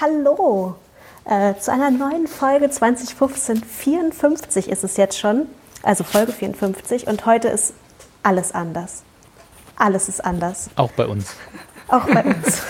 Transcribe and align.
Hallo 0.00 0.76
äh, 1.26 1.56
zu 1.56 1.70
einer 1.70 1.90
neuen 1.90 2.26
Folge 2.26 2.70
2015. 2.70 3.62
54 3.62 4.70
ist 4.70 4.82
es 4.82 4.96
jetzt 4.96 5.18
schon, 5.18 5.46
also 5.82 6.04
Folge 6.04 6.32
54. 6.32 7.06
Und 7.06 7.26
heute 7.26 7.48
ist 7.48 7.74
alles 8.22 8.52
anders. 8.52 9.02
Alles 9.76 10.08
ist 10.08 10.24
anders. 10.24 10.70
Auch 10.76 10.90
bei 10.92 11.06
uns. 11.06 11.34
Auch 11.88 12.06
bei 12.06 12.24
uns. 12.24 12.62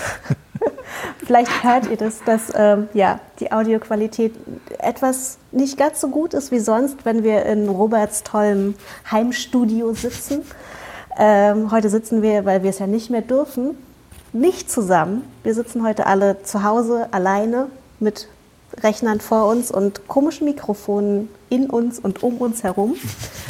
Vielleicht 1.25 1.63
hört 1.63 1.87
ihr 1.89 1.95
das, 1.95 2.21
dass 2.25 2.51
ähm, 2.53 2.89
ja, 2.93 3.21
die 3.39 3.53
Audioqualität 3.53 4.35
etwas 4.79 5.37
nicht 5.53 5.77
ganz 5.77 6.01
so 6.01 6.09
gut 6.09 6.33
ist 6.33 6.51
wie 6.51 6.59
sonst, 6.59 7.05
wenn 7.05 7.23
wir 7.23 7.45
in 7.45 7.69
Roberts 7.69 8.23
tollem 8.23 8.75
Heimstudio 9.09 9.93
sitzen. 9.93 10.41
Ähm, 11.17 11.71
heute 11.71 11.89
sitzen 11.89 12.21
wir, 12.21 12.43
weil 12.43 12.63
wir 12.63 12.71
es 12.71 12.79
ja 12.79 12.87
nicht 12.87 13.09
mehr 13.09 13.21
dürfen, 13.21 13.77
nicht 14.33 14.71
zusammen. 14.71 15.23
Wir 15.43 15.53
sitzen 15.53 15.85
heute 15.85 16.05
alle 16.05 16.43
zu 16.43 16.63
Hause 16.63 17.07
alleine 17.11 17.67
mit 17.99 18.27
Rechnern 18.81 19.19
vor 19.19 19.47
uns 19.47 19.69
und 19.71 20.07
komischen 20.07 20.45
Mikrofonen 20.45 21.29
in 21.49 21.69
uns 21.69 21.99
und 21.99 22.23
um 22.23 22.37
uns 22.37 22.63
herum. 22.63 22.95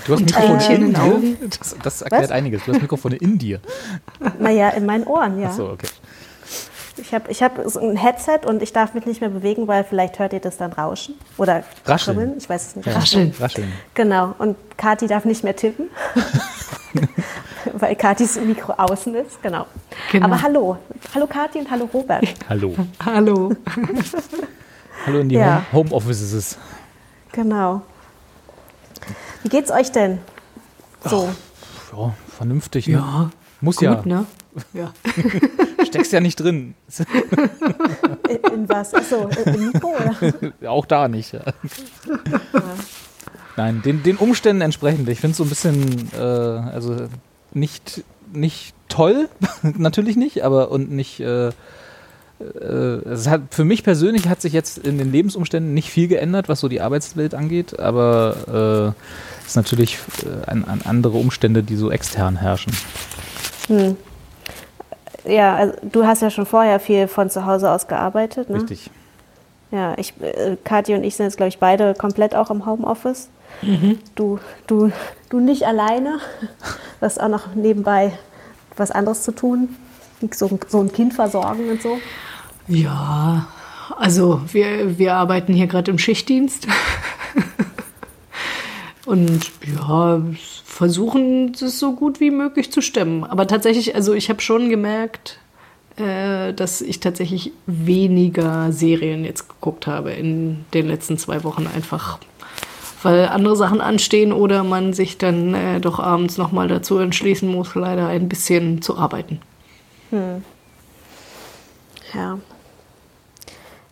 Du 0.05 0.13
hast 0.13 0.21
Mikrofone 0.21 0.57
Tränchen 0.57 0.85
in 0.87 0.93
dir? 0.93 1.01
Augen. 1.01 1.37
Das, 1.59 1.75
das 1.83 2.01
erklärt 2.01 2.23
Was? 2.23 2.31
einiges. 2.31 2.63
Du 2.65 2.73
hast 2.73 2.81
Mikrofone 2.81 3.17
in 3.17 3.37
dir. 3.37 3.59
Naja, 4.39 4.69
in 4.69 4.85
meinen 4.87 5.03
Ohren, 5.05 5.39
ja. 5.39 5.49
Achso, 5.49 5.71
okay. 5.71 5.87
Ich 6.97 7.13
habe 7.13 7.31
ich 7.31 7.41
hab 7.41 7.61
so 7.67 7.79
ein 7.79 7.95
Headset 7.95 8.39
und 8.45 8.61
ich 8.61 8.73
darf 8.73 8.93
mich 8.93 9.05
nicht 9.05 9.21
mehr 9.21 9.29
bewegen, 9.29 9.67
weil 9.67 9.83
vielleicht 9.83 10.19
hört 10.19 10.33
ihr 10.33 10.39
das 10.39 10.57
dann 10.57 10.73
rauschen 10.73 11.15
oder 11.37 11.63
Rascheln. 11.85 12.17
kribbeln. 12.17 12.37
Ich 12.37 12.49
weiß 12.49 12.67
es 12.67 12.75
nicht. 12.75 12.87
Rascheln. 12.87 13.33
Rascheln. 13.39 13.71
Genau. 13.93 14.35
Und 14.37 14.57
Kathi 14.77 15.07
darf 15.07 15.23
nicht 15.25 15.43
mehr 15.43 15.55
tippen, 15.55 15.89
weil 17.73 17.95
Kathis 17.95 18.39
Mikro 18.39 18.73
außen 18.73 19.13
ist. 19.15 19.41
Genau. 19.41 19.65
Genau. 20.11 20.25
Aber 20.25 20.41
hallo. 20.41 20.77
Hallo 21.13 21.27
Kathi 21.27 21.59
und 21.59 21.69
hallo 21.71 21.89
Robert. 21.93 22.25
Hallo. 22.49 22.75
Hallo. 23.03 23.53
Hallo 25.05 25.19
in 25.19 25.29
die 25.29 25.35
Ja. 25.35 25.65
Home 25.71 25.89
Homeoffices. 25.89 26.57
Genau. 27.31 27.81
Wie 29.43 29.49
geht's 29.49 29.71
euch 29.71 29.91
denn? 29.91 30.19
So. 31.03 31.29
Ja, 31.91 32.13
vernünftig. 32.37 32.87
Ne? 32.87 32.93
Ja, 32.93 33.31
Muss 33.61 33.77
gut, 33.77 33.85
ja. 33.85 34.01
ne? 34.05 34.25
Ja. 34.73 34.91
Steckst 35.85 36.11
ja 36.11 36.19
nicht 36.19 36.35
drin. 36.39 36.75
In, 38.29 38.53
in 38.53 38.69
was? 38.69 38.93
Achso, 38.93 39.27
im 39.45 39.71
Mikro 39.71 39.95
oder? 39.95 40.69
Auch 40.69 40.85
da 40.85 41.07
nicht. 41.07 41.33
Ja. 41.33 41.41
Nein, 43.57 43.81
den, 43.83 44.03
den 44.03 44.17
Umständen 44.17 44.61
entsprechend. 44.61 45.09
Ich 45.09 45.19
finde 45.19 45.31
es 45.31 45.37
so 45.37 45.43
ein 45.43 45.49
bisschen, 45.49 46.09
äh, 46.13 46.19
also 46.19 47.07
nicht, 47.53 48.03
nicht 48.33 48.73
toll, 48.89 49.29
natürlich 49.63 50.15
nicht, 50.15 50.43
aber 50.43 50.71
und 50.71 50.91
nicht. 50.91 51.19
Äh, 51.19 51.51
äh, 52.59 53.07
es 53.07 53.27
hat, 53.27 53.41
für 53.51 53.65
mich 53.65 53.83
persönlich 53.83 54.27
hat 54.27 54.41
sich 54.41 54.53
jetzt 54.53 54.79
in 54.79 54.97
den 54.97 55.11
Lebensumständen 55.11 55.73
nicht 55.73 55.89
viel 55.89 56.07
geändert, 56.07 56.49
was 56.49 56.59
so 56.59 56.67
die 56.67 56.81
Arbeitswelt 56.81 57.35
angeht, 57.35 57.79
aber 57.79 58.95
äh, 58.95 59.41
es 59.41 59.49
ist 59.49 59.55
natürlich 59.55 59.99
äh, 60.23 60.49
an, 60.49 60.65
an 60.65 60.81
andere 60.85 61.17
Umstände, 61.17 61.61
die 61.61 61.75
so 61.75 61.91
extern 61.91 62.37
herrschen. 62.37 62.73
Hm. 63.67 63.95
Ja, 65.25 65.55
also 65.55 65.73
du 65.83 66.05
hast 66.05 66.21
ja 66.21 66.31
schon 66.31 66.45
vorher 66.47 66.79
viel 66.79 67.07
von 67.07 67.29
zu 67.29 67.45
Hause 67.45 67.69
aus 67.69 67.87
gearbeitet, 67.87 68.49
ne? 68.49 68.57
Richtig. 68.57 68.89
Ja, 69.71 69.93
ich, 69.97 70.13
äh, 70.19 70.57
Kathi 70.63 70.95
und 70.95 71.03
ich 71.03 71.15
sind 71.15 71.27
jetzt, 71.27 71.37
glaube 71.37 71.49
ich, 71.49 71.59
beide 71.59 71.93
komplett 71.93 72.35
auch 72.35 72.49
im 72.49 72.65
Homeoffice. 72.65 73.29
Du, 74.15 74.39
du, 74.67 74.91
du 75.29 75.39
nicht 75.39 75.67
alleine. 75.67 76.19
Hast 76.99 77.21
auch 77.21 77.27
noch 77.27 77.55
nebenbei 77.55 78.17
was 78.75 78.91
anderes 78.91 79.23
zu 79.23 79.31
tun. 79.31 79.75
So, 80.31 80.59
so 80.67 80.79
ein 80.79 80.91
Kind 80.91 81.13
versorgen 81.13 81.69
und 81.69 81.81
so. 81.81 81.99
Ja, 82.67 83.47
also 83.97 84.41
wir, 84.51 84.97
wir 84.97 85.15
arbeiten 85.15 85.53
hier 85.53 85.67
gerade 85.67 85.91
im 85.91 85.97
Schichtdienst. 85.97 86.67
Und 89.05 89.51
ja, 89.75 90.21
versuchen 90.63 91.53
es 91.53 91.79
so 91.79 91.93
gut 91.95 92.19
wie 92.19 92.31
möglich 92.31 92.71
zu 92.71 92.81
stemmen. 92.81 93.23
Aber 93.23 93.47
tatsächlich, 93.47 93.95
also 93.95 94.13
ich 94.13 94.29
habe 94.29 94.41
schon 94.41 94.69
gemerkt, 94.69 95.39
äh, 95.97 96.53
dass 96.53 96.81
ich 96.81 96.99
tatsächlich 96.99 97.51
weniger 97.65 98.71
Serien 98.71 99.25
jetzt 99.25 99.49
geguckt 99.49 99.87
habe 99.87 100.11
in 100.11 100.65
den 100.73 100.87
letzten 100.87 101.17
zwei 101.17 101.43
Wochen 101.43 101.67
einfach. 101.67 102.19
Weil 103.03 103.27
andere 103.27 103.55
Sachen 103.55 103.81
anstehen 103.81 104.31
oder 104.31 104.63
man 104.63 104.93
sich 104.93 105.17
dann 105.17 105.53
äh, 105.53 105.79
doch 105.79 105.99
abends 105.99 106.37
nochmal 106.37 106.67
dazu 106.67 106.97
entschließen 106.99 107.49
muss, 107.49 107.73
leider 107.75 108.07
ein 108.07 108.29
bisschen 108.29 108.81
zu 108.81 108.97
arbeiten. 108.97 109.39
Ja. 112.13 112.37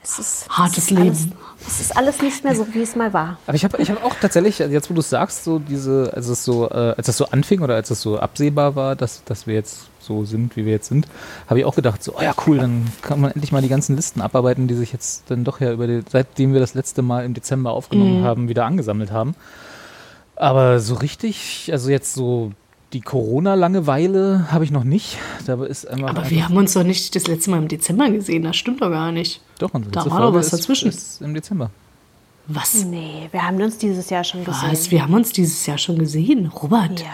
Es 0.03 0.19
ist, 0.19 0.49
Hartes 0.49 0.77
es 0.77 0.91
ist 0.91 0.97
Alles, 0.97 1.19
Leben. 1.19 1.33
es 1.67 1.79
ist 1.81 1.97
alles 1.97 2.21
nicht 2.21 2.43
mehr 2.43 2.55
so, 2.55 2.65
wie 2.73 2.81
es 2.81 2.95
mal 2.95 3.13
war. 3.13 3.37
Aber 3.45 3.55
ich 3.55 3.63
habe 3.63 3.81
ich 3.81 3.91
hab 3.91 4.03
auch 4.03 4.15
tatsächlich, 4.19 4.61
also 4.61 4.73
jetzt 4.73 4.89
wo 4.89 4.93
du 4.93 5.01
es 5.01 5.09
sagst, 5.09 5.43
so 5.43 5.59
diese, 5.59 6.11
als 6.15 6.27
es 6.27 6.43
so, 6.43 6.69
äh, 6.69 6.93
als 6.97 7.05
das 7.05 7.17
so 7.17 7.25
anfing 7.25 7.61
oder 7.61 7.75
als 7.75 7.91
es 7.91 8.01
so 8.01 8.17
absehbar 8.17 8.75
war, 8.75 8.95
dass, 8.95 9.23
dass 9.25 9.45
wir 9.45 9.53
jetzt 9.55 9.88
so 9.99 10.25
sind, 10.25 10.55
wie 10.55 10.65
wir 10.65 10.71
jetzt 10.71 10.87
sind, 10.87 11.07
habe 11.47 11.59
ich 11.59 11.65
auch 11.65 11.75
gedacht, 11.75 12.03
so, 12.03 12.15
oh 12.17 12.21
ja, 12.21 12.33
cool, 12.47 12.57
dann 12.57 12.85
kann 13.01 13.19
man 13.19 13.31
endlich 13.31 13.51
mal 13.51 13.61
die 13.61 13.69
ganzen 13.69 13.95
Listen 13.95 14.21
abarbeiten, 14.21 14.67
die 14.67 14.75
sich 14.75 14.93
jetzt 14.93 15.29
dann 15.29 15.43
doch 15.43 15.59
ja 15.59 15.71
über 15.71 15.87
die, 15.87 16.01
seitdem 16.09 16.53
wir 16.53 16.59
das 16.59 16.73
letzte 16.73 17.01
Mal 17.01 17.25
im 17.25 17.33
Dezember 17.33 17.71
aufgenommen 17.71 18.23
haben, 18.23 18.49
wieder 18.49 18.65
angesammelt 18.65 19.11
haben. 19.11 19.35
Aber 20.35 20.79
so 20.79 20.95
richtig, 20.95 21.69
also 21.71 21.89
jetzt 21.89 22.13
so 22.13 22.51
die 22.93 23.01
Corona-Langeweile 23.01 24.51
habe 24.51 24.63
ich 24.63 24.71
noch 24.71 24.83
nicht. 24.83 25.17
Da 25.45 25.63
ist 25.63 25.87
einfach. 25.87 26.09
Aber 26.09 26.29
wir 26.29 26.45
haben 26.45 26.57
uns 26.57 26.73
doch 26.73 26.83
nicht 26.83 27.15
das 27.15 27.27
letzte 27.27 27.51
Mal 27.51 27.57
im 27.57 27.67
Dezember 27.67 28.09
gesehen, 28.09 28.43
das 28.43 28.55
stimmt 28.55 28.81
doch 28.81 28.89
gar 28.89 29.11
nicht. 29.11 29.41
doch, 29.59 29.73
unsere 29.73 29.91
da 29.91 30.09
war 30.09 30.21
doch 30.21 30.33
was 30.33 30.47
ist, 30.47 30.53
dazwischen. 30.53 30.89
Ist 30.89 31.21
im 31.21 31.33
Dezember. 31.33 31.69
Was? 32.47 32.83
Nee, 32.83 33.29
wir 33.31 33.45
haben 33.45 33.61
uns 33.61 33.77
dieses 33.77 34.09
Jahr 34.09 34.23
schon 34.23 34.43
gesehen. 34.43 34.71
Was? 34.71 34.89
Wir 34.89 35.03
haben 35.03 35.13
uns 35.13 35.31
dieses 35.31 35.65
Jahr 35.67 35.77
schon 35.77 35.99
gesehen. 35.99 36.47
Robert, 36.47 37.01
Ja. 37.01 37.05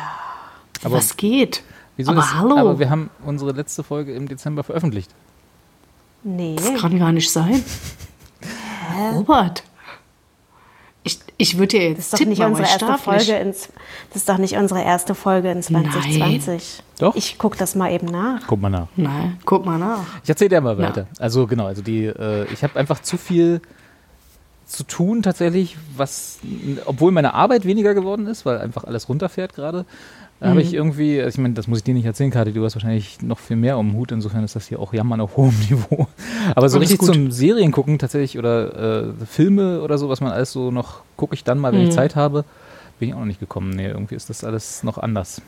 Aber 0.84 0.98
was 0.98 1.18
geht? 1.18 1.64
Wieso 1.98 2.12
aber 2.12 2.20
ist, 2.22 2.34
hallo, 2.36 2.58
Aber 2.58 2.80
wir 2.80 2.90
haben 2.90 3.10
unsere 3.26 3.52
letzte 3.52 3.84
Folge 3.84 4.14
im 4.14 4.28
Dezember 4.28 4.64
veröffentlicht. 4.64 5.12
Nee. 6.24 6.56
das 6.58 6.82
kann 6.82 6.98
gar 7.00 7.12
nicht 7.12 7.32
sein. 7.32 7.64
Robert, 9.14 9.64
ich, 11.04 11.20
ich 11.38 11.58
würde 11.58 11.68
dir 11.78 11.80
Das 11.82 11.90
jetzt 11.90 12.00
ist 12.00 12.14
doch 12.14 12.18
tippen, 12.18 12.30
nicht 12.32 12.42
unsere 12.42 12.68
erste. 12.68 12.98
Folge 12.98 13.34
ins, 13.36 13.70
Das 14.10 14.18
ist 14.18 14.30
doch 14.30 14.38
nicht 14.40 14.56
unsere 14.58 14.82
erste 14.84 15.14
Folge 15.14 15.52
in 15.52 15.62
2020. 15.62 16.82
Doch. 17.00 17.16
Ich 17.16 17.38
gucke 17.38 17.58
das 17.58 17.76
mal 17.76 17.92
eben 17.92 18.08
nach. 18.08 18.42
Guck 18.48 18.60
mal 18.62 18.70
nach. 18.70 18.88
Nein, 18.96 19.38
guck 19.46 19.66
mal 19.66 19.78
nach. 19.78 20.00
Ich 20.24 20.30
erzähle 20.30 20.50
dir 20.50 20.62
mal 20.62 20.80
Ja. 20.80 20.88
weiter. 20.90 21.08
Also 21.20 21.46
genau, 21.46 21.68
also 21.68 21.82
die, 21.84 22.06
äh, 22.06 22.46
ich 22.52 22.64
habe 22.64 22.80
einfach 22.80 23.02
zu 23.02 23.18
viel 23.18 23.62
zu 24.66 24.84
tun 24.84 25.22
tatsächlich, 25.22 25.78
was, 25.96 26.40
obwohl 26.86 27.12
meine 27.12 27.36
Arbeit 27.36 27.66
weniger 27.66 27.94
geworden 27.94 28.26
ist, 28.26 28.46
weil 28.48 28.58
einfach 28.58 28.84
alles 28.84 29.08
runterfährt 29.10 29.54
gerade, 29.54 29.86
äh, 30.42 30.48
habe 30.48 30.62
ich 30.62 30.74
irgendwie, 30.74 31.20
also 31.22 31.36
ich 31.36 31.42
meine, 31.42 31.54
das 31.54 31.68
muss 31.68 31.80
ich 31.80 31.84
dir 31.84 31.94
nicht 31.94 32.06
erzählen, 32.06 32.32
Kati, 32.32 32.52
du 32.54 32.64
hast 32.66 32.76
wahrscheinlich 32.76 33.22
noch 33.22 33.40
viel 33.40 33.56
mehr 33.56 33.78
um 33.78 33.90
den 33.92 33.98
Hut, 33.98 34.12
insofern 34.12 34.44
ist 34.44 34.56
das 34.56 34.68
hier 34.68 34.80
auch 34.80 34.94
Jammern 34.94 35.22
auf 35.22 35.38
hohem 35.38 35.58
Niveau. 35.70 36.08
Aber 36.56 36.70
so 36.70 36.78
richtig 36.80 37.00
gut. 37.00 37.14
zum 37.14 37.32
Serien 37.32 37.72
gucken 37.72 37.98
tatsächlich 38.00 38.38
oder 38.38 39.04
äh, 39.08 39.26
Filme 39.26 39.82
oder 39.82 39.98
so, 39.98 40.10
was 40.10 40.22
man 40.22 40.32
alles 40.32 40.52
so 40.52 40.72
noch, 40.72 41.02
gucke 41.18 41.34
ich 41.36 41.44
dann 41.44 41.60
mal, 41.60 41.72
wenn 41.74 41.82
ich 41.82 41.92
Zeit 41.94 42.16
habe, 42.16 42.44
bin 43.00 43.10
ich 43.10 43.16
auch 43.16 43.20
noch 43.20 43.26
nicht 43.26 43.40
gekommen. 43.40 43.72
Nee, 43.72 43.88
irgendwie 43.88 44.16
ist 44.16 44.30
das 44.30 44.44
alles 44.44 44.84
noch 44.84 44.98
anders. 44.98 45.42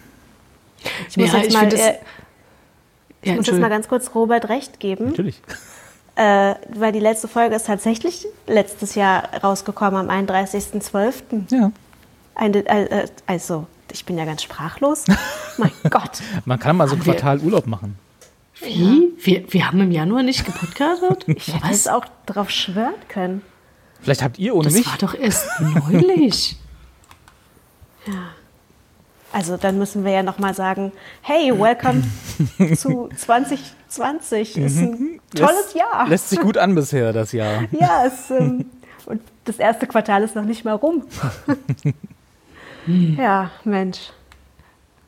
Ich 1.10 1.18
muss 1.18 1.32
Ja, 1.32 1.38
jetzt 1.40 1.48
ich 1.48 1.54
mal, 1.54 1.70
das- 1.70 1.80
äh, 1.80 1.94
Ja, 3.24 3.32
ich 3.32 3.36
muss 3.38 3.48
jetzt 3.48 3.60
mal 3.60 3.70
ganz 3.70 3.88
kurz 3.88 4.12
Robert 4.16 4.48
recht 4.50 4.80
geben, 4.80 5.06
Natürlich. 5.08 5.42
äh, 6.16 6.56
weil 6.76 6.92
die 6.92 7.00
letzte 7.00 7.28
Folge 7.28 7.56
ist 7.56 7.66
tatsächlich 7.68 8.26
letztes 8.48 8.96
Jahr 8.96 9.24
rausgekommen, 9.44 10.10
am 10.10 10.10
31.12. 10.10 11.14
Ja. 11.52 11.72
Eine- 12.36 12.66
äh, 12.68 12.84
äh, 13.04 13.08
Also, 13.26 13.66
ich 13.92 14.06
bin 14.06 14.18
ja 14.18 14.26
ganz 14.26 14.44
sprachlos. 14.44 15.06
mein 15.58 15.72
Gott. 15.90 16.20
Man 16.46 16.60
kann 16.60 16.76
mal 16.78 16.88
so 16.88 16.96
ein 16.96 17.06
wir- 17.06 17.14
Quartal 17.14 17.40
Urlaub 17.40 17.68
machen. 17.68 17.98
Wie? 18.60 19.14
Wir, 19.20 19.52
wir 19.54 19.68
haben 19.68 19.80
im 19.82 19.92
Januar 19.92 20.24
nicht 20.24 20.44
gepodcastet? 20.46 21.26
Ich 21.28 21.54
hätte 21.54 21.68
es 21.72 21.88
auch 21.88 22.06
drauf 22.26 22.50
schwören 22.50 22.96
können. 23.08 23.42
Vielleicht 24.02 24.24
habt 24.24 24.40
ihr 24.40 24.56
ohne 24.56 24.66
Das 24.66 24.74
mich. 24.74 24.88
war 24.88 24.98
doch 24.98 25.14
erst 25.14 25.48
neulich. 25.62 26.58
Also 29.34 29.58
dann 29.58 29.78
müssen 29.78 30.06
wir 30.06 30.12
ja 30.14 30.24
noch 30.24 30.40
mal 30.40 30.54
sagen, 30.54 30.94
hey, 31.22 31.52
welcome 31.58 32.02
zu 32.76 33.10
20 33.16 33.60
ist 33.90 34.00
ein 34.80 35.20
tolles 35.36 35.52
Lässt- 35.66 35.76
Jahr. 35.76 36.08
Lässt 36.08 36.30
sich 36.30 36.40
gut 36.40 36.58
an 36.58 36.74
bisher, 36.74 37.12
das 37.12 37.34
Jahr. 37.34 37.64
Ja, 37.72 38.06
es, 38.06 38.32
ähm, 38.32 38.66
und 39.06 39.22
das 39.44 39.58
erste 39.58 39.86
Quartal 39.86 40.24
ist 40.24 40.36
noch 40.36 40.46
nicht 40.46 40.64
mal 40.64 40.74
rum. 40.76 41.04
Ja, 42.88 43.52
Mensch. 43.64 44.12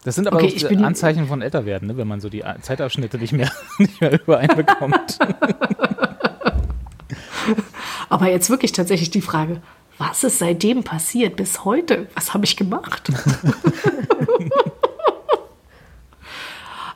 Das 0.04 0.16
sind 0.16 0.28
aber 0.28 0.38
Okay, 0.38 0.48
auch 0.48 0.52
ich 0.56 0.62
so 0.62 0.70
bin- 0.70 0.84
Anzeichen 0.86 1.28
von 1.28 1.42
Älterwerden, 1.42 1.88
ne? 1.90 1.98
wenn 1.98 2.08
man 2.08 2.22
so 2.22 2.30
die 2.30 2.44
Zeitabschnitte 2.62 3.18
nicht 3.18 3.34
mehr, 3.34 3.52
nicht 3.78 4.00
mehr 4.02 4.14
übereinbekommt. 4.22 5.20
Aber 8.10 8.28
jetzt 8.30 8.50
wirklich 8.50 8.72
tatsächlich 8.72 9.12
die 9.12 9.22
Frage, 9.22 9.62
was 9.98 10.24
ist 10.24 10.40
seitdem 10.40 10.84
passiert 10.84 11.36
bis 11.36 11.64
heute? 11.66 12.08
Was 12.16 12.34
habe 12.34 12.46
ich 12.46 12.56
gemacht? 12.58 13.10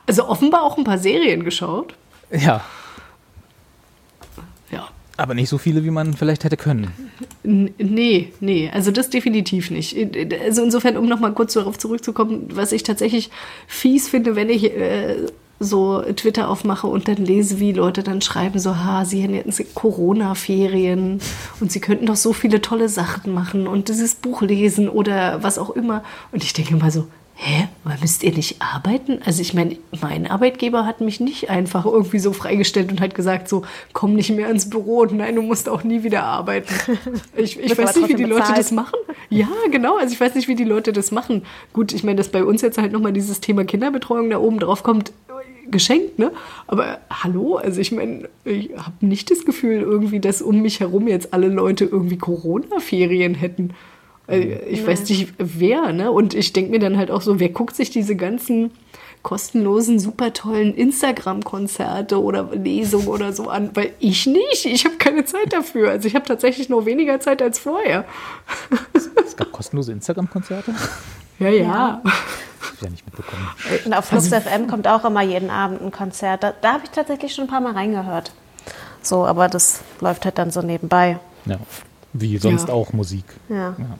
also 0.06 0.28
offenbar 0.28 0.62
auch 0.62 0.76
ein 0.78 0.84
paar 0.84 0.98
Serien 0.98 1.44
geschaut. 1.44 1.94
Ja. 2.30 2.62
Aber 5.16 5.34
nicht 5.34 5.48
so 5.48 5.58
viele, 5.58 5.84
wie 5.84 5.90
man 5.90 6.14
vielleicht 6.14 6.44
hätte 6.44 6.56
können. 6.56 6.88
Nee, 7.42 8.32
nee, 8.40 8.70
also 8.72 8.90
das 8.90 9.10
definitiv 9.10 9.70
nicht. 9.70 9.96
Also 10.42 10.64
insofern, 10.64 10.96
um 10.96 11.08
nochmal 11.08 11.32
kurz 11.32 11.52
darauf 11.52 11.78
zurückzukommen, 11.78 12.48
was 12.52 12.72
ich 12.72 12.82
tatsächlich 12.82 13.30
fies 13.66 14.08
finde, 14.08 14.34
wenn 14.34 14.50
ich 14.50 14.64
äh, 14.64 15.26
so 15.60 16.02
Twitter 16.16 16.48
aufmache 16.48 16.86
und 16.86 17.06
dann 17.06 17.16
lese, 17.16 17.60
wie 17.60 17.72
Leute 17.72 18.02
dann 18.02 18.20
schreiben, 18.20 18.58
so, 18.58 18.76
ha, 18.76 19.04
sie 19.04 19.20
hätten 19.20 19.34
jetzt 19.34 19.74
Corona-Ferien 19.74 21.20
und 21.60 21.72
sie 21.72 21.80
könnten 21.80 22.06
doch 22.06 22.16
so 22.16 22.32
viele 22.32 22.60
tolle 22.60 22.88
Sachen 22.88 23.32
machen 23.32 23.66
und 23.68 23.88
dieses 23.88 24.16
Buch 24.16 24.42
lesen 24.42 24.88
oder 24.88 25.42
was 25.42 25.58
auch 25.58 25.70
immer. 25.70 26.02
Und 26.32 26.42
ich 26.42 26.52
denke 26.52 26.74
immer 26.74 26.90
so, 26.90 27.06
hä, 27.36 27.68
müsst 28.00 28.22
ihr 28.22 28.32
nicht 28.32 28.60
arbeiten? 28.60 29.20
Also 29.24 29.42
ich 29.42 29.54
meine, 29.54 29.76
mein 30.00 30.26
Arbeitgeber 30.26 30.86
hat 30.86 31.00
mich 31.00 31.20
nicht 31.20 31.50
einfach 31.50 31.84
irgendwie 31.84 32.18
so 32.18 32.32
freigestellt 32.32 32.90
und 32.90 33.00
hat 33.00 33.14
gesagt, 33.14 33.48
so, 33.48 33.62
komm 33.92 34.14
nicht 34.14 34.30
mehr 34.30 34.48
ins 34.48 34.70
Büro, 34.70 35.04
nein, 35.04 35.34
du 35.34 35.42
musst 35.42 35.68
auch 35.68 35.84
nie 35.84 36.02
wieder 36.02 36.24
arbeiten. 36.24 36.72
Ich, 37.36 37.58
ich 37.58 37.76
weiß 37.76 37.96
nicht, 37.96 38.08
wie 38.08 38.14
die 38.14 38.22
trotzdem 38.22 38.28
Leute 38.28 38.40
bezahlt. 38.42 38.58
das 38.58 38.70
machen. 38.70 38.98
Ja, 39.28 39.48
genau. 39.70 39.96
Also 39.96 40.14
ich 40.14 40.20
weiß 40.20 40.34
nicht, 40.34 40.46
wie 40.46 40.54
die 40.54 40.64
Leute 40.64 40.92
das 40.92 41.10
machen. 41.10 41.42
Gut, 41.72 41.92
ich 41.92 42.04
meine, 42.04 42.16
dass 42.16 42.28
bei 42.28 42.44
uns 42.44 42.62
jetzt 42.62 42.78
halt 42.78 42.92
nochmal 42.92 43.12
dieses 43.12 43.40
Thema 43.40 43.64
Kinderbetreuung 43.64 44.30
da 44.30 44.38
oben 44.38 44.60
drauf 44.60 44.82
kommt, 44.82 45.12
geschenkt, 45.70 46.18
ne? 46.18 46.30
Aber 46.66 46.98
hallo, 47.10 47.56
also 47.56 47.80
ich 47.80 47.92
meine, 47.92 48.28
ich 48.44 48.70
habe 48.76 49.04
nicht 49.04 49.30
das 49.30 49.44
Gefühl 49.44 49.80
irgendwie, 49.80 50.20
dass 50.20 50.42
um 50.42 50.62
mich 50.62 50.80
herum 50.80 51.08
jetzt 51.08 51.34
alle 51.34 51.48
Leute 51.48 51.84
irgendwie 51.84 52.18
Corona-Ferien 52.18 53.34
hätten. 53.34 53.70
Äh, 54.28 54.58
Ich 54.70 54.86
weiß 54.86 55.08
nicht, 55.08 55.32
wer, 55.38 55.92
ne? 55.92 56.10
Und 56.12 56.34
ich 56.34 56.52
denke 56.52 56.70
mir 56.70 56.78
dann 56.78 56.96
halt 56.96 57.10
auch 57.10 57.22
so, 57.22 57.38
wer 57.40 57.48
guckt 57.50 57.76
sich 57.76 57.90
diese 57.90 58.16
ganzen 58.16 58.70
kostenlosen, 59.22 59.98
super 59.98 60.32
tollen 60.34 60.74
Instagram-Konzerte 60.74 62.22
oder 62.22 62.50
Lesungen 62.54 63.08
oder 63.08 63.32
so 63.32 63.48
an? 63.48 63.70
Weil 63.74 63.92
ich 63.98 64.26
nicht. 64.26 64.66
Ich 64.66 64.84
habe 64.84 64.96
keine 64.96 65.24
Zeit 65.24 65.52
dafür. 65.52 65.90
Also 65.90 66.06
ich 66.08 66.14
habe 66.14 66.26
tatsächlich 66.26 66.68
noch 66.68 66.84
weniger 66.84 67.20
Zeit 67.20 67.40
als 67.40 67.58
vorher. 67.58 68.04
Es 69.24 69.36
gab 69.36 69.50
kostenlose 69.52 69.92
Instagram-Konzerte. 69.92 70.74
Ja, 71.38 71.48
ja. 71.48 72.00
Hab 72.04 72.74
ich 72.76 72.80
ja 72.82 72.90
nicht 72.90 73.04
mitbekommen. 73.06 73.48
Und 73.84 73.94
auf 73.94 74.04
Flux 74.06 74.28
FM 74.28 74.66
kommt 74.68 74.86
auch 74.88 75.04
immer 75.04 75.22
jeden 75.22 75.50
Abend 75.50 75.82
ein 75.82 75.90
Konzert. 75.90 76.42
Da, 76.42 76.52
da 76.60 76.74
habe 76.74 76.84
ich 76.84 76.90
tatsächlich 76.90 77.34
schon 77.34 77.44
ein 77.44 77.50
paar 77.50 77.60
Mal 77.60 77.72
reingehört. 77.72 78.32
So, 79.02 79.26
aber 79.26 79.48
das 79.48 79.80
läuft 80.00 80.24
halt 80.24 80.38
dann 80.38 80.50
so 80.50 80.62
nebenbei. 80.62 81.18
Ja. 81.46 81.58
Wie 82.12 82.38
sonst 82.38 82.68
Ja. 82.68 82.74
auch 82.74 82.92
Musik. 82.92 83.24
Ja. 83.48 83.74
Ja, 83.78 83.98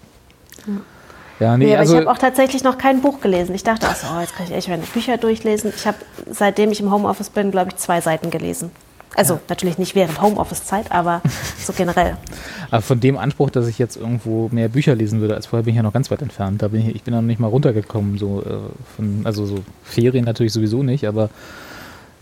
nee, 0.66 1.64
Nee, 1.66 1.72
aber 1.72 1.80
also 1.80 1.94
ich 1.94 2.00
habe 2.00 2.10
auch 2.10 2.18
tatsächlich 2.18 2.62
noch 2.62 2.78
kein 2.78 3.00
Buch 3.00 3.20
gelesen. 3.20 3.54
Ich 3.54 3.64
dachte, 3.64 3.86
ach 3.90 3.96
so, 3.96 4.20
jetzt 4.20 4.36
kann 4.36 4.46
ich 4.46 4.52
echt 4.52 4.68
meine 4.68 4.82
Bücher 4.82 5.16
durchlesen. 5.16 5.72
Ich 5.74 5.86
habe, 5.86 5.98
seitdem 6.30 6.70
ich 6.70 6.80
im 6.80 6.92
Homeoffice 6.92 7.30
bin, 7.30 7.50
glaube 7.50 7.70
ich, 7.70 7.76
zwei 7.76 8.00
Seiten 8.00 8.30
gelesen. 8.30 8.70
Also 9.16 9.40
natürlich 9.48 9.78
nicht 9.78 9.94
während 9.94 10.20
Homeoffice-Zeit, 10.20 10.90
aber 10.90 11.22
so 11.58 11.72
generell. 11.72 12.16
Aber 12.70 12.82
von 12.82 12.98
dem 12.98 13.16
Anspruch, 13.16 13.50
dass 13.50 13.68
ich 13.68 13.78
jetzt 13.78 13.96
irgendwo 13.96 14.48
mehr 14.50 14.68
Bücher 14.68 14.96
lesen 14.96 15.20
würde 15.20 15.36
als 15.36 15.46
vorher, 15.46 15.62
bin 15.62 15.74
ich 15.74 15.76
ja 15.76 15.84
noch 15.84 15.92
ganz 15.92 16.10
weit 16.10 16.22
entfernt. 16.22 16.62
Da 16.62 16.68
bin 16.68 16.80
ich, 16.80 16.96
ich 16.96 17.02
bin 17.04 17.14
noch 17.14 17.22
nicht 17.22 17.38
mal 17.38 17.46
runtergekommen. 17.46 18.18
So, 18.18 18.42
äh, 18.42 18.56
von, 18.96 19.20
also 19.22 19.46
so 19.46 19.58
Ferien 19.84 20.24
natürlich 20.24 20.52
sowieso 20.52 20.82
nicht, 20.82 21.06
aber 21.06 21.30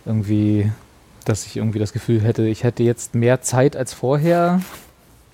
irgendwie, 0.05 0.71
dass 1.25 1.47
ich 1.47 1.57
irgendwie 1.57 1.79
das 1.79 1.95
Gefühl 1.95 2.21
hätte, 2.21 2.47
ich 2.47 2.65
hätte 2.65 2.83
jetzt 2.83 3.15
mehr 3.15 3.41
Zeit 3.41 3.77
als 3.77 3.95
vorher, 3.95 4.61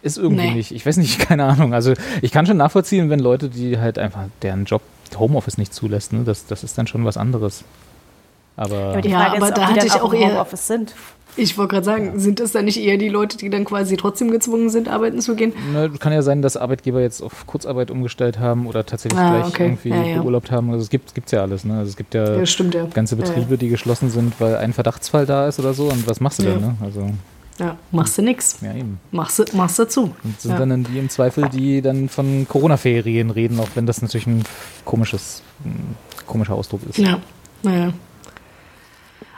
ist 0.02 0.18
irgendwie 0.18 0.46
Nee. 0.48 0.54
nicht. 0.54 0.72
Ich 0.72 0.84
weiß 0.86 0.96
nicht, 0.96 1.18
keine 1.28 1.44
Ahnung. 1.44 1.74
Also 1.74 1.94
ich 2.22 2.30
kann 2.32 2.46
schon 2.46 2.56
nachvollziehen, 2.56 3.10
wenn 3.10 3.20
Leute, 3.20 3.48
die 3.48 3.78
halt 3.78 3.98
einfach 3.98 4.24
deren 4.42 4.64
Job 4.64 4.82
Homeoffice 5.18 5.58
nicht 5.58 5.72
zulässt, 5.74 6.12
ne? 6.12 6.22
das, 6.24 6.46
das 6.46 6.62
ist 6.64 6.76
dann 6.78 6.86
schon 6.86 7.04
was 7.04 7.16
anderes. 7.16 7.64
Aber, 8.56 8.98
Ja, 9.04 9.20
Frage 9.20 9.36
aber 9.36 9.36
ist, 9.36 9.42
ob 9.42 9.54
da 9.54 9.66
die 9.66 9.74
hatte 9.74 9.86
ich 9.86 9.92
auch 10.00 10.12
eher- 10.12 10.30
Homeoffice 10.32 10.66
sind. 10.66 10.94
Ich 11.36 11.56
wollte 11.56 11.74
gerade 11.74 11.84
sagen, 11.84 12.18
sind 12.18 12.40
das 12.40 12.50
dann 12.50 12.64
nicht 12.64 12.80
eher 12.82 12.96
die 12.96 13.08
Leute, 13.08 13.36
die 13.36 13.48
dann 13.48 13.64
quasi 13.64 13.96
trotzdem 13.96 14.32
gezwungen 14.32 14.70
sind, 14.70 14.88
arbeiten 14.88 15.20
zu 15.20 15.36
gehen? 15.36 15.52
Ne, 15.72 15.88
kann 16.00 16.12
ja 16.12 16.22
sein, 16.22 16.42
dass 16.42 16.56
Arbeitgeber 16.56 17.00
jetzt 17.00 17.22
auf 17.22 17.46
Kurzarbeit 17.46 17.92
umgestellt 17.92 18.40
haben 18.40 18.66
oder 18.66 18.84
tatsächlich 18.84 19.20
Ah, 19.20 19.38
gleich 19.38 19.46
okay. 19.54 19.62
irgendwie 19.66 19.90
Ja, 19.90 20.02
ja. 20.02 20.22
beurlaubt 20.22 20.50
haben. 20.50 20.70
Also 20.72 20.82
es 20.82 20.90
gibt 20.90 21.12
es 21.24 21.30
ja 21.30 21.42
alles. 21.42 21.64
Ne? 21.64 21.78
Also 21.78 21.90
es 21.90 21.96
gibt 21.96 22.14
ja, 22.14 22.38
Ja, 22.38 22.44
stimmt 22.46 22.74
ja. 22.74 22.86
ganze 22.92 23.14
Ja, 23.14 23.22
ja. 23.22 23.28
Betriebe, 23.30 23.56
die 23.56 23.68
geschlossen 23.68 24.10
sind, 24.10 24.40
weil 24.40 24.56
ein 24.56 24.72
Verdachtsfall 24.72 25.26
da 25.26 25.46
ist 25.46 25.60
oder 25.60 25.74
so. 25.74 25.84
Und 25.84 26.08
was 26.08 26.18
machst 26.18 26.40
du 26.40 26.42
Ja. 26.44 26.54
denn? 26.54 26.60
Ne? 26.62 26.74
Also 26.82 27.08
Ja, 27.58 27.76
machst 27.90 28.16
du 28.18 28.22
nix. 28.22 28.58
ja 28.60 28.72
eben. 28.74 29.00
Machst 29.10 29.38
du, 29.40 29.44
machst 29.56 29.78
du 29.80 29.88
zu. 29.88 30.14
Und 30.22 30.40
sind 30.40 30.52
Ja. 30.52 30.64
dann 30.64 30.84
die 30.84 30.98
im 30.98 31.08
Zweifel, 31.10 31.48
die 31.48 31.82
dann 31.82 32.08
von 32.08 32.46
Corona-Ferien 32.48 33.30
reden, 33.30 33.58
auch 33.58 33.68
wenn 33.74 33.84
das 33.86 34.00
natürlich 34.00 34.26
ein 34.28 34.44
komisches, 34.84 35.42
ein 35.64 35.96
komischer 36.26 36.54
Ausdruck 36.54 36.82
ist. 36.88 36.98
Ja, 36.98 37.18
naja. 37.64 37.92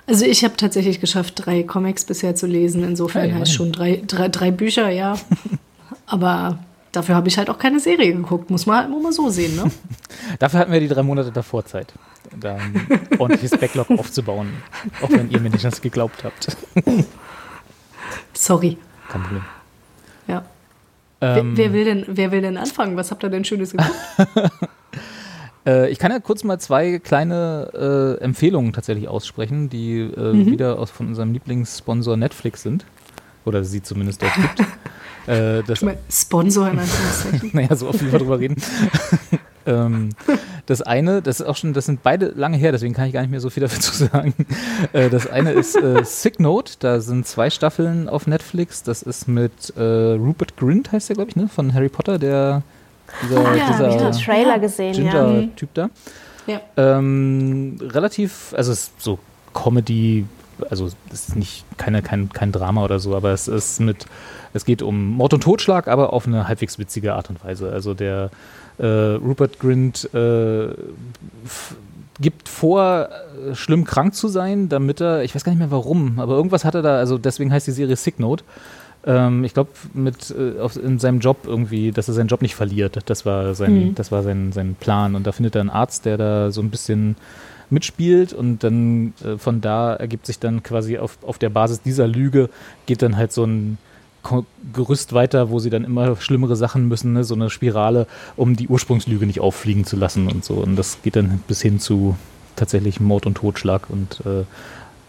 Also 0.06 0.25
ich 0.26 0.44
habe 0.44 0.56
tatsächlich 0.56 1.00
geschafft, 1.00 1.34
drei 1.46 1.62
Comics 1.62 2.05
bisher 2.05 2.34
zu 2.34 2.46
lesen. 2.46 2.82
Insofern 2.84 3.22
Hey, 3.22 3.31
heißt 3.31 3.37
immerhin. 3.38 3.55
schon 3.55 3.72
drei, 3.72 4.02
drei, 4.06 4.28
drei 4.28 4.50
Bücher, 4.50 4.90
ja. 4.90 5.17
Aber 6.06 6.58
dafür 6.93 7.14
habe 7.14 7.28
ich 7.28 7.38
halt 7.38 7.49
auch 7.49 7.58
keine 7.58 7.78
Serie 7.81 8.12
geguckt. 8.12 8.50
Muss 8.50 8.67
man 8.67 8.78
halt 8.78 8.88
immer 8.88 9.00
mal 9.00 9.12
so 9.12 9.31
sehen, 9.31 9.55
ne? 9.56 9.70
Dafür 10.40 10.61
hatten 10.61 10.72
wir 10.72 10.81
die 10.81 10.88
drei 10.88 11.02
Monate 11.05 11.31
davor 11.32 11.64
Zeit, 11.64 11.93
da 12.38 12.56
ein 12.56 12.87
ordentliches 13.19 13.58
Backlog 13.58 13.88
aufzubauen. 13.99 14.49
Auch 15.00 15.11
wenn 15.11 15.31
ihr 15.31 15.40
mir 15.40 15.50
nicht 15.50 15.64
das 15.64 15.81
geglaubt 15.81 16.25
habt. 16.25 16.56
Sorry. 18.41 18.79
Kein 19.11 19.23
Problem. 19.23 19.45
Ja. 20.27 20.45
Ähm, 21.21 21.53
wer, 21.57 21.67
wer, 21.67 21.73
will 21.75 21.85
denn, 21.85 22.05
wer 22.09 22.33
will 22.33 22.41
denn 22.41 22.57
anfangen? 22.57 22.97
Was 22.97 23.11
habt 23.11 23.23
ihr 23.23 23.29
denn 23.29 23.45
Schönes 23.45 23.73
geguckt? 23.73 23.93
Äh, 25.67 25.91
ich 25.91 25.99
kann 25.99 26.11
ja 26.11 26.21
kurz 26.21 26.43
mal 26.43 26.59
zwei 26.59 26.99
kleine 27.01 28.17
äh, 28.19 28.25
Empfehlungen 28.25 28.73
tatsächlich 28.73 29.09
aussprechen, 29.09 29.69
die 29.69 29.99
äh, 30.01 30.33
Mhm. 30.33 30.47
wieder 30.47 30.79
aus, 30.79 30.91
von 30.91 31.09
unserem 31.09 31.35
Lieblingssponsor 31.35 32.17
Netflix 32.17 32.63
sind. 32.63 32.87
Oder 33.45 33.63
sie 33.63 33.83
zumindest 33.83 34.23
dort 34.23 34.33
gibt. 34.37 34.61
äh, 35.27 35.63
das, 35.63 35.81
Ich 35.81 35.82
mein, 35.82 35.99
Sponsor 36.11 36.67
in 36.70 36.79
Anführungszeichen. 36.79 37.51
naja, 37.53 37.77
so 37.77 37.89
oft 37.89 38.03
wie 38.03 38.11
wir 38.11 38.19
drüber 38.19 38.39
reden. 38.41 38.56
Ähm, 39.70 40.10
das 40.67 40.82
eine, 40.82 41.22
das 41.22 41.41
ist 41.41 41.46
auch 41.46 41.56
schon, 41.56 41.72
das 41.72 41.86
sind 41.86 42.03
beide 42.03 42.27
lange 42.36 42.56
her, 42.56 42.72
deswegen 42.72 42.94
kann 42.94 43.06
ich 43.06 43.12
gar 43.12 43.20
nicht 43.22 43.31
mehr 43.31 43.41
so 43.41 43.50
viel 43.50 43.62
dazu 43.62 43.93
sagen. 44.05 44.34
Äh, 44.93 45.08
das 45.10 45.27
eine 45.27 45.53
ist 45.53 45.77
äh, 45.77 46.05
Sick 46.05 46.41
Note, 46.41 46.74
da 46.79 47.00
sind 47.00 47.27
zwei 47.27 47.50
Staffeln 47.50 48.08
auf 48.08 48.27
Netflix. 48.27 48.82
Das 48.82 49.03
ist 49.03 49.29
mit 49.29 49.72
äh, 49.77 49.82
Rupert 49.82 50.56
Grint, 50.56 50.93
heißt 50.93 51.08
der, 51.08 51.17
glaube 51.17 51.31
ich, 51.31 51.36
ne? 51.36 51.48
Von 51.48 51.74
Harry 51.74 51.89
Potter, 51.89 52.19
der 52.19 52.62
dieser, 53.22 53.39
Ah, 53.39 53.55
ja, 53.55 53.67
dieser 53.70 53.89
Ich 53.89 53.98
habe 53.98 54.10
den 54.12 54.22
Trailer 54.22 54.58
gesehen, 54.58 55.05
ja. 55.05 55.10
Ginger-Typ 55.10 55.74
da. 55.74 55.91
Ja. 56.46 56.60
Ähm, 56.77 57.77
relativ, 57.81 58.55
also 58.56 58.72
es 58.72 58.84
ist 58.84 59.03
so 59.03 59.19
Comedy, 59.53 60.27
also 60.69 60.86
es 60.86 61.29
ist 61.29 61.36
nicht 61.36 61.65
keine, 61.77 62.03
kein, 62.03 62.31
kein 62.31 62.53
Drama 62.53 62.84
oder 62.84 62.98
so, 62.98 63.15
aber 63.17 63.31
es 63.31 63.48
ist 63.48 63.81
mit, 63.81 64.06
es 64.53 64.65
geht 64.65 64.82
um 64.82 65.10
Mord 65.10 65.34
und 65.34 65.43
Totschlag, 65.43 65.89
aber 65.89 66.12
auf 66.12 66.27
eine 66.27 66.48
halbwegs 66.48 66.79
witzige 66.79 67.15
Art 67.15 67.31
und 67.31 67.44
Weise. 67.44 67.70
Also 67.72 67.94
der 67.94 68.31
äh, 68.81 68.87
Rupert 68.87 69.58
Grint 69.60 70.08
äh, 70.15 70.69
gibt 72.20 72.49
vor, 72.49 73.08
äh, 73.51 73.55
schlimm 73.55 73.84
krank 73.84 74.15
zu 74.15 74.29
sein, 74.29 74.69
damit 74.69 75.01
er, 75.01 75.22
ich 75.22 75.34
weiß 75.34 75.44
gar 75.44 75.53
nicht 75.53 75.58
mehr 75.58 75.70
warum, 75.70 76.19
aber 76.19 76.34
irgendwas 76.34 76.65
hat 76.65 76.75
er 76.75 76.82
da, 76.82 76.96
also 76.96 77.19
deswegen 77.19 77.53
heißt 77.53 77.67
die 77.67 77.72
Serie 77.72 77.96
Sick 77.96 78.19
Note. 78.19 78.44
Ähm, 79.06 79.44
ich 79.44 79.55
glaube, 79.55 79.70
mit 79.94 80.34
äh, 80.39 80.60
auf, 80.60 80.77
in 80.77 80.99
seinem 80.99 81.20
Job 81.20 81.39
irgendwie, 81.46 81.91
dass 81.91 82.08
er 82.08 82.15
seinen 82.15 82.29
Job 82.29 82.43
nicht 82.43 82.55
verliert. 82.55 82.99
Das 83.06 83.25
war 83.25 83.55
sein, 83.55 83.89
Mhm. 83.89 83.94
das 83.94 84.13
war 84.13 84.22
sein, 84.22 84.53
sein 84.53 84.75
Plan. 84.79 85.15
Und 85.15 85.27
da 85.27 85.32
findet 85.32 85.55
er 85.55 85.63
einen 85.63 85.70
Arzt, 85.70 86.05
der 86.05 86.19
da 86.19 86.51
so 86.51 86.60
ein 86.60 86.69
bisschen 86.70 87.17
mitspielt 87.70 88.34
und 88.34 88.63
dann 88.63 89.15
äh, 89.25 89.39
von 89.39 89.60
da 89.63 89.94
ergibt 89.94 90.27
sich 90.27 90.39
dann 90.39 90.63
quasi 90.63 90.99
auf, 90.99 91.17
auf 91.22 91.39
der 91.39 91.49
Basis 91.49 91.81
dieser 91.81 92.06
Lüge 92.08 92.51
geht 92.84 93.01
dann 93.01 93.17
halt 93.17 93.32
so 93.32 93.44
ein 93.44 93.79
Gerüst 94.72 95.12
weiter, 95.12 95.50
wo 95.50 95.58
sie 95.58 95.70
dann 95.70 95.84
immer 95.84 96.17
schlimmere 96.17 96.56
Sachen 96.56 96.89
müssen, 96.89 97.15
ne? 97.15 97.24
so 97.24 97.34
eine 97.34 97.50
Spirale, 97.50 98.06
um 98.36 98.55
die 98.56 98.69
Ursprungslüge 98.69 99.27
nicht 99.27 99.41
auffliegen 99.41 99.84
zu 99.84 99.96
lassen 99.96 100.29
und 100.29 100.44
so. 100.44 100.55
Und 100.55 100.77
das 100.77 101.03
geht 101.03 101.17
dann 101.17 101.43
bis 101.48 101.62
hin 101.62 101.81
zu 101.81 102.17
tatsächlich 102.56 103.00
Mord 103.00 103.27
und 103.27 103.36
Totschlag 103.36 103.89
und 103.89 104.20
äh, 104.27 104.44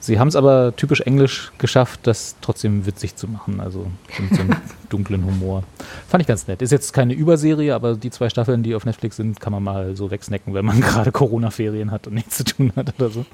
Sie 0.03 0.19
haben 0.19 0.27
es 0.27 0.35
aber 0.35 0.75
typisch 0.75 1.01
englisch 1.01 1.51
geschafft, 1.59 2.01
das 2.03 2.35
trotzdem 2.41 2.87
witzig 2.87 3.15
zu 3.15 3.27
machen, 3.27 3.59
also 3.59 3.85
mit 4.19 4.33
so 4.35 4.41
einem 4.41 4.55
dunklen 4.89 5.23
Humor. 5.23 5.63
Fand 6.09 6.21
ich 6.21 6.27
ganz 6.27 6.47
nett. 6.47 6.61
Ist 6.63 6.71
jetzt 6.71 6.91
keine 6.91 7.13
Überserie, 7.13 7.75
aber 7.75 7.95
die 7.95 8.09
zwei 8.09 8.27
Staffeln, 8.29 8.63
die 8.63 8.73
auf 8.73 8.83
Netflix 8.83 9.17
sind, 9.17 9.39
kann 9.39 9.53
man 9.53 9.61
mal 9.63 9.95
so 9.95 10.09
wegsnacken, 10.09 10.55
wenn 10.55 10.65
man 10.65 10.81
gerade 10.81 11.11
Corona-Ferien 11.11 11.91
hat 11.91 12.07
und 12.07 12.15
nichts 12.15 12.37
zu 12.37 12.43
tun 12.45 12.73
hat 12.75 12.93
oder 12.97 13.09
so. 13.11 13.25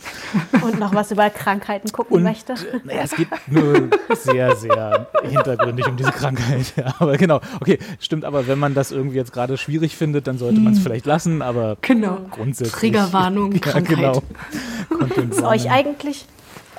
Und 0.62 0.77
noch 0.77 0.93
was 0.93 1.09
über 1.12 1.29
Krankheiten 1.29 1.89
gucken 1.91 2.17
Und, 2.17 2.24
möchte. 2.24 2.51
äh, 2.53 2.55
naja, 2.83 3.01
es 3.05 3.15
geht 3.15 3.29
nur 3.47 3.88
sehr, 4.15 4.55
sehr 4.57 5.07
hintergründig 5.24 5.88
um 5.88 5.95
diese 5.95 6.12
Krankheit. 6.12 6.57
Ja, 6.77 6.93
aber 7.00 7.17
genau, 7.17 7.39
okay, 7.62 7.79
stimmt, 8.00 8.25
aber 8.25 8.45
wenn 8.47 8.59
man 8.59 8.74
das 8.75 8.91
irgendwie 8.91 9.15
jetzt 9.15 9.31
gerade 9.31 9.57
schwierig 9.57 9.95
findet, 9.95 10.27
dann 10.27 10.38
sollte 10.38 10.59
man 10.59 10.74
es 10.74 10.79
vielleicht 10.79 11.05
lassen, 11.05 11.41
aber 11.41 11.77
Genau. 11.81 12.19
grundsätzlich. 12.31 12.74
Triggerwarnung, 12.74 13.53
ja, 13.53 13.59
Krankheit. 13.59 13.97
genau. 13.97 14.21
Ist 15.31 15.41
euch 15.43 15.69
eigentlich, 15.71 16.25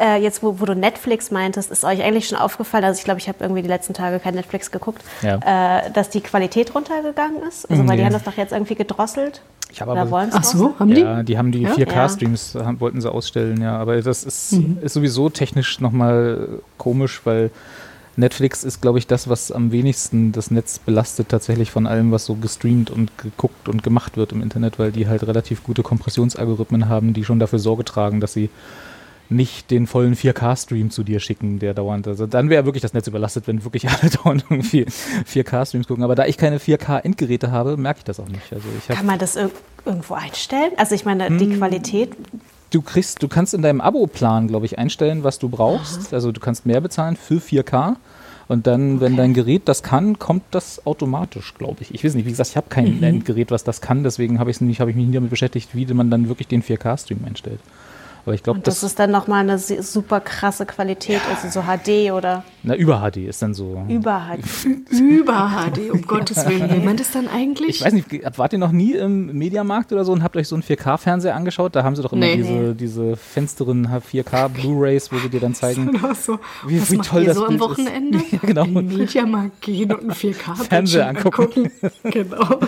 äh, 0.01 0.17
jetzt 0.23 0.43
wo, 0.43 0.61
wo 0.61 0.65
du 0.65 0.75
Netflix 0.75 1.31
meintest, 1.31 1.71
ist 1.71 1.85
euch 1.85 2.03
eigentlich 2.03 2.29
schon 2.29 2.39
aufgefallen, 2.39 2.85
also 2.85 2.99
ich 2.99 3.05
glaube, 3.05 3.21
ich 3.21 3.29
habe 3.29 3.39
irgendwie 3.41 3.63
die 3.63 3.69
letzten 3.69 3.95
Tage 3.95 4.19
kein 4.19 4.35
Netflix 4.35 4.71
geguckt, 4.71 5.03
Ja. 5.23 5.81
äh, 5.87 5.91
dass 5.93 6.11
die 6.11 6.21
Qualität 6.21 6.75
runtergegangen 6.75 7.43
ist? 7.49 7.71
Also, 7.71 7.83
weil 7.87 7.97
die 7.97 8.03
Nee. 8.03 8.05
haben 8.07 8.13
das 8.13 8.25
doch 8.25 8.37
jetzt 8.37 8.53
irgendwie 8.53 8.75
gedrosselt. 8.75 9.43
Ich 9.71 9.83
habe 9.83 9.99
aber 10.01 10.29
Ach 10.33 10.45
so, 10.45 10.75
haben 10.79 10.95
die? 10.95 11.01
Ja, 11.03 11.23
die 11.23 11.37
haben 11.37 11.53
die 11.53 11.61
Ja? 11.63 11.71
4K-Streams, 11.75 12.55
haben- 12.55 12.81
wollten 12.81 13.01
sie 13.03 13.13
ausstellen, 13.13 13.61
ja. 13.61 13.77
Aber 13.77 14.01
das 14.01 14.25
ist, 14.25 14.55
ist 14.81 14.95
sowieso 14.95 15.29
technisch 15.29 15.79
nochmal 15.81 16.49
komisch, 16.79 17.21
weil 17.25 17.51
Netflix 18.17 18.65
ist, 18.65 18.81
glaube 18.81 18.99
ich, 18.99 19.07
das, 19.07 19.29
was 19.29 19.53
am 19.53 19.71
wenigsten 19.71 20.33
das 20.33 20.51
Netz 20.51 20.79
belastet, 20.81 21.29
tatsächlich 21.29 21.71
von 21.71 21.87
allem, 21.87 22.11
was 22.11 22.25
so 22.25 22.35
gestreamt 22.35 22.91
und 22.91 23.17
geguckt 23.19 23.69
und 23.69 23.83
gemacht 23.85 24.17
wird 24.17 24.33
im 24.33 24.43
Internet, 24.43 24.79
weil 24.79 24.91
die 24.91 25.07
halt 25.07 25.23
relativ 25.27 25.63
gute 25.63 25.83
Kompressionsalgorithmen 25.85 26.89
haben, 26.89 27.13
die 27.13 27.25
schon 27.25 27.39
dafür 27.39 27.59
Sorge 27.61 27.85
tragen, 27.85 28.21
dass 28.21 28.33
sie 28.33 28.51
nicht 29.31 29.71
den 29.71 29.87
vollen 29.87 30.15
4K-Stream 30.15 30.91
zu 30.91 31.05
dir 31.05 31.21
schicken, 31.21 31.59
der 31.59 31.75
dauernd. 31.75 32.09
Also 32.09 32.27
dann 32.27 32.49
wäre 32.49 32.65
wirklich 32.65 32.83
das 32.83 32.95
Netz 32.95 33.07
überlastet, 33.07 33.47
wenn 33.47 33.65
wirklich 33.65 33.89
alle 33.89 34.11
dauernd 34.11 34.45
irgendwie 34.49 34.85
4K-Streams 34.85 35.87
gucken. 35.87 36.05
Aber 36.05 36.15
da 36.15 36.27
ich 36.27 36.39
keine 36.39 36.59
4K-Endgeräte 36.59 37.51
habe, 37.51 37.77
merke 37.77 37.99
ich 37.99 38.05
das 38.05 38.21
auch 38.21 38.29
nicht. 38.29 38.53
Also 38.53 38.67
ich 38.79 38.89
hab, 38.89 38.97
Kann 38.97 39.07
man 39.07 39.19
das 39.19 39.37
ir 39.37 39.51
irgendwo 39.85 40.15
einstellen? 40.15 40.73
Also 40.77 40.95
ich 40.95 41.05
meine, 41.05 41.27
Hm. 41.27 41.39
die 41.39 41.57
Qualität, 41.57 42.11
Du 42.71 42.83
kriegst, 42.83 43.23
du 43.23 43.29
kannst 43.29 43.55
in 43.55 43.63
deinem 43.63 43.81
Abo-Plan, 43.81 44.47
glaube 44.47 44.67
ich, 44.67 44.79
einstellen, 44.79 45.25
was 45.25 45.39
du 45.39 45.49
brauchst. 45.49 46.13
Also 46.13 46.33
du 46.33 46.41
kannst 46.41 46.67
mehr 46.67 46.83
bezahlen 46.83 47.17
für 47.17 47.41
4K. 47.41 47.97
Und 48.47 48.67
dann, 48.67 49.01
wenn 49.01 49.17
dein 49.17 49.35
Gerät 49.35 49.63
das 49.67 49.83
kann, 49.83 50.19
kommt 50.19 50.43
das 50.51 50.87
automatisch, 50.87 51.55
glaube 51.57 51.79
ich. 51.81 51.95
Ich 51.95 52.05
weiß 52.05 52.15
nicht, 52.15 52.27
wie 52.27 52.31
gesagt, 52.31 52.51
ich 52.51 52.57
habe 52.57 52.69
kein 52.69 53.03
Endgerät, 53.03 53.51
was 53.51 53.63
das 53.65 53.81
kann, 53.83 54.05
deswegen 54.05 54.39
habe 54.39 54.51
habe 54.51 54.91
ich 54.91 54.97
mich 54.97 55.07
nie 55.07 55.13
damit 55.13 55.31
beschäftigt, 55.31 55.71
wie 55.75 55.87
man 55.93 56.11
dann 56.11 56.29
wirklich 56.29 56.49
den 56.49 56.63
4K-Stream 56.63 57.21
einstellt. 57.27 57.61
Aber 58.25 58.35
ich 58.35 58.43
glaube, 58.43 58.61
das, 58.61 58.81
das, 58.81 58.91
ist 58.91 58.99
dann 58.99 59.11
nochmal 59.11 59.41
eine 59.41 59.59
super 59.59 60.21
krasse 60.21 60.67
Qualität, 60.67 61.21
also 61.31 61.49
so 61.49 61.65
HD 61.67 62.13
oder 62.13 62.45
na, 62.63 62.75
über 62.75 63.01
HD 63.09 63.19
ist 63.29 63.41
dann 63.41 63.55
so. 63.55 63.83
über 63.89 64.27
HD. 64.29 64.67
Über 65.01 65.51
HD, 65.73 65.91
um 65.91 66.03
Gottes 66.03 66.47
Willen. 66.47 66.71
Will 66.71 66.81
man 66.81 66.97
das 66.97 67.13
dann 67.13 67.29
eigentlich? 67.29 67.77
Ich 67.77 67.85
weiß 67.85 67.93
nicht, 67.93 68.07
wart 68.37 68.53
ihr 68.53 68.59
noch 68.59 68.73
nie 68.73 68.93
im 68.93 69.37
Mediamarkt 69.39 69.93
oder 69.93 70.05
so 70.05 70.13
und 70.13 70.23
habt 70.23 70.37
euch 70.37 70.49
so 70.49 70.57
einen 70.57 70.63
4K-Fernseher 70.63 71.35
angeschaut? 71.35 71.75
Da 71.77 71.85
haben 71.85 71.97
sie 71.97 72.03
doch 72.03 72.13
immer 72.13 72.27
Nee. 72.27 72.37
diese, 72.37 72.75
diese 72.75 73.17
finsteren 73.17 73.87
4K-Blu-Rays, 73.89 75.13
wo 75.13 75.19
sie 75.19 75.29
dir 75.29 75.41
dann 75.41 75.55
zeigen, 75.55 75.93
Genau 75.93 76.13
so. 76.15 76.39
Wie- 76.67 76.81
Was 76.81 76.91
wie 76.91 76.99
toll 76.99 77.23
ihr 77.23 77.29
das 77.29 77.37
so 77.37 77.47
am 77.47 77.57
Bild 77.57 77.61
ist. 77.61 77.69
Wochenende? 77.71 78.19
Ja, 78.31 78.39
genau. 78.43 78.65
In 78.65 78.75
den 78.75 78.99
Mediamarkt 78.99 79.61
gehen 79.63 79.93
und 79.93 80.01
einen 80.01 80.13
4K 80.13 80.55
Fernseher 80.65 81.09
angucken. 81.09 81.71
Genau. 82.05 82.61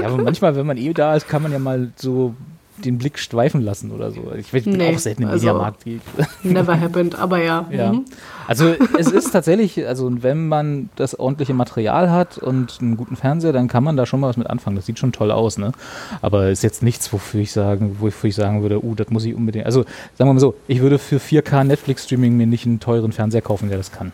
Ja, 0.00 0.06
aber 0.08 0.22
manchmal, 0.22 0.56
wenn 0.56 0.66
man 0.66 0.76
eh 0.76 0.92
da 0.92 1.14
ist, 1.16 1.28
kann 1.28 1.42
man 1.42 1.52
ja 1.52 1.58
mal 1.58 1.92
so 1.96 2.34
den 2.84 2.98
Blick 2.98 3.18
schweifen 3.18 3.60
lassen 3.60 3.90
oder 3.90 4.10
so. 4.10 4.32
Ich 4.38 4.50
bin 4.50 4.76
Nee, 4.76 4.94
auch 4.94 4.98
selten 4.98 5.22
im 5.22 5.28
also- 5.28 5.46
Mediamarkt. 5.46 5.84
Never 6.42 6.80
happened, 6.80 7.18
aber 7.18 7.38
ja. 7.42 7.66
ja. 7.70 7.92
Mhm. 7.92 8.04
Also 8.46 8.74
es 8.98 9.10
ist 9.10 9.30
tatsächlich, 9.30 9.86
also 9.86 10.22
wenn 10.22 10.48
man 10.48 10.90
das 10.96 11.18
ordentliche 11.18 11.54
Material 11.54 12.10
hat 12.10 12.38
und 12.38 12.78
einen 12.80 12.96
guten 12.96 13.16
Fernseher, 13.16 13.52
dann 13.52 13.68
kann 13.68 13.82
man 13.84 13.96
da 13.96 14.04
schon 14.06 14.20
mal 14.20 14.28
was 14.28 14.36
mit 14.36 14.48
anfangen. 14.48 14.76
Das 14.76 14.86
sieht 14.86 14.98
schon 14.98 15.12
toll 15.12 15.30
aus, 15.30 15.56
ne? 15.58 15.72
Aber 16.20 16.50
ist 16.50 16.62
jetzt 16.62 16.82
nichts, 16.82 17.12
wofür 17.12 17.40
ich 17.40 17.52
sagen, 17.52 17.96
wofür 18.00 18.28
ich 18.28 18.34
sagen 18.36 18.62
würde, 18.62 18.84
uh, 18.84 18.94
das 18.94 19.08
muss 19.10 19.24
ich 19.24 19.34
unbedingt. 19.34 19.66
Also 19.66 19.84
sagen 20.16 20.28
wir 20.28 20.34
mal 20.34 20.40
so, 20.40 20.54
ich 20.68 20.80
würde 20.80 20.98
für 20.98 21.16
4K 21.16 21.64
Netflix-Streaming 21.64 22.36
mir 22.36 22.46
nicht 22.46 22.66
einen 22.66 22.80
teuren 22.80 23.12
Fernseher 23.12 23.42
kaufen, 23.42 23.68
der 23.68 23.78
das 23.78 23.92
kann. 23.92 24.12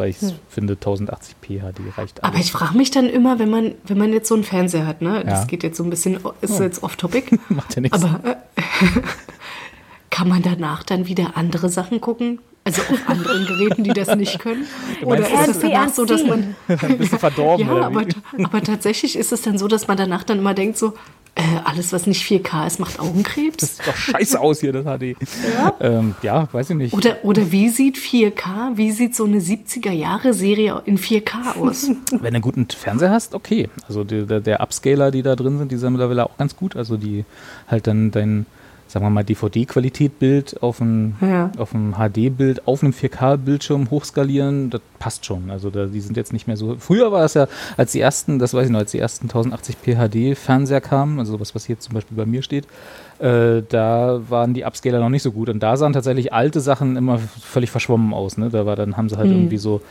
Weil 0.00 0.08
ich 0.10 0.16
finde, 0.48 0.74
1080p 0.74 1.60
HD 1.60 1.98
reicht 1.98 2.24
Aber 2.24 2.34
alles. 2.34 2.46
ich 2.46 2.52
frage 2.52 2.74
mich 2.76 2.90
dann 2.90 3.06
immer, 3.08 3.38
wenn 3.38 3.50
man, 3.50 3.74
wenn 3.84 3.98
man 3.98 4.12
jetzt 4.14 4.28
so 4.28 4.34
einen 4.34 4.44
Fernseher 4.44 4.86
hat, 4.86 5.02
ne? 5.02 5.22
Das 5.26 5.40
Ja. 5.40 5.44
geht 5.44 5.62
jetzt 5.62 5.76
so 5.76 5.84
ein 5.84 5.90
bisschen, 5.90 6.18
ist 6.40 6.58
jetzt 6.58 6.82
off-topic. 6.82 7.38
Macht 7.50 7.74
ja 7.76 7.82
nichts. 7.82 8.02
Aber 8.02 8.20
äh, 8.24 8.34
kann 10.10 10.28
man 10.28 10.42
danach 10.42 10.82
dann 10.82 11.06
wieder 11.06 11.36
andere 11.36 11.68
Sachen 11.68 12.00
gucken? 12.00 12.40
Also 12.64 12.82
auf 12.82 13.08
anderen 13.08 13.46
Geräten, 13.46 13.84
die 13.84 13.92
das 13.92 14.14
nicht 14.16 14.38
können? 14.38 14.66
Oder 15.04 15.20
ist 15.20 15.48
es 15.48 15.58
danach 15.60 15.88
so, 15.88 16.04
dass 16.04 16.24
man. 16.24 16.54
Ein 16.68 16.98
bisschen 16.98 17.18
verdorben. 17.18 17.66
Ja, 17.66 17.72
oder 17.74 17.86
aber, 17.86 18.04
aber 18.42 18.62
tatsächlich 18.62 19.16
ist 19.16 19.32
es 19.32 19.42
dann 19.42 19.56
so, 19.56 19.66
dass 19.66 19.86
man 19.88 19.96
danach 19.96 20.24
dann 20.24 20.38
immer 20.38 20.52
denkt, 20.54 20.76
so, 20.76 20.92
äh, 21.34 21.42
alles, 21.64 21.92
was 21.92 22.06
nicht 22.06 22.24
4K 22.24 22.66
ist, 22.66 22.80
macht 22.80 22.98
Augenkrebs. 22.98 23.56
Das 23.58 23.76
sieht 23.76 23.86
doch 23.86 23.96
scheiße 23.96 24.40
aus 24.40 24.60
hier, 24.60 24.72
das 24.72 24.84
HD. 24.84 25.16
Ja, 25.54 25.74
ähm, 25.80 26.14
ja 26.22 26.48
weiß 26.52 26.70
ich 26.70 26.76
nicht. 26.76 26.92
Oder, 26.92 27.24
oder 27.24 27.52
wie 27.52 27.68
sieht 27.68 27.96
4K, 27.96 28.76
wie 28.76 28.90
sieht 28.90 29.14
so 29.14 29.24
eine 29.24 29.38
70er-Jahre-Serie 29.38 30.82
in 30.86 30.98
4K 30.98 31.56
aus? 31.60 31.88
Wenn 32.10 32.20
du 32.20 32.26
einen 32.26 32.42
guten 32.42 32.66
Fernseher 32.68 33.10
hast, 33.10 33.34
okay. 33.34 33.68
Also 33.86 34.04
die, 34.04 34.26
der, 34.26 34.40
der 34.40 34.60
Upscaler, 34.60 35.10
die 35.10 35.22
da 35.22 35.36
drin 35.36 35.58
sind, 35.58 35.70
die 35.72 35.76
sind 35.76 35.92
mittlerweile 35.92 36.26
auch 36.26 36.36
ganz 36.36 36.56
gut. 36.56 36.76
Also 36.76 36.96
die 36.96 37.24
halt 37.68 37.86
dann 37.86 38.10
dein, 38.10 38.46
sagen 38.90 39.06
wir 39.06 39.10
mal, 39.10 39.22
DVD-Qualität-Bild 39.24 40.62
auf 40.62 40.80
ein, 40.80 41.16
Ja. 41.20 41.50
auf 41.58 41.72
ein 41.74 41.94
HD-Bild 41.94 42.66
auf 42.66 42.82
einem 42.82 42.92
4K-Bildschirm 42.92 43.88
hochskalieren, 43.90 44.70
das 44.70 44.80
passt 44.98 45.24
schon. 45.24 45.48
Also 45.50 45.70
da, 45.70 45.86
die 45.86 46.00
sind 46.00 46.16
jetzt 46.16 46.32
nicht 46.32 46.46
mehr 46.48 46.56
so. 46.56 46.76
Früher 46.78 47.12
war 47.12 47.24
es 47.24 47.34
ja, 47.34 47.46
als 47.76 47.92
die 47.92 48.00
ersten, 48.00 48.38
das 48.40 48.52
weiß 48.52 48.66
ich 48.66 48.72
noch, 48.72 48.80
als 48.80 48.90
die 48.90 48.98
ersten 48.98 49.28
1080p 49.28 49.94
HD-Fernseher 50.34 50.80
kamen, 50.80 51.20
also 51.20 51.32
sowas, 51.32 51.54
was 51.54 51.64
hier 51.66 51.78
zum 51.78 51.94
Beispiel 51.94 52.16
bei 52.16 52.26
mir 52.26 52.42
steht, 52.42 52.66
äh, 53.20 53.62
da 53.68 54.20
waren 54.28 54.54
die 54.54 54.64
Upscaler 54.64 54.98
noch 54.98 55.08
nicht 55.08 55.22
so 55.22 55.30
gut. 55.30 55.48
Und 55.48 55.62
da 55.62 55.76
sahen 55.76 55.92
tatsächlich 55.92 56.32
alte 56.32 56.60
Sachen 56.60 56.96
immer 56.96 57.18
völlig 57.18 57.70
verschwommen 57.70 58.12
aus. 58.12 58.38
Ne? 58.38 58.50
Da 58.50 58.66
war 58.66 58.74
dann, 58.76 58.96
haben 58.96 59.08
sie 59.08 59.16
halt 59.16 59.30
irgendwie 59.30 59.58
so, 59.58 59.82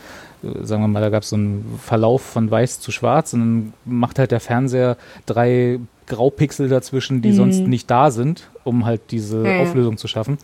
äh, 0.42 0.64
sagen 0.64 0.82
wir 0.82 0.88
mal, 0.88 1.00
da 1.00 1.08
gab 1.08 1.22
es 1.22 1.30
so 1.30 1.36
einen 1.36 1.78
Verlauf 1.82 2.22
von 2.22 2.50
weiß 2.50 2.80
zu 2.80 2.90
schwarz 2.92 3.32
und 3.32 3.40
dann 3.40 3.72
macht 3.86 4.18
halt 4.18 4.30
der 4.30 4.40
Fernseher 4.40 4.96
drei 5.26 5.78
Graupixel 6.10 6.68
dazwischen, 6.68 7.22
die 7.22 7.32
sonst 7.32 7.60
nicht 7.60 7.90
da 7.90 8.10
sind, 8.10 8.50
um 8.64 8.84
halt 8.84 9.00
diese 9.10 9.46
ja. 9.46 9.60
Auflösung 9.60 9.96
zu 9.96 10.08
schaffen. 10.08 10.38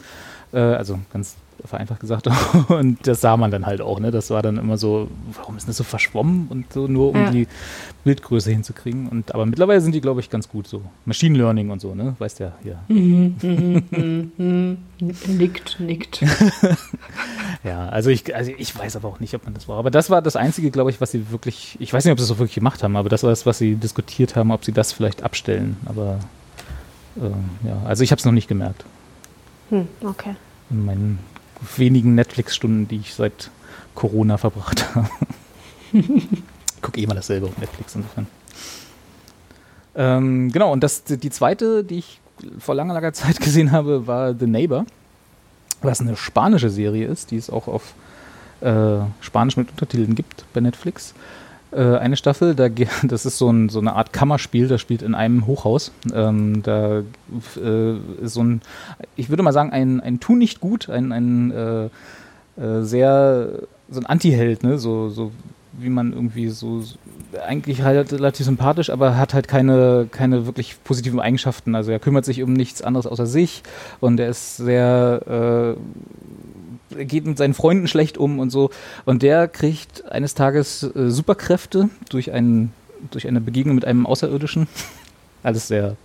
Äh, 0.52 0.58
also 0.58 0.98
ganz 1.12 1.36
vereinfacht 1.64 2.00
gesagt. 2.00 2.28
Und 2.68 3.06
das 3.06 3.20
sah 3.20 3.36
man 3.36 3.50
dann 3.50 3.66
halt 3.66 3.80
auch. 3.80 3.98
Ne? 4.00 4.10
Das 4.10 4.30
war 4.30 4.42
dann 4.42 4.56
immer 4.58 4.76
so, 4.78 5.08
warum 5.34 5.56
ist 5.56 5.68
das 5.68 5.76
so 5.76 5.84
verschwommen 5.84 6.46
und 6.48 6.72
so, 6.72 6.86
nur 6.86 7.10
um 7.10 7.16
Ja. 7.16 7.30
die 7.30 7.48
Bildgröße 8.04 8.50
hinzukriegen. 8.50 9.08
Und, 9.08 9.34
aber 9.34 9.46
mittlerweile 9.46 9.80
sind 9.80 9.94
die, 9.94 10.00
glaube 10.00 10.20
ich, 10.20 10.30
ganz 10.30 10.48
gut 10.48 10.66
so. 10.68 10.82
Machine 11.04 11.36
Learning 11.38 11.70
und 11.70 11.80
so, 11.80 11.94
ne? 11.94 12.14
Weißt 12.18 12.38
ja, 12.40 12.52
hier. 12.62 12.78
nickt, 15.28 15.80
nickt. 15.80 16.24
Ja, 17.64 17.88
also 17.88 18.10
ich, 18.10 18.34
also 18.36 18.52
ich 18.56 18.78
weiß 18.78 18.94
aber 18.94 19.08
auch 19.08 19.18
nicht, 19.18 19.34
ob 19.34 19.44
man 19.44 19.54
das 19.54 19.66
war. 19.66 19.78
Aber 19.78 19.90
das 19.90 20.08
war 20.08 20.22
das 20.22 20.36
Einzige, 20.36 20.70
glaube 20.70 20.90
ich, 20.90 21.00
was 21.00 21.10
sie 21.10 21.30
wirklich, 21.32 21.76
ich 21.80 21.92
weiß 21.92 22.04
nicht, 22.04 22.12
ob 22.12 22.18
sie 22.20 22.24
es 22.24 22.30
auch 22.30 22.38
wirklich 22.38 22.54
gemacht 22.54 22.82
haben, 22.84 22.94
aber 22.96 23.08
das 23.08 23.24
war 23.24 23.30
das, 23.30 23.44
was 23.44 23.58
sie 23.58 23.74
diskutiert 23.74 24.36
haben, 24.36 24.52
ob 24.52 24.64
sie 24.64 24.70
das 24.72 24.92
vielleicht 24.92 25.24
abstellen. 25.24 25.76
Aber 25.86 26.20
ähm, 27.16 27.32
ja, 27.64 27.76
also 27.84 28.04
ich 28.04 28.12
habe 28.12 28.20
es 28.20 28.24
noch 28.24 28.32
nicht 28.32 28.46
gemerkt. 28.46 28.84
Hm, 29.70 29.88
okay. 30.04 30.36
In 30.70 30.84
meinen 30.84 31.18
wenigen 31.76 32.14
Netflix-Stunden, 32.14 32.88
die 32.88 32.96
ich 32.96 33.14
seit 33.14 33.50
Corona 33.94 34.36
verbracht 34.36 34.94
habe. 34.94 35.08
Guck 36.82 36.98
eh 36.98 37.06
mal 37.06 37.14
dasselbe 37.14 37.46
auf 37.46 37.58
Netflix 37.58 37.94
insofern. 37.94 38.26
Ähm, 39.94 40.52
genau, 40.52 40.72
und 40.72 40.82
das, 40.82 41.04
die 41.04 41.30
zweite, 41.30 41.82
die 41.82 41.98
ich 41.98 42.20
vor 42.58 42.74
langer, 42.74 42.94
langer 42.94 43.12
Zeit 43.12 43.40
gesehen 43.40 43.72
habe, 43.72 44.06
war 44.06 44.34
The 44.34 44.46
Neighbor, 44.46 44.84
was 45.82 46.00
eine 46.00 46.16
spanische 46.16 46.70
Serie 46.70 47.06
ist, 47.06 47.30
die 47.30 47.36
es 47.36 47.48
auch 47.50 47.66
auf 47.66 47.94
äh, 48.60 48.98
Spanisch 49.20 49.56
mit 49.56 49.70
Untertiteln 49.70 50.14
gibt 50.14 50.44
bei 50.52 50.60
Netflix. 50.60 51.14
Äh, 51.76 51.98
eine 51.98 52.16
Staffel, 52.16 52.54
da, 52.54 52.68
das 53.02 53.26
ist 53.26 53.36
so, 53.36 53.50
ein, 53.50 53.68
so 53.68 53.80
eine 53.80 53.94
Art 53.94 54.12
Kammerspiel, 54.12 54.66
das 54.66 54.80
spielt 54.80 55.02
in 55.02 55.14
einem 55.14 55.46
Hochhaus. 55.46 55.92
Ähm, 56.12 56.62
da 56.62 57.02
äh, 57.62 57.96
ist 58.22 58.32
so 58.32 58.42
ein, 58.42 58.62
ich 59.14 59.28
würde 59.28 59.42
mal 59.42 59.52
sagen, 59.52 59.72
ein, 59.72 60.00
ein 60.00 60.18
Tu 60.18 60.36
nicht 60.36 60.60
gut, 60.60 60.88
ein, 60.88 61.12
ein 61.12 61.50
äh, 61.50 61.84
äh, 62.58 62.82
sehr, 62.82 63.50
so 63.90 64.00
ein 64.00 64.06
Anti-Held, 64.06 64.62
ne? 64.62 64.78
so, 64.78 65.10
so 65.10 65.32
wie 65.78 65.90
man 65.90 66.14
irgendwie 66.14 66.48
so, 66.48 66.80
so 66.80 66.96
eigentlich 67.46 67.82
halt 67.82 68.10
relativ 68.10 68.46
sympathisch, 68.46 68.88
aber 68.88 69.18
hat 69.18 69.34
halt 69.34 69.46
keine, 69.46 70.08
keine 70.10 70.46
wirklich 70.46 70.82
positiven 70.82 71.20
Eigenschaften. 71.20 71.74
Also 71.74 71.92
er 71.92 71.98
kümmert 71.98 72.24
sich 72.24 72.42
um 72.42 72.54
nichts 72.54 72.80
anderes 72.80 73.06
außer 73.06 73.26
sich 73.26 73.62
und 74.00 74.18
er 74.18 74.30
ist 74.30 74.56
sehr, 74.56 75.76
äh, 75.76 75.80
geht 77.04 77.26
mit 77.26 77.38
seinen 77.38 77.54
Freunden 77.54 77.88
schlecht 77.88 78.18
um 78.18 78.38
und 78.38 78.50
so. 78.50 78.70
Und 79.04 79.22
der 79.22 79.48
kriegt 79.48 80.10
eines 80.10 80.34
Tages 80.34 80.82
äh, 80.82 81.10
Superkräfte 81.10 81.88
durch, 82.08 82.32
einen, 82.32 82.72
durch 83.10 83.26
eine 83.26 83.40
Begegnung 83.40 83.74
mit 83.74 83.84
einem 83.84 84.06
Außerirdischen. 84.06 84.68
Alles 85.42 85.68
sehr 85.68 85.96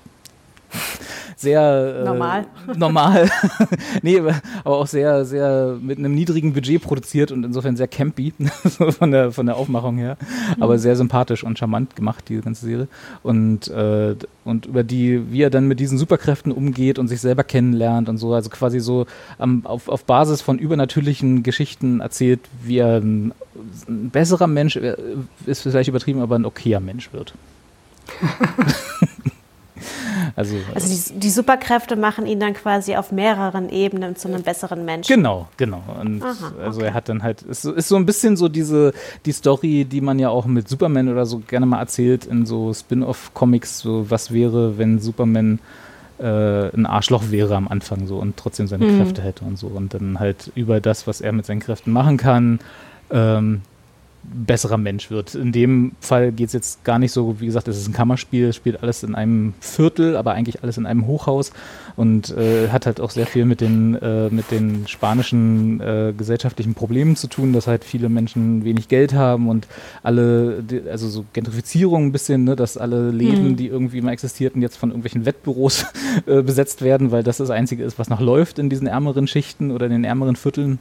sehr 1.41 2.01
äh, 2.01 2.05
Normal. 2.05 2.45
normal. 2.77 3.29
nee, 4.01 4.19
aber 4.19 4.41
auch 4.63 4.87
sehr, 4.87 5.25
sehr 5.25 5.77
mit 5.81 5.97
einem 5.97 6.13
niedrigen 6.13 6.53
Budget 6.53 6.81
produziert 6.81 7.31
und 7.31 7.43
insofern 7.43 7.75
sehr 7.75 7.87
campy 7.87 8.33
so 8.63 8.91
von 8.91 9.11
der 9.11 9.31
von 9.31 9.45
der 9.45 9.57
Aufmachung 9.57 9.97
her, 9.97 10.17
aber 10.59 10.77
sehr 10.77 10.95
sympathisch 10.95 11.43
und 11.43 11.57
charmant 11.57 11.95
gemacht 11.95 12.25
diese 12.29 12.41
ganze 12.41 12.65
Serie 12.65 12.87
und 13.23 13.67
äh, 13.69 14.15
und 14.45 14.65
über 14.65 14.83
die 14.83 15.31
wie 15.31 15.41
er 15.41 15.49
dann 15.49 15.67
mit 15.67 15.79
diesen 15.79 15.97
Superkräften 15.97 16.51
umgeht 16.51 16.99
und 16.99 17.07
sich 17.07 17.19
selber 17.21 17.43
kennenlernt 17.43 18.07
und 18.07 18.17
so, 18.17 18.33
also 18.33 18.49
quasi 18.49 18.79
so 18.79 19.05
am, 19.37 19.65
auf, 19.65 19.89
auf 19.89 20.05
Basis 20.05 20.41
von 20.41 20.59
übernatürlichen 20.59 21.43
Geschichten 21.43 21.99
erzählt, 21.99 22.39
wie 22.63 22.77
er 22.77 22.97
ein, 22.97 23.33
ein 23.87 24.09
besserer 24.11 24.47
Mensch 24.47 24.75
äh, 24.75 24.95
ist 25.45 25.61
vielleicht 25.61 25.89
übertrieben, 25.89 26.21
aber 26.21 26.35
ein 26.35 26.45
okayer 26.45 26.79
Mensch 26.79 27.11
wird. 27.13 27.33
Also, 30.35 30.55
Also 30.73 30.87
die, 31.13 31.19
die 31.19 31.29
Superkräfte 31.29 31.95
machen 31.95 32.25
ihn 32.25 32.39
dann 32.39 32.53
quasi 32.53 32.95
auf 32.95 33.11
mehreren 33.11 33.69
Ebenen 33.69 34.15
zu 34.15 34.27
einem 34.27 34.43
besseren 34.43 34.85
Menschen. 34.85 35.13
Genau, 35.15 35.47
genau. 35.57 35.81
Und 35.99 36.23
Aha, 36.23 36.51
also 36.63 36.81
er 36.81 36.93
hat 36.93 37.09
dann 37.09 37.23
halt, 37.23 37.43
es 37.49 37.65
ist 37.65 37.87
so 37.87 37.95
ein 37.95 38.05
bisschen 38.05 38.37
so 38.37 38.47
diese, 38.49 38.93
die 39.25 39.31
Story, 39.31 39.85
die 39.85 40.01
man 40.01 40.19
ja 40.19 40.29
auch 40.29 40.45
mit 40.45 40.67
Superman 40.69 41.09
oder 41.09 41.25
so 41.25 41.39
gerne 41.39 41.65
mal 41.65 41.79
erzählt 41.79 42.25
in 42.25 42.45
so 42.45 42.73
Spin-off-Comics, 42.73 43.79
so 43.79 44.09
was 44.09 44.31
wäre, 44.31 44.77
wenn 44.77 44.99
Superman 44.99 45.59
äh, 46.19 46.23
ein 46.75 46.85
Arschloch 46.85 47.31
wäre 47.31 47.55
am 47.55 47.67
Anfang 47.67 48.05
so 48.07 48.17
und 48.17 48.37
trotzdem 48.37 48.67
seine 48.67 48.85
Mhm. 48.85 48.97
Kräfte 48.97 49.21
hätte 49.21 49.43
und 49.43 49.57
so. 49.57 49.67
Und 49.67 49.93
dann 49.93 50.19
halt 50.19 50.51
über 50.55 50.79
das, 50.79 51.07
was 51.07 51.19
er 51.21 51.31
mit 51.31 51.45
seinen 51.45 51.59
Kräften 51.61 51.91
machen 51.91 52.17
kann, 52.17 52.59
ähm, 53.09 53.61
besserer 54.23 54.77
Mensch 54.77 55.09
wird. 55.09 55.35
In 55.35 55.51
dem 55.51 55.93
Fall 55.99 56.31
geht 56.31 56.47
es 56.47 56.53
jetzt 56.53 56.83
gar 56.83 56.99
nicht 56.99 57.11
so, 57.11 57.39
wie 57.39 57.47
gesagt, 57.47 57.67
es 57.67 57.77
ist 57.77 57.87
ein 57.87 57.93
Kammerspiel, 57.93 58.53
spielt 58.53 58.81
alles 58.83 59.03
in 59.03 59.15
einem 59.15 59.53
Viertel, 59.59 60.15
aber 60.15 60.33
eigentlich 60.33 60.63
alles 60.63 60.77
in 60.77 60.85
einem 60.85 61.07
Hochhaus 61.07 61.51
und 61.95 62.35
äh, 62.37 62.69
hat 62.69 62.85
halt 62.85 63.01
auch 63.01 63.09
sehr 63.09 63.25
viel 63.25 63.45
mit 63.45 63.61
den, 63.61 63.95
äh, 63.95 64.29
mit 64.29 64.51
den 64.51 64.87
spanischen 64.87 65.81
äh, 65.81 66.13
gesellschaftlichen 66.15 66.75
Problemen 66.75 67.15
zu 67.15 67.27
tun, 67.27 67.51
dass 67.53 67.67
halt 67.67 67.83
viele 67.83 68.09
Menschen 68.09 68.63
wenig 68.63 68.87
Geld 68.87 69.13
haben 69.13 69.49
und 69.49 69.67
alle, 70.03 70.63
also 70.89 71.09
so 71.09 71.25
Gentrifizierung 71.33 72.07
ein 72.07 72.11
bisschen, 72.11 72.43
ne, 72.43 72.55
dass 72.55 72.77
alle 72.77 73.11
Läden, 73.11 73.55
die 73.55 73.67
irgendwie 73.67 74.01
mal 74.01 74.11
existierten, 74.11 74.61
jetzt 74.61 74.77
von 74.77 74.89
irgendwelchen 74.89 75.25
Wettbüros 75.25 75.85
äh, 76.27 76.41
besetzt 76.41 76.81
werden, 76.81 77.11
weil 77.11 77.23
das 77.23 77.37
das 77.37 77.49
Einzige 77.49 77.83
ist, 77.83 77.97
was 77.97 78.09
noch 78.09 78.21
läuft 78.21 78.59
in 78.59 78.69
diesen 78.69 78.87
ärmeren 78.87 79.27
Schichten 79.27 79.71
oder 79.71 79.87
in 79.87 79.91
den 79.91 80.03
ärmeren 80.03 80.35
Vierteln 80.35 80.79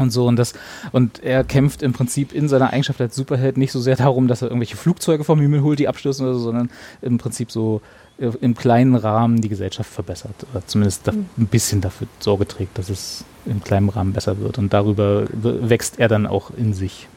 und 0.00 0.10
so 0.10 0.26
und 0.26 0.36
das 0.36 0.54
und 0.92 1.22
er 1.22 1.44
kämpft 1.44 1.82
im 1.82 1.92
Prinzip 1.92 2.32
in 2.32 2.48
seiner 2.48 2.72
Eigenschaft 2.72 3.00
als 3.00 3.14
Superheld 3.16 3.56
nicht 3.56 3.72
so 3.72 3.80
sehr 3.80 3.96
darum, 3.96 4.28
dass 4.28 4.42
er 4.42 4.48
irgendwelche 4.48 4.76
Flugzeuge 4.76 5.24
vom 5.24 5.40
Himmel 5.40 5.62
holt, 5.62 5.78
die 5.78 5.88
abstürzen 5.88 6.26
oder 6.26 6.34
so, 6.34 6.40
sondern 6.40 6.70
im 7.02 7.18
Prinzip 7.18 7.50
so 7.50 7.80
äh, 8.18 8.30
im 8.40 8.54
kleinen 8.54 8.94
Rahmen 8.94 9.40
die 9.40 9.48
Gesellschaft 9.48 9.90
verbessert 9.90 10.34
oder 10.52 10.66
zumindest 10.66 11.06
da, 11.06 11.12
ein 11.12 11.46
bisschen 11.46 11.80
dafür 11.80 12.06
Sorge 12.20 12.46
trägt, 12.46 12.78
dass 12.78 12.88
es 12.88 13.24
im 13.46 13.62
kleinen 13.62 13.88
Rahmen 13.88 14.12
besser 14.12 14.38
wird 14.38 14.58
und 14.58 14.72
darüber 14.72 15.26
wächst 15.32 15.98
er 15.98 16.08
dann 16.08 16.26
auch 16.26 16.50
in 16.56 16.74
sich. 16.74 17.08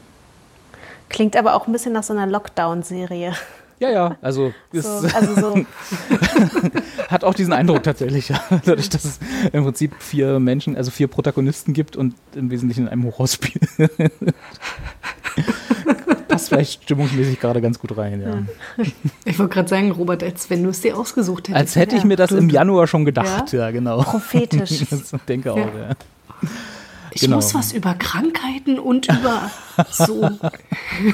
Klingt 1.08 1.36
aber 1.36 1.54
auch 1.54 1.66
ein 1.66 1.72
bisschen 1.72 1.92
nach 1.92 2.02
so 2.02 2.12
einer 2.12 2.26
Lockdown-Serie. 2.26 3.34
Ja, 3.80 3.90
ja, 3.90 4.16
also 4.22 4.52
ist, 4.72 4.84
So, 4.84 5.08
also 5.14 5.34
so, 5.34 5.66
hat 7.08 7.24
auch 7.24 7.34
diesen 7.34 7.52
Eindruck 7.52 7.82
tatsächlich, 7.82 8.28
ja. 8.28 8.40
dadurch, 8.64 8.88
dass 8.88 9.04
es 9.04 9.18
im 9.52 9.64
Prinzip 9.64 9.92
vier 9.98 10.38
Menschen, 10.38 10.76
also 10.76 10.90
vier 10.90 11.08
Protagonisten 11.08 11.72
gibt 11.72 11.96
und 11.96 12.14
im 12.34 12.50
Wesentlichen 12.50 12.82
in 12.82 12.88
einem 12.88 13.04
Hochhaus 13.04 13.34
spielt. 13.34 13.68
Passt 16.28 16.48
vielleicht 16.48 16.84
stimmungsmäßig 16.84 17.40
gerade 17.40 17.60
ganz 17.60 17.78
gut 17.78 17.96
rein, 17.96 18.20
ja. 18.20 18.84
Ich 19.24 19.38
wollte 19.38 19.54
gerade 19.54 19.68
sagen, 19.68 19.90
Robert, 19.90 20.22
als 20.22 20.50
wenn 20.50 20.62
du 20.62 20.70
es 20.70 20.80
dir 20.80 20.96
ausgesucht 20.96 21.48
hättest. 21.48 21.60
Als 21.60 21.76
hätte 21.76 21.96
ich 21.96 22.04
mir 22.04 22.16
das 22.16 22.30
im 22.30 22.48
Januar 22.48 22.86
schon 22.86 23.04
gedacht, 23.04 23.52
ja, 23.52 23.70
genau. 23.70 24.02
prophetisch. 24.02 24.84
Das 24.90 25.12
denke 25.28 25.52
auch, 25.52 25.56
ja. 25.58 25.90
Ich 27.14 27.20
genau. 27.20 27.36
muss 27.36 27.54
was 27.54 27.72
über 27.72 27.94
Krankheiten 27.94 28.78
und 28.78 29.08
über 29.08 29.50
so 29.90 30.28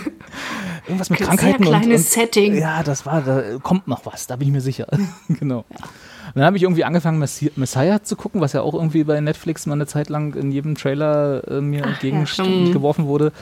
Irgendwas 0.87 1.11
mit 1.11 1.19
Sehr 1.19 1.28
Krankheiten 1.28 1.64
und, 1.64 1.69
kleines 1.69 2.02
und 2.02 2.11
Setting. 2.11 2.57
Ja, 2.57 2.83
das 2.83 3.07
war, 3.07 3.23
da 3.23 3.59
kommt 3.62 3.87
noch 3.87 4.07
was, 4.07 4.26
da 4.26 4.37
bin 4.37 4.49
ich 4.49 4.54
mir 4.54 4.61
sicher. 4.61 4.87
genau. 5.28 5.59
Und 5.69 6.37
dann 6.37 6.45
habe 6.45 6.57
ich 6.57 6.62
irgendwie 6.62 6.85
angefangen, 6.85 7.19
Messi 7.19 7.52
Messiah 7.57 8.02
zu 8.02 8.16
gucken, 8.16 8.40
was 8.40 8.52
ja 8.52 8.62
auch 8.62 8.75
irgendwie 8.75 9.04
bei 9.04 9.21
Netflix 9.21 9.66
mal 9.66 9.75
eine 9.75 9.87
Zeit 9.87 10.09
lang 10.09 10.35
in 10.35 10.52
jedem 10.52 10.75
Trailer 10.75 11.47
äh, 11.49 11.61
mir 11.61 11.85
entgegengeworfen 11.85 13.07
wurde. 13.07 13.33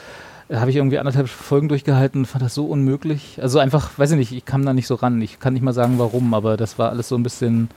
Da 0.47 0.59
habe 0.59 0.71
ich 0.71 0.77
irgendwie 0.77 0.97
anderthalb 0.97 1.29
Folgen 1.29 1.69
durchgehalten 1.69 2.21
und 2.21 2.25
fand 2.25 2.43
das 2.43 2.55
so 2.55 2.65
unmöglich. 2.65 3.37
Also 3.41 3.59
einfach, 3.59 3.97
weiß 3.97 4.11
ich 4.11 4.17
nicht, 4.17 4.31
ich 4.31 4.45
kam 4.45 4.65
da 4.65 4.73
nicht 4.73 4.87
so 4.87 4.95
ran. 4.95 5.21
Ich 5.21 5.39
kann 5.39 5.53
nicht 5.53 5.61
mal 5.61 5.73
sagen, 5.73 5.99
warum, 5.99 6.33
aber 6.33 6.57
das 6.57 6.79
war 6.79 6.89
alles 6.89 7.07
so 7.07 7.15
ein 7.15 7.23
bisschen 7.23 7.69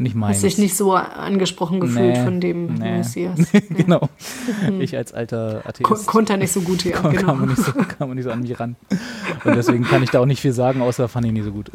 nicht 0.00 0.14
meins. 0.14 0.36
Hast 0.36 0.44
dich 0.44 0.58
nicht 0.58 0.76
so 0.76 0.94
angesprochen 0.94 1.80
gefühlt 1.80 2.16
Nee, 2.16 2.24
von 2.24 2.40
dem 2.40 2.74
nee. 2.74 2.98
Messias. 2.98 3.38
genau. 3.70 4.08
Ich 4.78 4.96
als 4.96 5.12
alter 5.12 5.62
Atheist. 5.64 5.82
Kon 5.84 6.06
konnte 6.06 6.32
er 6.34 6.36
nicht 6.38 6.52
so 6.52 6.60
gut, 6.62 6.84
ja, 6.84 6.92
kam, 6.96 7.12
genau. 7.12 7.26
kam, 7.26 7.40
man 7.40 7.48
nicht 7.48 7.62
so, 7.62 7.72
kam 7.72 8.08
man 8.08 8.16
nicht 8.16 8.24
so 8.24 8.30
an 8.30 8.40
mich 8.40 8.58
ran. 8.58 8.76
Und 9.44 9.56
deswegen 9.56 9.84
kann 9.84 10.02
ich 10.02 10.10
da 10.10 10.20
auch 10.20 10.26
nicht 10.26 10.40
viel 10.40 10.52
sagen, 10.52 10.80
außer 10.82 11.08
fand 11.08 11.26
ich 11.26 11.32
nie 11.32 11.42
so 11.42 11.52
gut. 11.52 11.70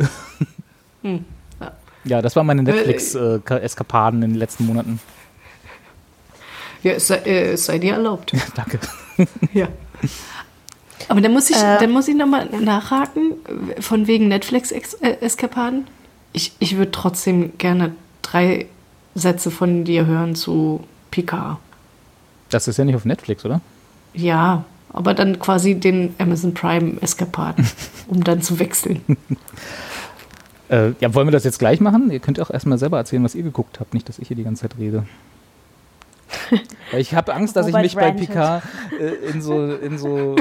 Hm, 1.04 1.24
ja. 1.60 1.72
Ja, 2.04 2.22
das 2.22 2.36
waren 2.36 2.46
meine 2.48 2.64
Netflix-Eskapaden 2.64 4.22
in 4.24 4.32
den 4.32 4.40
letzten 4.40 4.66
Monaten. 4.66 5.00
Ja, 6.84 6.94
es 6.94 7.08
sei, 7.08 7.16
äh, 7.18 7.52
es 7.54 7.66
sei 7.66 7.80
dir 7.80 7.94
erlaubt. 7.94 8.34
Danke. 8.56 8.80
Ja. 9.54 9.68
Aber 11.08 11.22
dann 11.22 11.34
muss 11.34 11.50
ich, 11.50 11.58
Äh, 11.58 11.80
dann 11.80 11.92
muss 11.92 12.08
ich 12.08 12.16
nochmal 12.16 12.48
nachhaken, 12.60 13.34
von 13.80 14.08
wegen 14.08 14.28
Netflix-Eskapaden. 14.28 15.88
Ich, 16.34 16.54
ich 16.60 16.78
würde 16.78 16.92
trotzdem 16.92 17.58
gerne 17.58 17.96
drei 18.36 18.66
Sätze 19.16 19.50
von 19.50 19.86
dir 19.86 20.06
hören 20.06 20.36
zu 20.36 20.84
Picard. 21.10 21.58
Das 22.50 22.68
ist 22.68 22.78
ja 22.78 22.84
nicht 22.84 22.96
auf 22.96 23.06
Netflix, 23.06 23.46
oder? 23.46 23.62
Ja, 24.14 24.66
aber 24.92 25.14
dann 25.14 25.40
quasi 25.40 25.76
den 25.76 26.14
Amazon 26.18 26.54
Prime-Eskapaden, 26.54 27.66
um 28.08 28.24
dann 28.24 28.42
zu 28.42 28.60
wechseln. 28.60 29.02
Äh, 30.68 30.94
ja, 31.00 31.14
wollen 31.14 31.28
wir 31.28 31.32
das 31.32 31.44
jetzt 31.44 31.60
gleich 31.60 31.80
machen? 31.80 32.10
Ihr 32.10 32.20
könnt 32.20 32.40
ja 32.40 32.44
auch 32.44 32.50
erstmal 32.50 32.80
selber 32.80 32.98
erzählen, 32.98 33.24
was 33.24 33.36
ihr 33.36 33.44
geguckt 33.44 33.80
habt, 33.80 33.94
nicht, 33.94 34.10
dass 34.10 34.18
ich 34.18 34.30
hier 34.30 34.36
die 34.36 34.44
ganze 34.44 34.64
Zeit 34.64 34.80
rede. 34.80 35.06
Weil 36.92 37.02
ich 37.02 37.14
habe 37.14 37.36
Angst, 37.36 37.56
dass 37.56 37.68
ich 37.68 37.76
mich 37.76 37.94
bei. 37.94 38.10
Picard 38.10 38.64
äh, 39.00 39.30
in 39.30 39.44
so, 39.44 39.76
in 39.76 40.00
so 40.00 40.36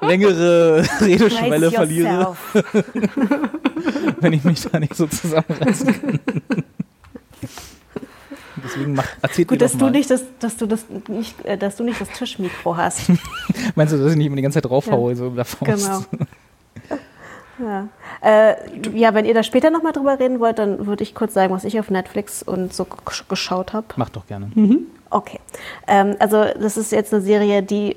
längere 0.00 0.86
Redeschwelle 1.02 1.70
verliere, 1.70 2.34
wenn 4.20 4.32
ich 4.32 4.44
mich 4.44 4.62
da 4.62 4.80
nicht 4.80 4.94
so 4.94 5.06
zusammenreißen 5.06 6.00
kann. 6.00 6.20
Deswegen 8.66 8.94
macht, 8.94 9.16
erzählt 9.22 9.48
Gut, 9.48 9.62
dass 9.62 9.76
du 9.78 9.88
nicht 9.88 10.10
das, 10.10 10.24
dass 10.40 10.56
du 10.56 10.66
das 10.66 10.84
nicht, 11.08 11.44
äh, 11.44 11.56
dass 11.56 11.76
du 11.76 11.84
nicht 11.84 12.00
das 12.00 12.08
Tischmikro 12.10 12.76
hast. 12.76 13.08
Meinst 13.74 13.94
du, 13.94 13.98
dass 13.98 14.10
ich 14.12 14.16
nicht 14.18 14.26
immer 14.26 14.36
die 14.36 14.42
ganze 14.42 14.60
Zeit 14.60 14.68
draufhaue? 14.70 15.14
So 15.16 15.24
mit 15.30 15.38
der 15.38 15.44
Faust? 15.44 16.10
Genau. 16.10 16.24
Ja. 17.58 17.88
Äh, 18.22 18.54
ja, 18.94 19.14
wenn 19.14 19.24
ihr 19.24 19.32
da 19.32 19.42
später 19.42 19.70
nochmal 19.70 19.92
drüber 19.92 20.18
reden 20.18 20.40
wollt, 20.40 20.58
dann 20.58 20.86
würde 20.86 21.02
ich 21.02 21.14
kurz 21.14 21.32
sagen, 21.32 21.54
was 21.54 21.64
ich 21.64 21.80
auf 21.80 21.88
Netflix 21.90 22.42
und 22.42 22.74
so 22.74 22.84
gesch- 22.84 23.26
geschaut 23.30 23.72
habe. 23.72 23.86
Mach 23.96 24.10
doch 24.10 24.26
gerne. 24.26 24.50
Okay. 25.08 25.40
Ähm, 25.86 26.16
also 26.18 26.44
das 26.60 26.76
ist 26.76 26.92
jetzt 26.92 27.14
eine 27.14 27.22
Serie, 27.22 27.62
die 27.62 27.96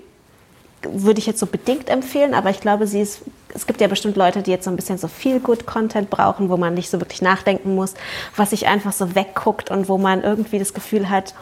würde 0.84 1.20
ich 1.20 1.26
jetzt 1.26 1.40
so 1.40 1.46
bedingt 1.46 1.90
empfehlen, 1.90 2.34
aber 2.34 2.50
ich 2.50 2.62
glaube, 2.62 2.88
sie 2.88 3.02
ist, 3.02 3.22
es 3.54 3.68
gibt 3.68 3.82
ja 3.82 3.88
bestimmt 3.88 4.16
Leute, 4.16 4.42
die 4.42 4.52
jetzt 4.52 4.66
so 4.66 4.70
ein 4.70 4.76
bisschen 4.76 4.98
so 4.98 5.08
viel 5.08 5.40
good 5.40 5.66
Content 5.66 6.10
brauchen, 6.10 6.50
wo 6.50 6.58
man 6.58 6.74
nicht 6.74 6.90
so 6.90 7.00
wirklich 7.00 7.22
nachdenken 7.22 7.76
muss, 7.76 7.94
was 8.36 8.52
sich 8.52 8.68
einfach 8.68 8.94
so 8.94 9.16
wegguckt 9.16 9.72
und 9.72 9.90
wo 9.90 9.98
man 9.98 10.24
irgendwie 10.24 10.60
das 10.60 10.74
Gefühl 10.74 11.10
hat, 11.10 11.34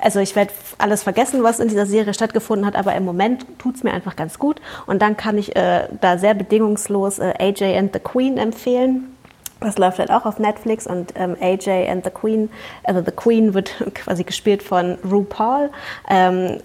also 0.00 0.20
ich 0.20 0.34
werde 0.34 0.52
alles 0.78 1.02
vergessen, 1.02 1.42
was 1.42 1.60
in 1.60 1.68
dieser 1.68 1.86
Serie 1.86 2.14
stattgefunden 2.14 2.66
hat, 2.66 2.74
aber 2.74 2.94
im 2.94 3.04
Moment 3.04 3.46
tut 3.58 3.76
es 3.76 3.82
mir 3.82 3.92
einfach 3.92 4.16
ganz 4.16 4.38
gut. 4.38 4.60
Und 4.86 5.02
dann 5.02 5.16
kann 5.16 5.36
ich 5.36 5.54
äh, 5.56 5.88
da 6.00 6.18
sehr 6.18 6.34
bedingungslos 6.34 7.18
äh, 7.18 7.34
AJ 7.38 7.76
and 7.76 7.92
the 7.92 8.00
Queen 8.00 8.38
empfehlen. 8.38 9.14
Das 9.60 9.76
läuft 9.76 9.98
halt 9.98 10.10
auch 10.10 10.24
auf 10.24 10.38
Netflix 10.38 10.86
und 10.86 11.12
ähm, 11.16 11.36
AJ 11.38 11.90
and 11.90 12.02
the 12.02 12.10
Queen, 12.10 12.48
also 12.82 13.02
The 13.04 13.10
Queen 13.10 13.52
wird 13.52 13.72
quasi 13.94 14.24
gespielt 14.24 14.62
von 14.62 14.96
RuPaul. 15.04 15.70
Ähm, 16.08 16.60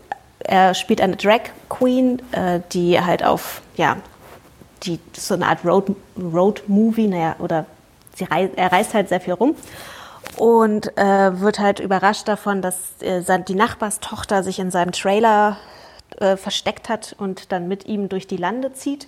er 0.48 0.74
spielt 0.74 1.02
eine 1.02 1.16
Drag 1.16 1.42
Queen, 1.70 2.22
äh, 2.32 2.60
die 2.72 3.00
halt 3.00 3.24
auf, 3.24 3.62
ja, 3.76 3.98
die 4.84 5.00
so 5.18 5.34
eine 5.34 5.48
Art 5.48 5.66
Road, 5.66 5.96
Road 6.18 6.64
Movie, 6.68 7.08
naja, 7.08 7.36
oder 7.40 7.66
sie 8.16 8.26
rei 8.26 8.50
er 8.56 8.72
reist 8.72 8.94
halt 8.94 9.10
sehr 9.10 9.20
viel 9.20 9.34
rum 9.34 9.56
und 10.38 10.98
äh, 10.98 11.40
wird 11.40 11.60
halt 11.60 11.80
überrascht 11.80 12.28
davon, 12.28 12.62
dass 12.62 12.76
äh, 13.02 13.22
die 13.48 13.56
Nachbarstochter 13.56 14.44
sich 14.44 14.60
in 14.60 14.72
seinem 14.72 14.92
Trailer 14.92 15.58
äh, 16.20 16.38
versteckt 16.38 16.90
hat 16.90 17.16
und 17.18 17.52
dann 17.52 17.68
mit 17.68 17.86
ihm 17.86 18.10
durch 18.10 18.28
die 18.28 18.38
Lande 18.38 18.74
zieht. 18.74 19.08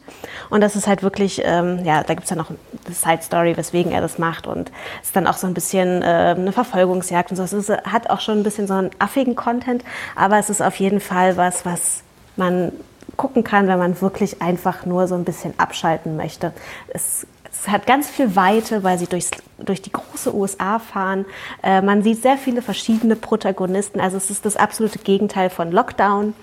Und 0.49 0.61
das 0.61 0.75
ist 0.75 0.87
halt 0.87 1.03
wirklich, 1.03 1.41
ähm, 1.43 1.83
ja, 1.83 2.03
da 2.03 2.13
gibt 2.13 2.25
es 2.25 2.29
ja 2.29 2.35
noch 2.35 2.49
eine 2.49 2.95
Side 2.95 3.21
Story, 3.21 3.55
weswegen 3.57 3.91
er 3.91 4.01
das 4.01 4.17
macht. 4.17 4.47
Und 4.47 4.71
es 5.01 5.07
ist 5.07 5.15
dann 5.15 5.27
auch 5.27 5.37
so 5.37 5.47
ein 5.47 5.53
bisschen 5.53 6.01
äh, 6.01 6.35
eine 6.37 6.51
Verfolgungsjagd 6.51 7.31
und 7.31 7.37
so. 7.37 7.43
Es 7.43 7.53
ist, 7.53 7.69
hat 7.69 8.09
auch 8.09 8.19
schon 8.19 8.39
ein 8.39 8.43
bisschen 8.43 8.67
so 8.67 8.73
einen 8.73 8.91
affigen 8.99 9.35
Content, 9.35 9.83
aber 10.15 10.37
es 10.37 10.49
ist 10.49 10.61
auf 10.61 10.75
jeden 10.75 10.99
Fall 10.99 11.37
was, 11.37 11.65
was 11.65 12.03
man 12.35 12.71
gucken 13.15 13.43
kann, 13.43 13.67
wenn 13.67 13.79
man 13.79 13.99
wirklich 14.01 14.41
einfach 14.41 14.85
nur 14.85 15.07
so 15.07 15.15
ein 15.15 15.23
bisschen 15.23 15.53
abschalten 15.57 16.17
möchte. 16.17 16.53
Es, 16.89 17.25
es 17.59 17.67
hat 17.67 17.85
ganz 17.85 18.09
viel 18.09 18.35
Weite, 18.35 18.83
weil 18.83 18.97
sie 18.97 19.07
durchs 19.07 19.31
durch 19.57 19.81
die 19.81 19.91
große 19.91 20.35
USA 20.35 20.79
fahren. 20.79 21.25
Äh, 21.63 21.81
man 21.81 22.03
sieht 22.03 22.21
sehr 22.21 22.37
viele 22.37 22.61
verschiedene 22.61 23.15
Protagonisten. 23.15 23.99
Also 23.99 24.17
es 24.17 24.29
ist 24.29 24.45
das 24.45 24.55
absolute 24.55 24.99
Gegenteil 24.99 25.49
von 25.49 25.71
Lockdown. 25.71 26.33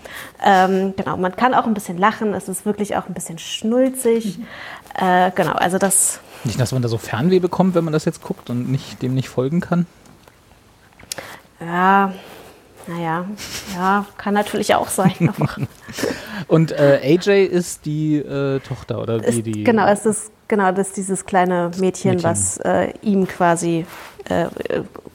Ähm, 0.44 0.94
genau, 0.96 1.16
man 1.16 1.36
kann 1.36 1.54
auch 1.54 1.64
ein 1.64 1.74
bisschen 1.74 1.96
lachen. 1.96 2.34
Es 2.34 2.48
ist 2.48 2.66
wirklich 2.66 2.96
auch 2.96 3.06
ein 3.06 3.14
bisschen 3.14 3.38
schnulzig. 3.38 4.40
Äh, 4.98 5.30
genau, 5.34 5.52
also 5.52 5.78
das. 5.78 6.20
Nicht, 6.42 6.60
dass 6.60 6.72
man 6.72 6.82
da 6.82 6.88
so 6.88 6.98
Fernweh 6.98 7.38
bekommt, 7.38 7.74
wenn 7.74 7.84
man 7.84 7.92
das 7.92 8.04
jetzt 8.04 8.22
guckt 8.22 8.50
und 8.50 8.70
nicht, 8.70 9.00
dem 9.00 9.14
nicht 9.14 9.28
folgen 9.28 9.60
kann? 9.60 9.86
Ja, 11.60 12.12
naja, 12.86 13.24
ja, 13.74 14.06
kann 14.18 14.34
natürlich 14.34 14.74
auch 14.74 14.88
sein. 14.88 15.32
und 16.48 16.72
äh, 16.72 17.00
AJ 17.02 17.46
ist 17.46 17.86
die 17.86 18.16
äh, 18.16 18.60
Tochter 18.60 19.00
oder 19.00 19.24
ist, 19.24 19.38
wie 19.38 19.42
die? 19.42 19.64
Genau, 19.64 19.86
es 19.86 20.04
ist 20.04 20.33
genau 20.56 20.72
das 20.72 20.88
ist 20.88 20.96
dieses 20.96 21.26
kleine 21.26 21.70
Mädchen, 21.78 22.12
Mädchen. 22.12 22.30
was 22.30 22.58
äh, 22.58 22.92
ihm 23.02 23.26
quasi, 23.26 23.86
äh, 24.28 24.46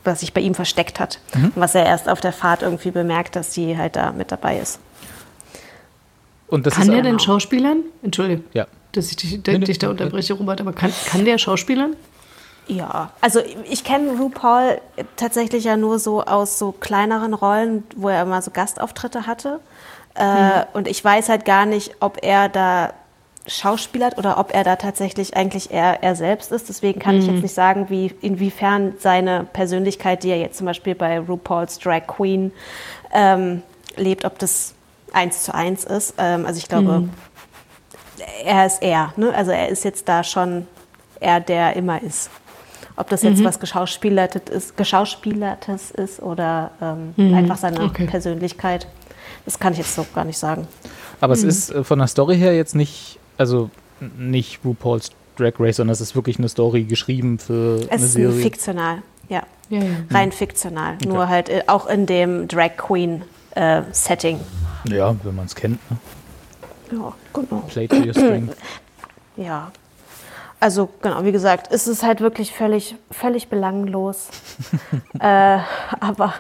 was 0.03 0.19
sich 0.21 0.33
bei 0.33 0.41
ihm 0.41 0.55
versteckt 0.55 0.99
hat, 0.99 1.19
mhm. 1.33 1.51
was 1.55 1.75
er 1.75 1.85
erst 1.85 2.09
auf 2.09 2.21
der 2.21 2.33
Fahrt 2.33 2.61
irgendwie 2.61 2.91
bemerkt, 2.91 3.35
dass 3.35 3.53
sie 3.53 3.77
halt 3.77 3.95
da 3.95 4.11
mit 4.11 4.31
dabei 4.31 4.59
ist. 4.59 4.79
Und 6.47 6.65
das 6.65 6.75
kann 6.75 6.83
ist 6.83 6.91
der 6.91 7.03
denn 7.03 7.19
Schauspielern? 7.19 7.83
Entschuldige, 8.01 8.43
ja. 8.53 8.65
dass 8.91 9.11
ich 9.11 9.17
dich, 9.17 9.39
nee, 9.45 9.59
dich 9.59 9.79
da 9.79 9.89
unterbreche, 9.89 10.33
Robert, 10.33 10.59
aber 10.61 10.73
kann, 10.73 10.91
kann 11.05 11.25
der 11.25 11.37
Schauspielern? 11.37 11.95
Ja, 12.67 13.11
also 13.21 13.39
ich 13.67 13.83
kenne 13.83 14.11
RuPaul 14.11 14.79
tatsächlich 15.15 15.63
ja 15.63 15.75
nur 15.75 15.97
so 15.97 16.23
aus 16.23 16.59
so 16.59 16.71
kleineren 16.71 17.33
Rollen, 17.33 17.83
wo 17.95 18.09
er 18.09 18.21
immer 18.21 18.41
so 18.41 18.51
Gastauftritte 18.51 19.25
hatte. 19.25 19.59
Äh, 20.15 20.59
mhm. 20.59 20.63
Und 20.73 20.87
ich 20.87 21.03
weiß 21.03 21.29
halt 21.29 21.45
gar 21.45 21.65
nicht, 21.65 21.95
ob 21.99 22.19
er 22.21 22.47
da 22.47 22.93
schauspielert 23.47 24.17
oder 24.17 24.37
ob 24.37 24.53
er 24.53 24.63
da 24.63 24.75
tatsächlich 24.75 25.35
eigentlich 25.35 25.71
er, 25.71 26.03
er 26.03 26.15
selbst 26.15 26.51
ist. 26.51 26.69
Deswegen 26.69 26.99
kann 26.99 27.15
mhm. 27.15 27.21
ich 27.21 27.27
jetzt 27.27 27.41
nicht 27.41 27.53
sagen, 27.53 27.89
wie, 27.89 28.13
inwiefern 28.21 28.93
seine 28.99 29.47
Persönlichkeit, 29.51 30.23
die 30.23 30.29
er 30.29 30.39
jetzt 30.39 30.57
zum 30.57 30.65
Beispiel 30.65 30.95
bei 30.95 31.19
RuPaul's 31.19 31.79
Drag 31.79 32.05
Queen 32.07 32.51
ähm, 33.13 33.63
lebt, 33.95 34.25
ob 34.25 34.37
das 34.39 34.73
eins 35.13 35.43
zu 35.43 35.53
eins 35.53 35.83
ist. 35.83 36.13
Ähm, 36.17 36.45
also 36.45 36.57
ich 36.59 36.67
glaube, 36.67 36.99
mhm. 36.99 37.09
er 38.45 38.65
ist 38.65 38.81
er. 38.81 39.13
Ne? 39.17 39.33
Also 39.33 39.51
er 39.51 39.69
ist 39.69 39.83
jetzt 39.83 40.07
da 40.07 40.23
schon 40.23 40.67
er, 41.19 41.39
der 41.39 41.75
immer 41.75 42.01
ist. 42.01 42.29
Ob 42.95 43.09
das 43.09 43.23
jetzt 43.23 43.39
mhm. 43.39 43.45
was 43.45 43.59
Geschauspielertes 43.59 44.41
ist, 44.49 44.77
Geschauspielertes 44.77 45.91
ist 45.91 46.21
oder 46.21 46.71
ähm, 46.81 47.13
mhm. 47.15 47.33
einfach 47.33 47.57
seine 47.57 47.81
okay. 47.81 48.05
Persönlichkeit, 48.05 48.87
das 49.45 49.57
kann 49.57 49.73
ich 49.73 49.79
jetzt 49.79 49.95
so 49.95 50.05
gar 50.13 50.25
nicht 50.25 50.37
sagen. 50.37 50.67
Aber 51.21 51.35
mhm. 51.35 51.39
es 51.39 51.43
ist 51.43 51.69
äh, 51.69 51.83
von 51.83 51.99
der 51.99 52.07
Story 52.07 52.37
her 52.37 52.55
jetzt 52.55 52.75
nicht, 52.75 53.18
also 53.39 53.69
nicht 54.17 54.59
RuPaul's 54.63 55.11
Drag 55.37 55.53
Race, 55.59 55.77
sondern 55.77 55.93
es 55.93 56.01
ist 56.01 56.15
wirklich 56.15 56.37
eine 56.37 56.49
Story 56.49 56.83
geschrieben 56.83 57.39
für 57.39 57.79
es 57.83 57.89
eine 57.89 58.07
Serie. 58.07 58.29
Es 58.29 58.35
ist 58.35 58.43
fiktional, 58.43 59.01
ja. 59.29 59.43
ja, 59.69 59.79
ja. 59.79 59.95
Rein 60.11 60.31
fiktional. 60.31 60.95
Okay. 60.95 61.07
Nur 61.07 61.29
halt 61.29 61.49
äh, 61.49 61.63
auch 61.67 61.87
in 61.87 62.05
dem 62.05 62.47
Drag 62.47 62.75
Queen 62.77 63.23
äh, 63.55 63.83
Setting. 63.91 64.39
Ja, 64.89 65.15
wenn 65.23 65.35
man 65.35 65.45
es 65.45 65.55
kennt. 65.55 65.79
Ne? 65.89 65.97
Ja, 66.91 67.13
genau. 67.33 67.63
Play 67.67 67.87
to 67.87 67.95
your 67.95 68.13
strength. 68.13 68.55
Ja, 69.37 69.71
also 70.59 70.89
genau, 71.01 71.23
wie 71.23 71.31
gesagt, 71.31 71.71
es 71.71 71.87
ist 71.87 72.03
halt 72.03 72.19
wirklich 72.19 72.51
völlig, 72.51 72.95
völlig 73.11 73.47
belanglos. 73.47 74.27
äh, 75.19 75.59
aber, 76.01 76.33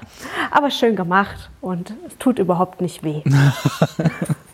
aber 0.51 0.69
schön 0.71 0.97
gemacht 0.97 1.49
und 1.61 1.93
es 2.05 2.17
tut 2.17 2.37
überhaupt 2.37 2.81
nicht 2.81 3.03
weh. 3.03 3.21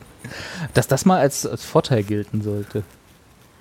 Dass 0.73 0.87
das 0.87 1.05
mal 1.05 1.19
als, 1.19 1.45
als 1.45 1.63
Vorteil 1.63 2.03
gelten 2.03 2.41
sollte. 2.41 2.83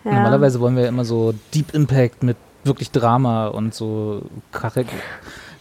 Ja. 0.05 0.13
Normalerweise 0.13 0.61
wollen 0.61 0.77
wir 0.77 0.87
immer 0.89 1.05
so 1.05 1.35
Deep 1.55 1.75
Impact 1.75 2.23
mit 2.23 2.37
wirklich 2.65 2.91
Drama 2.91 3.49
und 3.49 3.75
so 3.75 4.23
Charak 4.53 4.87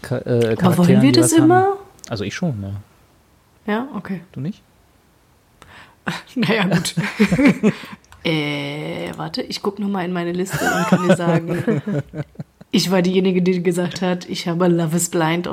äh, 0.10 0.56
Aber 0.62 0.78
wollen 0.78 1.02
wir 1.02 1.12
das 1.12 1.32
immer? 1.32 1.78
Also 2.10 2.24
ich 2.24 2.36
schon, 2.36 2.62
ja. 2.62 3.74
Ja, 3.74 3.88
okay. 3.96 4.22
Du 4.32 4.40
nicht? 4.40 4.62
Naja, 6.36 6.66
gut. 6.66 6.96
Äh, 8.26 9.12
warte, 9.18 9.42
ich 9.42 9.62
gucke 9.62 9.82
nochmal 9.82 10.06
in 10.06 10.14
meine 10.14 10.32
Liste 10.32 10.64
und 10.64 10.86
kann 10.88 11.08
dir 11.10 11.16
sagen, 11.18 11.82
ich 12.76 12.90
war 12.90 13.04
diejenige, 13.04 13.44
die 13.44 13.62
gesagt 13.62 14.02
hat, 14.02 14.28
ich 14.28 14.48
habe 14.48 14.68
Love 14.68 14.98
is 14.98 15.10
Blind 15.10 15.46
äh, 15.46 15.50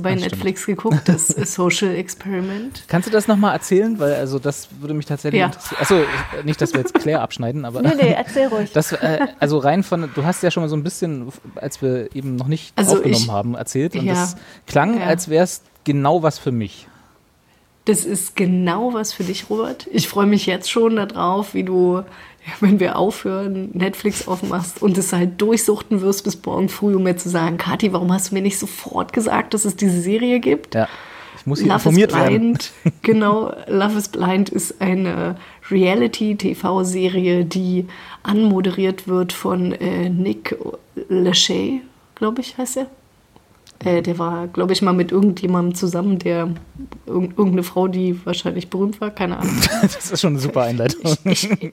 bei 0.00 0.14
Netflix 0.14 0.64
geguckt, 0.64 1.02
das 1.04 1.28
Social 1.28 1.94
Experiment. 1.94 2.84
Kannst 2.88 3.06
du 3.06 3.12
das 3.12 3.28
nochmal 3.28 3.52
erzählen? 3.52 3.98
Weil 3.98 4.14
also 4.14 4.38
das 4.38 4.68
würde 4.80 4.94
mich 4.94 5.04
tatsächlich 5.04 5.40
ja. 5.40 5.46
interessieren. 5.46 5.78
Achso, 5.82 6.00
nicht, 6.42 6.58
dass 6.62 6.72
wir 6.72 6.80
jetzt 6.80 6.94
Claire 6.94 7.20
abschneiden, 7.20 7.66
aber. 7.66 7.82
Nee, 7.82 7.92
nee, 8.00 8.12
erzähl 8.16 8.46
ruhig. 8.50 8.72
Das, 8.72 8.92
äh, 8.92 9.26
also 9.38 9.58
rein 9.58 9.82
von, 9.82 10.08
du 10.14 10.24
hast 10.24 10.42
ja 10.42 10.50
schon 10.50 10.62
mal 10.62 10.70
so 10.70 10.76
ein 10.76 10.82
bisschen, 10.82 11.28
als 11.56 11.82
wir 11.82 12.08
eben 12.16 12.34
noch 12.36 12.48
nicht 12.48 12.72
also 12.76 12.94
aufgenommen 12.94 13.24
ich, 13.24 13.30
haben, 13.30 13.54
erzählt 13.56 13.94
und 13.94 14.06
ja, 14.06 14.14
das 14.14 14.36
klang, 14.66 15.00
ja. 15.00 15.06
als 15.06 15.28
wäre 15.28 15.44
es 15.44 15.60
genau 15.84 16.22
was 16.22 16.38
für 16.38 16.50
mich. 16.50 16.88
Das 17.84 18.06
ist 18.06 18.36
genau 18.36 18.94
was 18.94 19.12
für 19.12 19.24
dich, 19.24 19.50
Robert. 19.50 19.86
Ich 19.92 20.08
freue 20.08 20.24
mich 20.24 20.46
jetzt 20.46 20.70
schon 20.70 20.96
darauf, 20.96 21.52
wie 21.52 21.64
du, 21.64 22.02
wenn 22.60 22.80
wir 22.80 22.98
aufhören, 22.98 23.70
Netflix 23.72 24.28
aufmachst 24.28 24.82
und 24.82 24.98
es 24.98 25.12
halt 25.12 25.40
durchsuchten 25.40 26.00
wirst 26.00 26.24
bis 26.24 26.42
morgen 26.44 26.68
früh, 26.68 26.94
um 26.94 27.02
mir 27.02 27.16
zu 27.16 27.28
sagen, 27.28 27.56
Kathi, 27.56 27.92
warum 27.92 28.12
hast 28.12 28.30
du 28.30 28.34
mir 28.34 28.42
nicht 28.42 28.58
sofort 28.58 29.12
gesagt, 29.12 29.54
dass 29.54 29.64
es 29.64 29.76
diese 29.76 30.00
Serie 30.00 30.40
gibt? 30.40 30.74
Ja. 30.74 30.88
Ich 31.36 31.46
muss 31.46 31.58
hier 31.58 31.68
Love 31.68 31.76
informiert 31.76 32.12
is 32.12 32.16
Blind, 32.16 32.72
werden. 32.84 32.98
genau, 33.02 33.52
Love 33.66 33.98
is 33.98 34.08
Blind 34.08 34.48
ist 34.48 34.80
eine 34.80 35.36
Reality-TV-Serie, 35.70 37.44
die 37.44 37.86
anmoderiert 38.22 39.08
wird 39.08 39.32
von 39.32 39.72
äh, 39.72 40.08
Nick 40.08 40.56
Lachey, 41.08 41.82
glaube 42.14 42.40
ich, 42.40 42.56
heißt 42.56 42.78
er. 42.78 42.86
Äh, 43.84 44.02
der 44.02 44.18
war, 44.18 44.48
glaube 44.48 44.72
ich, 44.72 44.82
mal 44.82 44.92
mit 44.92 45.12
irgendjemandem 45.12 45.74
zusammen, 45.74 46.18
der 46.18 46.50
irgendeine 47.06 47.62
Frau, 47.62 47.88
die 47.88 48.24
wahrscheinlich 48.24 48.68
berühmt 48.68 49.00
war, 49.00 49.10
keine 49.10 49.38
Ahnung. 49.38 49.54
das 49.82 50.10
ist 50.10 50.20
schon 50.20 50.34
eine 50.34 50.40
super 50.40 50.62
Einleitung. 50.62 51.16
Ich, 51.24 51.50
ich, 51.50 51.72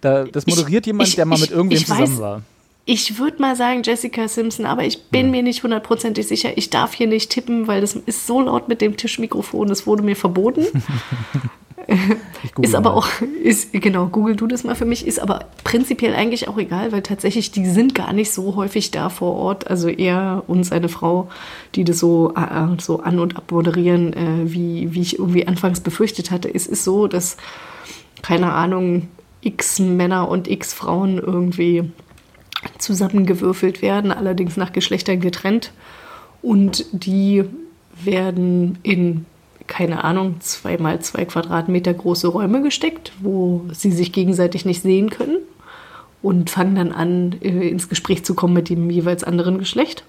da, 0.00 0.24
das 0.24 0.46
moderiert 0.46 0.84
ich, 0.84 0.88
jemand, 0.88 1.16
der 1.16 1.26
mal 1.26 1.38
mit 1.38 1.50
irgendwem 1.50 1.78
zusammen 1.78 2.02
weiß, 2.02 2.18
war. 2.18 2.42
Ich 2.86 3.18
würde 3.18 3.40
mal 3.40 3.56
sagen 3.56 3.82
Jessica 3.82 4.28
Simpson, 4.28 4.66
aber 4.66 4.84
ich 4.84 5.04
bin 5.04 5.26
ja. 5.26 5.32
mir 5.32 5.42
nicht 5.42 5.62
hundertprozentig 5.62 6.26
sicher. 6.26 6.56
Ich 6.56 6.68
darf 6.68 6.92
hier 6.92 7.06
nicht 7.06 7.30
tippen, 7.30 7.66
weil 7.66 7.80
das 7.80 7.94
ist 7.94 8.26
so 8.26 8.42
laut 8.42 8.68
mit 8.68 8.82
dem 8.82 8.96
Tischmikrofon, 8.96 9.68
das 9.68 9.86
wurde 9.86 10.02
mir 10.02 10.16
verboten. 10.16 10.66
ist 12.60 12.74
aber 12.74 12.90
mal. 12.90 12.96
auch, 12.96 13.08
ist, 13.42 13.72
genau, 13.72 14.06
google 14.06 14.36
du 14.36 14.46
das 14.46 14.64
mal 14.64 14.74
für 14.74 14.84
mich, 14.84 15.06
ist 15.06 15.18
aber 15.18 15.46
prinzipiell 15.64 16.14
eigentlich 16.14 16.48
auch 16.48 16.58
egal, 16.58 16.92
weil 16.92 17.02
tatsächlich 17.02 17.50
die 17.50 17.66
sind 17.66 17.94
gar 17.94 18.12
nicht 18.12 18.32
so 18.32 18.56
häufig 18.56 18.90
da 18.90 19.08
vor 19.08 19.34
Ort. 19.34 19.68
Also 19.68 19.88
er 19.88 20.44
und 20.46 20.64
seine 20.64 20.88
Frau, 20.88 21.28
die 21.74 21.84
das 21.84 21.98
so, 21.98 22.34
äh, 22.34 22.80
so 22.80 23.00
an- 23.00 23.18
und 23.18 23.36
abmoderieren, 23.36 24.12
äh, 24.12 24.52
wie, 24.52 24.94
wie 24.94 25.02
ich 25.02 25.18
irgendwie 25.18 25.46
anfangs 25.46 25.80
befürchtet 25.80 26.30
hatte. 26.30 26.52
Es 26.52 26.66
ist 26.66 26.84
so, 26.84 27.06
dass, 27.06 27.36
keine 28.22 28.52
Ahnung, 28.52 29.08
x 29.40 29.78
Männer 29.78 30.28
und 30.28 30.48
x 30.48 30.72
Frauen 30.72 31.18
irgendwie 31.18 31.90
zusammengewürfelt 32.78 33.82
werden, 33.82 34.10
allerdings 34.10 34.56
nach 34.56 34.72
Geschlechtern 34.72 35.20
getrennt. 35.20 35.72
Und 36.40 36.86
die 36.92 37.44
werden 38.02 38.78
in 38.82 39.26
keine 39.66 40.04
Ahnung, 40.04 40.36
zwei 40.40 40.76
mal 40.78 41.00
zwei 41.00 41.24
Quadratmeter 41.24 41.94
große 41.94 42.28
Räume 42.28 42.62
gesteckt, 42.62 43.12
wo 43.20 43.64
sie 43.72 43.90
sich 43.90 44.12
gegenseitig 44.12 44.64
nicht 44.64 44.82
sehen 44.82 45.10
können 45.10 45.38
und 46.22 46.50
fangen 46.50 46.74
dann 46.74 46.92
an, 46.92 47.36
äh, 47.42 47.68
ins 47.68 47.88
Gespräch 47.88 48.24
zu 48.24 48.34
kommen 48.34 48.54
mit 48.54 48.70
dem 48.70 48.90
jeweils 48.90 49.24
anderen 49.24 49.58
Geschlecht. 49.58 50.04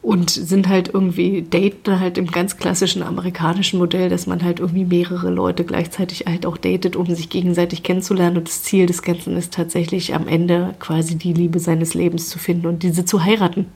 Und 0.00 0.30
sind 0.30 0.68
halt 0.68 0.94
irgendwie, 0.94 1.42
daten 1.42 2.00
halt 2.00 2.18
im 2.18 2.28
ganz 2.28 2.56
klassischen 2.56 3.02
amerikanischen 3.02 3.78
Modell, 3.78 4.08
dass 4.08 4.26
man 4.26 4.42
halt 4.42 4.60
irgendwie 4.60 4.84
mehrere 4.84 5.28
Leute 5.28 5.64
gleichzeitig 5.64 6.26
halt 6.26 6.46
auch 6.46 6.56
datet, 6.56 6.96
um 6.96 7.06
sich 7.06 7.28
gegenseitig 7.28 7.82
kennenzulernen. 7.82 8.38
Und 8.38 8.48
das 8.48 8.62
Ziel 8.62 8.86
des 8.86 9.02
Ganzen 9.02 9.36
ist 9.36 9.52
tatsächlich 9.52 10.14
am 10.14 10.28
Ende 10.28 10.74
quasi 10.78 11.16
die 11.16 11.32
Liebe 11.32 11.58
seines 11.58 11.94
Lebens 11.94 12.28
zu 12.28 12.38
finden 12.38 12.66
und 12.66 12.84
diese 12.84 13.04
zu 13.04 13.24
heiraten. 13.24 13.66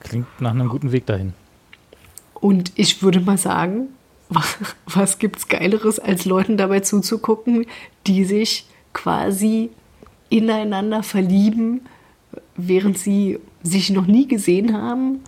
Klingt 0.00 0.26
nach 0.40 0.52
einem 0.52 0.68
guten 0.68 0.92
Weg 0.92 1.06
dahin. 1.06 1.32
Und 2.40 2.72
ich 2.76 3.02
würde 3.02 3.20
mal 3.20 3.38
sagen, 3.38 3.88
was, 4.28 4.56
was 4.86 5.18
es 5.20 5.48
Geileres, 5.48 5.98
als 5.98 6.24
Leuten 6.24 6.56
dabei 6.56 6.80
zuzugucken, 6.80 7.66
die 8.06 8.24
sich 8.24 8.66
quasi 8.92 9.70
ineinander 10.28 11.02
verlieben, 11.02 11.82
während 12.56 12.98
sie 12.98 13.38
sich 13.62 13.90
noch 13.90 14.06
nie 14.06 14.26
gesehen 14.26 14.76
haben 14.76 15.20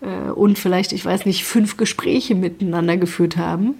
äh, 0.00 0.30
und 0.30 0.58
vielleicht, 0.58 0.92
ich 0.92 1.04
weiß 1.04 1.26
nicht, 1.26 1.44
fünf 1.44 1.76
Gespräche 1.76 2.34
miteinander 2.34 2.96
geführt 2.96 3.36
haben 3.36 3.74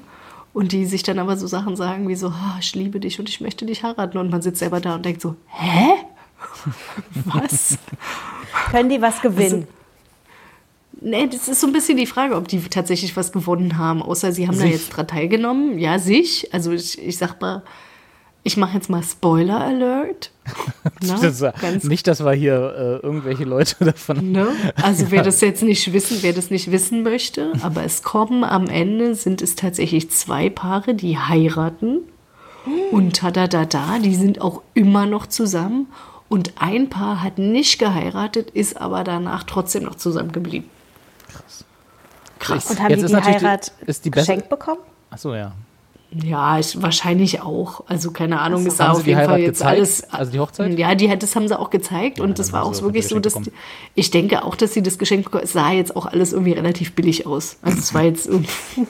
und 0.52 0.72
die 0.72 0.84
sich 0.84 1.02
dann 1.02 1.18
aber 1.18 1.36
so 1.36 1.46
Sachen 1.46 1.76
sagen 1.76 2.08
wie 2.08 2.16
so, 2.16 2.28
oh, 2.28 2.58
ich 2.60 2.74
liebe 2.74 3.00
dich 3.00 3.18
und 3.18 3.28
ich 3.28 3.40
möchte 3.40 3.66
dich 3.66 3.82
heiraten 3.82 4.18
und 4.18 4.30
man 4.30 4.42
sitzt 4.42 4.58
selber 4.58 4.80
da 4.80 4.96
und 4.96 5.04
denkt 5.04 5.20
so, 5.20 5.36
hä? 5.48 5.92
was? 7.24 7.78
Können 8.70 8.88
die 8.88 9.00
was 9.00 9.20
gewinnen? 9.20 9.66
Nee, 11.00 11.26
das 11.26 11.48
ist 11.48 11.60
so 11.60 11.66
ein 11.66 11.72
bisschen 11.72 11.96
die 11.96 12.06
Frage, 12.06 12.36
ob 12.36 12.48
die 12.48 12.60
tatsächlich 12.60 13.16
was 13.16 13.32
gewonnen 13.32 13.78
haben, 13.78 14.02
außer 14.02 14.32
sie 14.32 14.46
haben 14.46 14.54
sich. 14.54 14.64
da 14.64 14.70
jetzt 14.70 14.90
dran 14.90 15.06
teilgenommen. 15.08 15.78
Ja, 15.78 15.98
sich. 15.98 16.52
Also 16.52 16.72
ich, 16.72 17.00
ich 17.00 17.18
sag 17.18 17.40
mal, 17.40 17.62
ich 18.42 18.58
mache 18.58 18.74
jetzt 18.74 18.90
mal 18.90 19.02
Spoiler 19.02 19.60
Alert. 19.60 20.30
Na, 21.06 21.16
Das 21.16 21.40
war, 21.40 21.52
ganz 21.52 21.84
nicht, 21.84 22.06
dass 22.06 22.22
wir 22.22 22.32
hier 22.32 23.00
äh, 23.02 23.06
irgendwelche 23.06 23.44
Leute 23.44 23.76
davon. 23.84 24.32
Ne? 24.32 24.48
Also 24.80 25.10
wer 25.10 25.22
das 25.22 25.40
jetzt 25.40 25.62
nicht 25.62 25.92
wissen, 25.92 26.18
wer 26.20 26.34
das 26.34 26.50
nicht 26.50 26.70
wissen 26.70 27.02
möchte, 27.02 27.52
aber 27.62 27.84
es 27.84 28.02
kommen 28.02 28.44
am 28.44 28.66
Ende 28.66 29.14
sind 29.14 29.40
es 29.40 29.56
tatsächlich 29.56 30.10
zwei 30.10 30.50
Paare, 30.50 30.94
die 30.94 31.18
heiraten 31.18 32.00
und 32.92 33.16
tada 33.16 33.48
da 33.48 33.64
da, 33.64 33.98
die 33.98 34.14
sind 34.14 34.40
auch 34.40 34.62
immer 34.74 35.06
noch 35.06 35.26
zusammen 35.26 35.86
und 36.28 36.52
ein 36.56 36.90
Paar 36.90 37.22
hat 37.22 37.38
nicht 37.38 37.78
geheiratet, 37.78 38.50
ist 38.50 38.80
aber 38.80 39.04
danach 39.04 39.44
trotzdem 39.44 39.84
noch 39.84 39.94
zusammengeblieben. 39.94 40.68
Krass. 42.44 42.70
Und 42.70 42.80
haben 42.80 42.90
Jetzt 42.90 43.00
die 43.00 43.04
ist 43.04 43.10
die 43.10 43.14
natürlich 43.14 43.38
die- 43.38 43.44
Heirat 43.46 43.72
ist 43.86 44.04
die 44.04 44.10
geschenkt 44.10 44.48
bekommen? 44.48 44.80
Achso, 45.10 45.34
ja. 45.34 45.52
Ja, 46.16 46.60
ich, 46.60 46.80
wahrscheinlich 46.80 47.40
auch. 47.42 47.82
Also 47.88 48.12
keine 48.12 48.40
Ahnung, 48.40 48.62
so. 48.62 48.68
ist 48.68 48.78
da 48.78 48.92
auf 48.92 49.02
die 49.02 49.08
jeden 49.10 49.18
Fall 49.20 49.28
Heirat 49.30 49.40
jetzt 49.40 49.58
gezeigt? 49.58 49.76
alles. 49.76 50.12
Also 50.12 50.30
die 50.32 50.38
Hochzeit? 50.38 50.78
Ja, 50.78 50.94
die, 50.94 51.18
das 51.18 51.34
haben 51.34 51.48
sie 51.48 51.58
auch 51.58 51.70
gezeigt 51.70 52.20
und 52.20 52.38
das 52.38 52.52
war 52.52 52.62
auch 52.64 52.74
sie 52.74 52.82
wirklich 52.82 53.08
so, 53.08 53.18
dass 53.18 53.32
geschenkt 53.34 53.52
ich 53.96 54.10
denke 54.12 54.44
auch, 54.44 54.54
dass 54.54 54.74
sie 54.74 54.82
das 54.82 54.98
Geschenk 54.98 55.34
es 55.42 55.52
sah 55.52 55.72
jetzt 55.72 55.96
auch 55.96 56.06
alles 56.06 56.32
irgendwie 56.32 56.52
relativ 56.52 56.92
billig 56.94 57.26
aus. 57.26 57.56
Also 57.62 57.78
es 57.78 57.92
war 57.94 58.02
jetzt 58.02 58.26
irgendwie. 58.26 58.48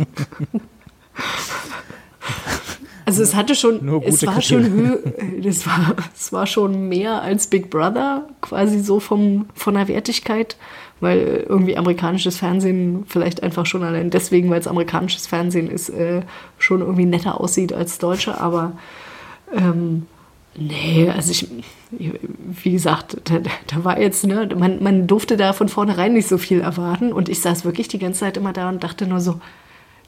Also 3.07 3.23
es 3.23 3.35
hatte 3.35 3.55
schon, 3.55 3.85
Nur 3.85 4.03
es 4.03 4.25
war 4.27 4.41
schon 4.41 4.63
Kriterien. 4.63 4.89
Höhe, 5.35 5.43
das 5.43 5.67
war, 5.67 5.95
es 6.17 6.33
war 6.33 6.47
schon 6.47 6.89
mehr 6.89 7.21
als 7.21 7.47
Big 7.49 7.69
Brother, 7.69 8.27
quasi 8.41 8.81
so 8.81 8.99
vom, 8.99 9.47
von 9.55 9.75
der 9.75 9.89
Wertigkeit, 9.89 10.57
weil 11.01 11.45
irgendwie 11.49 11.77
amerikanisches 11.77 12.39
Fernsehen 12.39 13.05
vielleicht 13.07 13.43
einfach 13.43 13.67
schon 13.67 13.83
allein 13.83 14.11
deswegen, 14.11 14.51
weil 14.51 14.61
es 14.61 14.67
amerikanisches 14.67 15.27
Fernsehen 15.27 15.71
ist, 15.71 15.89
äh, 15.91 16.23
schon 16.59 16.81
irgendwie 16.81 17.07
netter 17.07 17.41
aussieht 17.41 17.73
als 17.73 17.99
deutsche, 17.99 18.41
aber 18.41 18.73
ähm, 19.53 20.07
nee, 20.57 21.11
also 21.11 21.31
ich, 21.31 21.49
wie 21.91 22.73
gesagt, 22.73 23.19
da, 23.25 23.41
da 23.67 23.85
war 23.85 24.01
jetzt, 24.01 24.27
ne, 24.27 24.49
man, 24.57 24.83
man 24.83 25.07
durfte 25.07 25.37
da 25.37 25.53
von 25.53 25.69
vornherein 25.69 26.13
nicht 26.13 26.29
so 26.29 26.39
viel 26.39 26.61
erwarten 26.61 27.13
und 27.13 27.29
ich 27.29 27.41
saß 27.41 27.65
wirklich 27.65 27.89
die 27.89 27.99
ganze 27.99 28.21
Zeit 28.21 28.37
immer 28.37 28.53
da 28.53 28.69
und 28.69 28.83
dachte 28.83 29.07
nur 29.07 29.21
so, 29.21 29.41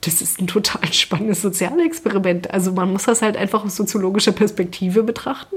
das 0.02 0.20
ist 0.22 0.40
ein 0.40 0.46
total 0.46 0.92
spannendes 0.92 1.42
Sozialexperiment. 1.42 2.50
Also 2.50 2.72
man 2.72 2.92
muss 2.92 3.04
das 3.04 3.22
halt 3.22 3.36
einfach 3.36 3.64
aus 3.64 3.76
soziologischer 3.76 4.32
Perspektive 4.32 5.02
betrachten. 5.02 5.56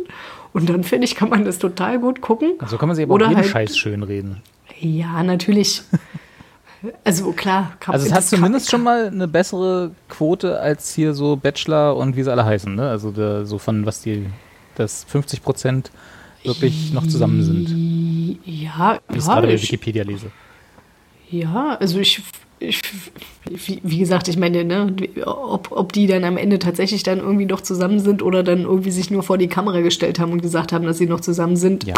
Und 0.54 0.68
dann, 0.70 0.84
finde 0.84 1.06
ich, 1.06 1.16
kann 1.16 1.30
man 1.30 1.46
das 1.46 1.60
total 1.60 2.00
gut 2.00 2.22
gucken. 2.22 2.54
Also 2.60 2.78
kann 2.78 2.88
man 2.88 2.96
sich 2.96 3.04
aber 3.06 3.14
Oder 3.14 3.26
auch 3.28 3.30
jeden 3.30 3.42
halt- 3.44 3.52
Scheiß 3.52 3.78
schön 3.78 4.02
reden. 4.04 4.42
Ja, 4.80 5.22
natürlich. 5.24 5.84
Also 7.04 7.34
klar, 7.34 7.74
kann 7.82 7.94
Also 7.94 8.06
es 8.06 8.12
hat 8.14 8.20
das 8.20 8.30
kann- 8.32 8.40
zumindest 8.40 8.72
schon 8.72 8.82
mal 8.84 9.08
eine 9.08 9.28
bessere 9.28 9.92
Quote 10.08 10.60
als 10.60 10.94
hier 10.96 11.14
so 11.14 11.36
Bachelor 11.36 11.98
und 11.98 12.16
wie 12.16 12.24
sie 12.24 12.32
alle 12.32 12.46
heißen, 12.46 12.74
ne? 12.74 12.90
Also 12.90 13.12
der, 13.12 13.46
so 13.46 13.58
von 13.58 13.86
was 13.86 14.02
die, 14.02 14.26
dass 14.76 15.04
50 15.04 15.44
Prozent 15.44 15.92
wirklich 16.44 16.94
noch 16.94 17.06
zusammen 17.06 17.44
sind, 17.44 17.70
wie 17.70 18.40
Ja, 18.46 19.00
ich 19.10 19.18
es 19.18 19.28
ja, 19.28 19.34
gerade 19.34 19.48
bei 19.48 19.54
ich, 19.56 19.64
Wikipedia 19.64 20.04
lese. 20.06 20.32
ja, 21.30 21.76
also 21.78 22.00
ich, 22.00 22.22
ich 22.60 22.82
wie, 23.50 23.80
wie 23.84 23.98
gesagt, 24.00 24.28
ich 24.28 24.38
meine, 24.38 24.64
ne, 24.64 24.94
ob, 25.26 25.72
ob 25.72 25.92
die 25.94 26.06
dann 26.08 26.24
am 26.24 26.38
Ende 26.38 26.60
tatsächlich 26.60 27.04
dann 27.04 27.20
irgendwie 27.20 27.46
noch 27.46 27.62
zusammen 27.62 28.00
sind 28.00 28.22
oder 28.22 28.44
dann 28.44 28.62
irgendwie 28.62 28.92
sich 28.92 29.10
nur 29.10 29.24
vor 29.24 29.38
die 29.38 29.48
Kamera 29.48 29.82
gestellt 29.82 30.20
haben 30.20 30.32
und 30.32 30.42
gesagt 30.42 30.72
haben, 30.72 30.86
dass 30.86 30.98
sie 30.98 31.08
noch 31.08 31.22
zusammen 31.22 31.56
sind, 31.56 31.84
Ja, 31.86 31.96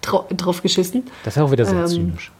drau 0.00 0.26
drauf 0.36 0.62
geschissen. 0.62 1.02
das 1.24 1.34
ist 1.34 1.38
ja 1.38 1.44
auch 1.44 1.52
wieder 1.52 1.64
sehr 1.66 1.80
Ähm, 1.80 1.86
zynisch. 1.88 2.32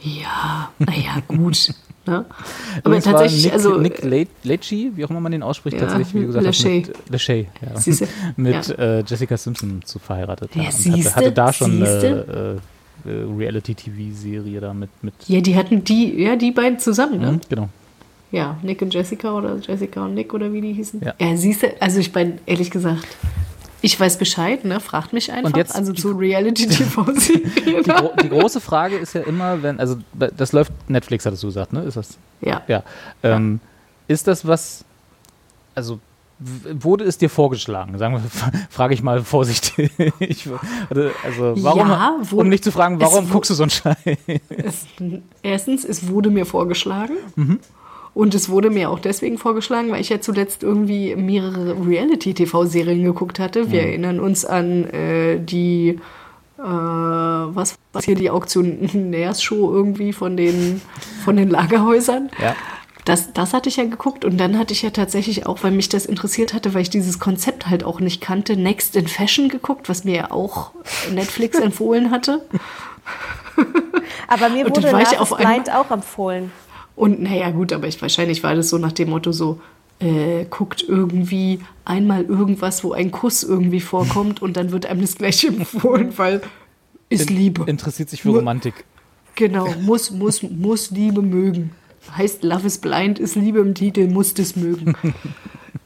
Ja, 0.00 0.70
naja, 0.78 1.22
gut. 1.26 1.74
ne? 2.06 2.24
Aber 2.76 2.84
Übrigens 2.84 3.04
tatsächlich, 3.04 3.44
Nick, 3.44 3.52
also. 3.52 3.78
Nick 3.78 4.02
Le 4.04 4.26
Lecce, 4.44 4.92
wie 4.94 5.04
auch 5.04 5.10
immer 5.10 5.20
man 5.20 5.32
den 5.32 5.42
ausspricht, 5.42 5.74
Ja, 5.76 5.86
tatsächlich, 5.86 6.14
wie 6.14 6.20
du 6.20 6.26
gesagt 6.28 6.46
hast, 6.46 6.62
Lachey. 6.62 6.86
mit, 6.86 7.10
Lachey, 7.10 7.48
ja. 7.60 8.06
Mit 8.36 8.68
ja. 8.68 8.74
äh, 8.74 9.04
Jessica 9.04 9.36
Simpson 9.36 9.80
zu 9.84 9.98
verheiratet. 9.98 10.54
Ja, 10.54 10.62
und 10.62 10.68
hatte, 10.96 11.16
hatte 11.16 11.32
da 11.32 11.52
schon 11.52 11.82
eine 11.82 12.60
äh, 13.04 13.10
Reality-TV-Serie 13.10 14.60
da 14.60 14.74
mit. 14.74 14.90
mit 15.02 15.14
ja, 15.26 15.40
die 15.40 15.56
hatten 15.56 15.84
die, 15.84 16.22
ja, 16.22 16.36
die 16.36 16.50
beiden 16.50 16.78
zusammen, 16.78 17.20
ne? 17.20 17.32
Mhm, 17.32 17.40
genau. 17.48 17.68
Ja, 18.30 18.58
Nick 18.62 18.82
und 18.82 18.92
Jessica 18.92 19.32
oder 19.32 19.56
Jessica 19.56 20.04
und 20.04 20.14
Nick 20.14 20.34
oder 20.34 20.52
wie 20.52 20.60
die 20.60 20.72
hießen. 20.74 21.00
Ja. 21.02 21.36
siehst 21.36 21.62
du, 21.62 21.80
also 21.80 21.98
ich 21.98 22.12
bin 22.12 22.38
ehrlich 22.44 22.70
gesagt, 22.70 23.06
ich 23.80 23.98
weiß 23.98 24.18
Bescheid, 24.18 24.64
ne? 24.64 24.80
Fragt 24.80 25.12
mich 25.12 25.32
einfach. 25.32 25.56
jetzt 25.56 25.74
also 25.74 25.92
zu 25.92 26.12
Reality-TV-Serien. 26.12 27.52
Die, 27.84 27.90
gro 27.90 28.10
die 28.22 28.28
große 28.28 28.60
Frage 28.60 28.96
ist 28.96 29.14
ja 29.14 29.22
immer, 29.22 29.62
wenn, 29.62 29.78
also 29.78 29.96
das 30.12 30.52
läuft, 30.52 30.72
Netflix 30.88 31.24
hattest 31.24 31.42
du 31.42 31.46
gesagt, 31.46 31.72
ne? 31.72 31.82
Ist 31.82 31.96
das? 31.96 32.18
ja. 32.40 32.62
Ja. 32.66 32.82
Ähm, 33.22 33.60
Ist 34.08 34.26
das 34.26 34.46
was, 34.46 34.84
also 35.74 36.00
wurde 36.40 37.04
es 37.04 37.18
dir 37.18 37.28
vorgeschlagen? 37.30 37.98
Sagen 37.98 38.14
wir, 38.14 38.22
frage 38.70 38.94
ich 38.94 39.02
mal 39.02 39.22
vorsichtig. 39.22 39.90
Also 41.24 41.54
warum, 41.64 41.88
Ja, 41.88 42.16
wurde- 42.22 42.42
um 42.42 42.48
nicht 42.48 42.64
zu 42.64 42.72
fragen, 42.72 43.00
warum 43.00 43.28
guckst 43.30 43.50
du 43.50 43.54
so 43.54 43.62
einen 43.64 43.70
Scheiß? 43.70 43.96
Es, 44.48 44.86
erstens, 45.42 45.84
es 45.84 46.08
wurde 46.08 46.30
mir 46.30 46.46
vorgeschlagen. 46.46 47.14
Mhm. 47.36 47.58
Und 48.14 48.34
es 48.34 48.48
wurde 48.48 48.70
mir 48.70 48.90
auch 48.90 48.98
deswegen 48.98 49.38
vorgeschlagen, 49.38 49.90
weil 49.92 50.00
ich 50.00 50.08
ja 50.08 50.20
zuletzt 50.20 50.62
irgendwie 50.64 51.14
mehrere 51.14 51.76
Reality-TV-Serien 51.86 53.04
geguckt 53.04 53.38
hatte. 53.38 53.70
Wir 53.70 53.82
erinnern 53.82 54.18
uns 54.18 54.44
an 54.44 54.84
äh, 54.90 55.38
die, 55.38 56.00
äh, 56.58 56.62
was 56.62 57.76
was 57.92 58.04
hier, 58.06 58.16
die 58.16 58.30
Auktionärs-Show 58.30 59.72
irgendwie 59.72 60.12
von 60.12 60.36
den, 60.36 60.80
von 61.24 61.36
den 61.36 61.48
Lagerhäusern. 61.48 62.30
Ja. 62.42 62.56
Das, 63.08 63.32
das 63.32 63.54
hatte 63.54 63.70
ich 63.70 63.76
ja 63.76 63.84
geguckt 63.84 64.26
und 64.26 64.36
dann 64.36 64.58
hatte 64.58 64.74
ich 64.74 64.82
ja 64.82 64.90
tatsächlich 64.90 65.46
auch, 65.46 65.62
weil 65.62 65.70
mich 65.70 65.88
das 65.88 66.04
interessiert 66.04 66.52
hatte, 66.52 66.74
weil 66.74 66.82
ich 66.82 66.90
dieses 66.90 67.18
Konzept 67.18 67.66
halt 67.66 67.82
auch 67.82 68.00
nicht 68.00 68.20
kannte, 68.20 68.54
Next 68.54 68.96
in 68.96 69.08
Fashion 69.08 69.48
geguckt, 69.48 69.88
was 69.88 70.04
mir 70.04 70.14
ja 70.14 70.30
auch 70.30 70.72
Netflix 71.10 71.58
empfohlen 71.62 72.10
hatte. 72.10 72.42
Aber 74.26 74.50
mir 74.50 74.66
wurde 74.66 74.92
war 74.92 75.00
ich 75.00 75.12
Love 75.12 75.20
auf 75.22 75.36
Blind 75.38 75.74
auch 75.74 75.90
empfohlen. 75.90 76.52
Und 76.96 77.22
naja, 77.22 77.50
gut, 77.50 77.72
aber 77.72 77.86
ich, 77.86 78.02
wahrscheinlich 78.02 78.42
war 78.42 78.54
das 78.54 78.68
so 78.68 78.76
nach 78.76 78.92
dem 78.92 79.08
Motto 79.08 79.32
so, 79.32 79.58
äh, 80.00 80.44
guckt 80.44 80.84
irgendwie 80.86 81.60
einmal 81.86 82.24
irgendwas, 82.24 82.84
wo 82.84 82.92
ein 82.92 83.10
Kuss 83.10 83.42
irgendwie 83.42 83.80
vorkommt 83.80 84.42
und 84.42 84.58
dann 84.58 84.70
wird 84.70 84.84
einem 84.84 85.00
das 85.00 85.14
gleich 85.14 85.44
empfohlen, 85.46 86.12
weil 86.18 86.42
ist 87.08 87.30
Liebe. 87.30 87.64
Interessiert 87.64 88.10
sich 88.10 88.20
für 88.20 88.36
Romantik. 88.36 88.84
Genau, 89.34 89.66
muss, 89.80 90.10
muss, 90.10 90.42
muss 90.42 90.90
Liebe 90.90 91.22
mögen. 91.22 91.70
Heißt 92.16 92.42
Love 92.42 92.66
is 92.66 92.78
Blind, 92.78 93.18
ist 93.18 93.34
Liebe 93.36 93.60
im 93.60 93.74
Titel, 93.74 94.08
muss 94.08 94.34
das 94.34 94.56
mögen. 94.56 94.94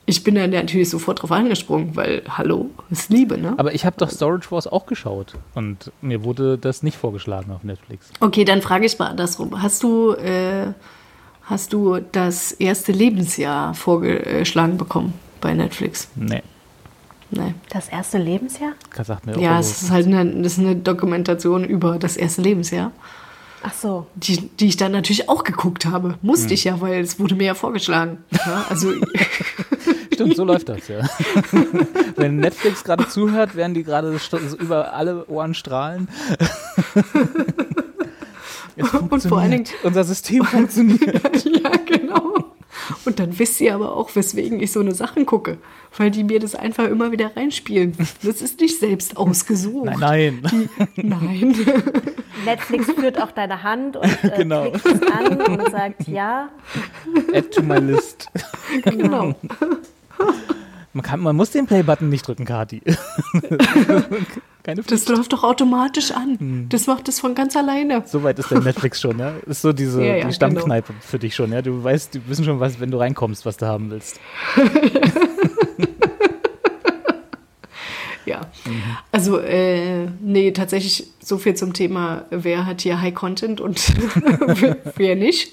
Ich 0.04 0.24
bin 0.24 0.34
dann 0.34 0.50
natürlich 0.50 0.90
sofort 0.90 1.22
drauf 1.22 1.30
angesprungen, 1.30 1.94
weil, 1.94 2.22
hallo, 2.28 2.70
ist 2.90 3.08
Liebe, 3.08 3.38
ne? 3.38 3.54
Aber 3.56 3.72
ich 3.72 3.86
habe 3.86 3.96
doch 3.96 4.10
Storage 4.10 4.50
Wars 4.50 4.66
auch 4.66 4.84
geschaut 4.86 5.34
und 5.54 5.92
mir 6.02 6.24
wurde 6.24 6.58
das 6.58 6.82
nicht 6.82 6.96
vorgeschlagen 6.96 7.52
auf 7.52 7.62
Netflix. 7.62 8.10
Okay, 8.18 8.44
dann 8.44 8.62
frage 8.62 8.84
ich 8.84 8.98
mal 8.98 9.06
andersrum. 9.06 9.62
Hast 9.62 9.84
du, 9.84 10.12
äh, 10.14 10.72
hast 11.44 11.72
du 11.72 12.00
das 12.10 12.50
erste 12.50 12.90
Lebensjahr 12.90 13.74
vorgeschlagen 13.74 14.76
bekommen 14.76 15.14
bei 15.40 15.54
Netflix? 15.54 16.08
Nee, 16.16 16.42
Nee. 17.30 17.54
Das 17.70 17.88
erste 17.88 18.18
Lebensjahr? 18.18 18.72
das 18.94 19.06
sagt 19.06 19.24
mir 19.24 19.36
auch 19.36 19.40
Ja, 19.40 19.58
es 19.58 19.82
ist 19.82 19.90
halt 19.90 20.06
eine, 20.06 20.42
das 20.42 20.54
ist 20.54 20.58
eine 20.58 20.76
Dokumentation 20.76 21.64
über 21.64 21.98
das 21.98 22.18
erste 22.18 22.42
Lebensjahr, 22.42 22.92
Ach 23.62 23.72
so. 23.74 24.06
die, 24.14 24.48
die 24.58 24.66
ich 24.66 24.76
dann 24.76 24.92
natürlich 24.92 25.28
auch 25.28 25.44
geguckt 25.44 25.86
habe. 25.86 26.18
Musste 26.22 26.48
Hm. 26.48 26.54
ich 26.54 26.64
ja, 26.64 26.80
weil 26.80 27.00
es 27.00 27.18
wurde 27.18 27.34
mir 27.34 27.44
ja 27.44 27.54
vorgeschlagen. 27.54 28.18
Ja, 28.30 28.66
also, 28.68 28.92
Stimmt, 30.12 30.36
so 30.36 30.44
läuft 30.44 30.68
das, 30.68 30.88
ja. 30.88 31.00
Wenn 32.16 32.36
Netflix 32.36 32.84
gerade 32.84 33.08
zuhört, 33.08 33.56
werden 33.56 33.74
die 33.74 33.82
gerade 33.84 34.16
so 34.18 34.56
über 34.56 34.92
alle 34.94 35.26
Ohren 35.26 35.54
strahlen. 35.54 36.08
Es 38.74 38.88
und 38.94 39.22
vor 39.24 39.38
allen 39.38 39.50
Dingen. 39.50 39.66
Unser 39.82 40.02
System 40.02 40.44
funktioniert. 40.44 41.44
ja, 41.44 41.70
genau. 41.84 42.51
Und 43.04 43.18
dann 43.18 43.38
wisst 43.38 43.60
ihr 43.60 43.74
aber 43.74 43.94
auch, 43.96 44.14
weswegen 44.16 44.60
ich 44.60 44.72
so 44.72 44.80
eine 44.80 44.94
Sachen 44.94 45.26
gucke. 45.26 45.58
Weil 45.96 46.10
die 46.10 46.24
mir 46.24 46.40
das 46.40 46.54
einfach 46.54 46.86
immer 46.88 47.12
wieder 47.12 47.36
reinspielen. 47.36 47.94
Das 48.22 48.40
ist 48.40 48.60
nicht 48.60 48.78
selbst 48.80 49.16
ausgesucht. 49.16 49.90
Nein, 49.98 50.40
nein. 50.42 50.68
Nein. 50.96 51.54
Netflix 52.46 52.90
führt 52.90 53.20
auch 53.20 53.30
deine 53.32 53.62
Hand 53.62 53.96
und 53.96 54.24
äh, 54.24 54.30
Genau. 54.38 54.70
klickt 54.70 54.86
es 54.86 55.02
an 55.12 55.40
und 55.42 55.70
sagt 55.70 56.08
ja. 56.08 56.48
Add 57.34 57.50
to 57.50 57.62
my 57.62 57.76
list. 57.78 58.28
genau. 58.84 59.34
Man, 60.94 61.02
kann, 61.02 61.20
man 61.20 61.36
muss 61.36 61.50
den 61.50 61.66
Play-Button 61.66 62.08
nicht 62.08 62.26
drücken, 62.26 62.44
Kati. 62.46 62.82
Keine 64.62 64.82
Das 64.82 64.86
Pflicht. 65.04 65.08
läuft 65.08 65.32
doch 65.32 65.42
automatisch 65.42 66.12
an. 66.12 66.38
Hm. 66.38 66.66
Das 66.68 66.86
macht 66.86 67.08
das 67.08 67.18
von 67.20 67.34
ganz 67.34 67.56
alleine. 67.56 68.02
So 68.06 68.22
weit 68.22 68.38
ist 68.38 68.50
der 68.50 68.60
Netflix 68.60 69.00
schon, 69.00 69.18
ja? 69.18 69.32
Ist 69.46 69.62
so 69.62 69.72
diese 69.72 70.00
Ja, 70.00 70.06
ja, 70.06 70.14
genau. 70.18 70.28
die 70.28 70.34
Stammkneipe 70.34 70.92
für 71.00 71.18
dich 71.18 71.34
schon, 71.34 71.52
ja? 71.52 71.62
Du 71.62 71.82
weißt, 71.82 72.14
du 72.14 72.20
wissen 72.28 72.44
schon, 72.44 72.60
was, 72.60 72.78
wenn 72.78 72.90
du 72.90 72.98
reinkommst, 72.98 73.44
was 73.44 73.56
du 73.56 73.66
haben 73.66 73.90
willst. 73.90 74.20
Ja. 78.24 78.42
Also, 79.10 79.38
äh, 79.38 80.06
nee, 80.20 80.52
tatsächlich 80.52 81.08
so 81.20 81.38
viel 81.38 81.54
zum 81.54 81.72
Thema, 81.72 82.24
wer 82.30 82.66
hat 82.66 82.80
hier 82.82 83.00
High 83.00 83.14
Content 83.14 83.60
und 83.60 83.80
wer 84.96 85.16
nicht. 85.16 85.52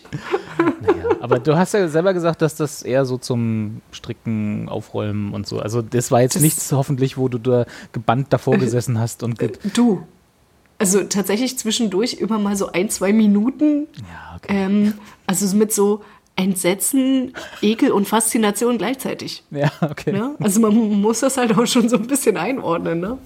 Naja. 0.81 1.03
Aber 1.19 1.39
du 1.39 1.57
hast 1.57 1.73
ja 1.73 1.87
selber 1.87 2.13
gesagt, 2.13 2.41
dass 2.41 2.55
das 2.55 2.83
eher 2.83 3.05
so 3.05 3.17
zum 3.17 3.81
Stricken, 3.91 4.69
Aufräumen 4.69 5.33
und 5.33 5.47
so. 5.47 5.59
Also 5.59 5.81
das 5.81 6.11
war 6.11 6.21
jetzt 6.21 6.35
Das- 6.35 6.43
nichts 6.43 6.71
hoffentlich, 6.71 7.17
wo 7.17 7.27
du 7.27 7.37
da 7.37 7.65
gebannt 7.91 8.27
davor 8.31 8.57
gesessen 8.57 8.99
hast 8.99 9.23
und 9.23 9.37
ge 9.39 9.51
Du. 9.73 10.03
Also 10.77 11.03
tatsächlich 11.03 11.57
zwischendurch 11.57 12.13
immer 12.13 12.39
mal 12.39 12.55
so 12.55 12.71
ein, 12.71 12.89
zwei 12.89 13.11
Minuten. 13.11 13.87
ja, 13.97 14.37
okay. 14.37 14.47
Ähm, 14.55 14.93
also 15.27 15.55
mit 15.57 15.73
so 15.73 16.01
Entsetzen, 16.35 17.33
Ekel 17.61 17.91
und 17.91 18.07
Faszination 18.07 18.77
gleichzeitig. 18.77 19.43
Ja, 19.51 19.71
okay. 19.81 20.13
Ne? 20.13 20.35
Also 20.39 20.61
man 20.61 20.73
muss 21.01 21.19
das 21.19 21.37
halt 21.37 21.57
auch 21.57 21.65
schon 21.67 21.89
so 21.89 21.97
ein 21.97 22.07
bisschen 22.07 22.37
einordnen. 22.37 22.99
Ne? 23.01 23.17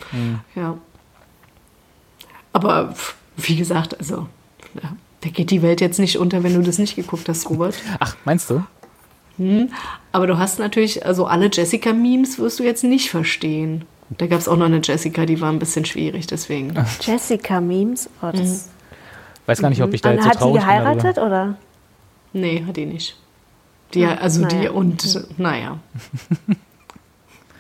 Ja. 0.56 0.78
Aber 2.54 2.96
wie 3.38 3.56
gesagt, 3.56 3.98
also 4.00 4.28
ja, 4.82 4.96
da 5.22 5.30
geht 5.30 5.52
die 5.52 5.62
Welt 5.62 5.82
jetzt 5.82 6.00
nicht 6.00 6.18
unter, 6.18 6.44
wenn 6.44 6.54
du 6.54 6.62
das 6.62 6.78
nicht 6.80 6.96
geguckt 6.96 7.30
hast, 7.30 7.50
Robert. 7.50 7.76
Ach, 8.00 8.16
meinst 8.26 8.50
du? 8.50 8.64
Aber 10.12 10.28
du 10.28 10.38
hast 10.38 10.60
natürlich, 10.60 11.06
also 11.06 11.26
alle 11.26 11.50
Jessica-Memes 11.52 12.38
wirst 12.38 12.60
du 12.60 12.64
jetzt 12.64 12.84
nicht 12.84 13.10
verstehen. 13.10 13.86
Da 14.18 14.28
gab 14.28 14.40
es 14.40 14.48
auch 14.48 14.58
noch 14.58 14.68
eine 14.68 14.80
Jessica, 14.84 15.26
die 15.26 15.42
war 15.42 15.52
ein 15.52 15.58
bisschen 15.58 15.86
schwierig, 15.86 16.28
deswegen. 16.28 16.74
Jessica-Memes. 17.02 18.10
Oh, 18.22 18.30
das 18.32 18.70
Weiß 19.46 19.62
gar 19.62 19.70
nicht, 19.70 19.82
ob 19.82 19.94
ich 19.94 20.02
da 20.02 20.10
Und 20.12 20.16
jetzt 20.18 20.24
so 20.26 20.30
hat 20.30 20.38
sie 20.38 20.40
traurig 20.40 20.62
bin. 20.64 20.70
darüber. 20.70 20.92
geheiratet 20.94 21.18
oder? 21.18 21.56
Nee, 22.34 22.64
hat 22.66 22.78
die 22.78 22.86
nicht. 22.86 23.16
Die, 23.94 24.06
also 24.06 24.46
die 24.46 24.56
naja. 24.56 24.72
und, 24.72 25.40
naja. 25.40 25.80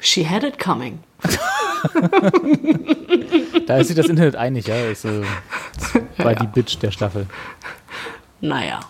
She 0.01 0.27
had 0.27 0.43
it 0.43 0.59
coming. 0.59 0.99
Da 3.67 3.77
ist 3.77 3.87
sich 3.87 3.95
das 3.95 4.07
Internet 4.07 4.35
einig, 4.35 4.67
ja. 4.67 4.75
Ist, 4.85 5.05
äh, 5.05 5.21
das 5.77 6.25
war 6.25 6.35
die 6.35 6.47
Bitch 6.47 6.77
der 6.81 6.91
Staffel. 6.91 7.27
Naja. 8.41 8.81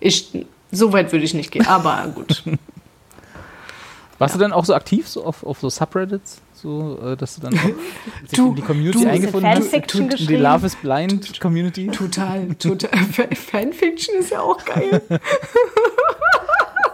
Ich, 0.00 0.30
so 0.70 0.92
weit 0.92 1.12
würde 1.12 1.24
ich 1.24 1.34
nicht 1.34 1.50
gehen, 1.50 1.66
aber 1.66 2.06
gut. 2.14 2.42
Warst 4.18 4.34
du 4.34 4.38
dann 4.38 4.52
auch 4.52 4.64
so 4.64 4.74
aktiv 4.74 5.08
so 5.08 5.24
auf, 5.24 5.44
auf 5.44 5.60
so 5.60 5.68
Subreddits? 5.68 6.40
So, 6.60 6.98
äh, 7.04 7.16
dass 7.16 7.36
du 7.36 7.40
dann 7.42 7.54
auch 7.58 8.34
Du- 8.34 8.48
in 8.48 8.54
die 8.56 8.62
Community 8.62 9.04
du- 9.04 9.08
eingefunden 9.08 9.48
hast? 9.48 9.72
In 9.94 10.08
die? 10.08 10.34
Love 10.36 10.66
is 10.66 10.74
Blind 10.74 11.40
Community? 11.40 11.86
Total, 11.86 12.52
total. 12.56 12.90
Fa- 13.12 13.28
Fanfiction 13.34 14.16
ist 14.18 14.30
ja 14.30 14.40
auch 14.40 14.64
geil. 14.64 15.00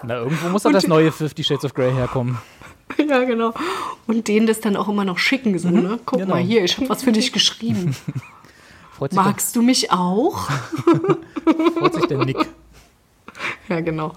Na, 0.03 0.17
irgendwo 0.19 0.49
muss 0.51 0.65
doch 0.65 0.73
das 0.73 0.87
neue 0.87 1.11
Fifty 1.11 1.43
Shades 1.43 1.65
of 1.65 1.73
Grey 1.73 1.93
herkommen. 1.93 2.37
ja, 2.99 3.25
genau. 3.25 3.55
Und 4.07 4.29
denen 4.29 4.47
das 4.47 4.61
dann 4.61 4.77
auch 4.77 4.89
immer 4.89 5.07
noch 5.07 5.17
schicken, 5.17 5.59
so, 5.59 5.71
ne? 5.71 5.99
Guck 6.05 6.19
genau. 6.21 6.35
mal 6.35 6.43
hier, 6.43 6.63
ich 6.63 6.77
habe 6.77 6.91
was 6.91 7.03
für 7.03 7.13
dich 7.13 7.33
geschrieben. 7.33 7.97
Magst 9.13 9.57
du 9.57 9.63
mich 9.63 9.91
auch? 9.91 10.51
freut 11.79 11.95
sich 11.95 12.05
der 12.07 12.19
Nick. 12.25 12.37
Ja, 13.69 13.81
genau. 13.81 14.13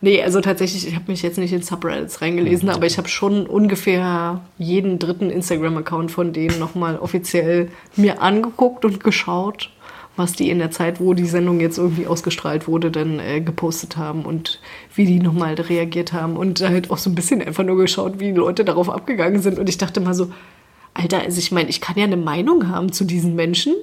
Nee, 0.00 0.22
also 0.22 0.40
tatsächlich, 0.40 0.86
ich 0.86 0.94
habe 0.94 1.10
mich 1.10 1.22
jetzt 1.22 1.38
nicht 1.38 1.52
in 1.52 1.62
Subreddits 1.62 2.20
reingelesen, 2.20 2.68
aber 2.68 2.86
ich 2.86 2.98
habe 2.98 3.08
schon 3.08 3.46
ungefähr 3.46 4.42
jeden 4.58 4.98
dritten 4.98 5.30
Instagram-Account 5.30 6.10
von 6.10 6.32
denen 6.32 6.58
nochmal 6.58 6.98
offiziell 6.98 7.70
mir 7.96 8.20
angeguckt 8.20 8.84
und 8.84 9.02
geschaut, 9.02 9.70
was 10.16 10.32
die 10.32 10.50
in 10.50 10.58
der 10.58 10.70
Zeit, 10.70 11.00
wo 11.00 11.14
die 11.14 11.26
Sendung 11.26 11.60
jetzt 11.60 11.78
irgendwie 11.78 12.06
ausgestrahlt 12.06 12.68
wurde, 12.68 12.90
dann 12.90 13.20
äh, 13.20 13.40
gepostet 13.40 13.96
haben 13.96 14.24
und 14.24 14.60
wie 14.94 15.06
die 15.06 15.18
nochmal 15.18 15.54
reagiert 15.54 16.12
haben. 16.12 16.36
Und 16.36 16.60
halt 16.60 16.90
auch 16.90 16.98
so 16.98 17.10
ein 17.10 17.14
bisschen 17.14 17.42
einfach 17.42 17.64
nur 17.64 17.76
geschaut, 17.76 18.18
wie 18.18 18.32
die 18.32 18.38
Leute 18.38 18.64
darauf 18.64 18.90
abgegangen 18.90 19.40
sind. 19.42 19.58
Und 19.58 19.68
ich 19.68 19.78
dachte 19.78 20.00
mal 20.00 20.14
so, 20.14 20.30
Alter, 20.94 21.20
also 21.20 21.38
ich 21.38 21.52
meine, 21.52 21.68
ich 21.68 21.82
kann 21.82 21.98
ja 21.98 22.04
eine 22.04 22.16
Meinung 22.16 22.68
haben 22.68 22.92
zu 22.92 23.04
diesen 23.04 23.34
Menschen, 23.34 23.74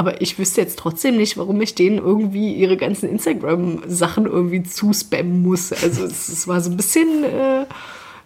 aber 0.00 0.22
ich 0.22 0.38
wüsste 0.38 0.62
jetzt 0.62 0.78
trotzdem 0.78 1.18
nicht, 1.18 1.36
warum 1.36 1.60
ich 1.60 1.74
denen 1.74 1.98
irgendwie 1.98 2.54
ihre 2.54 2.78
ganzen 2.78 3.06
Instagram-Sachen 3.10 4.24
irgendwie 4.24 4.62
zuspammen 4.62 5.42
muss. 5.42 5.74
Also 5.74 6.06
es, 6.06 6.30
es 6.30 6.48
war 6.48 6.62
so 6.62 6.70
ein 6.70 6.78
bisschen, 6.78 7.22
äh, 7.22 7.66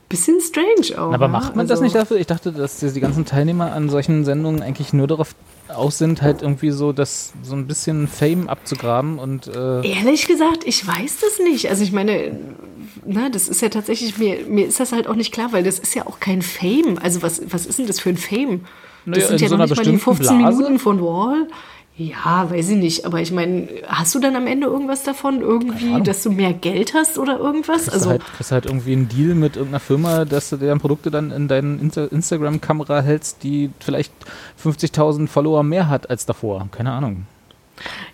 bisschen 0.08 0.40
strange 0.40 0.96
auch. 0.96 1.12
Aber 1.12 1.24
ja? 1.24 1.32
macht 1.32 1.56
man 1.56 1.66
das 1.66 1.80
also, 1.80 1.82
nicht 1.82 1.96
dafür? 1.96 2.18
Ich 2.18 2.28
dachte, 2.28 2.52
dass 2.52 2.78
die 2.78 2.92
die 2.92 3.00
ganzen 3.00 3.24
Teilnehmer 3.24 3.72
an 3.72 3.88
solchen 3.88 4.24
Sendungen 4.24 4.62
eigentlich 4.62 4.92
nur 4.92 5.08
darauf 5.08 5.34
aus 5.66 5.98
sind, 5.98 6.22
halt 6.22 6.42
irgendwie 6.42 6.70
so 6.70 6.92
das 6.92 7.32
so 7.42 7.56
ein 7.56 7.66
bisschen 7.66 8.06
Fame 8.06 8.48
abzugraben 8.48 9.18
und 9.18 9.48
äh, 9.48 9.84
Ehrlich 9.84 10.28
gesagt, 10.28 10.62
ich 10.66 10.87
weiß 10.87 11.18
das 11.22 11.40
nicht. 11.40 11.70
Also 11.70 11.82
ich 11.82 11.90
meine, 11.90 12.38
na, 13.04 13.30
das 13.30 13.48
ist 13.48 13.62
ja 13.62 13.68
tatsächlich, 13.68 14.16
mir, 14.16 14.46
mir 14.46 14.68
ist 14.68 14.78
das 14.78 14.92
halt 14.92 15.08
auch 15.08 15.16
nicht 15.16 15.32
klar, 15.32 15.52
weil 15.52 15.64
das 15.64 15.80
ist 15.80 15.96
ja 15.96 16.06
auch 16.06 16.20
kein 16.20 16.40
Fame. 16.40 16.98
Also 17.02 17.20
was, 17.22 17.42
was 17.50 17.66
ist 17.66 17.80
denn 17.80 17.88
das 17.88 17.98
für 17.98 18.10
ein 18.10 18.16
Fame? 18.16 18.60
Das 19.06 19.16
Naja, 19.16 19.26
sind 19.28 19.36
in 19.36 19.42
ja 19.42 19.48
so 19.48 19.56
noch 19.56 19.64
nicht 19.66 19.76
mal 19.76 19.82
die 19.84 19.90
bestimmten 19.92 20.16
15 20.16 20.38
Blase. 20.38 20.56
Minuten 20.56 20.78
von 20.78 21.00
Wall. 21.00 21.46
Ja, 21.96 22.50
weiß 22.50 22.70
ich 22.70 22.76
nicht. 22.76 23.06
Aber 23.06 23.20
ich 23.20 23.30
meine, 23.30 23.68
hast 23.86 24.14
du 24.16 24.18
dann 24.18 24.34
am 24.34 24.48
Ende 24.48 24.66
irgendwas 24.66 25.04
davon? 25.04 25.40
Irgendwie, 25.40 26.02
dass 26.02 26.24
du 26.24 26.32
mehr 26.32 26.52
Geld 26.52 26.92
hast 26.92 27.18
oder 27.18 27.38
irgendwas? 27.38 27.82
kriegst, 27.82 27.92
Also 27.92 28.06
du 28.06 28.10
halt, 28.12 28.24
kriegst 28.36 28.50
halt 28.50 28.66
irgendwie 28.66 28.92
einen 28.92 29.08
Deal 29.08 29.36
mit 29.36 29.54
irgendeiner 29.54 29.78
Firma, 29.80 30.24
dass 30.24 30.50
du 30.50 30.56
deren 30.56 30.80
Produkte 30.80 31.12
dann 31.12 31.30
in 31.30 31.46
deinen 31.46 31.78
Insta 31.80 32.06
Instagram-Kamera 32.06 33.00
hältst, 33.00 33.44
die 33.44 33.70
vielleicht 33.78 34.12
50.000 34.62 35.28
Follower 35.28 35.62
mehr 35.62 35.88
hat 35.88 36.10
als 36.10 36.26
davor. 36.26 36.66
Keine 36.72 36.90
Ahnung. 36.90 37.26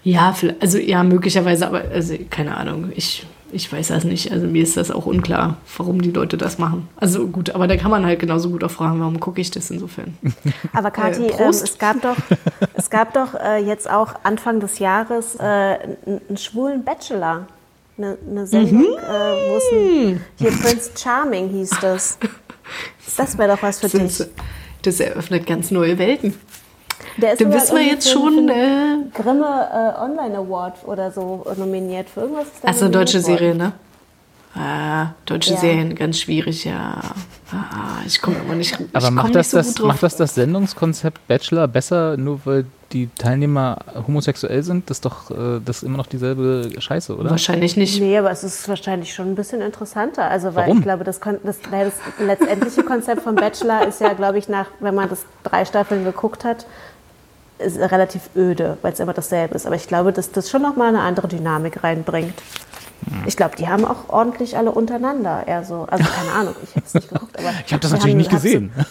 Ja, 0.04 0.34
also 0.60 0.78
ja, 0.78 1.02
möglicherweise, 1.02 1.66
aber 1.66 1.82
also, 1.92 2.16
keine 2.28 2.56
Ahnung. 2.56 2.92
Ich, 2.94 3.26
ich 3.52 3.72
weiß 3.72 3.88
das 3.88 4.04
nicht. 4.04 4.32
Also 4.32 4.46
mir 4.46 4.62
ist 4.62 4.76
das 4.76 4.90
auch 4.90 5.06
unklar, 5.06 5.56
warum 5.76 6.00
die 6.02 6.10
Leute 6.10 6.36
das 6.36 6.58
machen. 6.58 6.88
Also 6.96 7.26
gut, 7.26 7.50
aber 7.50 7.66
da 7.68 7.76
kann 7.76 7.90
man 7.90 8.04
halt 8.06 8.20
genauso 8.20 8.50
gut 8.50 8.62
auch 8.64 8.70
fragen, 8.70 9.00
warum 9.00 9.20
gucke 9.20 9.40
ich 9.40 9.50
das 9.50 9.70
insofern? 9.70 10.16
Aber 10.72 10.90
Kathi, 10.90 11.26
Äh, 11.26 11.42
ähm, 11.42 11.48
es 11.50 11.78
gab 11.78 12.00
doch, 12.02 12.16
es 12.74 12.90
gab 12.90 13.14
doch 13.14 13.34
äh, 13.34 13.58
jetzt 13.58 13.90
auch 13.90 14.14
Anfang 14.22 14.60
des 14.60 14.78
Jahres 14.78 15.34
äh, 15.36 15.42
einen, 15.42 16.36
schwulen 16.36 16.84
Bachelor. 16.84 17.46
Eine, 17.98 18.16
eine 18.28 18.46
Sendung, 18.46 18.78
Mhm. 18.80 18.84
äh, 18.86 19.50
wo 19.50 19.56
es 19.56 19.64
ein, 19.72 20.24
hier 20.38 20.50
Prince 20.52 20.90
Charming 20.96 21.48
hieß 21.50 21.70
das. 21.80 22.18
Das 23.16 23.36
wäre 23.36 23.56
doch 23.56 23.62
was 23.64 23.80
für 23.80 23.88
dich. 23.88 24.18
Das, 24.18 24.28
das 24.82 25.00
eröffnet 25.00 25.44
ganz 25.44 25.72
neue 25.72 25.98
Welten. 25.98 26.34
Der 27.16 27.32
ist 27.32 27.40
Dann 27.40 27.52
wissen 27.52 27.76
wir 27.76 27.82
jetzt 27.84 28.10
schon, 28.10 28.48
äh, 28.48 28.96
Grimme 29.14 29.68
äh, 29.96 30.00
Online 30.00 30.38
Award 30.38 30.84
oder 30.86 31.10
so 31.10 31.46
nominiert. 31.56 32.08
Für 32.10 32.20
irgendwas 32.20 32.46
also 32.62 32.88
deutsche. 32.88 33.20
Serie, 33.20 33.54
ne? 33.54 33.72
Ah, 34.54 35.10
deutsche 35.26 35.54
Ja. 35.54 35.60
Serien, 35.60 35.94
ganz 35.94 36.18
schwierig, 36.18 36.64
ja. 36.64 37.00
Ah, 37.52 38.00
ich 38.04 38.20
komme 38.20 38.36
immer 38.44 38.56
nicht, 38.56 38.72
ich 38.80 38.86
Aber 38.96 39.10
macht 39.12 39.26
nicht 39.26 39.36
das, 39.36 39.50
so 39.52 39.58
das, 39.58 39.68
gut 39.68 39.78
drauf. 39.78 39.86
macht 39.88 40.02
das 40.02 40.16
das 40.16 40.34
Sendungskonzept 40.34 41.26
Bachelor 41.28 41.68
besser, 41.68 42.16
nur 42.16 42.40
weil 42.44 42.64
die 42.92 43.08
Teilnehmer 43.16 43.76
homosexuell 44.08 44.64
sind? 44.64 44.90
Das 44.90 44.96
ist 44.96 45.04
doch 45.04 45.30
äh, 45.30 45.60
das 45.64 45.78
ist 45.78 45.82
immer 45.84 45.98
noch 45.98 46.08
dieselbe 46.08 46.68
Scheiße, 46.78 47.16
oder? 47.16 47.30
Wahrscheinlich 47.30 47.76
nicht. 47.76 48.00
Nee, 48.00 48.18
aber 48.18 48.32
es 48.32 48.42
ist 48.42 48.68
wahrscheinlich 48.68 49.14
schon 49.14 49.28
ein 49.28 49.34
bisschen 49.36 49.60
interessanter. 49.60 50.24
Also, 50.28 50.48
weil 50.56 50.64
Warum? 50.64 50.78
ich 50.78 50.82
glaube, 50.82 51.04
das, 51.04 51.20
Kon- 51.20 51.38
das, 51.44 51.58
das 51.70 51.92
letztendliche 52.18 52.82
Konzept 52.82 53.22
von 53.22 53.36
Bachelor 53.36 53.86
ist 53.86 54.00
ja, 54.00 54.12
glaube 54.14 54.38
ich, 54.38 54.48
nach, 54.48 54.66
wenn 54.80 54.96
man 54.96 55.08
das 55.08 55.24
drei 55.44 55.64
Staffeln 55.64 56.02
geguckt 56.04 56.44
hat, 56.44 56.66
relativ 57.60 58.22
öde, 58.36 58.76
weil 58.82 58.92
es 58.92 59.00
immer 59.00 59.12
dasselbe 59.12 59.54
ist. 59.54 59.66
Aber 59.66 59.76
ich 59.76 59.86
glaube, 59.86 60.12
dass 60.12 60.32
das 60.32 60.50
schon 60.50 60.62
nochmal 60.62 60.88
eine 60.88 61.00
andere 61.00 61.28
Dynamik 61.28 61.82
reinbringt. 61.84 62.34
Hm. 63.08 63.22
Ich 63.26 63.36
glaube, 63.36 63.56
die 63.56 63.68
haben 63.68 63.84
auch 63.84 64.08
ordentlich 64.08 64.56
alle 64.56 64.72
untereinander 64.72 65.44
eher 65.46 65.64
so. 65.64 65.86
Also 65.90 66.04
keine 66.04 66.32
Ahnung, 66.32 66.54
ich 66.62 66.70
habe 66.76 66.86
es 66.86 66.94
nicht 66.94 67.08
geguckt. 67.08 67.38
Aber 67.38 67.50
Ich 67.66 67.72
habe 67.72 67.80
das 67.80 67.90
natürlich 67.92 68.12
haben- 68.12 68.18
nicht 68.18 68.30
gesehen. 68.30 68.72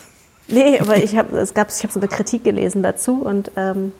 Nee, 0.51 0.79
aber 0.79 0.97
ich 0.97 1.15
habe 1.15 1.37
es 1.37 1.53
gab, 1.53 1.69
ich 1.69 1.83
habe 1.83 1.93
so 1.93 1.99
eine 1.99 2.07
Kritik 2.09 2.43
gelesen 2.43 2.81
dazu 2.81 3.21
und 3.21 3.51
ähm, 3.55 3.91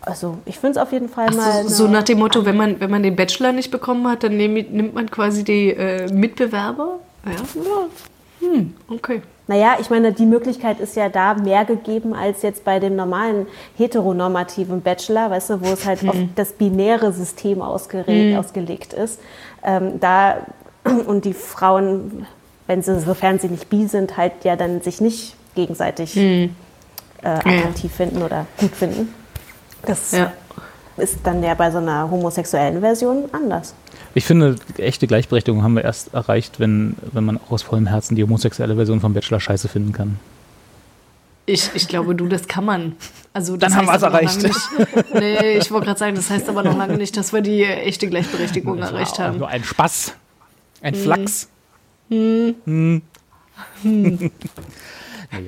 also 0.00 0.38
ich 0.46 0.58
finde 0.58 0.78
es 0.78 0.82
auf 0.82 0.90
jeden 0.90 1.10
Fall 1.10 1.26
Ach 1.32 1.34
mal. 1.34 1.62
so, 1.64 1.68
so 1.68 1.86
nach 1.88 2.02
dem 2.04 2.18
Motto, 2.18 2.46
wenn 2.46 2.56
man, 2.56 2.80
wenn 2.80 2.90
man 2.90 3.02
den 3.02 3.14
Bachelor 3.14 3.52
nicht 3.52 3.70
bekommen 3.70 4.08
hat, 4.08 4.22
dann 4.22 4.38
nehm, 4.38 4.54
nimmt 4.54 4.94
man 4.94 5.10
quasi 5.10 5.44
die 5.44 5.68
äh, 5.68 6.10
Mitbewerber. 6.10 6.98
Ja, 7.26 7.32
ja. 7.32 7.86
Hm, 8.40 8.74
okay. 8.88 9.20
Naja, 9.48 9.78
ich 9.80 9.88
meine, 9.90 10.12
die 10.12 10.26
Möglichkeit 10.26 10.78
ist 10.78 10.94
ja 10.94 11.08
da 11.08 11.34
mehr 11.34 11.64
gegeben 11.64 12.14
als 12.14 12.42
jetzt 12.42 12.64
bei 12.64 12.78
dem 12.78 12.94
normalen 12.96 13.46
heteronormativen 13.78 14.82
Bachelor, 14.82 15.30
weißt 15.30 15.50
du, 15.50 15.60
wo 15.62 15.72
es 15.72 15.84
halt 15.86 16.06
auf 16.08 16.14
das 16.36 16.52
binäre 16.52 17.12
System 17.12 17.60
ausgere- 17.62 18.38
ausgelegt 18.38 18.92
ist. 18.92 19.18
Ähm, 19.64 19.98
da 20.00 20.36
und 21.06 21.24
die 21.24 21.32
Frauen, 21.32 22.26
wenn 22.66 22.82
sie, 22.82 23.00
sofern 23.00 23.38
sie 23.38 23.48
nicht 23.48 23.68
bi 23.70 23.86
sind, 23.86 24.16
halt 24.18 24.32
ja 24.44 24.54
dann 24.54 24.82
sich 24.82 25.00
nicht 25.00 25.34
gegenseitig 25.54 26.16
äh, 26.16 26.48
attraktiv 27.22 27.92
finden 27.92 28.22
oder 28.22 28.46
gut 28.60 28.72
finden. 28.76 29.12
Das 29.82 30.12
Ja. 30.12 30.32
ist 30.98 31.18
dann 31.24 31.42
ja 31.42 31.54
bei 31.54 31.70
so 31.70 31.78
einer 31.78 32.10
homosexuellen 32.10 32.80
Version 32.80 33.24
anders. 33.32 33.74
Ich 34.14 34.24
finde, 34.24 34.56
echte 34.78 35.06
Gleichberechtigung 35.06 35.62
haben 35.62 35.74
wir 35.76 35.84
erst 35.84 36.14
erreicht, 36.14 36.58
wenn, 36.60 36.96
wenn 37.12 37.24
man 37.24 37.36
auch 37.38 37.50
aus 37.52 37.62
vollem 37.62 37.86
Herzen 37.86 38.14
die 38.16 38.22
homosexuelle 38.24 38.74
Version 38.74 39.00
von 39.00 39.12
Bachelor 39.14 39.38
scheiße 39.40 39.68
finden 39.68 39.92
kann. 39.92 40.18
Ich, 41.46 41.70
ich 41.74 41.88
glaube, 41.88 42.14
du, 42.14 42.26
das 42.26 42.46
kann 42.46 42.64
man. 42.64 42.92
Also, 43.32 43.56
Dann 43.56 43.70
das 43.70 43.78
haben 43.78 43.88
aber 43.88 44.08
noch 44.10 44.14
erreicht. 44.18 44.42
Nicht, 44.42 44.58
nee, 45.14 45.56
ich 45.58 45.70
wollte 45.70 45.86
gerade 45.86 45.98
sagen, 45.98 46.14
das 46.16 46.28
heißt 46.28 46.48
aber 46.48 46.62
noch 46.62 46.76
lange 46.76 46.96
nicht, 46.98 47.16
dass 47.16 47.32
wir 47.32 47.40
die 47.40 47.64
echte 47.64 48.08
Gleichberechtigung 48.08 48.78
Das 48.78 48.90
erreicht 48.90 49.18
haben. 49.18 49.38
Nur 49.38 49.48
ein 49.48 49.64
Spaß. 49.64 50.14
Ein 50.82 50.94
Mhm. 50.94 50.98
Flachs. 50.98 51.48
Hm. 52.10 53.02
nee, 53.82 54.30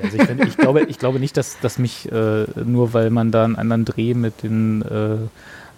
also 0.03 0.17
ich, 0.17 0.23
finde- 0.25 0.47
ich, 0.47 0.57
glaube, 0.57 0.83
ich 0.85 0.99
glaube 0.99 1.21
nicht, 1.21 1.37
dass, 1.37 1.59
dass 1.61 1.79
mich, 1.79 2.11
äh, 2.11 2.47
nur 2.65 2.93
weil 2.93 3.11
man 3.11 3.31
da 3.31 3.45
einen 3.45 3.57
anderen 3.57 3.85
Dreh 3.85 4.15
mit 4.15 4.43
den 4.43 4.83
äh, 4.83 5.17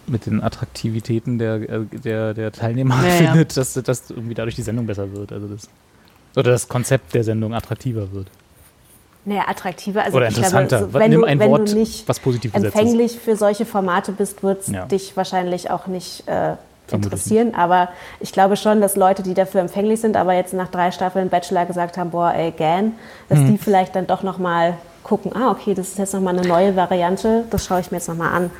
mit 0.06 0.26
den 0.26 0.42
Attraktivitäten 0.42 1.38
der, 1.38 1.54
äh, 1.56 1.84
der, 2.04 2.34
der 2.34 2.52
Teilnehmer 2.52 2.96
Ja, 3.02 3.08
ja. 3.08 3.30
findet, 3.30 3.56
dass, 3.56 3.74
dass 3.74 4.10
irgendwie 4.10 4.34
dadurch 4.34 4.54
die 4.56 4.62
Sendung 4.62 4.86
besser 4.86 5.12
wird. 5.12 5.32
Also 5.32 5.46
das, 5.48 5.68
oder 6.36 6.50
das 6.50 6.68
Konzept 6.68 7.14
der 7.14 7.24
Sendung 7.24 7.54
attraktiver 7.54 8.12
wird. 8.12 8.26
Naja, 9.24 9.42
attraktiver. 9.46 10.02
Also 10.02 10.16
Oder 10.16 10.26
glaube, 10.28 10.40
interessanter. 10.40 10.78
so, 10.80 10.94
wenn, 10.94 11.10
Nimm 11.10 11.20
du, 11.20 11.26
ein 11.26 11.38
wenn 11.38 11.50
Wort, 11.50 11.70
du 11.72 11.76
nicht 11.78 12.08
was 12.08 12.18
positiv 12.18 12.54
ist. 12.54 12.64
empfänglich 12.64 13.18
für 13.18 13.36
solche 13.36 13.64
Formate 13.64 14.10
bist, 14.12 14.42
wird 14.42 14.62
es 14.62 14.68
Ja. 14.68 14.86
dich 14.86 15.16
wahrscheinlich 15.16 15.70
auch 15.70 15.86
nicht 15.86 16.26
äh, 16.26 16.56
interessieren. 16.90 17.54
Aber 17.54 17.88
ich 18.18 18.32
glaube 18.32 18.56
schon, 18.56 18.80
dass 18.80 18.96
Leute, 18.96 19.22
die 19.22 19.34
dafür 19.34 19.60
empfänglich 19.60 20.00
sind, 20.00 20.16
aber 20.16 20.34
jetzt 20.34 20.54
nach 20.54 20.68
drei 20.68 20.90
Staffeln 20.90 21.28
Bachelor 21.28 21.66
gesagt 21.66 21.96
haben, 21.98 22.10
boah, 22.10 22.32
ey, 22.34 22.50
Gan, 22.50 22.94
dass 23.28 23.38
Mhm. 23.38 23.52
die 23.52 23.58
vielleicht 23.58 23.94
dann 23.94 24.08
doch 24.08 24.24
nochmal 24.24 24.74
gucken, 25.04 25.30
ah, 25.36 25.52
okay, 25.52 25.74
das 25.74 25.88
ist 25.90 25.98
jetzt 25.98 26.14
nochmal 26.14 26.36
eine 26.36 26.46
neue 26.48 26.74
Variante, 26.74 27.44
das 27.50 27.64
schaue 27.64 27.78
ich 27.80 27.92
mir 27.92 27.98
jetzt 27.98 28.08
nochmal 28.08 28.34
an. 28.34 28.50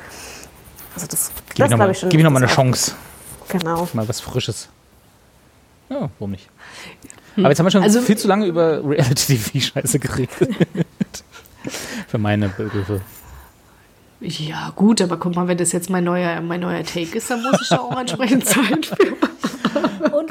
Also 0.95 1.07
das, 1.07 1.31
Gib 1.49 1.55
das 1.57 1.67
ihm 1.67 1.71
nochmal 1.71 1.77
glaube 1.77 1.91
ich 1.93 1.99
schon. 1.99 2.09
gib 2.09 2.19
ihm 2.19 2.23
noch 2.23 2.31
mal 2.31 2.43
eine 2.43 2.51
Chance. 2.51 2.93
Genau. 3.49 3.87
Mal 3.93 4.07
was 4.07 4.19
Frisches. 4.21 4.69
Ja, 5.89 6.09
warum 6.19 6.31
nicht? 6.31 6.49
Aber 7.37 7.49
jetzt 7.49 7.59
haben 7.59 7.65
wir 7.65 7.71
schon 7.71 7.83
Also- 7.83 8.01
viel 8.01 8.17
zu 8.17 8.27
lange 8.27 8.45
über 8.45 8.83
Reality-TV-Scheiße 8.87 9.99
geredet. 9.99 10.39
Für 12.07 12.17
meine 12.17 12.49
Begriffe. 12.49 13.01
Ja, 14.19 14.71
gut, 14.75 15.01
aber 15.01 15.17
guck 15.17 15.35
mal, 15.35 15.47
wenn 15.47 15.57
das 15.57 15.71
jetzt 15.71 15.89
mein 15.89 16.03
neuer, 16.03 16.39
mein 16.41 16.59
neuer 16.61 16.83
Take 16.83 17.17
ist, 17.17 17.29
dann 17.29 17.41
muss 17.43 17.61
ich 17.61 17.67
da 17.69 17.79
auch 17.79 17.97
entsprechend 17.99 18.45
Zeit 18.45 18.85
für. 18.85 18.95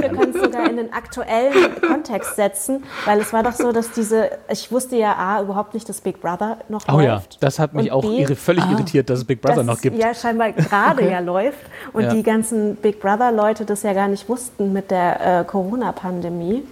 Wir 0.02 0.08
können 0.10 0.34
es 0.34 0.42
sogar 0.42 0.68
in 0.68 0.76
den 0.76 0.92
aktuellen 0.92 1.80
Kontext 1.80 2.36
setzen, 2.36 2.82
weil 3.06 3.20
es 3.20 3.32
war 3.32 3.42
doch 3.42 3.52
so, 3.52 3.72
dass 3.72 3.90
diese, 3.92 4.30
ich 4.50 4.70
wusste 4.72 4.96
ja 4.96 5.14
A, 5.16 5.40
überhaupt 5.42 5.74
nicht, 5.74 5.88
dass 5.88 6.00
Big 6.00 6.20
Brother 6.20 6.58
noch 6.68 6.82
Oh 6.88 6.92
läuft. 6.98 7.04
ja, 7.34 7.38
das 7.40 7.58
hat 7.58 7.72
mich 7.74 7.90
auch 7.92 8.02
B, 8.02 8.26
völlig 8.34 8.64
irritiert, 8.70 9.08
dass 9.08 9.20
es 9.20 9.24
Big 9.24 9.40
Brother 9.40 9.62
noch 9.62 9.80
gibt. 9.80 9.96
ja 9.98 10.12
scheinbar 10.14 10.52
gerade 10.52 11.08
ja 11.10 11.20
läuft 11.20 11.58
und 11.92 12.02
Ja. 12.04 12.14
die 12.14 12.22
ganzen 12.22 12.76
Big 12.76 13.00
Brother-Leute 13.00 13.64
das 13.64 13.82
ja 13.82 13.92
gar 13.92 14.08
nicht 14.08 14.28
wussten 14.28 14.72
mit 14.72 14.90
der 14.90 15.40
äh, 15.40 15.44
Corona-Pandemie 15.44 16.64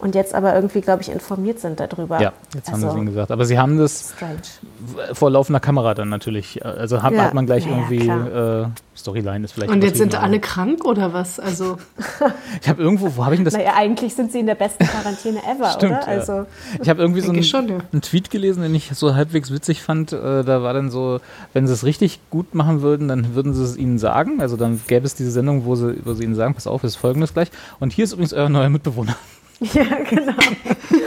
und 0.00 0.14
jetzt 0.14 0.34
aber 0.34 0.54
irgendwie, 0.54 0.80
glaube 0.80 1.02
ich, 1.02 1.10
informiert 1.10 1.60
sind 1.60 1.78
darüber. 1.80 2.20
Ja, 2.20 2.32
jetzt 2.54 2.68
haben 2.68 2.74
also, 2.74 2.86
sie 2.88 2.92
es 2.92 2.96
ihnen 2.96 3.06
gesagt. 3.06 3.30
Aber 3.30 3.44
sie 3.44 3.58
haben 3.58 3.78
das 3.78 4.14
Strange. 4.16 5.14
vor 5.14 5.30
laufender 5.30 5.60
Kamera 5.60 5.94
dann 5.94 6.08
natürlich. 6.08 6.64
Also 6.64 7.02
hat, 7.02 7.12
Ja. 7.12 7.24
hat 7.24 7.34
man 7.34 7.46
gleich 7.46 7.66
Ja, 7.66 7.72
irgendwie 7.76 8.08
äh, 8.08 8.66
Storyline 8.96 9.44
ist 9.44 9.52
vielleicht. 9.52 9.72
Und 9.72 9.82
jetzt 9.82 9.98
sind 9.98 10.14
alle 10.20 10.40
krank 10.40 10.84
oder 10.84 11.12
was? 11.12 11.40
Also, 11.40 11.78
Ich 12.62 12.68
habe 12.68 12.82
irgendwo, 12.82 13.16
wo 13.16 13.24
habe 13.24 13.34
ich 13.34 13.38
denn 13.38 13.44
das? 13.44 13.54
Naja, 13.54 13.72
eigentlich 13.76 14.14
sind 14.14 14.32
sie 14.32 14.40
in 14.40 14.46
der 14.46 14.54
besten 14.54 14.84
Quarantäne 14.86 15.38
ever, 15.44 15.70
Stimmt, 15.70 15.92
oder? 15.92 16.00
ja. 16.00 16.06
Also, 16.06 16.46
Ich 16.82 16.88
habe 16.88 17.00
irgendwie 17.00 17.20
so 17.20 17.30
einen, 17.32 17.42
schon, 17.44 17.68
ja. 17.68 17.78
einen 17.92 18.02
Tweet 18.02 18.30
gelesen, 18.30 18.62
den 18.62 18.74
ich 18.74 18.90
so 18.94 19.14
halbwegs 19.14 19.50
witzig 19.50 19.82
fand. 19.82 20.12
Äh, 20.12 20.44
da 20.44 20.62
war 20.62 20.74
dann 20.74 20.90
so, 20.90 21.20
wenn 21.52 21.66
sie 21.66 21.72
es 21.72 21.84
richtig 21.84 22.20
gut 22.30 22.54
machen 22.54 22.82
würden, 22.82 23.08
dann 23.08 23.34
würden 23.34 23.54
sie 23.54 23.62
es 23.64 23.76
ihnen 23.76 23.98
sagen. 23.98 24.40
Also 24.40 24.56
dann 24.56 24.80
gäbe 24.86 25.06
es 25.06 25.14
diese 25.14 25.30
Sendung, 25.30 25.64
wo 25.64 25.76
sie, 25.76 26.00
wo 26.04 26.12
sie 26.14 26.24
ihnen 26.24 26.34
sagen, 26.34 26.54
pass 26.54 26.66
auf, 26.66 26.84
es 26.84 26.92
ist 26.92 26.96
folgendes 26.96 27.32
gleich. 27.32 27.50
Und 27.78 27.92
hier 27.92 28.04
ist 28.04 28.12
übrigens 28.12 28.32
euer 28.32 28.48
neuer 28.48 28.68
Mitbewohner. 28.68 29.16
ja, 29.74 29.84
genau. 30.08 30.32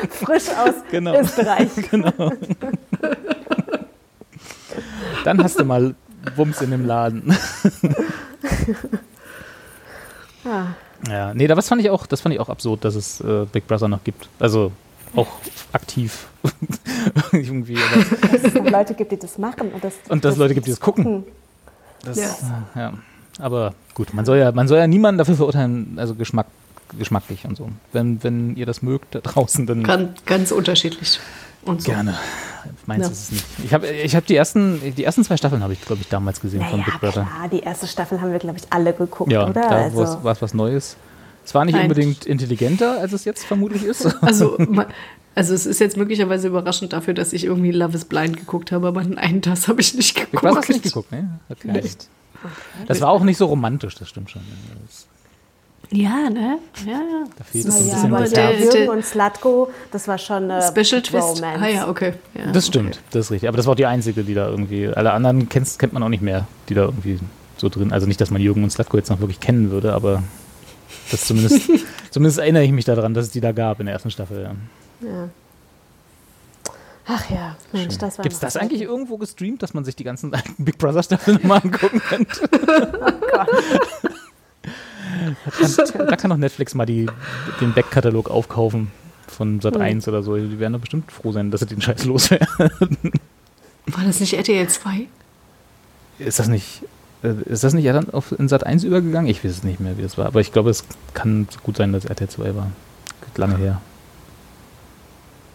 Frisch 0.09 0.49
aus 0.49 0.75
Genau. 0.91 1.19
Österreich. 1.19 1.69
Dann 5.25 5.43
hast 5.43 5.59
du 5.59 5.65
mal 5.65 5.95
Wumms 6.35 6.61
in 6.61 6.71
dem 6.71 6.85
Laden. 6.85 7.35
Ah. 10.45 10.67
Ja, 11.09 11.33
nee, 11.33 11.47
da 11.47 11.57
was 11.57 11.67
fand 11.67 11.81
ich 11.81 11.89
auch, 11.89 12.05
das 12.05 12.21
fand 12.21 12.33
ich 12.35 12.39
auch 12.39 12.49
absurd, 12.49 12.85
dass 12.85 12.95
es 12.95 13.19
äh, 13.21 13.45
Big 13.51 13.67
Brother 13.67 13.87
noch 13.87 14.03
gibt. 14.03 14.27
Also 14.39 14.71
auch 15.15 15.27
aktiv. 15.73 16.27
Irgendwie, 17.31 17.77
aber, 17.77 18.27
Dass 18.31 18.43
es 18.43 18.53
noch 18.53 18.69
Leute 18.69 18.93
gibt, 18.93 19.11
die 19.11 19.17
das 19.19 19.37
machen. 19.37 19.71
Und, 19.71 19.83
das, 19.83 19.93
und 20.09 20.23
dass 20.25 20.33
es 20.33 20.37
Leute 20.39 20.53
gibt, 20.53 20.67
die 20.67 20.71
das 20.71 20.79
gucken. 20.79 21.23
Das, 22.03 22.17
Ja. 22.17 22.25
äh, 22.75 22.79
ja. 22.79 22.93
Aber 23.39 23.73
gut, 23.95 24.13
man 24.13 24.25
soll 24.25 24.37
ja, 24.37 24.51
man 24.51 24.67
soll 24.67 24.77
ja 24.77 24.87
niemanden 24.87 25.17
dafür 25.17 25.35
verurteilen, 25.35 25.93
also 25.97 26.13
Geschmack, 26.15 26.47
geschmacklich 26.97 27.45
und 27.45 27.55
so. 27.57 27.69
Wenn, 27.91 28.23
wenn 28.23 28.55
ihr 28.55 28.65
das 28.65 28.81
mögt 28.81 29.15
da 29.15 29.19
draußen, 29.19 29.65
dann 29.65 29.83
ganz, 29.83 30.23
ganz 30.25 30.51
unterschiedlich. 30.51 31.19
Und 31.63 31.81
so. 31.81 31.91
gerne. 31.91 32.17
Meins 32.85 33.05
Ja. 33.05 33.11
ist 33.11 33.21
es 33.23 33.31
nicht. 33.31 33.45
Ich 33.63 33.73
habe 33.73 33.87
ich 33.87 34.15
hab 34.15 34.25
die 34.25 34.35
ersten, 34.35 34.81
die 34.95 35.03
ersten 35.03 35.23
zwei 35.23 35.37
Staffeln 35.37 35.63
habe 35.63 35.71
ich, 35.73 35.81
glaube 35.81 36.01
ich, 36.01 36.09
damals 36.09 36.41
gesehen 36.41 36.61
von 36.61 36.79
Naja, 36.79 36.83
Big 36.91 36.99
Brother. 36.99 37.23
klar, 37.23 37.49
die 37.49 37.59
erste 37.61 37.87
Staffel 37.87 38.19
haben 38.19 38.31
wir, 38.33 38.39
glaube 38.39 38.57
ich, 38.57 38.65
alle 38.69 38.93
geguckt, 38.93 39.31
Ja, 39.31 39.43
oder? 39.49 39.53
da 39.61 39.69
also, 39.69 40.23
war 40.23 40.31
es 40.33 40.41
was 40.41 40.53
Neues. 40.53 40.97
Es 41.45 41.53
war 41.55 41.63
nicht 41.65 41.75
Nein. 41.75 41.83
unbedingt 41.83 42.25
intelligenter, 42.25 42.99
als 42.99 43.13
es 43.13 43.23
jetzt 43.25 43.45
vermutlich 43.45 43.83
ist. 43.83 44.05
Also, 44.21 44.57
also 45.35 45.53
es 45.53 45.65
ist 45.65 45.79
jetzt 45.79 45.95
möglicherweise 45.97 46.47
überraschend 46.49 46.91
dafür, 46.93 47.13
dass 47.13 47.31
ich 47.33 47.45
irgendwie 47.45 47.71
Love 47.71 47.95
is 47.95 48.05
Blind 48.05 48.37
geguckt 48.37 48.71
habe, 48.73 48.87
aber 48.87 49.03
nein, 49.03 49.39
das 49.41 49.67
habe 49.69 49.79
ich 49.81 49.93
nicht 49.93 50.15
geguckt. 50.15 50.43
Hast 50.55 50.67
du 50.67 50.73
nicht 50.73 50.83
geguckt, 50.83 51.11
ne? 51.13 51.39
Okay. 51.49 51.71
Nicht. 51.71 52.07
Das 52.87 52.99
war 52.99 53.07
auch 53.09 53.23
nicht 53.23 53.37
so 53.37 53.45
romantisch, 53.45 53.95
das 53.95 54.09
stimmt 54.09 54.29
schon. 54.31 54.41
Das, 54.85 55.07
Ja, 55.95 56.27
ne? 56.29 56.57
Ja, 56.85 56.91
ja. 56.91 57.23
da 57.37 57.43
fehlt 57.43 57.65
es 57.67 57.75
ein 57.75 57.87
ja, 57.87 57.93
bisschen 57.93 58.13
aber 58.13 58.23
das 58.23 58.31
der-. 58.31 58.59
Jürgen 58.59 58.71
der- 58.71 58.91
und 58.91 59.05
Slatko, 59.05 59.69
das 59.91 60.07
war 60.07 60.17
schon 60.17 60.49
eine 60.49 60.61
Special 60.63 61.03
Twist. 61.03 61.13
Romance. 61.37 61.61
Ah 61.63 61.67
ja, 61.67 61.87
okay. 61.87 62.13
Ja, 62.33 62.47
Das 62.51 62.67
okay. 62.67 62.79
stimmt, 62.79 62.99
das 63.11 63.25
ist 63.27 63.31
richtig. 63.31 63.47
Aber 63.47 63.57
das 63.57 63.67
war 63.67 63.73
auch 63.73 63.77
die 63.77 63.85
einzige, 63.85 64.23
die 64.23 64.33
da 64.33 64.49
irgendwie. 64.49 64.87
Alle 64.87 65.11
anderen 65.13 65.49
kennst, 65.49 65.77
kennt 65.77 65.93
man 65.93 66.01
auch 66.01 66.09
nicht 66.09 66.23
mehr, 66.23 66.47
die 66.69 66.73
da 66.73 66.85
irgendwie 66.85 67.19
so 67.57 67.69
drin. 67.69 67.91
Also 67.91 68.07
nicht, 68.07 68.19
dass 68.19 68.31
man 68.31 68.41
Jürgen 68.41 68.63
und 68.63 68.71
Slatko 68.71 68.97
jetzt 68.97 69.09
noch 69.09 69.19
wirklich 69.19 69.39
kennen 69.39 69.69
würde, 69.69 69.93
aber 69.93 70.23
das 71.11 71.25
zumindest, 71.25 71.69
zumindest 72.09 72.39
erinnere 72.39 72.63
ich 72.63 72.71
mich 72.71 72.85
daran, 72.85 73.13
dass 73.13 73.25
es 73.27 73.31
die 73.31 73.41
da 73.41 73.51
gab 73.51 73.79
in 73.79 73.85
der 73.85 73.93
ersten 73.93 74.09
Staffel. 74.09 74.41
Ja. 74.41 75.07
Ja. 75.07 75.29
Ach 77.05 77.29
ja, 77.29 77.55
Mensch, 77.73 77.97
das 77.97 78.17
war 78.17 78.23
Gibt 78.23 78.33
es 78.33 78.41
noch 78.41 78.47
das 78.47 78.57
eigentlich 78.57 78.81
irgendwo 78.81 79.17
gestreamt, 79.17 79.61
dass 79.61 79.73
man 79.73 79.83
sich 79.83 79.95
die 79.95 80.05
ganzen 80.05 80.33
alten 80.33 80.55
Big 80.65 80.77
Brother 80.77 81.03
Staffeln 81.03 81.37
nochmal 81.37 81.61
angucken 81.63 81.99
könnte? 81.99 82.49
Da, 85.77 85.83
kann, 85.85 86.07
da 86.07 86.15
kann 86.15 86.29
doch 86.31 86.37
Netflix 86.37 86.73
mal 86.75 86.85
die, 86.85 87.07
den 87.61 87.73
Backkatalog 87.73 88.29
aufkaufen 88.29 88.91
von 89.27 89.59
Sat 89.61 89.77
1 89.77 90.07
oder 90.07 90.23
so. 90.23 90.35
Die 90.35 90.59
werden 90.59 90.73
doch 90.73 90.79
bestimmt 90.79 91.11
froh 91.11 91.31
sein, 91.31 91.51
dass 91.51 91.61
sie 91.61 91.67
den 91.67 91.81
Scheiß 91.81 92.05
loswerden. 92.05 92.47
War 93.87 94.03
das 94.05 94.19
nicht 94.19 94.33
RTL 94.33 94.67
2? 94.67 95.07
Ist 96.19 96.39
das 96.39 96.47
nicht. 96.47 96.83
äh, 97.23 97.33
Ist 97.45 97.63
das 97.63 97.73
nicht 97.73 97.87
dann 97.87 98.09
auf, 98.11 98.31
in 98.37 98.47
Sat 98.47 98.65
1 98.65 98.83
übergegangen? 98.83 99.29
Ich 99.29 99.43
weiß 99.43 99.51
es 99.51 99.63
nicht 99.63 99.79
mehr, 99.79 99.97
wie 99.97 100.03
es 100.03 100.17
war. 100.17 100.27
Aber 100.27 100.39
ich 100.41 100.51
glaube, 100.51 100.69
es 100.69 100.85
kann 101.13 101.47
gut 101.63 101.77
sein, 101.77 101.91
dass 101.93 102.05
RTL 102.05 102.29
2 102.29 102.55
war. 102.55 102.67
Geht 103.25 103.37
lange 103.37 103.57
her. 103.57 103.81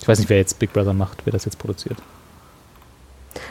Ich 0.00 0.08
weiß 0.08 0.18
nicht, 0.18 0.28
wer 0.28 0.38
jetzt 0.38 0.58
Big 0.58 0.72
Brother 0.72 0.92
macht, 0.94 1.22
wer 1.24 1.32
das 1.32 1.44
jetzt 1.44 1.58
produziert. 1.58 1.98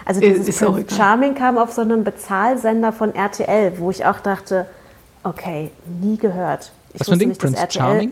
Also 0.05 0.22
Äh, 0.22 0.30
dieses 0.30 0.47
ist 0.49 0.60
Prince 0.60 0.82
egal. 0.82 0.97
Charming 0.97 1.36
kam 1.36 1.58
auf 1.58 1.72
so 1.72 1.82
einem 1.82 2.03
Bezahlsender 2.03 2.91
von 2.91 3.14
RTL, 3.16 3.78
wo 3.78 3.91
ich 3.91 4.05
auch 4.05 4.20
dachte, 4.20 4.66
okay, 5.30 5.72
nie 6.02 6.18
gehört. 6.18 6.72
Ich 6.94 7.00
Was 7.02 7.08
für 7.08 7.14
ein 7.14 7.20
Ding? 7.20 7.30
nicht, 7.30 7.42
Prince 7.42 7.66
Charming? 7.70 8.12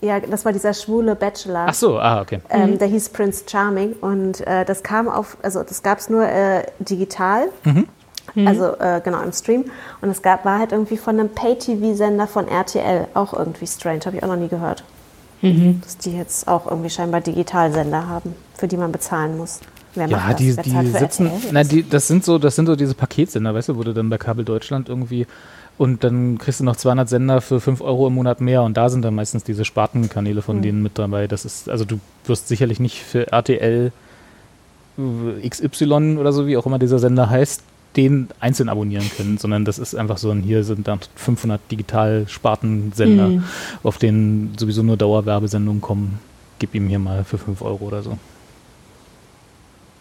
Ja, 0.00 0.18
das 0.18 0.44
war 0.44 0.52
dieser 0.52 0.74
schwule 0.74 1.14
Bachelor. 1.14 1.66
Ach 1.68 1.74
so, 1.74 1.98
ah, 1.98 2.20
okay. 2.20 2.40
Ähm, 2.50 2.76
der 2.78 2.88
hieß 2.88 3.10
Prince 3.10 3.44
Charming 3.48 3.92
und 4.00 4.40
äh, 4.46 4.64
das 4.64 4.82
kam 4.82 5.08
auf, 5.08 5.36
also 5.42 5.62
das 5.62 5.82
gab 5.82 5.98
es 5.98 6.10
nur 6.10 6.24
äh, 6.26 6.64
digital, 6.80 7.48
also 8.44 8.76
äh, 8.78 9.00
genau 9.04 9.22
im 9.22 9.32
Stream. 9.32 9.66
Und 10.00 10.10
es 10.10 10.20
gab, 10.20 10.44
war 10.44 10.58
halt 10.58 10.72
irgendwie 10.72 10.96
von 10.96 11.20
einem 11.20 11.28
Pay-TV-Sender 11.28 12.26
von 12.26 12.48
RTL, 12.48 13.06
auch 13.14 13.32
irgendwie 13.32 13.66
strange, 13.66 14.00
habe 14.06 14.16
ich 14.16 14.22
auch 14.24 14.28
noch 14.28 14.36
nie 14.36 14.48
gehört. 14.48 14.82
Dass 15.40 15.98
die 15.98 16.16
jetzt 16.16 16.46
auch 16.46 16.66
irgendwie 16.68 16.90
scheinbar 16.90 17.20
Digitalsender 17.20 18.08
haben, 18.08 18.34
für 18.58 18.68
die 18.68 18.76
man 18.76 18.90
bezahlen 18.92 19.36
muss. 19.36 19.60
Wer 19.94 20.06
Ja, 20.06 20.16
macht 20.16 20.32
das? 20.34 20.38
die, 20.38 20.56
Wer 20.56 20.62
die 20.82 20.86
sitzen, 20.88 21.26
RTL 21.26 21.50
na, 21.52 21.64
die, 21.64 21.88
das 21.88 22.08
sind 22.08 22.24
so, 22.24 22.38
das 22.38 22.56
sind 22.56 22.66
so 22.66 22.76
diese 22.76 22.94
Paketsender, 22.94 23.52
weißt 23.54 23.68
du, 23.70 23.76
wo 23.76 23.82
du 23.82 23.92
dann 23.92 24.08
bei 24.08 24.18
Kabel 24.18 24.44
Deutschland 24.44 24.88
irgendwie 24.88 25.26
und 25.78 26.04
dann 26.04 26.38
kriegst 26.38 26.60
du 26.60 26.64
noch 26.64 26.76
200 26.76 27.08
Sender 27.08 27.40
für 27.40 27.60
5 27.60 27.80
Euro 27.80 28.06
im 28.06 28.14
Monat 28.14 28.40
mehr 28.40 28.62
und 28.62 28.76
da 28.76 28.88
sind 28.88 29.02
dann 29.02 29.14
meistens 29.14 29.44
diese 29.44 29.64
Spartenkanäle 29.64 30.42
von 30.42 30.62
denen 30.62 30.82
mit 30.82 30.98
dabei. 30.98 31.26
Das 31.26 31.44
ist, 31.44 31.68
also 31.68 31.84
du 31.84 31.98
wirst 32.24 32.48
sicherlich 32.48 32.78
nicht 32.78 33.02
für 33.02 33.32
RTL 33.32 33.92
äh, 34.98 35.48
XY 35.48 36.18
oder 36.18 36.32
so, 36.32 36.46
wie 36.46 36.56
auch 36.56 36.66
immer 36.66 36.78
dieser 36.78 36.98
Sender 36.98 37.30
heißt, 37.30 37.62
den 37.96 38.28
einzeln 38.40 38.68
abonnieren 38.68 39.10
können, 39.16 39.38
sondern 39.38 39.64
das 39.64 39.78
ist 39.78 39.94
einfach 39.94 40.18
so 40.18 40.30
ein, 40.30 40.42
hier 40.42 40.64
sind 40.64 40.88
dann 40.88 41.00
500 41.16 41.60
Digital-Spartensender, 41.70 43.42
auf 43.82 43.98
denen 43.98 44.54
sowieso 44.58 44.82
nur 44.82 44.96
Dauerwerbesendungen 44.96 45.82
kommen. 45.82 46.18
Gib 46.58 46.74
ihm 46.74 46.88
hier 46.88 46.98
mal 46.98 47.24
für 47.24 47.38
5 47.38 47.60
Euro 47.60 47.84
oder 47.84 48.02
so. 48.02 48.18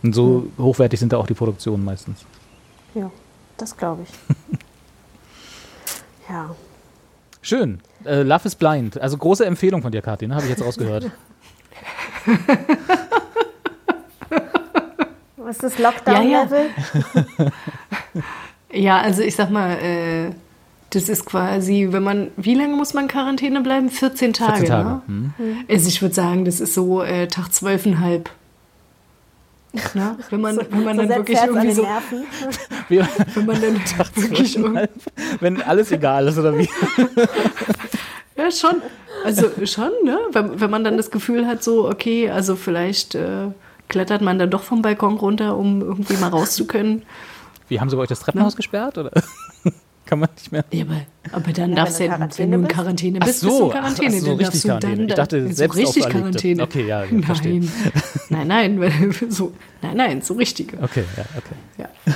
Und 0.04 0.16
so 0.16 0.48
hochwertig 0.58 1.00
sind 1.00 1.14
da 1.14 1.18
auch 1.18 1.28
die 1.28 1.34
Produktionen 1.34 1.84
meistens. 1.84 2.26
Ja, 2.96 3.12
das 3.58 3.76
glaube 3.76 4.04
ich. 4.04 4.60
ja. 6.32 6.56
Schön. 7.42 7.80
Äh, 8.06 8.22
Love 8.24 8.46
is 8.46 8.56
Blind. 8.56 9.00
Also 9.02 9.18
große 9.18 9.46
Empfehlung 9.46 9.82
von 9.82 9.92
dir, 9.92 10.02
Kathi, 10.02 10.28
ne? 10.28 10.36
Habe 10.36 10.46
ich 10.46 10.52
jetzt 10.52 10.64
rausgehört. 10.64 11.12
Was 15.38 15.58
ist 15.58 15.64
das 15.64 15.80
Lockdown-Level? 15.80 16.70
Ja, 18.74 19.02
also 19.02 19.22
ich 19.22 19.36
sag 19.36 19.50
mal, 19.50 19.72
äh, 19.74 20.32
das 20.92 21.10
ist 21.10 21.26
quasi, 21.26 21.88
wenn 21.92 22.04
man, 22.04 22.32
wie 22.38 22.54
lange 22.54 22.76
muss 22.76 22.94
man 22.94 23.08
Quarantäne 23.08 23.62
bleiben? 23.62 23.90
14 23.90 24.34
Tage. 24.34 24.52
14 24.60 24.68
Tage. 24.70 24.90
Ne? 24.90 25.02
Hm. 25.38 25.66
Also 25.70 25.88
ich 25.88 26.02
würde 26.02 26.16
sagen, 26.16 26.46
das 26.46 26.60
ist 26.60 26.74
so 26.74 27.02
äh, 27.02 27.28
Tag 27.28 27.54
zwölfeinhalb. 27.54 28.30
Na, 29.94 30.18
wenn 30.30 30.42
man, 30.42 30.58
wenn 30.70 30.84
man 30.84 30.96
so 30.98 31.02
dann 31.06 31.10
wirklich 31.18 31.40
an 31.40 31.48
irgendwie 31.50 31.72
so. 31.72 31.88
Wir- 32.90 33.08
wenn 33.36 33.46
man 33.46 33.62
dann 33.62 33.76
wirklich 34.16 34.58
irgendwie, 34.58 34.88
Wenn 35.40 35.62
alles 35.62 35.92
egal 35.92 36.28
ist, 36.28 36.38
oder 36.38 36.58
wie? 36.58 36.70
ja 38.38 38.52
schon, 38.52 38.82
also 39.24 39.50
schon, 39.66 39.92
ne, 40.04 40.18
wenn, 40.32 40.60
wenn 40.60 40.70
man 40.70 40.84
dann 40.84 40.98
das 40.98 41.12
Gefühl 41.12 41.48
hat, 41.48 41.64
so, 41.64 41.88
okay, 41.90 42.30
also 42.30 42.56
vielleicht 42.56 43.16
äh, 43.16 43.48
klettert 43.88 44.22
man 44.22 44.40
dann 44.40 44.50
doch 44.50 44.64
vom 44.64 44.82
Balkon 44.82 45.16
runter, 45.18 45.58
um 45.58 45.82
irgendwie 45.82 46.18
mal 46.18 46.30
raus 46.30 46.52
zu 46.56 46.66
können. 46.68 47.04
Wie, 47.68 47.80
haben 47.80 47.90
sie 47.90 47.96
bei 47.96 48.02
euch 48.04 48.10
das 48.10 48.20
Treppenhaus 48.20 48.56
gesperrt, 48.56 48.98
oder? 48.98 49.12
Kann 50.12 50.20
man 50.20 50.30
nicht 50.36 50.52
mehr? 50.52 50.66
Ja, 50.74 50.84
aber, 50.84 51.02
aber 51.32 51.54
dann 51.54 51.70
Ja, 51.70 51.76
darfst 51.78 52.00
du 52.00 52.04
wenn 52.04 52.12
ja, 52.12 52.18
du 52.18 52.38
wenn 52.38 52.52
du 52.52 52.58
in 52.58 52.68
Quarantäne 52.68 52.68
Quarantäne 52.68 53.20
Ach 53.22 53.26
bist, 53.28 53.40
so, 53.40 53.48
bist 53.48 53.60
du 53.60 53.64
in 53.64 53.70
ach, 53.70 53.72
Quarantäne. 53.72 54.08
ach 54.18 54.20
so, 54.20 54.26
dann 54.26 54.36
richtig 54.36 54.62
darfst 54.64 54.84
du 54.84 54.90
dann, 54.90 55.08
Ich 55.08 55.16
dachte, 55.16 55.48
so 55.48 55.54
selbst 55.54 55.78
richtig 55.78 55.88
auferlegte. 56.06 56.20
Quarantäne. 56.20 56.64
Okay, 56.64 56.86
ja, 56.88 57.04
ja, 57.06 57.22
verstehe. 57.22 57.62
nein, 58.30 58.48
nein, 58.48 58.76
nein, 58.76 59.16
so, 59.30 59.54
nein, 59.82 59.96
nein, 59.98 60.22
so 60.22 60.34
richtige. 60.34 60.78
Okay, 60.84 61.06
ja, 61.16 61.24
okay. 61.38 61.56
Ja. 61.78 62.14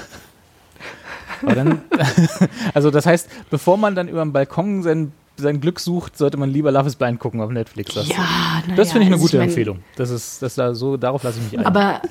Aber 1.41 1.55
dann, 1.55 1.81
also 2.73 2.91
das 2.91 3.05
heißt, 3.05 3.29
bevor 3.49 3.77
man 3.77 3.95
dann 3.95 4.07
über 4.09 4.23
den 4.23 4.33
Balkon 4.33 4.83
sein, 4.83 5.11
sein 5.37 5.59
Glück 5.61 5.79
sucht, 5.79 6.17
sollte 6.17 6.37
man 6.37 6.49
lieber 6.49 6.71
Love 6.71 6.87
is 6.87 6.95
Blind 6.97 7.19
gucken 7.19 7.41
auf 7.41 7.49
Netflix. 7.49 7.93
du. 7.93 8.01
Ja, 8.01 8.61
na 8.67 8.75
Das 8.75 8.87
ja, 8.89 8.93
finde 8.93 9.03
ich 9.03 9.07
eine 9.07 9.15
also 9.15 9.23
gute 9.25 9.37
mein- 9.37 9.47
Empfehlung. 9.49 9.79
Das 9.95 10.09
ist, 10.09 10.41
das 10.41 10.55
da 10.55 10.73
so, 10.73 10.97
darauf 10.97 11.23
lasse 11.23 11.39
ich 11.39 11.51
mich 11.51 11.59
ein. 11.59 11.65
Aber, 11.65 12.01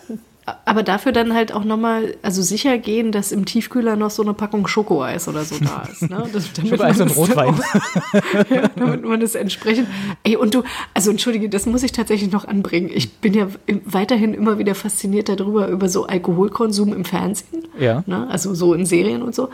aber 0.66 0.82
dafür 0.82 1.12
dann 1.12 1.32
halt 1.32 1.52
auch 1.52 1.64
nochmal, 1.64 2.16
also 2.22 2.42
sicher 2.42 2.76
gehen, 2.76 3.12
dass 3.12 3.32
im 3.32 3.46
Tiefkühler 3.46 3.96
noch 3.96 4.10
so 4.10 4.22
eine 4.22 4.34
Packung 4.34 4.66
Schokoeis 4.66 5.26
oder 5.26 5.44
so 5.44 5.56
da 5.58 5.88
ist. 5.90 6.02
Ne? 6.02 6.24
Das, 6.34 6.52
damit 6.52 6.72
Schokoeis 6.72 6.98
man 6.98 7.08
und 7.08 7.16
Rotwein. 7.16 7.54
Auch, 7.54 8.50
ja, 8.50 8.68
damit 8.76 9.04
man 9.04 9.20
das 9.20 9.34
entsprechend. 9.34 9.88
Ey, 10.22 10.36
und 10.36 10.54
du, 10.54 10.62
also 10.92 11.10
entschuldige, 11.10 11.48
das 11.48 11.66
muss 11.66 11.82
ich 11.82 11.92
tatsächlich 11.92 12.30
noch 12.30 12.46
anbringen. 12.46 12.90
Ich 12.92 13.18
bin 13.18 13.34
ja 13.34 13.48
weiterhin 13.84 14.34
immer 14.34 14.58
wieder 14.58 14.74
fasziniert 14.74 15.28
darüber, 15.28 15.68
über 15.68 15.88
so 15.88 16.06
Alkoholkonsum 16.06 16.92
im 16.92 17.04
Fernsehen. 17.04 17.68
Ja. 17.78 18.02
Ne? 18.06 18.26
Also 18.28 18.54
so 18.54 18.74
in 18.74 18.84
Serien 18.84 19.22
und 19.22 19.34
so. 19.34 19.48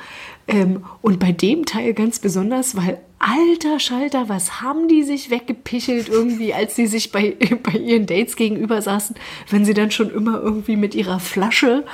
Ähm, 0.50 0.84
und 1.00 1.20
bei 1.20 1.30
dem 1.32 1.64
Teil 1.64 1.94
ganz 1.94 2.18
besonders, 2.18 2.76
weil 2.76 2.98
alter 3.20 3.78
Schalter, 3.78 4.28
was 4.28 4.62
haben 4.62 4.88
die 4.88 5.02
sich 5.02 5.30
weggepichelt 5.30 6.08
irgendwie, 6.08 6.54
als 6.54 6.74
sie 6.74 6.86
sich 6.86 7.12
bei, 7.12 7.36
bei 7.62 7.78
ihren 7.78 8.06
Dates 8.06 8.34
gegenüber 8.34 8.82
saßen, 8.82 9.14
wenn 9.50 9.64
sie 9.64 9.74
dann 9.74 9.90
schon 9.90 10.10
immer 10.10 10.40
irgendwie 10.40 10.76
mit 10.76 10.94
ihrer 10.94 11.20
Flasche 11.20 11.84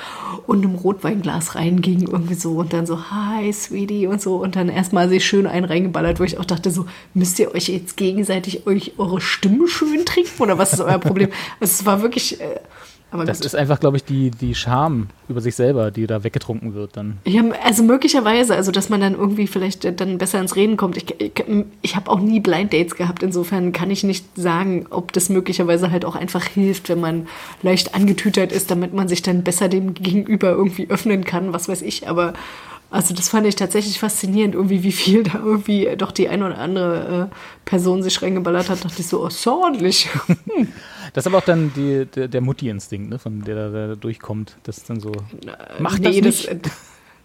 und 0.47 0.63
einem 0.63 0.75
Rotweinglas 0.75 1.53
reingingen 1.53 2.07
irgendwie 2.07 2.33
so 2.33 2.53
und 2.53 2.73
dann 2.73 2.87
so, 2.87 3.11
hi, 3.11 3.51
Sweetie 3.53 4.07
und 4.07 4.21
so 4.21 4.37
und 4.37 4.55
dann 4.55 4.69
erstmal 4.69 5.07
sich 5.09 5.25
schön 5.25 5.45
einen 5.45 5.65
reingeballert, 5.65 6.19
wo 6.19 6.23
ich 6.23 6.39
auch 6.39 6.45
dachte 6.45 6.71
so, 6.71 6.87
müsst 7.13 7.37
ihr 7.39 7.53
euch 7.53 7.67
jetzt 7.67 7.97
gegenseitig 7.97 8.65
euch 8.65 8.93
eure 8.97 9.21
Stimme 9.21 9.67
schön 9.67 10.05
trinken 10.05 10.41
oder 10.41 10.57
was 10.57 10.73
ist 10.73 10.79
euer 10.79 10.99
Problem? 10.99 11.29
Also 11.59 11.71
es 11.73 11.85
war 11.85 12.01
wirklich, 12.01 12.41
äh, 12.41 12.59
aber 13.11 13.25
Das 13.25 13.37
gut. 13.39 13.45
ist 13.45 13.55
einfach, 13.55 13.79
glaube 13.79 13.97
ich, 13.97 14.03
die, 14.03 14.31
die 14.31 14.53
Scham 14.53 15.07
über 15.29 15.39
sich 15.39 15.55
selber, 15.55 15.91
die 15.91 16.07
da 16.07 16.23
weggetrunken 16.23 16.73
wird 16.73 16.97
dann. 16.97 17.17
Ja, 17.25 17.41
also 17.63 17.83
möglicherweise, 17.83 18.55
also 18.55 18.71
dass 18.71 18.89
man 18.89 18.99
dann 18.99 19.13
irgendwie 19.13 19.47
vielleicht 19.47 19.99
dann 19.99 20.17
besser 20.17 20.39
ins 20.41 20.55
Reden 20.55 20.75
kommt. 20.75 20.97
Ich, 20.97 21.19
ich, 21.19 21.31
ich 21.81 21.95
habe 21.95 22.11
auch 22.11 22.19
nie 22.19 22.39
Blind 22.39 22.73
Dates 22.73 22.95
gehabt, 22.95 23.23
insofern 23.23 23.71
kann 23.71 23.91
ich 23.91 24.03
nicht 24.03 24.25
sagen, 24.35 24.87
ob 24.89 25.13
das 25.13 25.29
möglicherweise 25.29 25.89
halt 25.91 26.03
auch 26.03 26.15
einfach 26.15 26.43
hilft, 26.43 26.89
wenn 26.89 26.99
man 26.99 27.27
leicht 27.61 27.95
angetütert 27.95 28.51
ist, 28.51 28.71
damit 28.71 28.93
man 28.93 29.07
sich 29.07 29.21
dann 29.21 29.43
besser 29.43 29.69
dem 29.69 29.93
Gegenüber 29.93 30.49
irgendwie 30.51 30.89
öffnen 30.89 31.23
kann, 31.23 31.53
was 31.53 31.69
weiß 31.69 31.81
ich. 31.83 32.09
Aber 32.09 32.33
also 32.89 33.13
das 33.13 33.29
fand 33.29 33.45
ich 33.47 33.55
tatsächlich 33.55 33.99
faszinierend, 33.99 34.55
irgendwie 34.55 34.83
wie 34.83 34.91
viel 34.91 35.23
da 35.23 35.39
irgendwie 35.43 35.89
doch 35.97 36.11
die 36.11 36.29
eine 36.29 36.45
oder 36.45 36.57
andere 36.57 37.29
äh, 37.31 37.35
Person 37.65 38.01
sich 38.01 38.21
reingeballert 38.21 38.69
hat. 38.69 38.85
Dachte 38.85 39.01
ich 39.01 39.07
so, 39.07 39.23
oh, 39.23 39.29
so 39.29 39.63
ordentlich. 39.63 40.09
Das 41.13 41.23
ist 41.23 41.27
aber 41.27 41.37
auch 41.37 41.45
dann 41.45 41.71
die, 41.75 42.05
der, 42.05 42.27
der 42.27 42.41
Mutti-Instinkt, 42.41 43.09
ne, 43.09 43.19
von 43.19 43.41
der 43.43 43.69
da, 43.69 43.95
durchkommt. 43.95 44.57
Das 44.63 44.77
ist 44.77 44.89
dann 44.89 44.99
so. 44.99 45.11
Mach 45.79 45.97
das 45.99 46.13
nee, 46.13 46.21
nicht. 46.21 46.47
Das, 46.47 46.53
äh, 46.53 46.59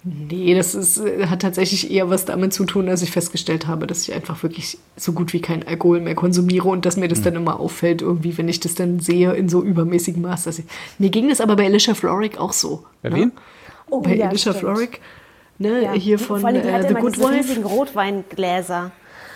nee, 0.04 0.54
das 0.54 0.74
ist, 0.74 0.98
äh, 0.98 1.26
hat 1.26 1.42
tatsächlich 1.42 1.90
eher 1.90 2.08
was 2.08 2.24
damit 2.24 2.52
zu 2.52 2.64
tun, 2.64 2.86
dass 2.86 3.02
ich 3.02 3.10
festgestellt 3.10 3.66
habe, 3.66 3.86
dass 3.86 4.06
ich 4.08 4.14
einfach 4.14 4.42
wirklich 4.42 4.78
so 4.96 5.12
gut 5.12 5.32
wie 5.32 5.40
keinen 5.40 5.64
Alkohol 5.64 6.00
mehr 6.00 6.14
konsumiere 6.14 6.68
und 6.68 6.86
dass 6.86 6.96
mir 6.96 7.08
das 7.08 7.18
Hm. 7.18 7.24
dann 7.24 7.36
immer 7.36 7.60
auffällt, 7.60 8.02
irgendwie, 8.02 8.36
wenn 8.38 8.48
ich 8.48 8.60
das 8.60 8.74
dann 8.74 9.00
sehe 9.00 9.32
in 9.34 9.48
so 9.48 9.62
übermäßigem 9.62 10.22
Maß. 10.22 10.44
Dass 10.44 10.58
ich, 10.58 10.64
mir 10.98 11.10
ging 11.10 11.28
das 11.28 11.40
aber 11.40 11.56
bei 11.56 11.66
Alicia 11.66 11.94
Florrick 11.94 12.38
auch 12.38 12.52
so. 12.52 12.84
Bei 13.02 13.10
ne? 13.10 13.16
wem? 13.16 13.32
Oh, 13.90 14.00
Bei 14.00 14.16
ja, 14.16 14.28
Alicia 14.28 14.52
stimmt. 14.52 14.60
Florrick, 14.60 15.00
ne, 15.58 15.82
Ja. 15.82 15.92
hier 15.92 16.18
von 16.18 16.40
Vor 16.40 16.48
allem, 16.48 16.62
die 16.62 16.68
äh, 16.68 16.72
hatte 16.72 16.88
The 16.88 16.94
Good 16.94 17.18
Wife. 17.18 17.30
riesigen 17.32 17.64
Rotweingläser. 17.64 18.90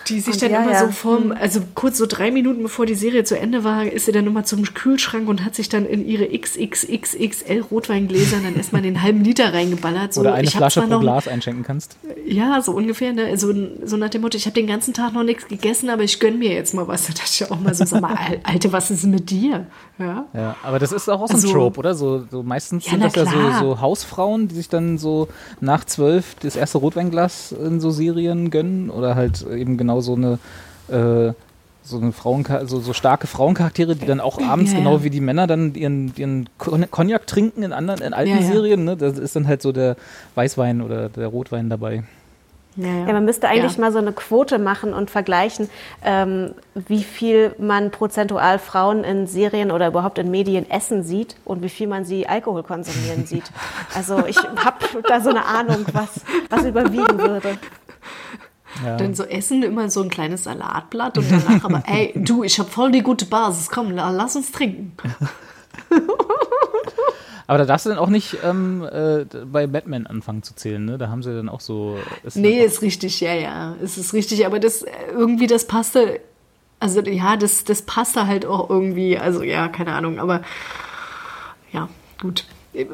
Die 0.07 0.19
sich 0.19 0.33
Und 0.35 0.41
dann 0.43 0.51
ja, 0.51 0.63
immer 0.63 0.71
ja. 0.73 0.85
so 0.85 0.91
vorm, 0.91 1.33
also 1.37 1.59
kurz 1.75 1.97
so 1.97 2.05
drei 2.07 2.31
Minuten 2.31 2.61
bevor 2.63 2.85
die 2.85 2.95
Serie 2.95 3.23
zu 3.23 3.37
Ende 3.37 3.63
war, 3.63 3.85
ist 3.85 4.05
sie 4.05 4.11
dann 4.11 4.25
immer 4.27 4.43
zum 4.43 4.63
Kühlschrank 4.73 5.27
und 5.27 5.43
hat 5.43 5.55
sich 5.55 5.69
dann 5.69 5.85
in 5.85 6.07
ihre 6.07 6.25
XXXXL 6.27 7.61
Rotweingläser 7.71 8.37
dann 8.43 8.55
erstmal 8.55 8.81
den 8.81 9.01
halben 9.01 9.23
Liter 9.23 9.53
reingeballert. 9.53 10.13
So, 10.13 10.21
Oder 10.21 10.33
eine 10.35 10.49
Flasche 10.49 10.81
pro 10.81 10.87
noch- 10.87 11.01
Glas 11.01 11.27
einschenken 11.27 11.63
kannst. 11.63 11.97
Ja, 12.25 12.61
so 12.61 12.71
ungefähr, 12.73 13.13
ne? 13.13 13.37
So, 13.37 13.53
so 13.83 13.97
nach 13.97 14.09
dem 14.09 14.21
Motto, 14.21 14.37
ich 14.37 14.45
habe 14.45 14.53
den 14.53 14.67
ganzen 14.67 14.93
Tag 14.93 15.13
noch 15.13 15.23
nichts 15.23 15.47
gegessen, 15.47 15.89
aber 15.89 16.03
ich 16.03 16.19
gönn 16.19 16.39
mir 16.39 16.51
jetzt 16.53 16.73
mal 16.73 16.87
was. 16.87 17.07
Da 17.07 17.13
dachte 17.13 17.29
ich 17.31 17.51
auch 17.51 17.59
mal 17.59 17.73
so, 17.73 17.85
sag 17.85 18.01
mal, 18.01 18.13
Al- 18.15 18.39
Alte, 18.43 18.71
was 18.71 18.91
ist 18.91 19.05
mit 19.05 19.29
dir? 19.29 19.67
Ja. 19.99 20.25
Ja, 20.33 20.55
aber 20.63 20.79
das 20.79 20.91
ist 20.91 21.09
auch 21.09 21.27
so 21.27 21.33
ein 21.33 21.35
Also- 21.35 21.51
Trope, 21.51 21.79
oder? 21.79 21.95
So, 21.95 22.23
so 22.29 22.43
meistens 22.43 22.85
Ja, 22.85 22.91
sind 22.91 23.03
das 23.03 23.15
ja 23.15 23.23
klar. 23.25 23.59
so, 23.59 23.65
so 23.69 23.81
Hausfrauen, 23.81 24.47
die 24.47 24.55
sich 24.55 24.69
dann 24.69 24.97
so 24.97 25.27
nach 25.59 25.85
zwölf 25.85 26.35
das 26.41 26.55
erste 26.55 26.77
Rotweinglas 26.77 27.51
in 27.51 27.79
so 27.79 27.89
Serien 27.91 28.51
gönnen 28.51 28.89
oder 28.89 29.15
halt 29.15 29.45
eben 29.51 29.77
genau 29.77 29.96
so 30.01 30.15
eine 30.15 30.39
äh, 30.89 31.33
so 31.83 31.97
eine 31.99 32.11
Frauenka 32.11 32.65
so, 32.65 32.79
so 32.81 32.91
starke 32.91 33.27
Frauencharaktere, 33.27 33.95
die 33.95 34.05
dann 34.05 34.19
auch 34.19 34.41
abends 34.41 34.71
Ja, 34.73 34.77
ja. 34.79 34.83
genau 34.83 35.03
wie 35.03 35.09
die 35.09 35.21
Männer 35.21 35.47
dann 35.47 35.73
ihren, 35.73 36.13
ihren 36.17 36.49
Cognac 36.57 37.25
trinken 37.27 37.63
in 37.63 37.71
anderen 37.71 38.01
in 38.01 38.13
alten 38.13 38.35
Ja. 38.35 38.41
Serien, 38.41 38.83
ne? 38.83 38.97
Da 38.97 39.07
ist 39.07 39.35
dann 39.37 39.47
halt 39.47 39.61
so 39.61 39.71
der 39.71 39.95
Weißwein 40.35 40.81
oder 40.81 41.07
der 41.07 41.27
Rotwein 41.27 41.69
dabei. 41.69 42.03
Ja, 42.75 42.87
Ja, 43.07 43.13
man 43.13 43.23
müsste 43.25 43.47
eigentlich 43.47 43.75
Ja. 43.75 43.81
mal 43.81 43.91
so 43.93 43.99
eine 43.99 44.11
Quote 44.11 44.59
machen 44.59 44.93
und 44.93 45.09
vergleichen, 45.09 45.69
ähm, 46.03 46.51
wie 46.75 47.03
viel 47.03 47.55
man 47.57 47.89
prozentual 47.89 48.59
Frauen 48.59 49.05
in 49.05 49.25
Serien 49.25 49.71
oder 49.71 49.87
überhaupt 49.87 50.17
in 50.19 50.29
Medien 50.29 50.69
essen 50.69 51.03
sieht 51.03 51.37
und 51.45 51.63
wie 51.63 51.69
viel 51.69 51.87
man 51.87 52.03
sie 52.03 52.27
Alkohol 52.27 52.63
konsumieren 52.63 53.25
sieht. 53.25 53.49
Also 53.95 54.25
ich 54.27 54.37
habe 54.37 54.77
da 55.07 55.21
so 55.21 55.29
eine 55.29 55.45
Ahnung, 55.45 55.85
was, 55.93 56.19
was 56.49 56.65
überwiegen 56.65 57.17
würde. 57.17 57.57
Ja. 58.85 58.97
Dann 58.97 59.13
so 59.15 59.23
essen 59.23 59.63
immer 59.63 59.89
so 59.89 60.01
ein 60.01 60.09
kleines 60.09 60.43
Salatblatt 60.43 61.17
und 61.17 61.25
danach 61.31 61.63
aber, 61.63 61.83
ey, 61.87 62.13
du, 62.15 62.43
ich 62.43 62.59
habe 62.59 62.69
voll 62.69 62.91
die 62.91 63.01
gute 63.01 63.25
Basis, 63.25 63.69
komm, 63.69 63.91
la- 63.91 64.11
lass 64.11 64.35
uns 64.35 64.51
trinken. 64.51 64.93
Aber 67.49 67.59
da 67.59 67.65
darfst 67.65 67.85
du 67.85 67.89
dann 67.91 67.97
auch 67.99 68.09
nicht 68.09 68.37
ähm, 68.43 68.83
äh, 68.91 69.23
bei 69.45 69.67
Batman 69.67 70.05
anfangen 70.05 70.43
zu 70.43 70.53
zählen, 70.53 70.83
ne? 70.83 70.97
Da 70.97 71.07
haben 71.07 71.23
sie 71.23 71.33
dann 71.33 71.47
auch 71.47 71.61
so. 71.61 71.97
ist 72.23 72.35
Nee, 72.35 72.61
ist 72.61 72.81
richtig, 72.81 73.21
ja, 73.21 73.33
ja. 73.33 73.75
Es 73.81 73.97
ist 73.97 74.13
richtig, 74.13 74.45
aber 74.45 74.59
das 74.59 74.81
äh, 74.81 74.91
irgendwie, 75.11 75.47
das 75.47 75.65
passte, 75.65 76.19
also 76.81 76.99
ja, 77.01 77.37
das, 77.37 77.63
das 77.63 77.83
passte 77.83 78.27
halt 78.27 78.45
auch 78.45 78.69
irgendwie, 78.69 79.17
also 79.17 79.43
ja, 79.43 79.69
keine 79.69 79.93
Ahnung, 79.93 80.19
aber 80.19 80.41
ja, 81.71 81.87
gut. 82.21 82.43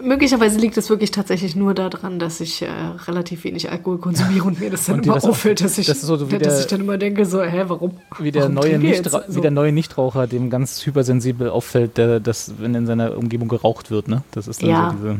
Möglicherweise 0.01 0.59
liegt 0.59 0.77
es 0.77 0.89
wirklich 0.89 1.11
tatsächlich 1.11 1.55
nur 1.55 1.73
daran, 1.73 2.17
dass 2.19 2.39
ich 2.39 2.61
äh, 2.61 2.67
relativ 3.07 3.43
wenig 3.43 3.69
Alkohol 3.69 3.97
konsumiere 3.97 4.45
und 4.45 4.59
mir 4.59 4.69
das 4.69 4.85
dann 4.85 5.03
immer 5.03 5.15
das 5.15 5.25
auffällt, 5.25 5.61
dass 5.61 5.77
ich, 5.77 5.87
das 5.87 6.01
so 6.01 6.31
wie 6.31 6.37
dass 6.37 6.53
der- 6.53 6.59
ich 6.61 6.67
dann 6.67 6.81
immer 6.81 6.97
denke, 6.97 7.25
so, 7.25 7.41
hä, 7.43 7.63
warum? 7.67 7.97
Wie 8.19 8.31
der, 8.31 8.43
warum 8.43 8.55
neue 8.55 8.79
Nichtra 8.79 9.19
jetzt? 9.19 9.35
wie 9.35 9.41
der 9.41 9.51
So. 9.51 9.55
neue 9.55 9.71
Nichtraucher, 9.71 10.27
dem 10.27 10.49
ganz 10.49 10.85
hypersensibel 10.85 11.49
auffällt, 11.49 11.97
der, 11.97 12.19
dass, 12.19 12.53
wenn 12.59 12.73
in 12.75 12.85
seiner 12.85 13.17
Umgebung 13.17 13.47
geraucht 13.49 13.91
wird, 13.91 14.07
ne? 14.07 14.23
Das 14.31 14.47
ist 14.47 14.61
dann 14.61 14.69
Ja. 14.69 14.91
so 14.91 14.95
diese. 15.07 15.19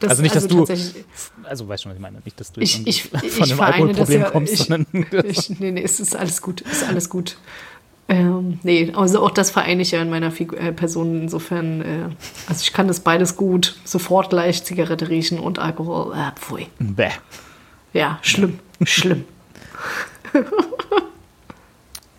Das- 0.00 0.10
also 0.10 0.22
nicht, 0.22 0.34
dass 0.34 0.48
du. 0.48 0.58
tatsächlich- 0.58 1.04
Also 1.44 1.68
weißt 1.68 1.84
schon, 1.84 1.90
was 1.90 1.96
ich 1.96 2.02
meine. 2.02 2.18
Nicht, 2.24 2.40
dass 2.40 2.50
du 2.50 2.60
Ich, 2.60 2.84
ich, 2.86 3.04
von 3.04 3.20
einem 3.20 3.48
das 3.50 3.60
Alkoholproblem 3.60 4.20
ja. 4.20 4.30
kommst, 4.30 4.52
ich, 4.52 4.58
sondern. 4.64 4.86
ich, 5.28 5.60
nee, 5.60 5.70
nee, 5.70 5.82
es 5.82 6.00
ist 6.00 6.16
alles 6.16 6.42
gut. 6.42 6.64
Es 6.68 6.78
ist 6.82 6.88
alles 6.88 7.08
gut. 7.08 7.36
Ähm, 8.12 8.58
nee, 8.62 8.92
also 8.94 9.24
auch 9.24 9.30
das 9.30 9.50
vereine 9.50 9.80
ich 9.80 9.92
ja 9.92 10.02
in 10.02 10.10
meiner 10.10 10.30
Figu 10.30 10.54
äh, 10.56 10.70
Person. 10.72 11.22
Insofern, 11.22 11.80
äh, 11.80 11.84
also 12.46 12.60
ich 12.60 12.72
kann 12.74 12.86
das 12.86 13.00
beides 13.00 13.36
gut. 13.36 13.76
Sofort 13.84 14.28
gleich 14.28 14.62
Zigarette 14.64 15.08
riechen 15.08 15.38
und 15.38 15.58
Alkohol. 15.58 16.12
Äh, 16.14 16.32
pfui. 16.38 16.66
Bäh. 16.78 17.08
Ja, 17.94 18.18
schlimm. 18.22 18.58
schlimm. 18.84 19.24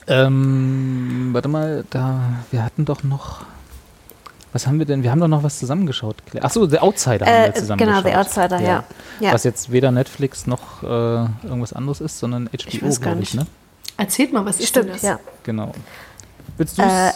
Ähm, 0.05 1.29
warte 1.31 1.47
mal, 1.47 1.85
da, 1.89 2.19
wir 2.51 2.63
hatten 2.63 2.83
doch 2.83 3.03
noch. 3.03 3.45
Was 4.51 4.67
haben 4.67 4.77
wir 4.77 4.85
denn? 4.85 5.01
Wir 5.01 5.11
haben 5.11 5.21
doch 5.21 5.29
noch 5.29 5.43
was 5.43 5.57
zusammengeschaut. 5.59 6.17
Achso, 6.41 6.67
The 6.67 6.79
Outsider 6.79 7.25
haben 7.25 7.33
Äh, 7.33 7.45
wir 7.45 7.53
zusammengeschaut. 7.55 8.03
genau, 8.03 8.09
The 8.09 8.17
Outsider, 8.17 8.59
ja. 8.61 8.83
Ja. 9.21 9.31
Was 9.33 9.45
jetzt 9.45 9.71
weder 9.71 9.91
Netflix 9.91 10.45
noch 10.45 10.83
äh, 10.83 10.87
irgendwas 11.47 11.71
anderes 11.73 12.01
ist, 12.01 12.19
sondern 12.19 12.47
HBO, 12.49 12.89
glaube 12.99 13.21
ich, 13.21 13.33
nicht. 13.33 13.35
ne? 13.35 13.47
Erzählt 13.97 14.33
mal, 14.33 14.45
was 14.45 14.59
ist 14.59 14.75
denn 14.75 14.83
Stimmt, 14.83 14.95
das? 14.95 15.01
ja. 15.03 15.19
Genau. 15.43 15.71
Willst 16.57 16.77
du 16.77 16.81
es 16.81 16.87
Äh, 16.91 17.11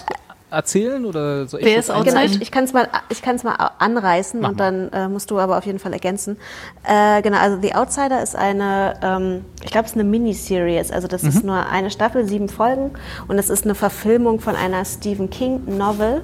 erzählen 0.49 1.05
oder 1.05 1.45
soll 1.47 1.59
ich 1.59 1.65
wer 1.65 1.77
das? 1.77 1.87
Genau, 1.87 2.21
ich, 2.21 2.41
ich 2.41 2.51
kann 2.51 2.63
es 2.63 2.73
mal, 2.73 2.87
ich 3.09 3.21
mal 3.43 3.53
anreißen 3.79 4.39
Mach 4.39 4.49
und 4.49 4.59
dann 4.59 4.89
äh, 4.93 5.07
musst 5.09 5.29
du 5.29 5.39
aber 5.39 5.57
auf 5.57 5.65
jeden 5.65 5.79
Fall 5.79 5.91
ergänzen. 5.93 6.37
Äh, 6.83 7.21
genau, 7.21 7.37
also 7.37 7.59
The 7.61 7.75
Outsider 7.75 8.23
ist 8.23 8.35
eine, 8.35 8.93
ähm, 9.01 9.45
ich 9.63 9.71
glaube, 9.71 9.85
es 9.85 9.91
ist 9.91 9.99
eine 9.99 10.05
Miniseries. 10.05 10.91
Also 10.91 11.07
das 11.07 11.23
ist 11.23 11.43
nur 11.43 11.65
eine 11.67 11.91
Staffel, 11.91 12.27
sieben 12.27 12.47
Folgen 12.47 12.91
und 13.27 13.37
es 13.37 13.49
ist 13.49 13.65
eine 13.65 13.75
Verfilmung 13.75 14.39
von 14.39 14.55
einer 14.55 14.85
Stephen 14.85 15.29
King 15.29 15.77
Novel. 15.77 16.21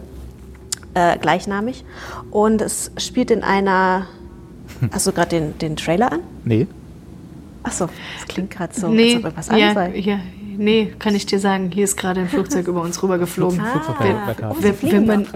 äh, 0.94 1.18
gleichnamig. 1.18 1.84
Und 2.32 2.62
es 2.62 2.92
spielt 2.98 3.32
in 3.32 3.44
einer. 3.44 4.08
Hast 4.92 5.06
du 5.08 5.12
gerade 5.12 5.30
den, 5.30 5.58
den 5.58 5.76
Trailer 5.76 6.12
an? 6.12 6.20
Nee. 6.46 6.68
Achso, 7.64 7.88
das 8.20 8.28
klingt 8.28 8.52
gerade 8.52 8.74
so, 8.74 8.88
nee, 8.90 9.10
als 9.16 9.16
ob 9.18 9.24
irgendwas 9.24 9.50
an 9.50 9.58
ja, 9.58 9.74
sei. 9.74 9.96
ja, 9.98 10.20
nee, 10.58 10.94
kann 11.00 11.16
ich 11.16 11.26
dir 11.26 11.40
sagen. 11.40 11.72
Hier 11.72 11.84
ist 11.84 11.98
gerade 11.98 12.22
ein 12.22 12.30
Flugzeug 12.30 12.68
über 12.68 12.82
uns 12.82 13.02
rübergeflogen. 13.04 13.60
Ah, 13.62 13.82
Wenn, 14.60 14.74
fliegen 14.76 14.94
wenn, 14.94 15.06
man, 15.06 15.28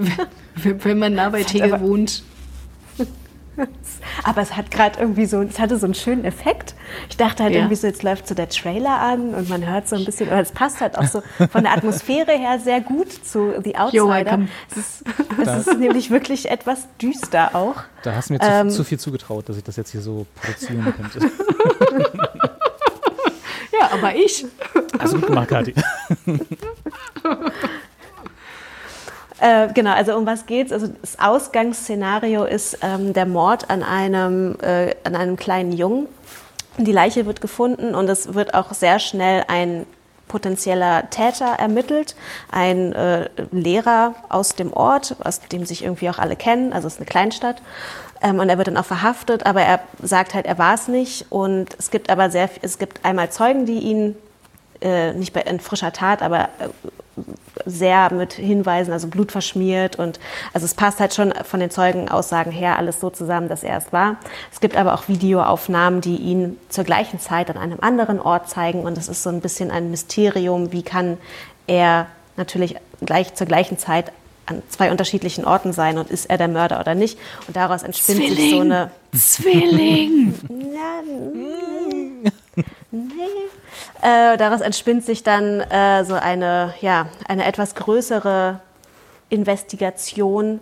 wenn, 0.56 0.84
wenn 0.84 1.00
man 1.00 1.14
nah 1.14 1.30
bei 1.30 1.44
Tegel 1.44 1.74
aber- 1.74 1.84
wohnt, 1.86 2.24
Aber 4.24 4.42
es 4.42 4.56
hat 4.56 4.70
gerade 4.70 5.00
irgendwie 5.00 5.26
so, 5.26 5.42
es 5.42 5.58
hatte 5.58 5.80
so 5.80 5.86
einen 5.86 5.96
schöenen 5.96 6.26
Effekt. 6.26 6.76
Ich 7.10 7.18
dachte 7.18 7.42
halt 7.42 7.54
Ja. 7.54 7.60
irgendwie 7.62 7.76
so, 7.76 7.88
jetzt 7.88 8.04
läuft 8.04 8.28
so 8.28 8.36
der 8.36 8.50
Trailer 8.50 9.00
an 9.02 9.34
und 9.34 9.50
man 9.50 9.66
hört 9.68 9.88
so 9.90 9.96
ein 9.96 10.06
bisschen, 10.06 10.30
aber 10.30 10.42
es 10.42 10.52
passt 10.52 10.80
halt 10.80 10.96
auch 10.96 11.06
so 11.08 11.24
von 11.52 11.64
der 11.64 11.74
Atmosphäre 11.74 12.34
her 12.34 12.60
sehr 12.60 12.82
gut 12.82 13.12
zu 13.12 13.54
The 13.64 13.76
Outsider. 13.78 14.42
Es 14.70 14.78
ist, 14.78 15.04
es 15.42 15.68
ist 15.68 15.80
nämlich 15.80 16.12
wirklich 16.12 16.52
etwas 16.52 16.88
düster 17.02 17.56
auch. 17.56 17.78
Da 18.04 18.14
hast 18.14 18.30
du 18.30 18.34
mir 18.34 18.40
zu, 18.42 18.48
Ähm. 18.48 18.70
zu 18.70 18.84
viel 18.84 19.00
zugetraut, 19.00 19.50
dass 19.50 19.58
ich 19.58 19.64
das 19.64 19.76
jetzt 19.76 19.90
hier 19.92 20.02
so 20.02 20.28
produzieren 20.40 20.94
könnte. 20.96 21.32
ja, 23.80 23.90
aber 23.92 24.16
ich. 24.16 24.46
Also 24.98 25.18
gut 25.18 25.28
gemacht, 25.28 25.50
Kathi. 25.50 25.74
Äh, 29.40 29.72
genau, 29.74 29.92
also 29.92 30.18
um 30.18 30.26
was 30.26 30.48
geht's? 30.48 30.72
Also 30.72 30.88
das 30.88 31.20
Ausgangsszenario 31.20 32.46
ist 32.46 32.80
ähm, 32.82 33.14
der 33.14 33.28
Mord 33.28 33.70
an 33.70 33.84
einem, 33.84 34.58
äh, 34.62 34.96
an 35.04 35.16
einem 35.16 35.36
kleinen 35.36 35.72
Jungen. 35.72 36.08
Die 36.78 36.92
Leiche 36.92 37.26
wird 37.28 37.40
gefunden 37.40 37.94
und 37.94 38.10
es 38.10 38.34
wird 38.34 38.56
auch 38.56 38.74
sehr 38.74 38.98
schnell 38.98 39.44
ein 39.48 39.86
potenzieller 40.28 41.10
Täter 41.10 41.46
ermittelt, 41.46 42.16
ein 42.52 42.94
äh, 42.94 43.30
Lehrer 43.52 44.16
aus 44.30 44.56
dem 44.56 44.74
Ort, 44.74 45.16
aus 45.24 45.40
dem 45.40 45.66
sich 45.66 45.84
irgendwie 45.84 46.10
auch 46.10 46.20
alle 46.20 46.36
kennen, 46.36 46.74
also 46.74 46.88
es 46.88 46.96
ist 46.96 47.00
eine 47.00 47.06
Kleinstadt. 47.06 47.62
Ähm, 48.22 48.40
und 48.40 48.50
er 48.50 48.58
wird 48.58 48.68
dann 48.68 48.78
auch 48.78 48.86
verhaftet, 48.86 49.46
aber 49.46 49.62
er 49.62 49.80
sagt 50.02 50.34
halt, 50.34 50.46
er 50.46 50.58
war 50.58 50.74
es 50.74 50.88
nicht. 50.88 51.26
Und 51.30 51.70
es 51.78 51.92
gibt 51.92 52.10
aber 52.10 52.30
sehr, 52.30 52.50
es 52.62 52.78
gibt 52.78 53.04
einmal 53.06 53.30
Zeugen, 53.32 53.66
die 53.66 53.80
ihn 53.80 54.16
äh, 54.82 55.14
nicht 55.14 55.34
bei, 55.34 55.42
in 55.42 55.60
frischer 55.60 55.92
Tat, 55.92 56.22
aber 56.22 56.50
äh, 56.60 56.70
sehr 57.66 58.14
mit 58.14 58.34
Hinweisen, 58.34 58.94
also 58.94 59.08
Blut 59.08 59.32
verschmiert 59.32 59.98
und 59.98 60.20
also 60.54 60.66
es 60.66 60.76
passt 60.76 61.00
halt 61.00 61.14
schon 61.16 61.34
von 61.44 61.60
den 61.60 61.72
Zeugenaussagen 61.72 62.52
her 62.52 62.78
alles 62.78 63.00
so 63.00 63.10
zusammen, 63.10 63.50
dass 63.50 63.64
er 63.64 63.78
es 63.78 63.92
war. 63.92 64.18
Es 64.52 64.60
gibt 64.60 64.78
aber 64.78 64.94
auch 64.94 65.08
Videoaufnahmen, 65.08 66.02
die 66.02 66.18
ihn 66.18 66.58
zur 66.70 66.84
gleichen 66.84 67.20
Zeit 67.20 67.50
an 67.50 67.58
einem 67.58 67.80
anderen 67.82 68.20
Ort 68.20 68.50
zeigen 68.50 68.82
und 68.82 68.98
es 68.98 69.08
ist 69.08 69.24
so 69.24 69.30
ein 69.30 69.42
bisschen 69.42 69.72
ein 69.72 69.90
Mysterium, 69.90 70.72
wie 70.72 70.84
kann 70.84 71.18
er 71.66 72.06
natürlich 72.36 72.76
gleich 73.02 73.34
zur 73.34 73.48
gleichen 73.48 73.80
Zeit 73.80 74.12
an 74.48 74.64
zwei 74.70 74.92
unterschiedlichen 74.92 75.46
Orten 75.46 75.74
sein 75.74 75.98
und 75.98 76.10
ist 76.10 76.30
er 76.30 76.38
der 76.38 76.48
Mörder 76.48 76.80
oder 76.80 76.96
nicht 76.96 77.20
und 77.48 77.56
daraus 77.56 77.84
entspinnt 77.84 78.20
sich 78.20 78.30
so 78.30 78.36
Zwilling. 78.36 78.72
eine 78.72 78.92
Zwilling. 79.16 80.34
ja, 80.74 81.02
nee. 81.06 82.32
Äh, 84.02 84.38
daraus 84.38 84.62
entspinnt 84.62 85.06
sich 85.06 85.24
dann 85.24 85.60
äh, 85.62 86.06
so 86.06 86.14
eine, 86.14 86.74
ja, 86.82 87.08
eine 87.28 87.46
etwas 87.46 87.76
größere 87.76 88.60
Investigation, 89.30 90.60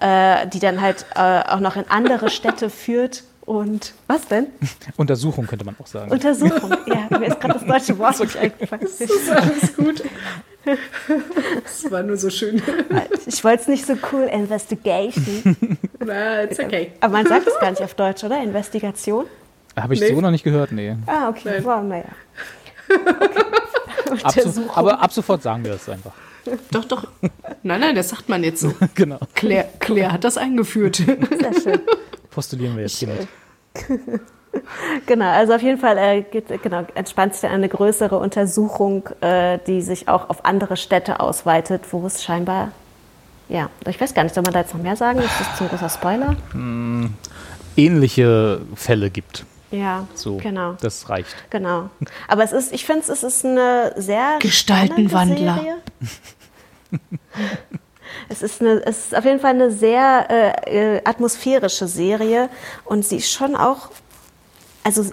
äh, 0.00 0.46
die 0.46 0.58
dann 0.60 0.80
halt 0.80 1.06
äh, 1.14 1.20
auch 1.20 1.60
noch 1.60 1.76
in 1.76 1.84
andere 1.88 2.30
Städte 2.30 2.70
führt. 2.70 3.24
Und 3.42 3.94
was 4.06 4.28
denn? 4.28 4.48
Untersuchung 4.98 5.46
könnte 5.46 5.64
man 5.64 5.74
auch 5.80 5.86
sagen. 5.86 6.10
Untersuchung. 6.10 6.70
Ja, 6.86 7.18
mir 7.18 7.28
ist 7.28 7.40
gerade 7.40 7.54
das 7.54 7.64
deutsche 7.64 7.98
Wort 7.98 8.20
nicht 8.20 8.36
eingefallen. 8.36 8.86
Alles 9.30 9.74
gut. 9.74 10.02
Das 11.64 11.90
war 11.90 12.02
nur 12.02 12.16
so 12.16 12.30
schön. 12.30 12.62
Ich 13.26 13.44
wollte 13.44 13.62
es 13.62 13.68
nicht 13.68 13.86
so 13.86 13.94
cool. 14.12 14.22
Investigation. 14.32 15.56
Na, 16.04 16.42
it's 16.44 16.58
okay. 16.58 16.92
Aber 17.00 17.12
man 17.12 17.26
sagt 17.26 17.46
es 17.46 17.58
gar 17.60 17.70
nicht 17.70 17.82
auf 17.82 17.94
Deutsch, 17.94 18.24
oder? 18.24 18.42
Investigation? 18.42 19.26
Habe 19.78 19.94
ich 19.94 20.00
Nee. 20.00 20.14
so 20.14 20.20
noch 20.20 20.30
nicht 20.30 20.44
gehört, 20.44 20.72
nee. 20.72 20.96
Ah, 21.06 21.28
okay. 21.28 21.42
Nein. 21.44 21.64
Wow, 21.64 21.82
naja. 21.84 22.04
Ab 24.22 24.32
so, 24.40 24.62
aber 24.74 25.00
ab 25.00 25.12
sofort 25.12 25.42
sagen 25.42 25.64
wir 25.64 25.72
es 25.74 25.88
einfach. 25.88 26.12
Doch, 26.70 26.84
doch. 26.86 27.06
Nein, 27.62 27.80
nein, 27.80 27.94
das 27.94 28.08
sagt 28.08 28.28
man 28.28 28.42
jetzt 28.42 28.60
so. 28.60 28.72
genau. 28.94 29.18
Claire, 29.34 29.68
Claire 29.78 30.12
hat 30.12 30.24
das 30.24 30.38
eingeführt. 30.38 30.96
Sehr 30.96 31.60
schön. 31.62 31.80
Postulieren 32.30 32.76
wir 32.76 32.82
jetzt 32.84 32.96
hiermit. 32.98 33.28
Genau, 35.06 35.30
also 35.30 35.54
auf 35.54 35.62
jeden 35.62 35.78
Fall 35.78 35.96
äh, 35.98 36.22
geht, 36.22 36.62
genau, 36.62 36.84
entspannt 36.94 37.34
sich 37.34 37.42
dann 37.42 37.52
eine 37.52 37.68
größere 37.68 38.18
Untersuchung, 38.18 39.08
äh, 39.20 39.58
die 39.66 39.80
sich 39.82 40.08
auch 40.08 40.28
auf 40.28 40.44
andere 40.44 40.76
Städte 40.76 41.20
ausweitet, 41.20 41.82
wo 41.92 42.06
es 42.06 42.22
scheinbar, 42.22 42.72
ja, 43.48 43.70
ich 43.86 44.00
weiß 44.00 44.12
gar 44.14 44.24
nicht, 44.24 44.34
soll 44.34 44.42
man 44.42 44.52
da 44.52 44.60
jetzt 44.60 44.74
noch 44.74 44.82
mehr 44.82 44.96
sagen? 44.96 45.20
Ist 45.20 45.40
das 45.40 45.56
zu 45.56 45.64
ein 45.64 45.70
großer 45.70 45.88
Spoiler? 45.88 46.36
Ähnliche 47.76 48.60
Fälle 48.74 49.10
gibt. 49.10 49.44
Ja, 49.70 50.06
So, 50.14 50.38
genau. 50.38 50.74
das 50.80 51.08
reicht. 51.08 51.34
Genau. 51.50 51.90
Aber 52.26 52.42
es 52.42 52.52
ist, 52.52 52.72
ich 52.72 52.84
finde 52.86 53.10
es 53.10 53.22
ist 53.22 53.44
eine 53.44 53.92
sehr 53.96 54.38
Gestaltenwandler. 54.40 55.60
Es 58.30 58.42
ist, 58.42 58.60
eine, 58.60 58.84
es 58.84 59.06
ist 59.06 59.16
auf 59.16 59.24
jeden 59.24 59.40
Fall 59.40 59.50
eine 59.54 59.70
sehr 59.70 60.26
äh, 60.30 60.96
äh, 60.96 61.00
atmosphärische 61.04 61.86
Serie 61.86 62.48
und 62.84 63.04
sie 63.04 63.16
ist 63.16 63.30
schon 63.30 63.54
auch, 63.56 63.90
also, 64.84 65.04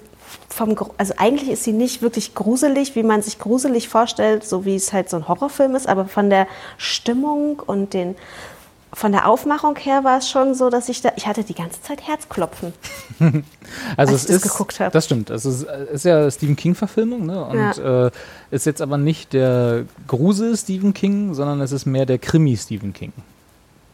vom, 0.50 0.76
also 0.98 1.14
eigentlich 1.18 1.50
ist 1.50 1.64
sie 1.64 1.74
nicht 1.74 2.02
wirklich 2.02 2.34
gruselig, 2.34 2.96
wie 2.96 3.04
man 3.04 3.22
sich 3.22 3.40
gruselig 3.40 3.90
vorstellt, 3.90 4.44
so 4.46 4.66
wie 4.66 4.76
es 4.76 4.94
halt 4.94 5.10
so 5.10 5.18
ein 5.18 5.28
Horrorfilm 5.28 5.76
ist, 5.76 5.88
aber 5.88 6.06
von 6.06 6.30
der 6.30 6.48
Stimmung 6.78 7.60
und 7.66 7.94
den, 7.94 8.16
von 8.94 9.12
der 9.12 9.28
Aufmachung 9.28 9.76
her 9.76 10.04
war 10.06 10.20
es 10.20 10.30
schon 10.30 10.56
so, 10.56 10.70
dass 10.70 10.88
ich 10.88 11.02
da, 11.02 11.12
ich 11.18 11.28
hatte 11.28 11.44
die 11.44 11.54
ganze 11.54 11.82
Zeit 11.82 12.08
Herzklopfen. 12.08 12.74
Also 13.98 14.14
Als 14.14 14.24
es 14.24 14.30
ich 14.30 14.36
das 14.36 14.46
ist, 14.46 14.52
geguckt 14.52 14.80
hab. 14.80 14.94
Das 14.94 15.06
stimmt. 15.06 15.30
Es 15.32 15.44
ist, 15.44 15.64
ist 15.64 16.06
ja 16.06 16.30
Stephen 16.30 16.56
King-Verfilmung, 16.56 17.26
ne? 17.26 17.44
Und 17.46 17.78
äh, 17.84 18.12
ist 18.52 18.66
jetzt 18.68 18.80
aber 18.80 18.98
nicht 18.98 19.34
der 19.34 19.86
Grusel 20.08 20.56
Stephen 20.56 20.94
King, 20.94 21.34
sondern 21.34 21.60
es 21.62 21.72
ist 21.72 21.86
mehr 21.86 22.06
der 22.06 22.20
Krimi 22.20 22.56
Stephen 22.56 22.94
King. 22.94 23.12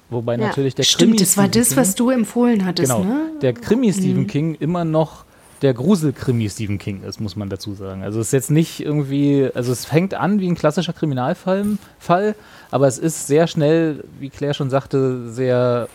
Wobei 0.09 0.35
Ja. 0.35 0.47
natürlich 0.47 0.75
der 0.75 0.83
Krimi 0.83 1.13
Stimmt, 1.13 1.21
das 1.21 1.37
war 1.37 1.45
Stephen 1.45 1.61
das, 1.61 1.69
King, 1.69 1.77
was 1.77 1.95
du 1.95 2.09
empfohlen 2.09 2.65
hattest, 2.65 2.91
genau, 2.91 3.03
ne? 3.05 3.31
der 3.41 3.53
Krimi 3.53 3.93
Stephen 3.93 4.27
King 4.27 4.55
immer 4.55 4.83
noch 4.83 5.23
der 5.61 5.73
Grusel-Krimi 5.73 6.49
Stephen 6.49 6.77
King 6.77 7.03
ist, 7.03 7.19
muss 7.19 7.35
man 7.35 7.49
dazu 7.49 7.73
sagen. 7.73 8.03
Also 8.03 8.19
es 8.19 8.27
ist 8.27 8.33
jetzt 8.33 8.51
nicht 8.51 8.79
irgendwie, 8.79 9.49
also 9.53 9.71
es 9.71 9.85
fängt 9.85 10.13
an 10.13 10.39
wie 10.39 10.47
ein 10.47 10.55
klassischer 10.55 10.93
Kriminalfall, 10.93 11.77
Fall, 11.99 12.35
aber 12.71 12.87
es 12.87 12.97
ist 12.97 13.27
sehr 13.27 13.47
schnell, 13.47 14.03
wie 14.19 14.29
Claire 14.29 14.53
schon 14.53 14.69
sagte, 14.69 15.29
sehr 15.29 15.87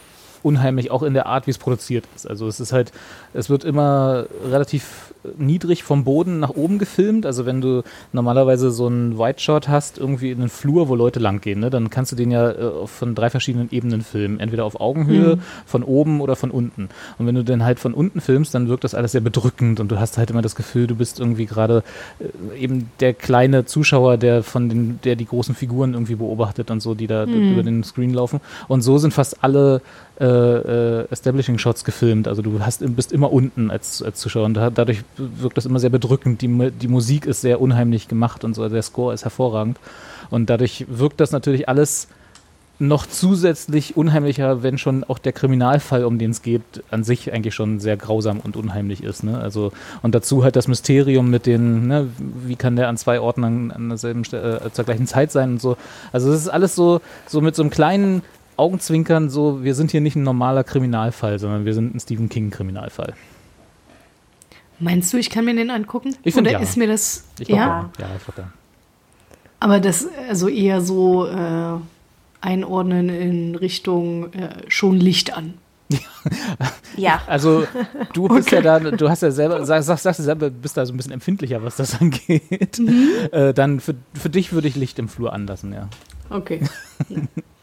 unheimlich, 0.42 0.90
auch 0.90 1.02
in 1.02 1.14
der 1.14 1.26
Art, 1.26 1.46
wie 1.46 1.50
es 1.50 1.58
produziert 1.58 2.04
ist. 2.14 2.28
Also 2.28 2.46
es 2.46 2.60
ist 2.60 2.72
halt, 2.72 2.92
es 3.34 3.50
wird 3.50 3.64
immer 3.64 4.26
relativ 4.48 5.12
niedrig 5.38 5.82
vom 5.82 6.04
Boden 6.04 6.40
nach 6.40 6.50
oben 6.50 6.78
gefilmt. 6.78 7.26
Also 7.26 7.46
wenn 7.46 7.60
du 7.60 7.82
normalerweise 8.12 8.70
so 8.70 8.86
einen 8.86 9.18
White 9.18 9.40
Shot 9.40 9.68
hast, 9.68 9.98
irgendwie 9.98 10.30
in 10.30 10.40
einen 10.40 10.48
Flur, 10.48 10.88
wo 10.88 10.94
Leute 10.94 11.20
langgehen, 11.20 11.60
ne, 11.60 11.70
dann 11.70 11.90
kannst 11.90 12.12
du 12.12 12.16
den 12.16 12.30
ja 12.30 12.50
äh, 12.50 12.86
von 12.86 13.14
drei 13.14 13.30
verschiedenen 13.30 13.68
Ebenen 13.70 14.02
filmen. 14.02 14.40
Entweder 14.40 14.64
auf 14.64 14.80
Augenhöhe, 14.80 15.38
von 15.66 15.82
oben 15.82 16.20
oder 16.20 16.36
von 16.36 16.50
unten. 16.50 16.88
Und 17.18 17.26
wenn 17.26 17.34
du 17.34 17.44
den 17.44 17.64
halt 17.64 17.78
von 17.80 17.94
unten 17.94 18.20
filmst, 18.20 18.54
dann 18.54 18.68
wirkt 18.68 18.84
das 18.84 18.94
alles 18.94 19.12
sehr 19.12 19.20
bedrückend 19.20 19.80
und 19.80 19.90
du 19.90 19.98
hast 19.98 20.18
halt 20.18 20.30
immer 20.30 20.42
das 20.42 20.54
Gefühl, 20.54 20.86
du 20.86 20.94
bist 20.94 21.20
irgendwie 21.20 21.46
gerade 21.46 21.82
äh, 22.18 22.58
eben 22.58 22.90
der 23.00 23.14
kleine 23.14 23.64
Zuschauer, 23.64 24.16
der 24.16 24.42
von 24.42 24.68
den, 24.68 24.98
der 25.04 25.16
die 25.16 25.26
großen 25.26 25.54
Figuren 25.54 25.94
irgendwie 25.94 26.14
beobachtet 26.16 26.70
und 26.70 26.80
so, 26.80 26.94
die 26.94 27.06
da 27.06 27.26
d- 27.26 27.32
über 27.52 27.62
den 27.62 27.84
Screen 27.84 28.12
laufen. 28.12 28.40
Und 28.68 28.82
so 28.82 28.98
sind 28.98 29.14
fast 29.14 29.42
alle 29.42 29.80
äh, 30.20 30.24
äh, 30.24 31.06
Establishing 31.10 31.58
Shots 31.58 31.84
gefilmt. 31.84 32.28
Also 32.28 32.42
du 32.42 32.60
hast, 32.60 32.82
bist 32.96 33.12
immer 33.12 33.32
unten 33.32 33.70
als, 33.70 34.02
als 34.02 34.18
Zuschauer 34.20 34.46
und 34.46 34.54
da, 34.54 34.70
dadurch 34.70 35.02
wirkt 35.16 35.56
das 35.56 35.66
immer 35.66 35.78
sehr 35.78 35.90
bedrückend. 35.90 36.42
Die, 36.42 36.70
die 36.70 36.88
Musik 36.88 37.26
ist 37.26 37.40
sehr 37.40 37.60
unheimlich 37.60 38.08
gemacht 38.08 38.44
und 38.44 38.54
so, 38.54 38.68
der 38.68 38.82
Score 38.82 39.12
ist 39.12 39.24
hervorragend. 39.24 39.78
Und 40.30 40.50
dadurch 40.50 40.86
wirkt 40.88 41.20
das 41.20 41.32
natürlich 41.32 41.68
alles 41.68 42.08
noch 42.78 43.06
zusätzlich 43.06 43.96
unheimlicher, 43.96 44.62
wenn 44.62 44.76
schon 44.76 45.02
auch 45.04 45.18
der 45.18 45.32
Kriminalfall, 45.32 46.04
um 46.04 46.18
den 46.18 46.32
es 46.32 46.42
geht, 46.42 46.62
an 46.90 47.04
sich 47.04 47.32
eigentlich 47.32 47.54
schon 47.54 47.80
sehr 47.80 47.96
grausam 47.96 48.40
und 48.40 48.54
unheimlich 48.56 49.02
ist. 49.02 49.24
Ne? 49.24 49.38
Also, 49.38 49.72
und 50.02 50.14
dazu 50.14 50.44
halt 50.44 50.56
das 50.56 50.68
Mysterium 50.68 51.30
mit 51.30 51.46
den, 51.46 51.86
ne, 51.86 52.08
wie 52.18 52.56
kann 52.56 52.76
der 52.76 52.88
an 52.88 52.98
zwei 52.98 53.20
Orten 53.20 53.44
an, 53.44 53.88
derselben 53.88 54.24
äh, 54.32 54.70
zur 54.72 54.84
gleichen 54.84 55.06
Zeit 55.06 55.32
sein 55.32 55.52
und 55.52 55.60
so. 55.60 55.76
Also 56.12 56.30
es 56.30 56.42
ist 56.42 56.48
alles 56.48 56.74
so, 56.74 57.00
so 57.26 57.40
mit 57.40 57.56
so 57.56 57.62
einem 57.62 57.70
kleinen 57.70 58.22
Augenzwinkern, 58.56 59.28
so, 59.30 59.62
wir 59.62 59.74
sind 59.74 59.90
hier 59.90 60.00
nicht 60.00 60.16
ein 60.16 60.22
normaler 60.22 60.64
Kriminalfall, 60.64 61.38
sondern 61.38 61.64
wir 61.64 61.74
sind 61.74 61.94
ein 61.94 62.00
Stephen 62.00 62.28
King-Kriminalfall. 62.28 63.14
Meinst 64.78 65.12
du, 65.12 65.16
ich 65.16 65.30
kann 65.30 65.44
mir 65.44 65.54
den 65.54 65.70
angucken? 65.70 66.14
Ich 66.22 66.34
find 66.34 66.46
Oder 66.46 66.58
ja. 66.58 66.62
ist 66.62 66.76
mir 66.76 66.86
das. 66.86 67.24
Ich 67.38 67.48
ja, 67.48 67.56
ja, 67.56 67.90
ich 68.16 68.24
glaube, 68.24 68.42
ja. 68.42 68.52
aber 69.60 69.80
das 69.80 70.06
also 70.28 70.48
eher 70.48 70.82
so 70.82 71.26
äh, 71.26 71.78
einordnen 72.40 73.08
in 73.08 73.54
Richtung 73.54 74.32
äh, 74.34 74.50
schon 74.68 74.98
Licht 74.98 75.36
an. 75.36 75.54
Ja. 76.96 77.20
Also 77.26 77.66
du 78.14 78.26
bist 78.26 78.50
ja 78.50 78.62
da, 78.62 78.80
du 78.80 79.08
hast 79.10 79.22
ja 79.22 79.30
selber, 79.30 79.64
sag, 79.66 79.82
sag, 79.82 79.98
sagst 79.98 80.18
du 80.18 80.24
selber, 80.24 80.48
bist 80.48 80.78
da 80.78 80.86
so 80.86 80.94
ein 80.94 80.96
bisschen 80.96 81.12
empfindlicher, 81.12 81.62
was 81.62 81.76
das 81.76 81.94
angeht. 82.00 82.80
Äh, 83.32 83.52
dann 83.52 83.80
für, 83.80 83.94
für 84.14 84.30
dich 84.30 84.52
würde 84.52 84.66
ich 84.66 84.76
Licht 84.76 84.98
im 84.98 85.08
Flur 85.08 85.32
anlassen, 85.34 85.74
ja. 85.74 85.88
Okay. 86.30 86.62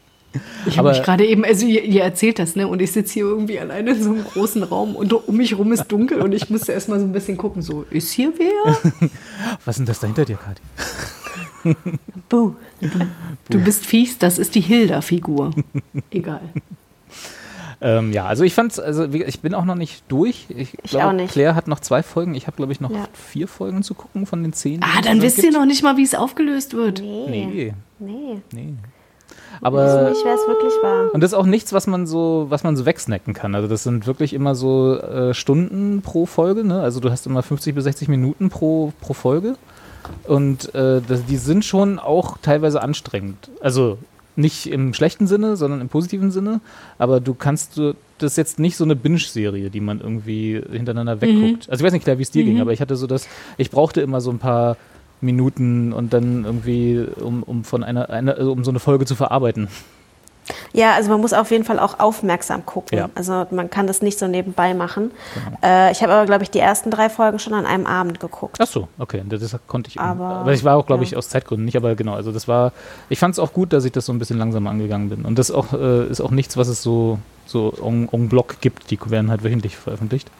Ich 0.66 0.78
habe 0.78 0.88
mich 0.90 1.02
gerade 1.02 1.26
eben, 1.26 1.44
also 1.44 1.66
ihr, 1.66 1.84
ihr 1.84 2.02
erzählt 2.02 2.38
das, 2.38 2.56
ne? 2.56 2.66
Und 2.68 2.80
ich 2.82 2.92
sitze 2.92 3.14
hier 3.14 3.24
irgendwie 3.24 3.58
alleine 3.58 3.92
in 3.92 4.02
so 4.02 4.10
einem 4.10 4.24
großen 4.24 4.62
Raum 4.62 4.96
und 4.96 5.12
um 5.12 5.36
mich 5.36 5.56
rum 5.58 5.72
ist 5.72 5.86
dunkel 5.88 6.20
und 6.20 6.32
ich 6.32 6.50
musste 6.50 6.72
erst 6.72 6.88
mal 6.88 6.98
so 6.98 7.04
ein 7.06 7.12
bisschen 7.12 7.36
gucken, 7.36 7.62
so, 7.62 7.84
ist 7.90 8.10
hier 8.12 8.32
wer? 8.38 8.74
Was 9.64 9.74
ist 9.74 9.78
denn 9.80 9.86
das 9.86 10.00
da 10.00 10.06
hinter 10.06 10.24
dir, 10.24 10.36
Kathi? 10.36 10.62
Buh. 12.28 12.54
Du 13.50 13.58
bist 13.62 13.86
fies, 13.86 14.18
das 14.18 14.38
ist 14.38 14.54
die 14.54 14.60
Hilda-Figur. 14.60 15.50
Egal. 16.10 16.40
Ähm, 17.80 18.12
ja, 18.12 18.24
also 18.26 18.44
ich 18.44 18.54
fand's, 18.54 18.78
also 18.78 19.04
ich 19.12 19.40
bin 19.40 19.52
auch 19.54 19.64
noch 19.64 19.74
nicht 19.74 20.04
durch. 20.08 20.46
Ich, 20.48 20.74
Ich 20.82 20.90
glaube, 20.90 21.06
auch 21.06 21.12
nicht. 21.12 21.32
Claire 21.32 21.54
hat 21.54 21.68
noch 21.68 21.80
zwei 21.80 22.02
Folgen. 22.02 22.34
Ich 22.34 22.46
habe, 22.46 22.56
glaube 22.56 22.72
ich, 22.72 22.80
noch 22.80 22.90
Ja. 22.90 23.08
vier 23.12 23.46
Folgen 23.48 23.82
zu 23.82 23.94
gucken 23.94 24.24
von 24.26 24.42
den 24.42 24.52
zehn. 24.54 24.82
Ah, 24.82 25.02
dann 25.02 25.18
da 25.18 25.22
wisst 25.24 25.38
ihr 25.38 25.44
gibt. 25.44 25.54
noch 25.54 25.66
nicht 25.66 25.82
mal, 25.82 25.96
wie 25.96 26.02
es 26.02 26.14
aufgelöst 26.14 26.72
wird. 26.74 27.00
Nee. 27.00 27.26
Nee, 27.28 27.74
Nee. 27.98 28.40
nee. 28.52 28.74
Ich 29.64 29.66
Aber 29.66 29.78
weiß 29.78 30.10
nicht, 30.10 30.24
wer 30.26 30.34
es 30.34 30.46
wirklich 30.46 30.74
war. 30.82 31.14
Und 31.14 31.22
das 31.22 31.32
ist 31.32 31.38
auch 31.38 31.46
nichts, 31.46 31.72
was 31.72 31.86
man 31.86 32.06
so, 32.06 32.44
was 32.50 32.64
man 32.64 32.76
so 32.76 32.84
wegsnacken 32.84 33.32
kann. 33.32 33.54
Also 33.54 33.66
das 33.66 33.82
sind 33.82 34.06
wirklich 34.06 34.34
immer 34.34 34.54
so 34.54 34.98
äh, 34.98 35.32
Stunden 35.32 36.02
pro 36.02 36.26
Folge. 36.26 36.64
Ne? 36.64 36.82
Also 36.82 37.00
du 37.00 37.10
hast 37.10 37.26
immer 37.26 37.42
50 37.42 37.74
bis 37.74 37.84
60 37.84 38.08
Minuten 38.08 38.50
pro, 38.50 38.92
pro 39.00 39.14
Folge. 39.14 39.56
Und 40.24 40.74
äh, 40.74 41.00
das, 41.08 41.24
die 41.24 41.38
sind 41.38 41.64
schon 41.64 41.98
auch 41.98 42.36
teilweise 42.42 42.82
anstrengend. 42.82 43.48
Also 43.62 43.96
nicht 44.36 44.66
im 44.66 44.92
schlechten 44.92 45.26
Sinne, 45.26 45.56
sondern 45.56 45.80
im 45.80 45.88
positiven 45.88 46.30
Sinne. 46.30 46.60
Aber 46.98 47.20
du 47.20 47.32
kannst, 47.32 47.78
du, 47.78 47.94
das 48.18 48.32
ist 48.32 48.36
jetzt 48.36 48.58
nicht 48.58 48.76
so 48.76 48.84
eine 48.84 48.96
Binge-Serie, 48.96 49.70
die 49.70 49.80
man 49.80 49.98
irgendwie 49.98 50.60
hintereinander 50.72 51.22
wegguckt. 51.22 51.70
Also 51.70 51.80
ich 51.80 51.86
weiß 51.86 51.94
nicht, 51.94 52.04
klar, 52.04 52.18
wie 52.18 52.22
es 52.22 52.30
dir 52.30 52.44
ging, 52.44 52.60
aber 52.60 52.74
ich 52.74 52.82
hatte 52.82 52.96
so 52.96 53.06
das, 53.06 53.28
ich 53.56 53.70
brauchte 53.70 54.02
immer 54.02 54.20
so 54.20 54.30
ein 54.30 54.38
paar 54.38 54.76
Minuten 55.24 55.92
und 55.92 56.12
dann 56.12 56.44
irgendwie, 56.44 57.06
um, 57.20 57.42
um 57.42 57.64
von 57.64 57.82
einer, 57.84 58.10
einer, 58.10 58.36
also 58.36 58.52
um 58.52 58.64
so 58.64 58.70
eine 58.70 58.80
Folge 58.80 59.06
zu 59.06 59.14
verarbeiten. 59.14 59.68
Ja, 60.74 60.92
also 60.92 61.10
man 61.10 61.20
muss 61.20 61.32
auf 61.32 61.50
jeden 61.50 61.64
Fall 61.64 61.78
auch 61.78 62.00
aufmerksam 62.00 62.66
gucken. 62.66 62.98
Ja. 62.98 63.08
Also 63.14 63.46
man 63.50 63.70
kann 63.70 63.86
das 63.86 64.02
nicht 64.02 64.18
so 64.18 64.26
nebenbei 64.28 64.74
machen. 64.74 65.10
Äh, 65.62 65.90
ich 65.92 66.02
habe 66.02 66.12
aber, 66.12 66.26
glaube 66.26 66.42
ich, 66.42 66.50
die 66.50 66.58
ersten 66.58 66.90
drei 66.90 67.08
Folgen 67.08 67.38
schon 67.38 67.54
an 67.54 67.64
einem 67.64 67.86
Abend 67.86 68.20
geguckt. 68.20 68.56
Ach 68.60 68.66
so, 68.66 68.88
okay, 68.98 69.22
das 69.26 69.56
konnte 69.66 69.88
ich. 69.88 69.98
Aber, 69.98 70.24
aber 70.24 70.52
ich 70.52 70.62
war 70.62 70.76
auch, 70.76 70.84
glaube 70.84 71.04
ich, 71.04 71.12
ja. 71.12 71.18
aus 71.18 71.30
Zeitgründen 71.30 71.64
nicht, 71.64 71.76
aber 71.76 71.94
genau, 71.94 72.14
also 72.14 72.30
das 72.30 72.46
war, 72.46 72.72
ich 73.08 73.18
fand 73.18 73.32
es 73.32 73.38
auch 73.38 73.54
gut, 73.54 73.72
dass 73.72 73.86
ich 73.86 73.92
das 73.92 74.04
so 74.04 74.12
ein 74.12 74.18
bisschen 74.18 74.38
langsamer 74.38 74.68
angegangen 74.68 75.08
bin. 75.08 75.24
Und 75.24 75.38
das 75.38 75.50
auch, 75.50 75.72
äh, 75.72 76.06
ist 76.08 76.20
auch 76.20 76.30
nichts, 76.30 76.56
was 76.58 76.68
es 76.68 76.82
so, 76.82 77.18
so 77.46 77.72
en, 77.82 78.08
en 78.12 78.28
bloc 78.28 78.60
gibt, 78.60 78.90
die 78.90 78.98
werden 79.06 79.30
halt 79.30 79.44
wöchentlich 79.44 79.76
veröffentlicht. 79.76 80.30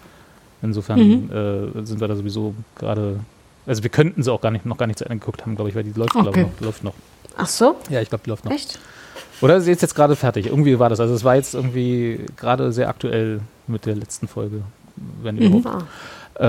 Insofern 0.60 0.98
Mhm. 0.98 1.30
äh, 1.30 1.84
sind 1.86 2.00
wir 2.00 2.08
da 2.08 2.16
sowieso 2.16 2.54
gerade, 2.76 3.20
also 3.66 3.82
wir 3.82 3.90
könnten 3.90 4.22
sie 4.22 4.32
auch 4.32 4.40
gar 4.40 4.50
nicht, 4.50 4.66
noch 4.66 4.76
gar 4.78 4.86
nicht 4.86 4.98
zu 4.98 5.04
Ende 5.04 5.18
geguckt 5.18 5.42
haben, 5.42 5.54
glaube 5.56 5.70
ich, 5.70 5.76
weil 5.76 5.84
die 5.84 5.92
läuft, 5.92 6.12
glaube 6.12 6.28
Okay. 6.28 6.42
ich, 6.42 6.60
noch, 6.60 6.66
läuft 6.66 6.84
noch. 6.84 6.94
Ach 7.36 7.46
so? 7.46 7.76
Ja, 7.88 8.00
ich 8.00 8.08
glaube, 8.08 8.24
die 8.24 8.30
läuft 8.30 8.44
noch. 8.44 8.52
Echt? 8.52 8.78
Oder 9.40 9.60
sie 9.60 9.72
ist 9.72 9.82
jetzt 9.82 9.94
gerade 9.94 10.16
fertig. 10.16 10.46
Irgendwie 10.46 10.78
war 10.78 10.88
das. 10.88 11.00
Also 11.00 11.14
es 11.14 11.24
war 11.24 11.34
jetzt 11.34 11.54
irgendwie 11.54 12.20
gerade 12.36 12.72
sehr 12.72 12.88
aktuell 12.88 13.40
mit 13.66 13.86
der 13.86 13.96
letzten 13.96 14.28
Folge, 14.28 14.62
wenn 15.22 15.38
überhaupt. 15.38 15.66
Ah. 15.66 15.86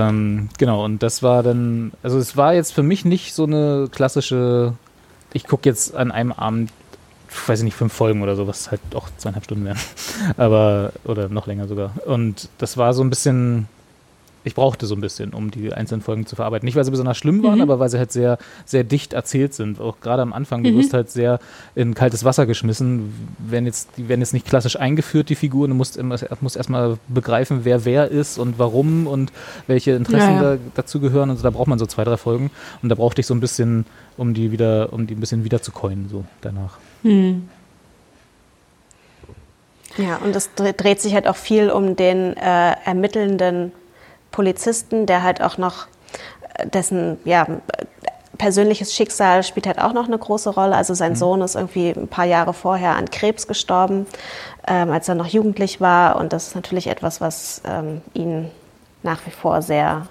Ähm, 0.08 0.48
genau, 0.58 0.84
und 0.84 1.02
das 1.02 1.22
war 1.22 1.42
dann, 1.42 1.92
also 2.02 2.18
es 2.18 2.36
war 2.36 2.54
jetzt 2.54 2.72
für 2.72 2.82
mich 2.82 3.04
nicht 3.04 3.34
so 3.34 3.44
eine 3.44 3.88
klassische, 3.90 4.74
ich 5.32 5.46
gucke 5.46 5.68
jetzt 5.68 5.94
an 5.94 6.10
einem 6.10 6.32
Abend, 6.32 6.70
weiß 7.46 7.60
ich 7.60 7.64
nicht, 7.64 7.76
fünf 7.76 7.92
Folgen 7.92 8.22
oder 8.22 8.34
so, 8.34 8.46
was 8.48 8.70
halt 8.70 8.80
auch 8.94 9.08
zweieinhalb 9.16 9.44
Stunden 9.44 9.64
wären. 9.64 9.78
Aber, 10.36 10.92
oder 11.04 11.28
noch 11.28 11.46
länger 11.46 11.68
sogar. 11.68 11.92
Und 12.06 12.48
das 12.58 12.76
war 12.76 12.94
so 12.94 13.02
ein 13.04 13.10
bisschen, 13.10 13.68
ich 14.46 14.54
brauchte 14.54 14.86
so 14.86 14.94
ein 14.94 15.00
bisschen, 15.00 15.34
um 15.34 15.50
die 15.50 15.72
einzelnen 15.72 16.02
Folgen 16.02 16.24
zu 16.24 16.36
verarbeiten. 16.36 16.64
Nicht, 16.66 16.76
weil 16.76 16.84
sie 16.84 16.92
besonders 16.92 17.16
schlimm 17.18 17.42
waren, 17.42 17.60
aber 17.60 17.80
weil 17.80 17.88
sie 17.88 17.98
halt 17.98 18.12
sehr, 18.12 18.38
sehr 18.64 18.84
dicht 18.84 19.12
erzählt 19.12 19.54
sind. 19.54 19.80
Auch 19.80 19.98
gerade 20.00 20.22
am 20.22 20.32
Anfang, 20.32 20.62
du 20.62 20.72
wirst 20.76 20.94
halt 20.94 21.10
sehr 21.10 21.40
in 21.74 21.94
kaltes 21.94 22.24
Wasser 22.24 22.46
geschmissen. 22.46 23.12
Werden 23.38 23.66
jetzt, 23.66 23.88
die 23.96 24.08
werden 24.08 24.20
jetzt 24.20 24.32
nicht 24.32 24.46
klassisch 24.46 24.78
eingeführt, 24.78 25.30
die 25.30 25.34
Figuren. 25.34 25.70
Du 25.70 25.76
musst, 25.76 25.96
immer, 25.96 26.16
musst 26.40 26.56
erstmal 26.56 26.96
begreifen, 27.08 27.60
wer 27.64 27.84
wer 27.84 28.08
ist 28.08 28.38
und 28.38 28.56
warum 28.60 29.08
und 29.08 29.32
welche 29.66 29.90
Interessen 29.92 30.36
Ja, 30.36 30.42
ja. 30.42 30.54
Da, 30.54 30.62
dazu 30.76 31.00
gehören. 31.00 31.28
Also 31.30 31.42
da 31.42 31.50
braucht 31.50 31.66
man 31.66 31.80
so 31.80 31.86
zwei, 31.86 32.04
drei 32.04 32.16
Folgen. 32.16 32.52
Und 32.82 32.88
da 32.88 32.94
brauchte 32.94 33.20
ich 33.20 33.26
so 33.26 33.34
ein 33.34 33.40
bisschen, 33.40 33.84
um 34.16 34.32
die 34.32 34.52
wieder, 34.52 34.92
um 34.92 35.08
die 35.08 35.14
ein 35.16 35.20
bisschen 35.20 35.42
wieder 35.42 35.60
zu 35.60 35.72
coinen, 35.72 36.08
so 36.08 36.24
danach. 36.40 36.78
Ja, 39.98 40.16
und 40.24 40.36
es 40.36 40.50
dre- 40.56 40.72
dreht 40.72 41.00
sich 41.00 41.14
halt 41.14 41.26
auch 41.26 41.36
viel 41.36 41.68
um 41.70 41.96
den 41.96 42.36
äh, 42.36 42.72
ermittelnden 42.84 43.72
Polizisten, 44.36 45.06
der 45.06 45.22
halt 45.22 45.40
auch 45.40 45.56
noch, 45.56 45.86
dessen 46.74 47.16
ja, 47.24 47.46
persönliches 48.36 48.94
Schicksal 48.94 49.42
spielt 49.42 49.66
halt 49.66 49.80
auch 49.80 49.94
noch 49.94 50.08
eine 50.08 50.18
große 50.18 50.50
Rolle. 50.50 50.76
Also 50.76 50.92
sein 50.92 51.16
Sohn 51.16 51.40
ist 51.40 51.54
irgendwie 51.54 51.88
ein 51.88 52.06
paar 52.06 52.26
Jahre 52.26 52.52
vorher 52.52 52.96
an 52.96 53.10
Krebs 53.10 53.46
gestorben, 53.46 54.06
ähm, 54.68 54.90
als 54.90 55.08
er 55.08 55.14
noch 55.14 55.26
jugendlich 55.26 55.80
war. 55.80 56.16
Und 56.16 56.34
das 56.34 56.48
ist 56.48 56.54
natürlich 56.54 56.88
etwas, 56.88 57.22
was 57.22 57.62
ähm, 57.66 58.02
ihn 58.12 58.50
nach 59.02 59.24
wie 59.24 59.30
vor 59.30 59.62
sehr 59.62 60.06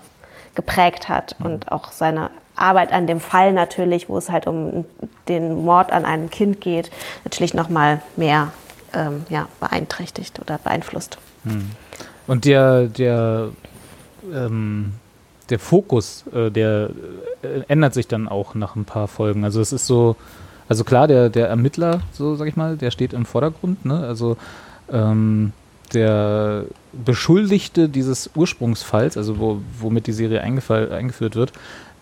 geprägt 0.55 1.07
hat 1.07 1.35
und 1.43 1.71
auch 1.71 1.91
seine 1.91 2.31
Arbeit 2.55 2.93
an 2.93 3.05
dem 3.05 3.19
Fall 3.19 3.53
natürlich, 3.53 4.09
wo 4.09 4.17
es 4.17 4.31
halt 4.31 4.47
um 4.47 4.85
den 5.27 5.65
Mord 5.65 5.91
an 5.91 6.03
einem 6.03 6.31
Kind 6.31 6.61
geht, 6.61 6.89
natürlich 7.25 7.53
noch 7.53 7.69
mal 7.69 8.01
mehr 8.15 8.53
ähm, 8.91 9.23
ja, 9.29 9.47
beeinträchtigt 9.59 10.39
oder 10.39 10.57
beeinflusst. 10.57 11.19
Und 12.25 12.45
der, 12.45 12.85
der, 12.85 13.49
ähm, 14.33 14.93
der 15.49 15.59
Fokus, 15.59 16.25
äh, 16.33 16.49
der 16.49 16.89
äh, 17.41 17.61
ändert 17.67 17.93
sich 17.93 18.07
dann 18.07 18.27
auch 18.27 18.55
nach 18.55 18.75
ein 18.75 18.85
paar 18.85 19.07
Folgen. 19.07 19.43
Also 19.43 19.61
es 19.61 19.71
ist 19.71 19.85
so, 19.85 20.15
also 20.67 20.83
klar, 20.83 21.07
der, 21.07 21.29
der 21.29 21.47
Ermittler, 21.47 22.01
so 22.11 22.35
sag 22.35 22.47
ich 22.47 22.55
mal, 22.55 22.77
der 22.77 22.91
steht 22.91 23.13
im 23.13 23.25
Vordergrund, 23.25 23.85
ne? 23.85 23.99
Also 23.99 24.37
ähm, 24.91 25.53
der 25.93 26.65
Beschuldigte 26.93 27.89
dieses 27.89 28.31
Ursprungsfalls, 28.35 29.17
also 29.17 29.39
wo, 29.39 29.61
womit 29.79 30.07
die 30.07 30.13
Serie 30.13 30.41
eingeführt 30.41 31.35
wird, 31.35 31.53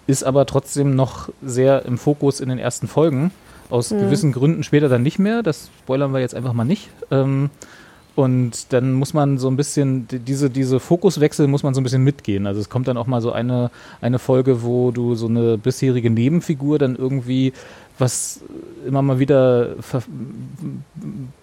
ist 0.07 0.23
aber 0.23 0.45
trotzdem 0.45 0.95
noch 0.95 1.29
sehr 1.41 1.85
im 1.85 1.97
Fokus 1.97 2.39
in 2.39 2.49
den 2.49 2.59
ersten 2.59 2.87
Folgen. 2.87 3.31
Aus 3.69 3.89
gewissen 3.89 4.33
Gründen 4.33 4.63
später 4.63 4.87
dann 4.87 5.01
nicht 5.01 5.17
mehr. 5.19 5.41
Das 5.41 5.69
spoilern 5.79 6.13
wir 6.13 6.19
jetzt 6.19 6.35
einfach 6.35 6.53
mal 6.53 6.65
nicht. 6.65 6.89
Ähm, 7.09 7.49
und 8.15 8.71
dann 8.73 8.93
muss 8.93 9.13
man 9.13 9.37
so 9.39 9.47
ein 9.49 9.55
bisschen, 9.57 10.07
die- 10.07 10.19
diese, 10.19 10.49
diese 10.49 10.79
Fokuswechsel 10.79 11.47
muss 11.47 11.63
man 11.63 11.73
so 11.73 11.81
ein 11.81 11.83
bisschen 11.83 12.03
mitgehen. 12.03 12.45
Also 12.45 12.61
es 12.61 12.69
kommt 12.69 12.87
dann 12.87 12.97
auch 12.97 13.07
mal 13.07 13.21
so 13.21 13.31
eine, 13.31 13.71
eine 14.01 14.19
Folge, 14.19 14.61
wo 14.63 14.91
du 14.91 15.15
so 15.15 15.27
eine 15.27 15.57
bisherige 15.57 16.09
Nebenfigur 16.11 16.77
dann 16.77 16.95
irgendwie 16.95 17.53
was 17.99 18.41
immer 18.85 19.01
mal 19.01 19.19
wieder 19.19 19.75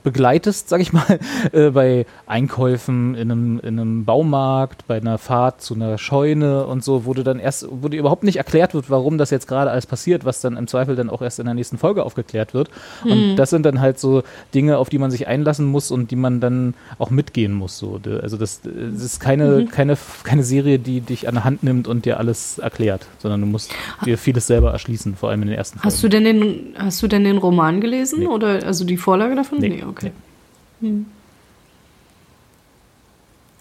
begleitest, 0.03 0.69
sag 0.69 0.81
ich 0.81 0.93
mal, 0.93 1.19
äh, 1.53 1.71
bei 1.71 2.07
Einkäufen 2.27 3.15
in 3.15 3.31
einem, 3.31 3.61
in 3.61 3.79
einem 3.79 4.05
Baumarkt, 4.05 4.87
bei 4.87 4.97
einer 4.97 5.19
Fahrt 5.19 5.63
zu 5.63 5.75
einer 5.75 5.99
Scheune 5.99 6.67
und 6.67 6.85
so, 6.85 7.07
wo 7.07 7.15
du 7.15 7.23
dann 7.23 7.39
erst, 7.39 7.67
wo 7.71 7.89
dir 7.89 7.99
überhaupt 7.99 8.25
nicht 8.25 8.37
erklärt 8.37 8.75
wird, 8.75 8.91
warum 8.91 9.19
das 9.19 9.31
jetzt 9.31 9.47
gerade 9.47 9.71
alles 9.71 9.87
passiert, 9.87 10.25
was 10.25 10.41
dann 10.41 10.57
im 10.57 10.67
Zweifel 10.67 10.97
dann 10.97 11.11
auch 11.11 11.23
erst 11.23 11.39
in 11.39 11.47
der 11.47 11.55
nächsten 11.55 11.79
Folge 11.79 12.05
aufgeklärt 12.05 12.55
wird. 12.55 12.71
Und 13.05 13.37
das 13.37 13.51
sind 13.51 13.65
dann 13.65 13.81
halt 13.81 13.99
so 13.99 14.23
Dinge, 14.55 14.79
auf 14.79 14.89
die 14.89 14.99
man 14.99 15.11
sich 15.11 15.27
einlassen 15.27 15.67
muss 15.67 15.91
und 15.91 16.11
die 16.11 16.17
man 16.17 16.41
dann 16.41 16.75
auch 16.99 17.11
mitgehen 17.11 17.53
muss. 17.53 17.79
So. 17.79 18.01
Also 18.21 18.37
das, 18.37 18.61
das 18.63 19.03
ist 19.03 19.21
keine, 19.21 19.67
keine, 19.67 19.97
keine 20.25 20.45
Serie, 20.45 20.79
die 20.79 21.01
dich 21.01 21.29
an 21.29 21.35
der 21.35 21.45
Hand 21.45 21.63
nimmt 21.63 21.89
und 21.89 22.05
dir 22.05 22.19
alles 22.19 22.59
erklärt, 22.59 23.07
sondern 23.19 23.41
du 23.41 23.47
musst 23.47 23.73
dir 24.05 24.19
vieles 24.19 24.47
selber 24.47 24.73
erschließen, 24.73 25.17
vor 25.17 25.31
allem 25.31 25.43
in 25.43 25.49
den 25.49 25.57
ersten 25.57 25.79
Folgen. 25.79 25.87
Hast 25.87 26.03
du 26.03 26.09
denn 26.09 26.25
den, 26.25 26.40
hast 26.77 27.03
du 27.03 27.09
denn 27.09 27.25
den 27.25 27.39
Roman 27.39 27.81
gelesen? 27.81 28.21
Nee. 28.21 28.27
Oder 28.27 28.65
also 28.65 28.85
die 28.85 28.97
Vorlage 28.97 29.35
davon? 29.35 29.59
Nee, 29.59 29.85
okay. 29.87 30.13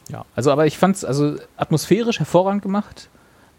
Ja, 0.09 0.25
also 0.35 0.51
aber 0.51 0.65
ich 0.65 0.77
fand 0.77 0.95
es 0.95 1.05
also 1.05 1.35
atmosphärisch 1.57 2.19
hervorragend 2.19 2.63
gemacht. 2.63 3.09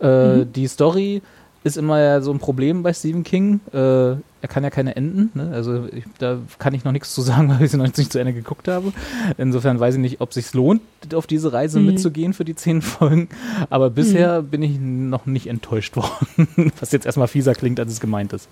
Äh, 0.01 0.45
Die 0.47 0.67
Story 0.67 1.23
ist 1.63 1.77
immer 1.77 2.01
ja 2.01 2.21
so 2.23 2.33
ein 2.33 2.39
Problem 2.39 2.83
bei 2.83 2.93
Stephen 2.93 3.23
King. 3.23 3.61
Äh, 3.73 4.13
er 4.43 4.49
kann 4.49 4.65
ja 4.65 4.71
keine 4.71 4.97
enden. 4.97 5.31
Ne? 5.35 5.51
Also 5.53 5.87
ich, 5.93 6.05
da 6.19 6.39
kann 6.59 6.73
ich 6.73 6.85
noch 6.85 6.93
nichts 6.93 7.15
zu 7.15 7.21
sagen, 7.21 7.49
weil 7.51 7.63
ich 7.63 7.71
sie 7.71 7.77
noch 7.77 7.85
nicht 7.85 8.11
zu 8.11 8.19
Ende 8.19 8.33
geguckt 8.33 8.67
habe. 8.67 8.93
Insofern 9.37 9.79
weiß 9.79 9.97
ich 9.97 10.01
nicht, 10.01 10.21
ob 10.21 10.31
es 10.31 10.37
sich 10.37 10.55
lohnt, 10.55 10.81
auf 11.15 11.27
diese 11.27 11.53
Reise 11.53 11.79
mitzugehen 11.81 12.33
für 12.33 12.45
die 12.45 12.55
zehn 12.55 12.81
Folgen. 12.83 13.29
Aber 13.69 13.91
bisher 13.91 14.43
bin 14.43 14.63
ich 14.63 14.79
noch 14.81 15.27
nicht 15.27 15.49
enttäuscht 15.49 15.97
worden. 15.97 16.73
Was 16.81 16.93
jetzt 16.93 17.07
erstmal 17.07 17.29
fieser 17.29 17.55
klingt, 17.55 17.79
als 17.79 17.93
es 17.93 18.01
gemeint 18.01 18.33
ist. 18.33 18.49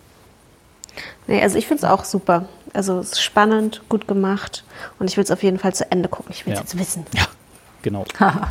Nee, 1.26 1.42
also 1.42 1.56
ich 1.58 1.66
finde 1.66 1.84
es 1.84 1.90
auch 1.90 2.04
super. 2.04 2.48
Also 2.74 2.98
es 2.98 3.12
ist 3.12 3.22
spannend, 3.22 3.82
gut 3.88 4.06
gemacht 4.08 4.64
und 4.98 5.08
ich 5.10 5.16
will 5.16 5.24
es 5.24 5.30
auf 5.30 5.42
jeden 5.42 5.58
Fall 5.58 5.74
zu 5.74 5.90
Ende 5.90 6.08
gucken. 6.08 6.32
Ich 6.32 6.44
will 6.46 6.52
es 6.52 6.58
Ja. 6.58 6.62
jetzt 6.64 6.78
wissen. 6.78 7.06
Ja, 7.14 7.26
genau. 7.82 8.04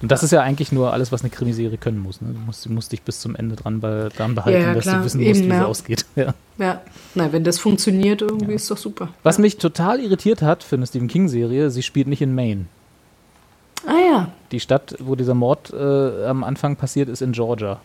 Und 0.00 0.12
das 0.12 0.22
ist 0.22 0.30
ja 0.30 0.42
eigentlich 0.42 0.70
nur 0.70 0.92
alles, 0.92 1.10
was 1.10 1.22
eine 1.22 1.30
Krimiserie 1.30 1.76
können 1.76 1.98
muss. 1.98 2.20
Ne? 2.20 2.28
Du, 2.32 2.38
musst, 2.38 2.68
musst 2.70 2.92
dich 2.92 3.02
bis 3.02 3.18
zum 3.18 3.34
Ende 3.34 3.56
dran, 3.56 3.80
be 3.80 4.10
dran 4.16 4.36
behalten, 4.36 4.60
Ja, 4.60 4.68
ja, 4.68 4.74
dass 4.74 4.84
du 4.84 5.02
wissen 5.04 5.20
Eben, 5.20 5.30
musst, 5.30 5.44
wie 5.44 5.48
ja. 5.48 5.58
sie 5.58 5.66
ausgeht. 5.66 6.06
Ja. 6.14 6.34
Ja, 6.56 6.80
na, 7.16 7.32
wenn 7.32 7.42
das 7.42 7.58
funktioniert, 7.58 8.22
irgendwie 8.22 8.52
ist 8.52 8.70
doch 8.70 8.76
super. 8.76 9.08
Was 9.24 9.38
mich 9.38 9.56
total 9.58 9.98
irritiert 9.98 10.40
hat 10.40 10.62
für 10.62 10.76
eine 10.76 10.86
Stephen 10.86 11.08
King-Serie, 11.08 11.72
sie 11.72 11.82
spielt 11.82 12.06
nicht 12.06 12.22
in 12.22 12.32
Maine. 12.32 12.66
Ah 13.88 13.98
ja. 14.08 14.28
Die 14.52 14.60
Stadt, 14.60 14.94
wo 15.00 15.16
dieser 15.16 15.34
Mord 15.34 15.72
äh, 15.72 16.26
am 16.26 16.44
Anfang 16.44 16.76
passiert, 16.76 17.08
ist 17.08 17.20
in 17.20 17.32
Georgia. 17.32 17.80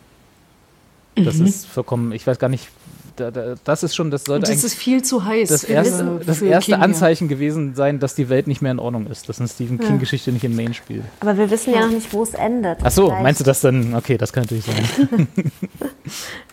Das 1.16 1.38
Mhm. 1.38 1.46
ist 1.48 1.66
vollkommen, 1.66 2.12
ich 2.12 2.28
weiß 2.28 2.38
gar 2.38 2.50
nicht 2.50 2.68
da, 3.16 3.32
da, 3.32 3.56
das 3.64 3.84
ist 3.84 3.96
schon, 3.96 4.12
das 4.12 4.24
sollte 4.26 4.38
Und 4.38 4.42
das 4.44 4.50
eigentlich 4.52 4.64
ist 4.66 4.76
viel 4.76 5.04
zu 5.04 5.24
heiß. 5.26 5.50
das 5.50 5.66
für- 5.66 5.72
erste, 5.74 6.22
das 6.26 6.42
erste. 6.42 6.80
Anzeichen 6.80 7.28
gewesen 7.28 7.76
sein, 7.76 8.00
dass 8.00 8.16
die 8.16 8.30
Welt 8.30 8.48
nicht 8.48 8.62
mehr 8.62 8.72
in 8.72 8.80
Ordnung 8.80 9.08
ist, 9.08 9.30
dass 9.30 9.40
eine 9.40 9.48
Stephen 9.50 9.80
King-Geschichte 9.80 10.32
nicht 10.32 10.44
in 10.44 10.56
Maine 10.56 10.74
spielt. 10.74 11.04
Aber 11.20 11.38
wir 11.38 11.50
wissen 11.52 11.74
ja 11.74 11.82
noch 11.86 11.94
nicht, 11.94 12.12
wo 12.14 12.24
es 12.24 12.34
endet. 12.34 12.80
Ach 12.84 12.92
so, 12.92 13.08
Vielleicht 13.08 13.24
meinst 13.24 13.40
du 13.42 13.44
das 13.46 13.62
dann? 13.62 13.94
Okay, 13.96 14.18
das 14.18 14.34
kann 14.34 14.44
natürlich 14.44 14.66
sein. 14.66 15.28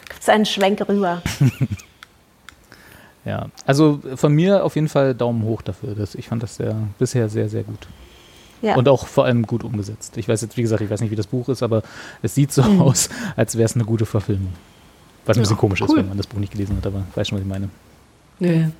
gibt's 0.08 0.28
einen 0.28 0.46
Schwenk 0.46 0.86
rüber. 0.88 1.22
Ja, 3.24 3.48
also 3.66 4.00
von 4.16 4.32
mir 4.32 4.64
auf 4.64 4.76
jeden 4.76 4.88
Fall 4.88 5.14
Daumen 5.14 5.42
hoch 5.44 5.60
dafür. 5.60 5.94
Das, 5.94 6.14
ich 6.14 6.28
fand 6.28 6.42
das 6.42 6.56
sehr, 6.56 6.74
bisher 6.98 7.28
sehr, 7.28 7.50
sehr 7.50 7.64
gut. 7.64 7.86
Ja. 8.62 8.76
Und 8.76 8.88
auch 8.88 9.06
vor 9.06 9.26
allem 9.26 9.46
gut 9.46 9.62
umgesetzt. 9.62 10.16
Ich 10.16 10.26
weiß 10.26 10.40
jetzt, 10.40 10.56
wie 10.56 10.62
gesagt, 10.62 10.80
ich 10.80 10.88
weiß 10.90 11.00
nicht, 11.02 11.10
wie 11.10 11.16
das 11.16 11.26
Buch 11.26 11.48
ist, 11.50 11.62
aber 11.62 11.82
es 12.22 12.34
sieht 12.34 12.50
so 12.52 12.62
aus, 12.62 13.10
als 13.36 13.56
wäre 13.56 13.66
es 13.66 13.74
eine 13.74 13.84
gute 13.84 14.06
Verfilmung. 14.06 14.52
Was 15.30 15.36
ein 15.36 15.40
Ja, 15.40 15.42
bisschen 15.44 15.56
komisch 15.58 15.80
ist, 15.80 15.88
cool. 15.90 15.98
wenn 15.98 16.08
man 16.08 16.16
das 16.16 16.26
Buch 16.26 16.38
nicht 16.38 16.52
gelesen 16.52 16.76
hat, 16.76 16.86
aber 16.86 17.02
weiß 17.14 17.28
schon, 17.28 17.38
was 17.38 17.42
ich 17.42 17.48
meine. 17.48 17.68
Ja. 18.40 18.70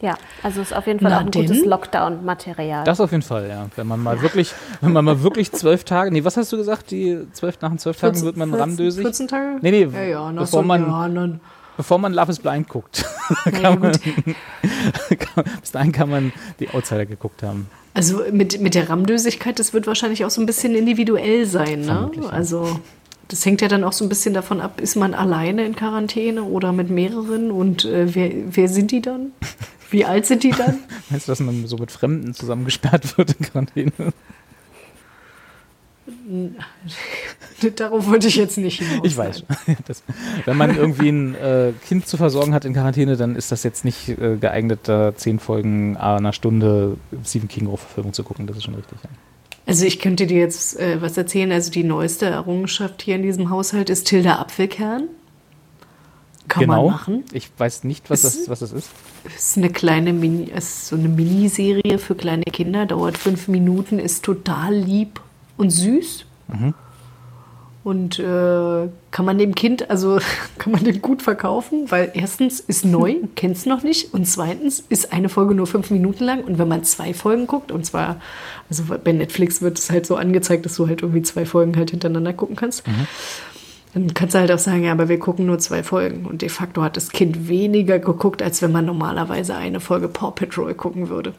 ja, 0.00 0.14
also 0.42 0.60
ist 0.60 0.74
auf 0.74 0.86
jeden 0.86 0.98
Fall 1.00 1.10
Na 1.10 1.18
auch 1.18 1.20
ein 1.20 1.30
denn? 1.30 1.46
gutes 1.46 1.64
Lockdown-Material. 1.64 2.84
Das 2.84 3.00
auf 3.00 3.12
jeden 3.12 3.22
Fall, 3.22 3.48
ja. 3.48 3.68
Wenn 3.76 3.86
man 3.86 4.00
mal 4.02 4.20
wirklich, 4.20 4.52
wenn 4.80 4.92
man 4.92 5.04
mal 5.04 5.22
wirklich 5.22 5.52
zwölf 5.52 5.84
Tage, 5.84 6.10
nee, 6.10 6.24
was 6.24 6.36
hast 6.36 6.50
du 6.52 6.56
gesagt? 6.56 6.90
Die 6.90 7.18
zwölf, 7.32 7.60
nach 7.60 7.68
den 7.68 7.78
zwölf 7.78 7.98
Tagen 8.00 8.20
wird 8.22 8.36
man 8.36 8.48
14 8.50 8.60
ramdösig. 8.60 9.02
14 9.02 9.28
Tage? 9.28 9.58
Nee, 9.62 9.70
nee, 9.70 9.88
Ja, 9.92 10.02
ja, 10.02 10.30
bevor 10.32 10.46
so, 10.46 10.62
man- 10.62 10.82
ja, 10.86 11.08
dann, 11.08 11.40
Bevor 11.76 11.98
man 11.98 12.12
Love 12.12 12.30
is 12.32 12.38
Blind 12.38 12.68
guckt. 12.68 13.02
ja, 13.62 13.74
gut. 13.74 13.98
Bis 15.62 15.70
dahin 15.72 15.90
kann 15.90 16.10
man 16.10 16.32
die 16.60 16.68
Outsider 16.68 17.06
geguckt 17.06 17.42
haben. 17.42 17.66
Also 17.94 18.22
mit, 18.30 18.60
mit 18.60 18.74
der 18.74 18.90
Rammdösigkeit, 18.90 19.58
das 19.58 19.72
wird 19.72 19.86
wahrscheinlich 19.86 20.24
auch 20.26 20.30
so 20.30 20.42
ein 20.42 20.46
bisschen 20.46 20.74
individuell 20.74 21.46
sein. 21.46 21.80
Ne? 21.80 21.86
Vermutlich, 21.86 22.24
ja. 22.26 22.30
Also 22.30 22.78
das 23.28 23.44
hängt 23.44 23.60
ja 23.60 23.68
dann 23.68 23.84
auch 23.84 23.92
so 23.92 24.04
ein 24.04 24.08
bisschen 24.08 24.34
davon 24.34 24.60
ab, 24.60 24.80
ist 24.80 24.96
man 24.96 25.14
alleine 25.14 25.64
in 25.64 25.74
Quarantäne 25.74 26.42
oder 26.44 26.72
mit 26.72 26.90
mehreren 26.90 27.50
und 27.50 27.84
äh, 27.84 28.14
wer, 28.14 28.30
wer 28.50 28.68
sind 28.68 28.90
die 28.90 29.00
dann? 29.00 29.32
Wie 29.90 30.04
alt 30.04 30.26
sind 30.26 30.42
die 30.42 30.50
dann? 30.50 30.78
Meinst 31.10 31.28
du, 31.28 31.32
dass 31.32 31.40
man 31.40 31.66
so 31.66 31.76
mit 31.76 31.90
Fremden 31.90 32.34
zusammengesperrt 32.34 33.18
wird 33.18 33.32
in 33.38 33.46
Quarantäne? 33.46 33.92
Darauf 37.76 38.08
wollte 38.08 38.26
ich 38.26 38.36
jetzt 38.36 38.58
nicht 38.58 38.80
hinaus. 38.80 39.04
Ich 39.04 39.16
weiß. 39.16 39.44
Das, 39.86 40.02
wenn 40.44 40.56
man 40.56 40.76
irgendwie 40.76 41.08
ein 41.08 41.34
äh, 41.34 41.72
Kind 41.86 42.06
zu 42.06 42.16
versorgen 42.16 42.54
hat 42.54 42.64
in 42.64 42.72
Quarantäne, 42.72 43.16
dann 43.16 43.36
ist 43.36 43.52
das 43.52 43.62
jetzt 43.62 43.84
nicht 43.84 44.08
äh, 44.08 44.36
geeignet, 44.36 44.80
da 44.84 45.14
zehn 45.14 45.38
Folgen 45.38 45.96
einer 45.96 46.32
Stunde 46.32 46.96
Stephen 47.24 47.48
King-Verfilmung 47.48 48.12
zu 48.12 48.24
gucken. 48.24 48.46
Das 48.46 48.56
ist 48.56 48.64
schon 48.64 48.74
richtig. 48.74 48.98
Ja. 49.02 49.10
Also 49.66 49.84
ich 49.84 50.00
könnte 50.00 50.26
dir 50.26 50.38
jetzt 50.40 50.78
äh, 50.78 51.00
was 51.00 51.16
erzählen. 51.16 51.52
Also 51.52 51.70
die 51.70 51.84
neueste 51.84 52.26
Errungenschaft 52.26 53.02
hier 53.02 53.16
in 53.16 53.22
diesem 53.22 53.50
Haushalt 53.50 53.90
ist 53.90 54.06
Tilda 54.08 54.38
Apfelkern. 54.40 55.08
Kann 56.48 56.62
genau. 56.62 56.82
man 56.84 56.92
machen. 56.92 57.24
Ich 57.32 57.48
weiß 57.56 57.84
nicht, 57.84 58.10
was 58.10 58.24
Ist- 58.24 58.42
das, 58.42 58.48
was 58.48 58.58
das 58.60 58.72
ist. 58.72 58.90
ist 59.36 59.56
eine 59.56 59.70
kleine 59.70 60.12
Mini, 60.12 60.50
ist 60.50 60.88
so 60.88 60.96
eine 60.96 61.08
Miniserie 61.08 61.98
für 61.98 62.14
kleine 62.16 62.44
Kinder, 62.44 62.84
dauert 62.86 63.16
fünf 63.16 63.46
Minuten, 63.48 63.98
ist 63.98 64.24
total 64.24 64.74
lieb 64.74 65.20
und 65.56 65.70
süß. 65.70 66.26
Und 67.84 68.20
äh, 68.20 68.88
kann 69.10 69.24
man 69.24 69.38
dem 69.38 69.56
Kind, 69.56 69.90
also 69.90 70.20
kann 70.58 70.72
man 70.72 70.84
dem 70.84 71.02
gut 71.02 71.20
verkaufen, 71.22 71.90
weil 71.90 72.12
erstens 72.14 72.60
ist 72.60 72.84
neu, 72.84 73.16
kennt's 73.36 73.66
noch 73.66 73.82
nicht, 73.82 74.14
und 74.14 74.26
zweitens 74.26 74.80
ist 74.88 75.12
eine 75.12 75.28
Folge 75.28 75.54
nur 75.54 75.66
fünf 75.66 75.90
Minuten 75.90 76.24
lang. 76.24 76.44
Und 76.44 76.58
wenn 76.58 76.68
man 76.68 76.84
zwei 76.84 77.12
Folgen 77.12 77.46
guckt, 77.46 77.72
und 77.72 77.84
zwar, 77.84 78.20
also 78.70 78.84
bei 79.02 79.12
Netflix 79.12 79.62
wird 79.62 79.78
es 79.78 79.90
halt 79.90 80.06
so 80.06 80.16
angezeigt, 80.16 80.64
dass 80.64 80.76
du 80.76 80.86
halt 80.86 81.02
irgendwie 81.02 81.22
zwei 81.22 81.44
Folgen 81.44 81.76
halt 81.76 81.90
hintereinander 81.90 82.32
gucken 82.32 82.54
kannst. 82.54 82.84
Dann 83.94 84.14
kannst 84.14 84.34
du 84.34 84.38
halt 84.38 84.50
auch 84.50 84.58
sagen, 84.58 84.84
ja, 84.84 84.92
aber 84.92 85.08
wir 85.08 85.18
gucken 85.18 85.46
nur 85.46 85.58
zwei 85.58 85.82
Folgen. 85.82 86.24
Und 86.24 86.40
de 86.42 86.48
facto 86.48 86.82
hat 86.82 86.96
das 86.96 87.10
Kind 87.10 87.48
weniger 87.48 87.98
geguckt, 87.98 88.42
als 88.42 88.62
wenn 88.62 88.72
man 88.72 88.86
normalerweise 88.86 89.54
eine 89.54 89.80
Folge 89.80 90.08
Paw 90.08 90.30
Patrol 90.30 90.72
gucken 90.74 91.10
würde. 91.10 91.34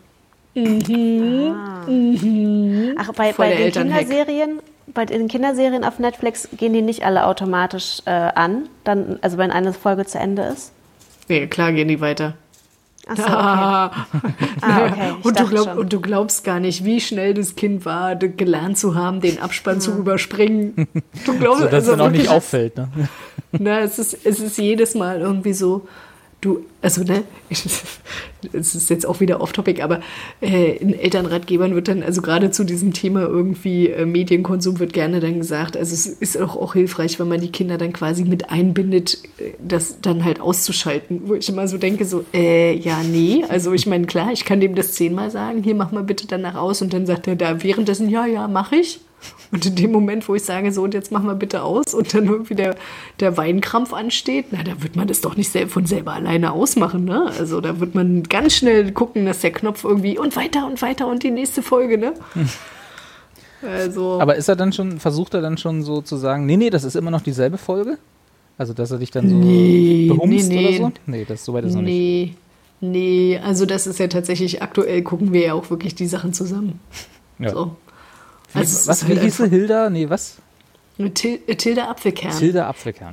Ach, 2.95 3.13
bei, 3.13 3.33
Voll 3.33 3.45
bei 3.45 3.49
der 3.49 3.57
den 3.57 3.65
Elternhack. 3.65 4.07
Kinderserien, 4.07 4.59
bei 4.87 5.05
den 5.05 5.27
Kinderserien 5.27 5.83
auf 5.83 5.99
Netflix 5.99 6.49
gehen 6.57 6.73
die 6.73 6.81
nicht 6.81 7.05
alle 7.05 7.25
automatisch 7.25 7.99
äh, 8.05 8.11
an, 8.11 8.69
dann, 8.83 9.19
also 9.21 9.37
wenn 9.37 9.51
eine 9.51 9.73
Folge 9.73 10.05
zu 10.05 10.19
Ende 10.19 10.43
ist. 10.43 10.71
Ja, 11.27 11.45
klar 11.47 11.71
gehen 11.71 11.87
die 11.87 12.01
weiter. 12.01 12.35
Ach 13.07 13.17
so, 13.17 13.23
okay. 13.23 13.31
Ah, 13.33 13.91
Ah, 14.61 14.85
okay. 14.85 15.13
Und, 15.23 15.39
du 15.39 15.47
glaub, 15.47 15.77
und 15.77 15.91
du 15.93 15.99
glaubst 15.99 16.43
gar 16.43 16.59
nicht, 16.59 16.85
wie 16.85 17.01
schnell 17.01 17.33
das 17.33 17.55
Kind 17.55 17.85
war, 17.85 18.15
gelernt 18.15 18.77
zu 18.77 18.95
haben, 18.95 19.19
den 19.21 19.39
Abspann 19.39 19.81
zu 19.81 19.91
überspringen. 19.97 20.87
Du 21.25 21.37
glaubst, 21.37 21.61
So, 21.61 21.65
dass 21.65 21.73
also 21.73 21.91
es 21.91 21.97
dann 21.97 22.07
auch 22.07 22.11
nicht 22.11 22.29
auffällt. 22.29 22.77
Ne? 22.77 22.89
Na, 23.51 23.79
es 23.81 23.99
ist, 23.99 24.25
es 24.25 24.39
ist 24.39 24.57
jedes 24.57 24.95
Mal 24.95 25.19
irgendwie 25.19 25.53
so, 25.53 25.87
du, 26.43 26.65
also 26.81 27.03
ne, 27.03 27.23
es 28.53 28.75
ist 28.75 28.89
jetzt 28.89 29.05
auch 29.05 29.19
wieder 29.19 29.41
off-topic, 29.41 29.81
aber 29.81 30.01
äh, 30.41 30.77
in 30.77 30.93
Elternratgebern 30.93 31.75
wird 31.75 31.87
dann, 31.87 32.03
also 32.03 32.21
gerade 32.21 32.51
zu 32.51 32.63
diesem 32.63 32.93
Thema 32.93 33.21
irgendwie 33.21 33.89
äh, 33.89 34.05
Medienkonsum 34.05 34.79
wird 34.79 34.93
gerne 34.93 35.19
dann 35.19 35.39
gesagt, 35.39 35.77
also 35.77 35.93
es 35.93 36.05
ist 36.05 36.37
auch, 36.37 36.55
auch 36.55 36.73
hilfreich, 36.73 37.19
wenn 37.19 37.27
man 37.27 37.41
die 37.41 37.51
Kinder 37.51 37.77
dann 37.77 37.93
quasi 37.93 38.23
mit 38.25 38.49
einbindet, 38.49 39.19
äh, 39.37 39.51
das 39.59 40.01
dann 40.01 40.23
halt 40.23 40.41
auszuschalten, 40.41 41.21
wo 41.25 41.35
ich 41.35 41.49
immer 41.49 41.67
so 41.67 41.77
denke, 41.77 42.05
so, 42.05 42.25
äh, 42.33 42.75
ja, 42.75 43.01
nee, 43.03 43.43
also 43.47 43.73
ich 43.73 43.87
meine, 43.87 44.05
klar, 44.05 44.31
ich 44.31 44.45
kann 44.45 44.59
dem 44.59 44.75
das 44.75 44.93
zehnmal 44.93 45.31
sagen, 45.31 45.63
hier, 45.63 45.75
mach 45.75 45.91
mal 45.91 46.03
bitte 46.03 46.27
danach 46.27 46.55
aus. 46.55 46.81
Und 46.81 46.93
dann 46.93 47.05
sagt 47.05 47.27
er 47.27 47.35
da 47.35 47.63
währenddessen, 47.63 48.09
ja, 48.09 48.25
ja, 48.25 48.47
mach 48.47 48.71
ich. 48.71 48.99
Und 49.51 49.65
in 49.65 49.75
dem 49.75 49.91
Moment, 49.91 50.27
wo 50.27 50.35
ich 50.35 50.43
sage, 50.43 50.71
so, 50.71 50.83
und 50.83 50.93
jetzt 50.93 51.11
mach 51.11 51.21
mal 51.21 51.35
bitte 51.35 51.61
aus 51.61 51.93
und 51.93 52.13
dann 52.13 52.25
irgendwie 52.25 52.55
der, 52.55 52.75
der 53.19 53.37
Weinkrampf 53.37 53.93
ansteht, 53.93 54.47
na, 54.51 54.63
da 54.63 54.81
wird 54.81 54.95
man 54.95 55.07
das 55.07 55.21
doch 55.21 55.35
nicht 55.35 55.51
von 55.69 55.85
selber 55.85 56.13
alleine 56.13 56.51
ausmachen, 56.51 57.05
ne? 57.05 57.31
Also 57.37 57.61
da 57.61 57.79
wird 57.79 57.93
man 57.93 58.23
ganz 58.23 58.55
schnell 58.55 58.91
gucken, 58.91 59.25
dass 59.25 59.41
der 59.41 59.51
Knopf 59.51 59.83
irgendwie 59.83 60.17
und 60.17 60.35
weiter 60.35 60.65
und 60.65 60.81
weiter 60.81 61.07
und 61.07 61.23
die 61.23 61.31
nächste 61.31 61.61
Folge, 61.61 61.97
ne? 61.97 62.13
Also, 63.65 64.19
Aber 64.19 64.35
ist 64.35 64.49
er 64.49 64.57
dann 64.57 64.73
schon, 64.73 64.99
versucht 64.99 65.33
er 65.33 65.41
dann 65.41 65.57
schon 65.57 65.83
so 65.83 66.01
zu 66.01 66.17
sagen, 66.17 66.45
nee, 66.45 66.57
nee, 66.57 66.69
das 66.69 66.83
ist 66.83 66.95
immer 66.95 67.11
noch 67.11 67.21
dieselbe 67.21 67.57
Folge? 67.57 67.97
Also, 68.57 68.73
dass 68.73 68.91
er 68.91 68.99
dich 68.99 69.09
dann 69.09 69.29
so 69.29 69.35
Nee, 69.35 70.07
behumst 70.09 70.49
nee, 70.49 70.55
nee. 70.55 70.67
oder 70.79 70.87
so? 70.87 70.91
Nee, 71.05 71.25
das 71.25 71.45
soweit 71.45 71.63
ist 71.65 71.73
noch 71.75 71.81
nicht. 71.81 71.89
nee, 71.91 72.35
nee, 72.81 73.39
also 73.43 73.65
das 73.65 73.87
ist 73.87 73.99
ja 73.99 74.07
tatsächlich, 74.07 74.61
aktuell 74.61 75.01
gucken 75.01 75.33
wir 75.33 75.41
ja 75.41 75.53
auch 75.53 75.69
wirklich 75.69 75.95
die 75.95 76.07
Sachen 76.07 76.33
zusammen. 76.33 76.79
Ja. 77.39 77.51
So. 77.51 77.75
Wie, 78.53 78.59
Also 78.59 78.87
was, 78.87 79.07
wie 79.07 79.13
halt 79.13 79.23
hieß 79.23 79.37
sie? 79.37 79.49
Hilda? 79.49 79.89
Nee, 79.89 80.09
was? 80.09 80.37
Til 81.13 81.39
Tilda 81.39 81.89
Apfelkern. 81.89 82.37
Tilda 82.37 82.67
Apfelkern. 82.69 83.11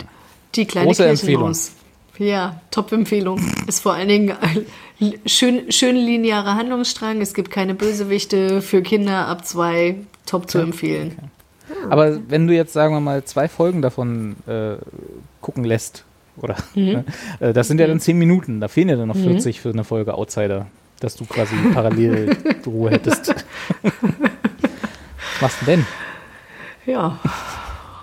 Die 0.54 0.66
kleine 0.66 0.86
Große 0.88 1.04
Kirchenmaus. 1.04 1.72
Ja, 2.18 2.60
Top-Empfehlung. 2.70 3.40
Ist 3.66 3.80
vor 3.80 3.94
allen 3.94 4.08
Dingen 4.08 4.36
ein 4.40 5.14
schön, 5.24 5.72
schön 5.72 5.96
linearer 5.96 6.54
Handlungsstrang. 6.56 7.22
Es 7.22 7.32
gibt 7.32 7.50
keine 7.50 7.74
Bösewichte 7.74 8.60
für 8.60 8.82
Kinder 8.82 9.26
ab 9.26 9.46
zwei. 9.46 9.96
Top 10.26 10.50
zu 10.50 10.58
empfehlen. 10.58 11.16
Aber 11.88 12.20
wenn 12.28 12.46
du 12.46 12.54
jetzt, 12.54 12.72
sagen 12.72 12.94
wir 12.94 13.00
mal, 13.00 13.24
zwei 13.24 13.48
Folgen 13.48 13.80
davon 13.80 14.36
äh, 14.46 14.76
gucken 15.40 15.64
lässt, 15.64 16.04
oder? 16.36 16.56
Mhm. 16.74 16.84
Ne? 16.84 17.04
Das 17.54 17.68
sind 17.68 17.80
ja 17.80 17.86
dann 17.86 18.00
zehn 18.00 18.18
Minuten. 18.18 18.60
Da 18.60 18.68
fehlen 18.68 18.90
ja 18.90 18.96
dann 18.96 19.08
noch 19.08 19.16
40 19.16 19.60
für 19.60 19.70
eine 19.70 19.84
Folge 19.84 20.14
Outsider, 20.14 20.66
dass 21.00 21.16
du 21.16 21.24
quasi 21.24 21.54
parallel 21.72 22.36
Ruhe 22.66 22.90
hättest. 22.90 23.34
Was 25.40 25.52
machst 25.52 25.62
du 25.62 25.66
denn? 25.66 25.86
Ja. 26.84 27.18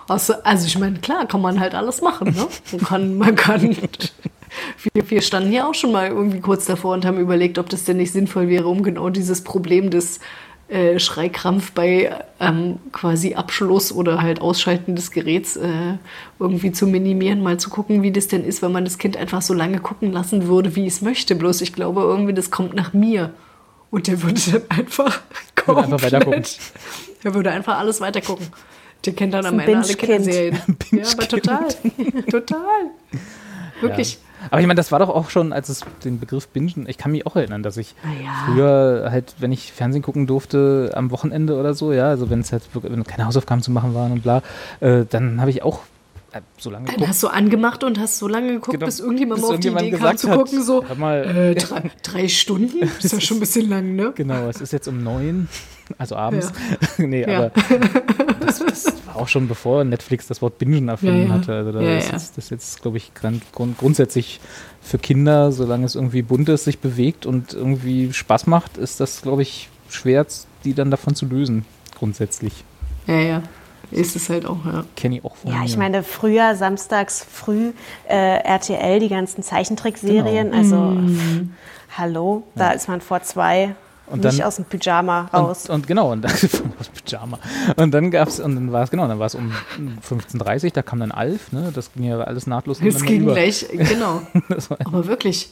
Also, 0.08 0.34
also 0.44 0.66
ich 0.66 0.80
meine, 0.80 0.98
klar, 1.00 1.28
kann 1.28 1.42
man 1.42 1.60
halt 1.60 1.76
alles 1.76 2.02
machen. 2.02 2.34
Ne? 2.34 2.48
Man 2.72 2.82
kann, 2.82 3.18
man 3.18 3.36
kann. 3.36 3.78
Wir, 4.94 5.10
wir 5.12 5.22
standen 5.22 5.52
ja 5.52 5.70
auch 5.70 5.76
schon 5.76 5.92
mal 5.92 6.08
irgendwie 6.08 6.40
kurz 6.40 6.66
davor 6.66 6.96
und 6.96 7.06
haben 7.06 7.20
überlegt, 7.20 7.60
ob 7.60 7.70
das 7.70 7.84
denn 7.84 7.98
nicht 7.98 8.12
sinnvoll 8.12 8.48
wäre, 8.48 8.68
um 8.68 8.82
genau 8.82 9.10
dieses 9.10 9.44
Problem 9.44 9.92
des 9.92 10.20
äh, 10.70 10.98
Schreikrampf 10.98 11.74
bei 11.74 12.12
ähm, 12.40 12.80
quasi 12.92 13.36
Abschluss 13.36 13.92
oder 13.92 14.22
halt 14.22 14.42
Ausschalten 14.42 14.96
des 14.96 15.12
Geräts 15.12 15.58
äh, 15.58 15.98
irgendwie 16.40 16.72
zu 16.72 16.88
minimieren, 16.88 17.44
mal 17.44 17.60
zu 17.60 17.70
gucken, 17.70 18.02
wie 18.02 18.12
das 18.12 18.30
denn 18.30 18.44
ist, 18.44 18.64
wenn 18.64 18.72
man 18.72 18.84
das 18.84 18.98
Kind 18.98 19.16
einfach 19.16 19.44
so 19.44 19.54
lange 19.54 19.80
gucken 19.80 20.12
lassen 20.12 20.48
würde, 20.48 20.76
wie 20.76 20.88
es 20.88 21.02
möchte. 21.02 21.36
Bloß 21.36 21.62
ich 21.62 21.74
glaube 21.74 22.02
irgendwie, 22.02 22.34
das 22.34 22.50
kommt 22.50 22.74
nach 22.74 22.94
mir. 22.94 23.32
Und 23.92 24.08
der 24.08 24.24
würde 24.24 24.42
dann 24.52 24.62
einfach 24.70 25.22
Würde 25.68 25.84
einfach 25.84 26.02
Der 27.24 27.34
würde 27.34 27.52
einfach 27.52 27.78
alles 27.78 28.02
weitergucken. 28.02 28.48
Der 29.06 29.14
kennt 29.14 29.34
dann 29.34 29.46
am 29.46 29.60
Ende 29.60 29.78
alle. 29.78 29.94
Kinderserien. 29.94 30.60
Ja, 30.92 31.04
aber 31.12 31.28
total. 31.28 31.68
total. 32.30 32.92
Wirklich. 33.82 34.14
Ja. 34.14 34.20
Aber 34.52 34.62
ich 34.62 34.68
meine, 34.68 34.78
das 34.78 34.92
war 34.92 35.00
doch 35.00 35.10
auch 35.10 35.30
schon, 35.30 35.52
als 35.52 35.70
es 35.70 35.82
den 36.04 36.20
Begriff 36.20 36.48
Bingen, 36.48 36.86
ich 36.88 36.98
kann 36.98 37.12
mich 37.12 37.26
auch 37.26 37.36
erinnern, 37.36 37.64
dass 37.64 37.78
ich 37.78 37.96
Na 38.04 38.12
ja. 38.14 38.46
früher 38.46 39.08
halt, 39.12 39.36
wenn 39.40 39.52
ich 39.52 39.72
Fernsehen 39.72 40.02
gucken 40.02 40.28
durfte, 40.28 40.92
am 40.96 41.12
Wochenende 41.12 41.60
oder 41.60 41.74
so, 41.74 41.92
ja, 41.92 42.08
also 42.08 42.30
wenn 42.30 42.42
es 42.42 42.52
halt 42.52 42.64
wirklich, 42.74 42.94
wenn 42.94 43.04
keine 43.04 43.26
Hausaufgaben 43.26 43.62
zu 43.62 43.72
machen 43.72 43.94
waren 43.94 44.12
und 44.12 44.24
bla, 44.24 44.42
äh, 44.80 45.06
dann 45.10 45.42
habe 45.42 45.50
ich 45.50 45.64
auch 45.64 45.82
so 46.58 46.70
lange 46.70 46.86
Dann 46.86 46.96
geguckt. 46.96 47.10
hast 47.10 47.24
du 47.24 47.28
angemacht 47.28 47.84
und 47.84 48.00
hast 48.00 48.18
so 48.18 48.28
lange 48.28 48.54
geguckt, 48.54 48.72
Genau, 48.74 48.86
bis 48.86 49.00
irgendjemand 49.00 49.42
bis 49.42 49.48
mal 49.50 49.54
auf 49.56 49.60
die 49.60 49.68
irgendjemand 49.68 49.88
Idee 50.04 50.06
kam 50.10 50.18
zu 50.18 50.30
hat, 50.30 50.38
gucken, 50.38 50.64
so 50.64 50.84
mal, 50.98 51.24
äh, 51.24 51.56
drei, 51.56 51.92
drei 52.04 52.28
Stunden? 52.28 52.84
Ist 53.02 53.14
ja 53.14 53.20
schon 53.20 53.38
ein 53.38 53.40
bisschen 53.42 53.70
lang, 53.70 53.96
ne? 53.96 54.12
Genau, 54.16 54.48
es 54.50 54.62
ist 54.62 54.74
jetzt 54.74 54.88
um 54.88 55.04
neun, 55.04 55.48
also 55.98 56.16
abends. 56.16 56.52
Ja. 56.98 57.06
nee, 57.06 57.22
Ja. 57.30 57.38
aber 57.38 57.52
das, 58.46 58.60
das 58.60 58.86
war 59.06 59.16
auch 59.18 59.28
schon 59.28 59.48
bevor 59.48 59.84
Netflix 59.84 60.28
das 60.28 60.42
Wort 60.42 60.58
Bingen 60.58 60.88
erfunden 60.90 61.28
Ja, 61.28 61.34
hatte. 61.34 61.54
Also 61.54 61.72
da 61.72 61.80
ist 61.98 62.12
jetzt- 62.12 62.38
das 62.38 62.46
ist 62.46 62.50
jetzt, 62.52 62.82
glaube 62.82 62.98
ich, 62.98 63.12
grund 63.14 63.78
grundsätzlich 63.78 64.40
für 64.82 64.98
Kinder, 64.98 65.52
solange 65.52 65.86
es 65.86 65.96
irgendwie 65.96 66.22
bunt 66.22 66.48
ist, 66.50 66.64
sich 66.64 66.80
bewegt 66.80 67.26
und 67.26 67.54
irgendwie 67.54 68.14
Spaß 68.14 68.48
macht, 68.48 68.78
ist 68.78 69.00
das, 69.00 69.22
glaube 69.22 69.42
ich, 69.42 69.70
schwer, 69.90 70.26
die 70.64 70.74
dann 70.74 70.92
davon 70.92 71.14
zu 71.16 71.26
lösen. 71.26 71.66
Grundsätzlich. 71.98 72.64
Ja, 73.08 73.20
ja. 73.20 73.44
Ist 73.92 74.16
es 74.16 74.30
halt 74.30 74.46
auch, 74.46 74.66
ja. 74.66 74.84
Kenne 74.96 75.18
ich 75.18 75.24
auch 75.26 75.36
von 75.36 75.52
Ja, 75.52 75.64
ich 75.64 75.74
mir. 75.78 75.84
meine, 75.84 76.04
früher, 76.04 76.56
samstags 76.56 77.26
früh, 77.30 77.72
äh, 78.08 78.38
RTL, 78.44 79.00
die 79.00 79.10
ganzen 79.10 79.44
Zeichentrickserien, 79.44 80.52
Genau. 80.52 80.58
also 80.58 80.76
Mhm. 80.76 81.18
pff, 81.90 81.98
hallo, 81.98 82.44
da 82.56 82.72
ist 82.72 82.88
man 82.90 83.00
vor 83.02 83.22
zwei 83.24 83.76
Und 84.08 84.24
nicht 84.24 84.40
dann- 84.40 84.48
aus 84.48 84.58
dem 84.58 84.66
Pyjama 84.66 85.30
raus. 85.34 85.68
Und, 85.70 85.76
und 85.76 85.88
genau, 85.88 86.12
und 86.12 86.22
das 86.22 86.44
aus 86.80 86.90
Pyjama. 87.06 87.40
Und 87.78 87.94
dann 87.94 88.12
gab's, 88.12 88.40
und 88.40 88.56
dann 88.56 88.72
war 88.72 88.84
es, 88.84 88.90
genau, 88.92 89.08
dann 89.08 89.20
war 89.20 89.28
es 89.28 89.36
um 89.36 89.52
15.30 90.08 90.66
Uhr, 90.66 90.72
da 90.72 90.82
kam 90.82 91.00
dann 91.00 91.12
Alf, 91.12 91.52
ne? 91.54 91.72
Das 91.74 91.92
ging 91.94 92.04
ja 92.06 92.20
alles 92.20 92.46
nahtlos 92.48 92.78
Es 92.80 92.84
ineinander 92.84 93.06
ging 93.08 93.22
über. 93.24 93.34
gleich, 93.34 93.66
genau. 93.72 94.22
Das 94.50 94.70
war, 94.70 94.78
Aber 94.86 95.08
wirklich. 95.08 95.50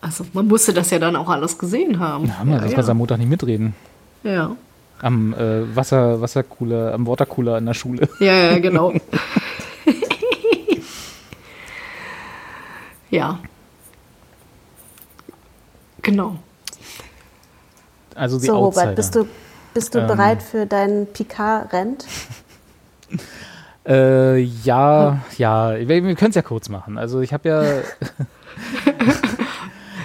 Also 0.00 0.24
man 0.32 0.46
musste 0.46 0.72
das 0.72 0.90
ja 0.90 0.98
dann 0.98 1.16
auch 1.16 1.28
alles 1.28 1.58
gesehen 1.58 1.98
haben. 1.98 2.26
ja, 2.26 2.44
man, 2.44 2.60
das 2.60 2.70
ja, 2.70 2.74
kannst 2.76 2.88
du 2.88 2.92
am 2.92 2.98
Montag 2.98 3.18
nicht 3.18 3.28
mitreden. 3.28 3.74
ja. 4.22 4.52
Am 5.00 5.32
äh, 5.34 5.76
Wasser, 5.76 6.20
Wassercooler, 6.20 6.92
am 6.92 7.06
Watercooler 7.06 7.58
in 7.58 7.66
der 7.66 7.74
Schule. 7.74 8.08
Ja, 8.20 8.32
ja, 8.34 8.58
genau. 8.58 8.92
ja. 13.10 13.38
Genau. 16.02 16.36
Also 18.14 18.38
die 18.40 18.46
so, 18.46 18.54
Outsider. 18.54 18.82
Robert, 18.82 18.96
bist 18.96 19.14
du, 19.14 19.28
bist 19.74 19.94
du 19.94 20.00
Ähm. 20.00 20.06
bereit 20.08 20.42
für 20.42 20.66
deinen 20.66 21.06
Picard-Rent? 21.06 22.06
Äh, 23.86 24.40
ja, 24.40 25.22
ja, 25.38 25.78
wir, 25.78 25.88
wir 25.88 26.14
können 26.14 26.28
es 26.28 26.34
ja 26.34 26.42
kurz 26.42 26.68
machen. 26.68 26.98
Also 26.98 27.20
ich 27.20 27.32
habe 27.32 27.48
ja. 27.48 27.62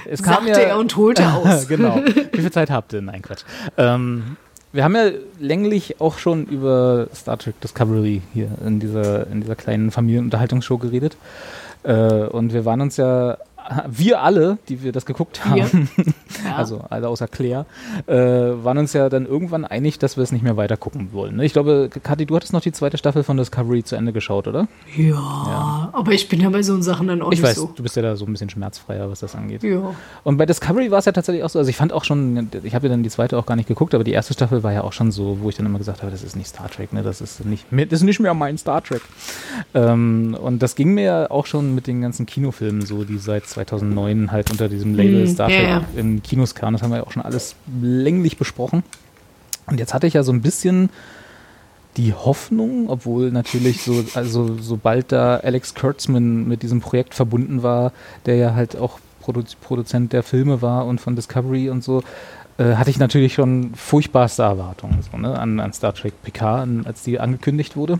es 0.09 0.23
kam 0.23 0.45
Sagte 0.45 0.51
ja, 0.51 0.57
er 0.59 0.77
und 0.77 0.95
holte 0.95 1.27
aus. 1.27 1.67
genau. 1.67 1.97
Wie 2.31 2.39
viel 2.39 2.51
Zeit 2.51 2.71
habt 2.71 2.93
ihr? 2.93 3.01
Nein, 3.01 3.21
Quatsch. 3.21 3.43
Ähm, 3.75 4.37
wir 4.73 4.83
haben 4.83 4.95
ja 4.95 5.11
länglich 5.39 6.01
auch 6.01 6.17
schon 6.17 6.45
über 6.45 7.07
Star 7.13 7.37
Trek 7.37 7.61
Discovery 7.61 8.21
hier 8.33 8.49
in 8.65 8.79
dieser, 8.79 9.27
in 9.27 9.41
dieser 9.41 9.55
kleinen 9.55 9.91
Familienunterhaltungsshow 9.91 10.79
geredet. 10.79 11.15
Äh, 11.83 12.25
und 12.25 12.53
wir 12.53 12.65
waren 12.65 12.81
uns 12.81 12.97
ja, 12.97 13.37
wir 13.87 14.21
alle, 14.21 14.57
die 14.69 14.83
wir 14.83 14.91
das 14.91 15.05
geguckt 15.05 15.45
haben, 15.45 15.89
Ja. 16.45 16.55
also 16.57 16.81
alle 16.89 17.07
außer 17.07 17.27
Claire, 17.27 17.65
äh, 18.07 18.13
waren 18.15 18.77
uns 18.77 18.93
ja 18.93 19.09
dann 19.09 19.25
irgendwann 19.25 19.65
einig, 19.65 19.99
dass 19.99 20.17
wir 20.17 20.23
es 20.23 20.31
nicht 20.31 20.41
mehr 20.43 20.57
weiter 20.57 20.77
gucken 20.77 21.09
wollen. 21.13 21.37
ne? 21.37 21.45
Ich 21.45 21.53
glaube, 21.53 21.89
Kathi, 22.03 22.25
du 22.25 22.35
hattest 22.35 22.53
noch 22.53 22.61
die 22.61 22.71
zweite 22.71 22.97
Staffel 22.97 23.23
von 23.23 23.37
Discovery 23.37 23.83
zu 23.83 23.95
Ende 23.95 24.13
geschaut, 24.13 24.47
oder? 24.47 24.67
ja, 24.95 25.89
aber 25.93 26.11
ich 26.11 26.27
bin 26.29 26.41
ja 26.41 26.49
bei 26.49 26.61
so 26.63 26.79
Sachen 26.81 27.07
dann 27.07 27.21
auch 27.21 27.31
Ich 27.31 27.39
nicht 27.39 27.47
weiß, 27.47 27.55
so. 27.55 27.71
du 27.75 27.83
bist 27.83 27.95
ja 27.95 28.01
da 28.01 28.15
so 28.15 28.25
ein 28.25 28.31
bisschen 28.31 28.49
schmerzfreier, 28.49 29.09
was 29.09 29.19
das 29.21 29.35
angeht. 29.35 29.63
Ja. 29.63 29.93
Und 30.23 30.37
bei 30.37 30.45
Discovery 30.45 30.91
war 30.91 30.99
es 30.99 31.05
ja 31.05 31.11
tatsächlich 31.11 31.43
auch 31.43 31.49
so, 31.49 31.59
also 31.59 31.69
ich 31.69 31.77
fand 31.77 31.93
auch 31.93 32.03
schon, 32.03 32.49
ich 32.63 32.75
habe 32.75 32.87
ja 32.87 32.91
dann 32.91 33.03
die 33.03 33.09
zweite 33.09 33.37
auch 33.37 33.45
gar 33.45 33.55
nicht 33.55 33.67
geguckt, 33.67 33.93
aber 33.95 34.03
die 34.03 34.11
erste 34.11 34.33
Staffel 34.33 34.63
war 34.63 34.73
ja 34.73 34.83
auch 34.83 34.93
schon 34.93 35.11
so, 35.11 35.37
wo 35.41 35.49
ich 35.49 35.55
dann 35.55 35.65
immer 35.65 35.77
gesagt 35.77 36.01
habe, 36.01 36.11
das 36.11 36.23
ist 36.23 36.35
nicht 36.35 36.47
Star 36.47 36.69
Trek, 36.69 36.93
ne? 36.93 37.03
das 37.03 37.21
ist 37.21 37.45
nicht, 37.45 37.71
mehr- 37.71 37.85
das 37.85 37.99
ist 37.99 38.05
nicht 38.05 38.19
mehr 38.19 38.33
mein 38.33 38.57
Star 38.57 38.83
Trek. 38.83 39.01
Ähm, 39.73 40.37
und 40.39 40.61
das 40.61 40.75
ging 40.75 40.93
mir 40.93 41.03
ja 41.03 41.31
auch 41.31 41.45
schon 41.45 41.73
mit 41.75 41.87
den 41.87 42.01
ganzen 42.01 42.25
Kinofilmen 42.25 42.81
so, 42.85 43.03
die 43.03 43.17
seit 43.17 43.47
2009 43.53 44.31
halt 44.31 44.51
unter 44.51 44.69
diesem 44.69 44.95
Label 44.95 45.21
Mhm, 45.21 45.27
Star 45.27 45.47
Trek 45.47 45.67
ja. 45.67 45.83
in 45.95 46.21
Kinos 46.23 46.55
kamen, 46.55 46.73
das 46.73 46.81
haben 46.81 46.91
wir 46.91 46.97
ja 46.97 47.03
auch 47.03 47.11
schon 47.11 47.23
alles 47.23 47.55
länglich 47.81 48.37
besprochen. 48.37 48.83
Und 49.67 49.79
jetzt 49.79 49.93
hatte 49.93 50.07
ich 50.07 50.13
ja 50.13 50.23
so 50.23 50.31
ein 50.31 50.41
bisschen 50.41 50.89
die 51.97 52.13
Hoffnung, 52.13 52.89
obwohl 52.89 53.31
natürlich 53.31 53.83
so, 53.83 54.03
also 54.15 54.57
sobald 54.59 55.11
da 55.11 55.37
Alex 55.37 55.75
Kurtzman 55.75 56.47
mit 56.47 56.63
diesem 56.63 56.81
Projekt 56.81 57.13
verbunden 57.13 57.61
war, 57.63 57.91
der 58.25 58.35
ja 58.35 58.55
halt 58.55 58.75
auch 58.75 58.99
Produ 59.21 59.43
Produzent 59.61 60.11
der 60.11 60.23
Filme 60.23 60.61
war 60.61 60.85
und 60.85 60.99
von 60.99 61.15
Discovery 61.15 61.69
und 61.69 61.83
so, 61.83 62.03
äh, 62.57 62.75
hatte 62.75 62.89
ich 62.89 62.97
natürlich 62.97 63.35
schon 63.35 63.73
furchtbarste 63.75 64.43
Erwartungen 64.43 64.99
so, 65.09 65.17
ne, 65.17 65.39
an, 65.39 65.59
an 65.59 65.71
Star 65.71 65.93
Trek 65.93 66.13
Picard, 66.23 66.63
an, 66.63 66.85
als 66.85 67.03
die 67.03 67.19
angekündigt 67.19 67.75
wurde. 67.77 67.99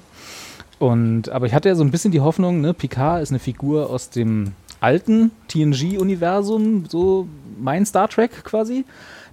Und, 0.79 1.29
aber 1.29 1.45
ich 1.45 1.53
hatte 1.53 1.69
ja 1.69 1.75
so 1.75 1.83
ein 1.83 1.91
bisschen 1.91 2.11
die 2.11 2.19
Hoffnung, 2.19 2.61
ne, 2.61 2.73
Picard 2.73 3.21
ist 3.21 3.29
eine 3.29 3.39
Figur 3.39 3.89
aus 3.89 4.09
dem 4.09 4.53
alten 4.83 5.31
TNG-Universum, 5.47 6.85
so 6.89 7.27
mein 7.59 7.85
Star 7.85 8.09
Trek 8.09 8.43
quasi, 8.43 8.85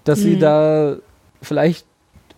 dass 0.04 0.20
sie 0.20 0.38
da 0.38 0.96
vielleicht 1.42 1.84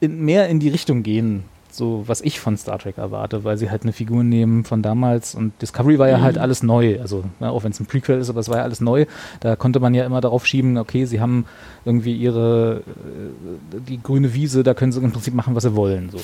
in, 0.00 0.24
mehr 0.24 0.48
in 0.48 0.60
die 0.60 0.70
Richtung 0.70 1.02
gehen, 1.02 1.44
so 1.70 2.04
was 2.06 2.20
ich 2.20 2.40
von 2.40 2.56
Star 2.56 2.78
Trek 2.78 2.98
erwarte, 2.98 3.44
weil 3.44 3.56
sie 3.58 3.70
halt 3.70 3.82
eine 3.82 3.92
Figur 3.92 4.24
nehmen 4.24 4.64
von 4.64 4.82
damals 4.82 5.34
und 5.34 5.52
Discovery 5.60 5.98
war 5.98 6.08
ja 6.08 6.20
halt 6.20 6.38
alles 6.38 6.62
neu, 6.62 7.00
also 7.00 7.24
ne, 7.40 7.50
auch 7.50 7.64
wenn 7.64 7.72
es 7.72 7.80
ein 7.80 7.86
Prequel 7.86 8.18
ist, 8.18 8.30
aber 8.30 8.40
es 8.40 8.48
war 8.48 8.58
ja 8.58 8.62
alles 8.62 8.80
neu, 8.80 9.06
da 9.40 9.56
konnte 9.56 9.80
man 9.80 9.94
ja 9.94 10.04
immer 10.04 10.20
darauf 10.20 10.46
schieben, 10.46 10.78
okay, 10.78 11.04
sie 11.04 11.20
haben 11.20 11.46
irgendwie 11.84 12.16
ihre, 12.16 12.82
äh, 12.86 13.80
die 13.88 14.02
grüne 14.02 14.34
Wiese, 14.34 14.62
da 14.62 14.74
können 14.74 14.92
sie 14.92 15.00
im 15.00 15.12
Prinzip 15.12 15.34
machen, 15.34 15.54
was 15.54 15.64
sie 15.64 15.74
wollen, 15.76 16.10
so. 16.10 16.18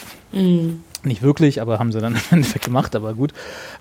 Nicht 1.04 1.22
wirklich, 1.22 1.60
aber 1.60 1.78
haben 1.78 1.92
sie 1.92 2.00
dann 2.00 2.14
im 2.30 2.38
Endeffekt 2.38 2.64
gemacht, 2.64 2.96
aber 2.96 3.14
gut. 3.14 3.32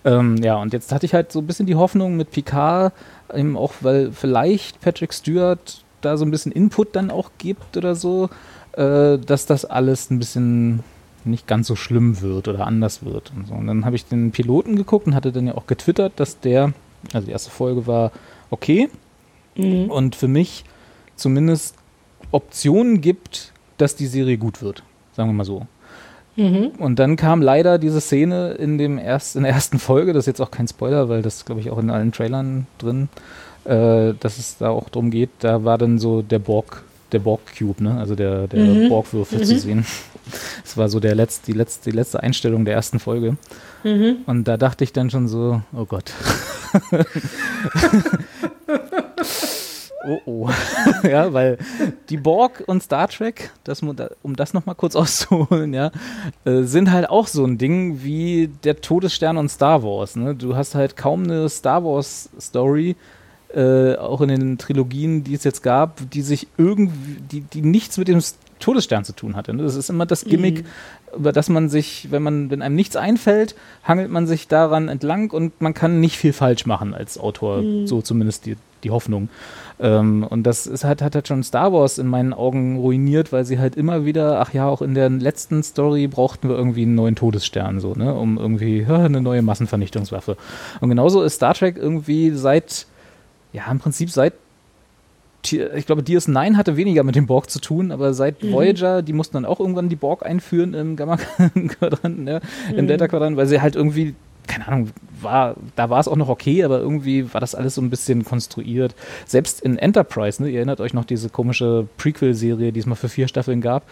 Ähm, 0.06 0.38
ja, 0.38 0.56
und 0.56 0.74
jetzt 0.74 0.92
hatte 0.92 1.06
ich 1.06 1.14
halt 1.14 1.32
so 1.32 1.40
ein 1.40 1.48
bisschen 1.48 1.66
die 1.66 1.76
Hoffnung 1.76 2.18
mit 2.18 2.32
Picard, 2.32 2.94
eben 3.34 3.58
auch, 3.58 3.74
weil 3.82 4.12
vielleicht 4.12 4.82
Patrick 4.82 5.14
Stewart 5.14 5.84
da 6.02 6.18
so 6.18 6.26
ein 6.26 6.32
bisschen 6.32 6.52
Input 6.52 6.96
dann 6.96 7.10
auch 7.12 7.32
gibt 7.38 7.76
oder 7.76 7.96
so, 7.96 8.30
äh, 8.74 9.18
dass 9.18 9.46
das 9.46 9.66
alles 9.66 10.12
ein 10.12 10.20
bisschen 10.20 10.84
nicht 11.26 11.48
ganz 11.48 11.68
so 11.68 11.76
schlimm 11.76 12.22
wird 12.22 12.48
oder 12.48 12.66
anders 12.66 13.04
wird 13.04 13.34
und 13.36 13.48
so. 13.48 13.54
Und 13.54 13.68
dann 13.68 13.86
habe 13.86 13.96
ich 13.96 14.06
den 14.06 14.32
Piloten 14.32 14.76
geguckt 14.76 15.08
und 15.08 15.16
hatte 15.16 15.32
dann 15.32 15.48
ja 15.48 15.56
auch 15.56 15.68
getwittert, 15.68 16.14
dass 16.18 16.40
der, 16.40 16.74
also 17.14 17.26
die 17.26 17.32
erste 17.32 17.50
Folge 17.50 17.88
war 17.88 18.12
okay 18.50 18.90
und 19.90 20.16
für 20.16 20.28
mich 20.28 20.64
zumindest 21.16 21.76
Optionen 22.32 23.02
gibt, 23.02 23.54
dass 23.78 23.96
die 23.96 24.08
Serie 24.08 24.38
gut 24.38 24.62
wird. 24.62 24.84
Sagen 25.14 25.30
wir 25.30 25.34
mal 25.34 25.46
so. 25.46 25.66
Und 26.78 27.00
dann 27.00 27.16
kam 27.16 27.42
leider 27.42 27.80
diese 27.80 28.00
Szene 28.00 28.52
in, 28.52 28.78
dem 28.78 29.00
erst, 29.00 29.36
in 29.36 29.44
der 29.44 29.52
ersten 29.52 29.80
Folge, 29.80 30.14
das 30.14 30.24
ist 30.24 30.28
jetzt 30.28 30.42
auch 30.42 30.52
kein 30.52 30.68
Spoiler, 30.68 31.10
weil 31.10 31.22
das 31.24 31.46
glaube 31.46 31.62
ich 31.62 31.72
auch 31.72 31.80
in 31.80 31.90
allen 31.90 32.12
Trailern 32.12 32.68
drin, 32.78 33.10
äh, 33.66 34.14
dass 34.20 34.38
es 34.38 34.58
da 34.58 34.70
auch 34.70 34.90
drum 34.90 35.10
geht, 35.10 35.32
da 35.40 35.64
war 35.64 35.78
dann 35.78 35.98
so 35.98 36.22
der 36.22 36.40
Borg, 36.40 36.84
der 37.12 37.20
Borg-Cube, 37.20 37.84
ne? 37.84 37.98
also 37.98 38.16
der, 38.16 38.48
der 38.48 38.88
Borg-Würfel 38.88 39.44
zu 39.44 39.58
sehen. 39.60 39.86
Das 40.62 40.76
war 40.76 40.90
so 40.90 41.00
der 41.00 41.16
letzte, 41.16 41.46
die, 41.46 41.58
letzte, 41.58 41.90
die 41.90 41.96
letzte 41.96 42.22
Einstellung 42.22 42.66
der 42.66 42.74
ersten 42.74 43.00
Folge. 43.00 43.38
Und 44.26 44.44
da 44.46 44.58
dachte 44.58 44.84
ich 44.84 44.92
dann 44.92 45.10
schon 45.10 45.30
so, 45.30 45.62
oh 45.72 45.86
Gott. 45.86 46.12
Oh 50.08 50.22
oh. 50.26 50.50
ja, 51.04 51.34
weil 51.34 51.58
die 52.10 52.16
Borg 52.16 52.64
und 52.66 52.82
Star 52.82 53.10
Trek, 53.10 53.52
das, 53.66 53.82
um 53.82 54.36
das 54.36 54.54
nochmal 54.54 54.76
kurz 54.76 54.96
auszuholen, 54.96 55.74
ja, 55.74 55.92
äh, 56.46 56.64
sind 56.64 56.92
halt 56.92 57.10
auch 57.10 57.28
so 57.28 57.44
ein 57.44 57.58
Ding 57.58 58.04
wie 58.04 58.50
der 58.64 58.80
Todesstern 58.80 59.38
und 59.38 59.50
Star 59.50 59.84
Wars. 59.84 60.16
Ne? 60.16 60.34
Du 60.34 60.56
hast 60.56 60.76
halt 60.76 60.96
kaum 60.96 61.24
eine 61.24 61.50
Star 61.50 61.84
Wars 61.84 62.30
Story, 62.40 62.96
äh, 63.54 63.96
auch 63.96 64.22
in 64.22 64.30
den 64.30 64.58
Trilogien, 64.58 65.24
die 65.24 65.34
es 65.34 65.44
jetzt 65.44 65.62
gab, 65.62 66.10
die 66.12 66.22
sich 66.22 66.48
irgendwie, 66.58 67.18
die, 67.32 67.42
die 67.42 67.62
nichts 67.62 67.98
mit 67.98 68.08
dem 68.08 68.22
Todesstern 68.60 69.04
zu 69.04 69.14
tun 69.14 69.36
hatte. 69.36 69.54
Ne? 69.54 69.64
Das 69.64 69.76
ist 69.76 69.90
immer 69.90 70.06
das 70.06 70.26
Gimmick, 70.26 70.66
über 71.16 71.32
das 71.32 71.50
man 71.50 71.70
sich, 71.70 72.08
wenn 72.12 72.24
man, 72.24 72.50
wenn 72.50 72.62
einem 72.62 72.76
nichts 72.76 72.96
einfällt, 72.96 73.56
hangelt 73.84 74.10
man 74.10 74.26
sich 74.26 74.48
daran 74.48 74.90
entlang 74.90 75.32
und 75.32 75.60
man 75.62 75.74
kann 75.74 76.00
nicht 76.00 76.18
viel 76.18 76.34
falsch 76.34 76.66
machen 76.66 76.94
als 76.94 77.18
Autor, 77.18 77.64
so 77.86 78.02
zumindest 78.02 78.46
die, 78.46 78.58
die 78.84 78.92
Hoffnung. 78.92 79.30
Ähm, 79.80 80.26
und 80.28 80.44
das 80.44 80.66
ist 80.66 80.84
halt, 80.84 81.02
hat 81.02 81.14
halt 81.14 81.28
schon 81.28 81.44
Star 81.44 81.72
Wars 81.72 82.00
in 82.00 82.08
meinen 82.08 82.34
Augen 82.34 82.78
ruiniert, 82.78 83.32
weil 83.32 83.46
sie 83.46 83.60
halt 83.60 83.76
immer 83.76 84.06
wieder, 84.06 84.40
ach 84.40 84.54
ja, 84.54 84.68
auch 84.68 84.82
in 84.82 84.96
der 84.96 85.10
letzten 85.10 85.62
Story 85.62 86.08
brauchten 86.08 86.50
wir 86.50 86.56
irgendwie 86.56 86.84
einen 86.84 86.96
neuen 86.96 87.16
Todesstern, 87.16 87.80
so, 87.80 87.94
ne, 87.94 88.14
um 88.14 88.38
irgendwie 88.38 88.82
ja, 88.82 88.96
eine 89.06 89.22
neue 89.22 89.42
Massenvernichtungswaffe. 89.42 90.38
Und 90.82 90.90
genauso 90.90 91.22
ist 91.22 91.36
Star 91.36 91.54
Trek 91.54 91.78
irgendwie 91.78 92.32
seit, 92.32 92.88
ja, 93.54 93.70
im 93.70 93.80
Prinzip 93.80 94.10
seit 94.10 94.34
ich 95.50 95.86
glaube, 95.86 96.02
DS9 96.02 96.56
hatte 96.56 96.76
weniger 96.76 97.04
mit 97.04 97.16
dem 97.16 97.28
Borg 97.28 97.50
zu 97.50 97.62
tun, 97.62 97.92
aber 97.92 98.14
seit 98.14 98.44
Voyager, 98.44 99.02
die 99.02 99.14
mussten 99.14 99.36
dann 99.36 99.46
auch 99.46 99.62
irgendwann 99.62 99.88
die 99.88 99.96
Borg 99.96 100.26
einführen 100.26 100.74
im 100.74 100.96
Gamma-Quadranten, 100.98 102.24
ne, 102.26 102.42
im 102.76 102.88
Delta-Quadranten, 102.88 103.38
weil 103.38 103.48
sie 103.48 103.62
halt 103.62 103.76
irgendwie, 103.76 104.16
keine 104.48 104.68
Ahnung, 104.68 104.90
war, 105.22 105.56
da 105.76 105.90
war 105.90 106.00
es 106.00 106.08
auch 106.08 106.16
noch 106.16 106.30
okay, 106.30 106.64
aber 106.64 106.80
irgendwie 106.80 107.34
war 107.34 107.42
das 107.42 107.56
alles 107.56 107.76
so 107.76 107.82
ein 107.82 107.90
bisschen 107.90 108.26
konstruiert. 108.26 108.96
Selbst 109.26 109.62
in 109.62 109.78
Enterprise, 109.78 110.42
ne, 110.42 110.50
ihr 110.50 110.58
erinnert 110.58 110.82
euch 110.82 110.94
noch 110.94 111.06
diese 111.06 111.30
komische 111.30 111.88
Prequel-Serie, 111.98 112.72
die 112.72 112.80
es 112.80 112.86
mal 112.86 112.96
für 112.96 113.10
vier 113.10 113.28
Staffeln 113.28 113.62
gab, 113.62 113.84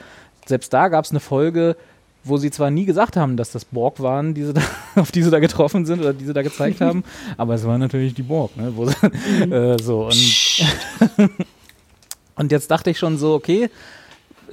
selbst 0.45 0.73
da 0.73 0.87
gab 0.87 1.05
es 1.05 1.11
eine 1.11 1.19
Folge, 1.19 1.75
wo 2.23 2.37
sie 2.37 2.51
zwar 2.51 2.71
nie 2.71 2.85
gesagt 2.85 3.17
haben, 3.17 3.37
dass 3.37 3.51
das 3.51 3.65
Borg 3.65 3.99
waren, 3.99 4.33
die 4.33 4.51
da, 4.51 4.61
auf 4.99 5.11
die 5.11 5.21
sie 5.21 5.31
da 5.31 5.39
getroffen 5.39 5.85
sind 5.85 5.99
oder 5.99 6.13
die 6.13 6.25
sie 6.25 6.33
da 6.33 6.41
gezeigt 6.41 6.81
haben, 6.81 7.03
aber 7.37 7.53
es 7.53 7.65
waren 7.65 7.79
natürlich 7.79 8.13
die 8.13 8.23
Borg, 8.23 8.55
ne? 8.57 8.71
Wo 8.75 8.87
sie, 8.87 8.95
äh, 9.51 9.77
so 9.81 10.05
und, 10.05 11.29
und 12.35 12.51
jetzt 12.51 12.71
dachte 12.71 12.89
ich 12.89 12.97
schon 12.97 13.17
so, 13.17 13.33
okay, 13.33 13.69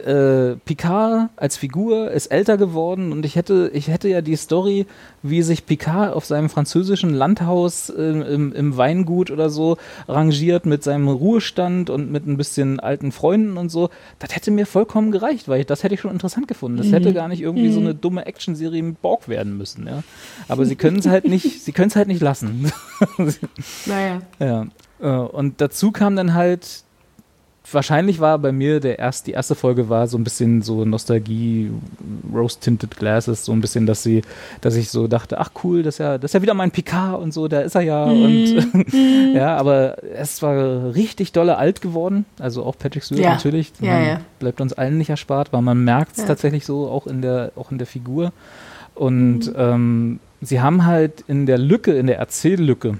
äh, 0.06 0.56
Picard 0.64 1.30
als 1.36 1.56
Figur 1.56 2.10
ist 2.10 2.26
älter 2.26 2.56
geworden 2.56 3.12
und 3.12 3.24
ich 3.24 3.36
hätte, 3.36 3.70
ich 3.72 3.88
hätte 3.88 4.08
ja 4.08 4.20
die 4.20 4.36
Story, 4.36 4.86
wie 5.22 5.42
sich 5.42 5.66
Picard 5.66 6.14
auf 6.14 6.24
seinem 6.24 6.48
französischen 6.48 7.14
Landhaus 7.14 7.90
äh, 7.90 8.02
im, 8.02 8.52
im 8.52 8.76
Weingut 8.76 9.30
oder 9.30 9.50
so 9.50 9.76
rangiert 10.08 10.66
mit 10.66 10.82
seinem 10.82 11.08
Ruhestand 11.08 11.90
und 11.90 12.10
mit 12.10 12.26
ein 12.26 12.36
bisschen 12.36 12.80
alten 12.80 13.12
Freunden 13.12 13.56
und 13.56 13.70
so, 13.70 13.90
das 14.18 14.34
hätte 14.34 14.50
mir 14.50 14.66
vollkommen 14.66 15.12
gereicht, 15.12 15.48
weil 15.48 15.60
ich, 15.60 15.66
das 15.66 15.82
hätte 15.82 15.94
ich 15.94 16.00
schon 16.00 16.10
interessant 16.10 16.48
gefunden. 16.48 16.78
Das 16.78 16.92
hätte 16.92 17.12
gar 17.12 17.28
nicht 17.28 17.40
irgendwie 17.40 17.70
so 17.70 17.80
eine 17.80 17.94
dumme 17.94 18.26
Actionserie 18.26 18.82
mit 18.82 19.02
Borg 19.02 19.28
werden 19.28 19.56
müssen, 19.56 19.86
ja. 19.86 20.02
Aber 20.48 20.64
sie 20.66 20.76
können 20.76 20.98
es 20.98 21.06
halt 21.06 21.24
nicht, 21.26 21.62
sie 21.62 21.72
können 21.72 21.88
es 21.88 21.96
halt 21.96 22.08
nicht 22.08 22.20
lassen. 22.22 22.72
Naja. 23.86 24.22
Ja. 24.38 24.66
äh, 25.00 25.06
Und 25.28 25.60
dazu 25.60 25.92
kam 25.92 26.16
dann 26.16 26.34
halt, 26.34 26.84
wahrscheinlich 27.70 28.18
war 28.20 28.38
bei 28.38 28.50
mir 28.52 28.80
der 28.80 28.98
erst, 28.98 29.26
die 29.26 29.32
erste 29.32 29.54
Folge 29.54 29.88
war 29.88 30.06
so 30.08 30.18
ein 30.18 30.24
bisschen 30.24 30.62
so 30.62 30.84
Nostalgie, 30.84 31.70
Rose-Tinted 32.34 32.96
Glasses, 32.96 33.44
so 33.44 33.52
ein 33.52 33.60
bisschen, 33.60 33.86
dass 33.86 34.02
sie, 34.02 34.22
dass 34.60 34.74
ich 34.74 34.90
so 34.90 35.06
dachte, 35.08 35.38
ach 35.38 35.50
cool, 35.62 35.82
das 35.82 35.94
ist 35.94 35.98
ja, 35.98 36.18
das 36.18 36.30
ist 36.30 36.34
ja 36.34 36.42
wieder 36.42 36.54
mein 36.54 36.70
Picard 36.70 37.20
und 37.20 37.32
so, 37.32 37.48
da 37.48 37.60
ist 37.60 37.74
er 37.74 37.82
ja 37.82 38.04
und 38.04 38.54
ja, 39.34 39.56
aber 39.56 40.02
es 40.14 40.42
war 40.42 40.94
richtig 40.94 41.32
dolle 41.32 41.56
alt 41.56 41.80
geworden, 41.80 42.24
also 42.38 42.64
auch 42.64 42.76
Patrick 42.78 43.04
Stewart 43.04 43.22
Ja. 43.22 43.30
natürlich, 43.30 43.72
Ja, 43.80 44.00
ja. 44.00 44.20
bleibt 44.38 44.60
uns 44.60 44.72
allen 44.72 44.98
nicht 44.98 45.10
erspart, 45.10 45.52
weil 45.52 45.62
man 45.62 45.84
merkt 45.84 46.18
es 46.18 46.24
tatsächlich 46.24 46.66
so 46.66 46.88
auch 46.88 47.06
in 47.06 47.22
der, 47.22 47.52
auch 47.56 47.70
in 47.70 47.78
der 47.78 47.86
Figur 47.86 48.32
und 48.94 49.46
Mhm. 49.46 49.54
ähm, 49.56 50.20
sie 50.40 50.60
haben 50.60 50.84
halt 50.84 51.24
in 51.28 51.46
der 51.46 51.58
Lücke, 51.58 51.92
in 51.92 52.06
der 52.08 52.18
Erzähllücke, 52.18 52.98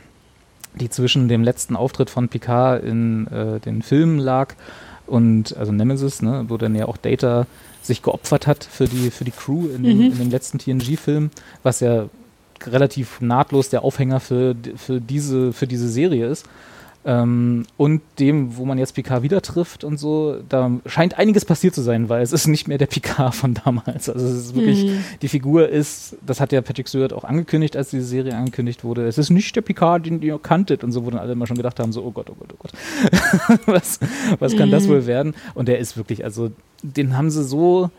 die 0.75 0.89
zwischen 0.89 1.29
dem 1.29 1.43
letzten 1.43 1.77
Auftritt 1.77 2.11
von 2.11 2.29
Picard 2.29 2.83
in 2.83 3.27
äh, 3.29 3.61
den 3.61 3.83
Filmen 3.83 4.19
lag 4.19 4.55
und 5.07 5.57
also 5.57 5.73
Nemesis, 5.73 6.23
ne, 6.23 6.47
wo 6.49 6.57
dann 6.57 6.75
ja 6.75 6.87
auch 6.87 6.97
Data 6.97 7.47
sich 7.83 8.03
geopfert 8.03 8.47
hat 8.47 8.65
für 8.65 8.87
die 8.87 9.11
für 9.11 9.25
die 9.25 9.33
Crew 9.33 9.67
in, 9.69 9.83
dem, 9.83 10.01
in 10.01 10.19
dem 10.19 10.31
letzten 10.31 10.59
TNG-Film, 10.59 11.31
was 11.63 11.81
ja 11.81 12.09
relativ 12.67 13.21
nahtlos 13.21 13.69
der 13.69 13.83
Aufhänger 13.85 14.21
für, 14.21 14.55
für, 14.77 15.01
diese, 15.01 15.53
für 15.53 15.67
diese 15.67 15.89
Serie 15.89 16.29
ist. 16.29 16.47
Ähm, 17.05 17.65
und 17.77 18.01
dem, 18.21 18.57
wo 18.57 18.65
man 18.65 18.79
jetzt 18.79 18.95
Picard 18.95 19.25
wieder 19.25 19.43
trifft 19.43 19.83
und 19.83 19.99
so, 19.99 20.37
da 20.49 20.71
scheint 20.87 21.19
einiges 21.19 21.45
passiert 21.45 21.75
zu 21.75 21.83
sein, 21.83 22.09
weil 22.09 22.23
es 22.23 22.33
ist 22.33 22.47
nicht 22.47 22.69
mehr 22.69 22.79
der 22.79 22.87
Picard 22.87 23.35
von 23.35 23.55
damals. 23.55 24.09
Also 24.09 24.25
es 24.25 24.47
ist 24.47 24.55
wirklich, 24.55 25.01
die 25.21 25.29
Figur 25.29 25.69
ist, 25.69 26.17
das 26.25 26.41
hat 26.41 26.53
ja 26.53 26.63
Patrick 26.63 26.89
Stewart 26.89 27.13
auch 27.13 27.25
angekündigt, 27.25 27.77
als 27.77 27.91
diese 27.91 28.05
Serie 28.05 28.37
angekündigt 28.37 28.85
wurde, 28.85 29.07
es 29.07 29.19
ist 29.19 29.31
nicht 29.31 29.57
der 29.57 29.63
Picard, 29.63 30.07
den 30.07 30.23
ihr 30.23 30.39
kanntet 30.39 30.85
und 30.85 30.93
so, 30.93 31.05
wo 31.05 31.11
dann 31.11 31.19
alle 31.19 31.33
immer 31.33 31.49
schon 31.49 31.57
gedacht 31.57 31.81
haben, 31.81 31.93
so, 31.93 32.05
oh 32.05 32.13
Gott, 32.13 32.31
oh 32.31 32.37
Gott, 32.39 32.51
oh 32.53 32.57
Gott. 32.59 32.73
was, 33.67 33.99
was 34.39 34.57
kann 34.57 34.71
das 34.71 34.87
wohl 34.89 35.07
werden? 35.07 35.35
Und 35.55 35.67
der 35.67 35.81
ist 35.81 35.97
wirklich, 35.97 36.25
also 36.25 36.53
den 36.85 37.17
haben 37.17 37.31
sie 37.31 37.43
so, 37.43 37.91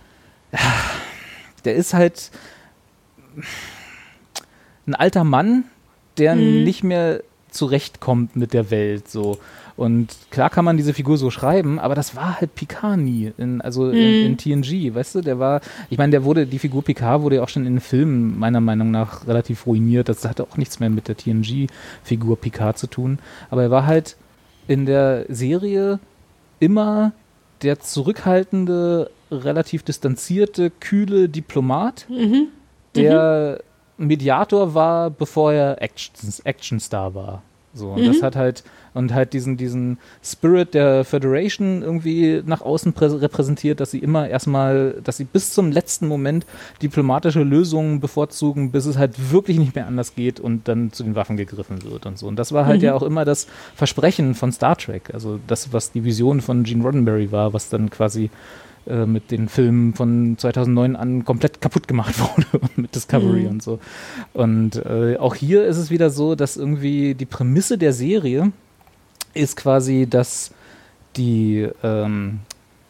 der 1.66 1.76
ist 1.76 1.94
halt 1.94 2.32
ein 4.88 4.96
alter 4.96 5.26
Mann, 5.26 5.66
der 6.18 6.36
nicht 6.36 6.84
mehr 6.84 7.22
zurechtkommt 7.54 8.36
mit 8.36 8.54
der 8.54 8.72
Welt 8.72 9.10
so. 9.10 9.40
Und 9.76 10.16
klar 10.30 10.52
kann 10.52 10.66
man 10.66 10.78
diese 10.78 10.94
Figur 10.94 11.18
so 11.18 11.32
schreiben, 11.32 11.80
aber 11.80 11.96
das 11.96 12.16
war 12.16 12.40
halt 12.40 12.54
Picard 12.54 13.00
nie, 13.00 13.32
in, 13.38 13.60
also 13.60 13.90
in, 13.90 13.98
in 13.98 14.38
TNG, 14.38 14.94
weißt 14.94 15.16
du, 15.16 15.22
der 15.22 15.40
war, 15.40 15.62
ich 15.90 15.98
meine, 15.98 16.12
der 16.12 16.24
wurde, 16.24 16.46
die 16.46 16.60
Figur 16.60 16.84
Picard 16.84 17.24
wurde 17.24 17.38
ja 17.38 17.44
auch 17.44 17.50
schon 17.50 17.66
in 17.66 17.76
den 17.76 17.82
Filmen 17.82 18.38
meiner 18.38 18.62
Meinung 18.62 18.92
nach 18.92 19.26
relativ 19.26 19.66
ruiniert, 19.66 20.10
das 20.10 20.26
hatte 20.26 20.44
auch 20.44 20.58
nichts 20.58 20.80
mehr 20.80 20.92
mit 20.92 21.08
der 21.08 21.18
TNG-Figur 21.18 22.38
Picard 22.38 22.78
zu 22.78 22.86
tun, 22.86 23.18
aber 23.50 23.64
er 23.64 23.72
war 23.72 23.88
halt 23.88 24.16
in 24.68 24.86
der 24.86 25.26
Serie 25.30 26.00
immer 26.60 27.12
der 27.64 27.80
zurückhaltende, 27.80 29.10
relativ 29.32 29.82
distanzierte, 29.82 30.70
kühle 30.70 31.30
Diplomat, 31.30 32.06
der 32.96 33.60
Mediator 34.08 34.74
war, 34.74 35.10
bevor 35.10 35.54
er 35.54 35.82
Action, 35.82 36.14
Actionstar 36.44 37.16
war. 37.16 37.42
So, 37.76 37.90
und 37.90 38.06
das 38.06 38.22
hat 38.22 38.36
halt, 38.36 38.64
und 38.94 39.16
halt 39.16 39.34
diesen, 39.34 39.58
diesen 39.58 39.98
Spirit 40.24 40.76
der 40.76 41.04
Federation 41.04 41.82
irgendwie 41.82 42.44
nach 42.46 42.62
außen 42.62 42.94
prä- 42.94 43.20
repräsentiert, 43.20 43.80
dass 43.80 43.90
sie 43.90 43.98
immer 43.98 44.28
erstmal, 44.30 45.02
dass 45.04 45.18
sie 45.18 45.24
bis 45.24 45.56
zum 45.56 45.72
letzten 45.72 46.08
Moment 46.08 46.46
diplomatische 46.84 47.42
Lösungen 47.42 48.00
bevorzugen, 48.00 48.70
bis 48.70 48.86
es 48.86 49.00
halt 49.00 49.32
wirklich 49.32 49.58
nicht 49.58 49.74
mehr 49.74 49.88
anders 49.88 50.14
geht 50.14 50.40
und 50.40 50.68
dann 50.68 50.92
zu 50.92 51.04
den 51.04 51.16
Waffen 51.16 51.36
gegriffen 51.36 51.84
wird 51.84 52.06
und 52.06 52.20
so. 52.20 52.28
Und 52.28 52.36
das 52.36 52.52
war 52.52 52.68
halt 52.68 52.84
ja 52.84 52.94
auch 52.94 53.02
immer 53.02 53.26
das 53.26 53.48
Versprechen 53.74 54.36
von 54.36 54.52
Star 54.52 54.78
Trek, 54.78 55.10
also 55.12 55.40
das, 55.48 55.74
was 55.74 55.92
die 55.92 56.04
Vision 56.04 56.42
von 56.42 56.64
Gene 56.64 56.84
Roddenberry 56.84 57.32
war, 57.32 57.54
was 57.54 57.70
dann 57.70 57.90
quasi 57.90 58.30
äh, 58.86 59.06
mit 59.06 59.32
den 59.32 59.48
Filmen 59.48 59.94
von 59.94 60.38
2009 60.38 60.96
an 60.96 61.26
komplett 61.26 61.62
kaputt 61.62 61.88
gemacht 61.88 62.16
wurde 62.20 62.68
mit 62.76 62.94
Discovery 62.94 63.48
und 63.48 63.64
so. 63.64 63.80
Und 64.34 64.76
äh, 64.76 65.18
auch 65.18 65.36
hier 65.36 65.66
ist 65.66 65.78
es 65.78 65.90
wieder 65.90 66.10
so, 66.10 66.36
dass 66.36 66.58
irgendwie 66.58 67.16
die 67.16 67.26
Prämisse 67.26 67.78
der 67.78 67.94
Serie 67.94 68.52
ist 69.34 69.56
quasi, 69.56 70.08
dass 70.10 70.52
die, 71.16 71.68
ähm, 71.84 72.40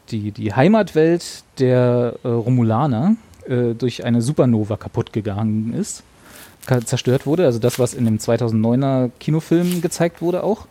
die, 0.09 0.31
die 0.31 0.53
Heimatwelt 0.53 1.43
der 1.59 2.15
äh, 2.23 2.27
Romulaner 2.27 3.15
äh, 3.47 3.73
durch 3.73 4.03
eine 4.03 4.21
Supernova 4.21 4.77
kaputt 4.77 5.13
gegangen 5.13 5.73
ist, 5.73 6.03
zerstört 6.85 7.25
wurde. 7.25 7.45
Also 7.45 7.59
das, 7.59 7.77
was 7.77 7.93
in 7.93 8.05
dem 8.05 8.17
2009er 8.17 9.11
Kinofilm 9.19 9.81
gezeigt 9.81 10.21
wurde 10.21 10.43
auch. 10.43 10.65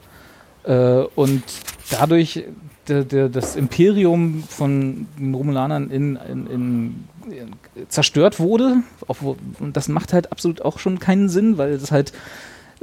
Äh, 0.64 1.04
und 1.14 1.42
dadurch 1.90 2.44
der, 2.88 3.04
der, 3.04 3.28
das 3.28 3.56
Imperium 3.56 4.42
von 4.48 5.06
den 5.18 5.34
Romulanern 5.34 5.90
in, 5.90 6.16
in, 6.16 6.46
in, 6.46 6.94
zerstört 7.88 8.40
wurde. 8.40 8.78
Obwohl- 9.06 9.36
Und 9.60 9.76
das 9.76 9.88
macht 9.88 10.12
halt 10.12 10.32
absolut 10.32 10.62
auch 10.62 10.78
schon 10.78 10.98
keinen 10.98 11.28
Sinn, 11.28 11.58
weil 11.58 11.70
es 11.72 11.92
halt 11.92 12.12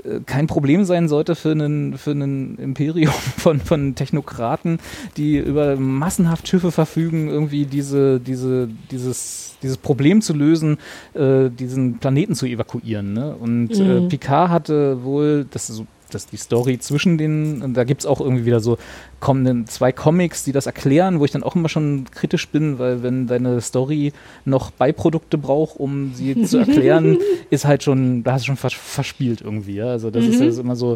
äh, 0.04 0.22
kein 0.26 0.48
Problem 0.48 0.86
sein 0.86 1.08
sollte 1.10 1.36
für 1.36 1.52
einen, 1.52 1.98
für 1.98 2.12
einen 2.12 2.58
Imperium 2.58 3.12
von, 3.38 3.60
von 3.60 3.96
Technokraten, 3.96 4.80
die 5.18 5.38
über 5.38 5.76
massenhaft 5.76 6.48
Schiffe 6.48 6.72
verfügen, 6.72 7.28
irgendwie 7.28 7.66
diese, 7.66 8.20
diese, 8.20 8.70
dieses, 8.92 9.58
dieses 9.62 9.78
Problem 9.78 10.22
zu 10.22 10.34
lösen, 10.34 10.78
äh, 11.14 11.50
diesen 11.50 11.98
Planeten 12.00 12.36
zu 12.36 12.46
evakuieren. 12.46 13.12
Ne? 13.14 13.36
Und 13.36 13.72
äh, 13.72 14.08
Picard 14.08 14.50
hatte 14.50 15.04
wohl, 15.04 15.46
das 15.52 15.70
ist 15.70 15.76
so 15.76 15.86
das 16.10 16.24
ist 16.26 16.32
die 16.32 16.38
Story 16.38 16.80
zwischen 16.80 17.18
den, 17.18 17.74
da 17.74 17.84
gibt 17.84 18.02
es 18.02 18.06
auch 18.06 18.20
irgendwie 18.22 18.46
wieder 18.46 18.60
so 18.60 18.78
kommenden 19.20 19.68
zwei 19.68 19.92
Comics, 19.92 20.44
die 20.44 20.52
das 20.52 20.66
erklären, 20.66 21.20
wo 21.20 21.26
ich 21.26 21.32
dann 21.32 21.44
auch 21.44 21.56
immer 21.56 21.70
schon 21.70 22.06
kritisch 22.12 22.48
bin, 22.50 22.80
weil 22.80 23.04
wenn 23.04 23.28
deine 23.28 23.62
Story 23.62 24.14
noch 24.46 24.72
Beiprodukte 24.72 25.38
braucht, 25.38 25.80
um 25.80 26.14
sie 26.14 26.42
zu 26.46 26.58
erklären, 26.58 27.18
ist 27.50 27.66
halt 27.66 27.84
schon, 27.84 28.24
da 28.24 28.34
hast 28.34 28.44
du 28.44 28.48
schon 28.48 28.58
vers 28.58 28.74
verspielt 28.74 29.42
irgendwie. 29.42 29.76
Ja? 29.76 29.88
Also 29.88 30.12
das 30.12 30.26
ist, 30.26 30.40
das 30.40 30.48
ist 30.48 30.60
immer 30.60 30.76
so, 30.76 30.94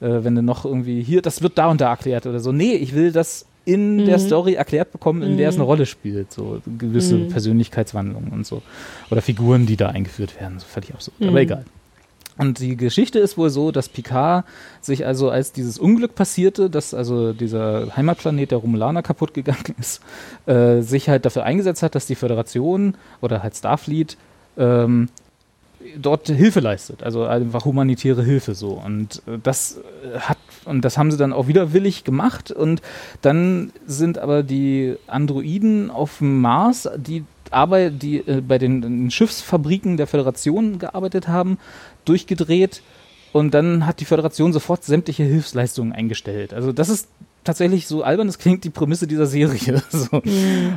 äh, 0.00 0.22
wenn 0.22 0.34
du 0.34 0.42
noch 0.42 0.64
irgendwie 0.64 1.02
hier, 1.02 1.22
das 1.22 1.42
wird 1.42 1.58
da 1.58 1.68
und 1.70 1.80
da 1.80 1.90
erklärt 1.90 2.26
oder 2.26 2.40
so. 2.40 2.52
Nee, 2.52 2.74
ich 2.74 2.94
will 2.94 3.12
das 3.12 3.46
in 3.64 4.04
der 4.04 4.18
Story 4.18 4.54
erklärt 4.54 4.92
bekommen, 4.92 5.22
in 5.22 5.36
der 5.38 5.48
es 5.48 5.54
eine 5.54 5.64
Rolle 5.64 5.86
spielt. 5.86 6.32
So 6.32 6.60
gewisse 6.78 7.18
Persönlichkeitswandlungen 7.18 8.30
und 8.30 8.46
so. 8.46 8.62
Oder 9.10 9.22
Figuren, 9.22 9.66
die 9.66 9.76
da 9.76 9.88
eingeführt 9.88 10.38
werden. 10.38 10.58
So 10.58 10.66
völlig 10.66 10.92
absurd. 10.92 11.16
Aber 11.26 11.40
egal. 11.40 11.64
Und 12.36 12.58
die 12.58 12.76
Geschichte 12.76 13.18
ist 13.18 13.38
wohl 13.38 13.50
so, 13.50 13.70
dass 13.70 13.88
Picard 13.88 14.44
sich 14.80 15.06
also, 15.06 15.30
als 15.30 15.52
dieses 15.52 15.78
Unglück 15.78 16.14
passierte, 16.14 16.68
dass 16.68 16.92
also 16.92 17.32
dieser 17.32 17.96
Heimatplanet 17.96 18.50
der 18.50 18.58
Romulaner 18.58 19.02
kaputt 19.02 19.34
gegangen 19.34 19.74
ist, 19.78 20.02
äh, 20.46 20.80
sich 20.80 21.08
halt 21.08 21.24
dafür 21.24 21.44
eingesetzt 21.44 21.82
hat, 21.82 21.94
dass 21.94 22.06
die 22.06 22.16
Föderation 22.16 22.96
oder 23.20 23.42
halt 23.42 23.56
Starfleet 23.56 24.16
ähm, 24.56 25.08
dort 26.00 26.28
Hilfe 26.28 26.60
leistet, 26.60 27.02
also 27.02 27.24
einfach 27.24 27.64
humanitäre 27.64 28.24
Hilfe 28.24 28.54
so. 28.54 28.72
Und 28.84 29.22
äh, 29.26 29.38
das 29.42 29.78
äh, 30.04 30.18
hat 30.18 30.38
und 30.64 30.84
das 30.84 30.98
haben 30.98 31.10
sie 31.10 31.16
dann 31.16 31.32
auch 31.32 31.46
widerwillig 31.46 32.04
gemacht. 32.04 32.50
Und 32.50 32.82
dann 33.22 33.72
sind 33.86 34.18
aber 34.18 34.42
die 34.42 34.96
Androiden 35.06 35.90
auf 35.90 36.18
dem 36.18 36.40
Mars, 36.40 36.88
die 36.96 37.24
Arbeit, 37.50 38.02
die 38.02 38.18
äh, 38.18 38.40
bei 38.40 38.58
den, 38.58 38.82
den 38.82 39.10
Schiffsfabriken 39.10 39.96
der 39.96 40.06
Föderation 40.06 40.78
gearbeitet 40.78 41.28
haben, 41.28 41.58
durchgedreht. 42.04 42.82
Und 43.32 43.52
dann 43.52 43.86
hat 43.86 44.00
die 44.00 44.04
Föderation 44.04 44.52
sofort 44.52 44.84
sämtliche 44.84 45.24
Hilfsleistungen 45.24 45.92
eingestellt. 45.92 46.54
Also 46.54 46.72
das 46.72 46.88
ist 46.88 47.08
tatsächlich 47.42 47.86
so 47.86 48.02
albern, 48.02 48.28
es 48.28 48.38
klingt 48.38 48.64
die 48.64 48.70
Prämisse 48.70 49.06
dieser 49.06 49.26
Serie. 49.26 49.82
So. 49.90 50.22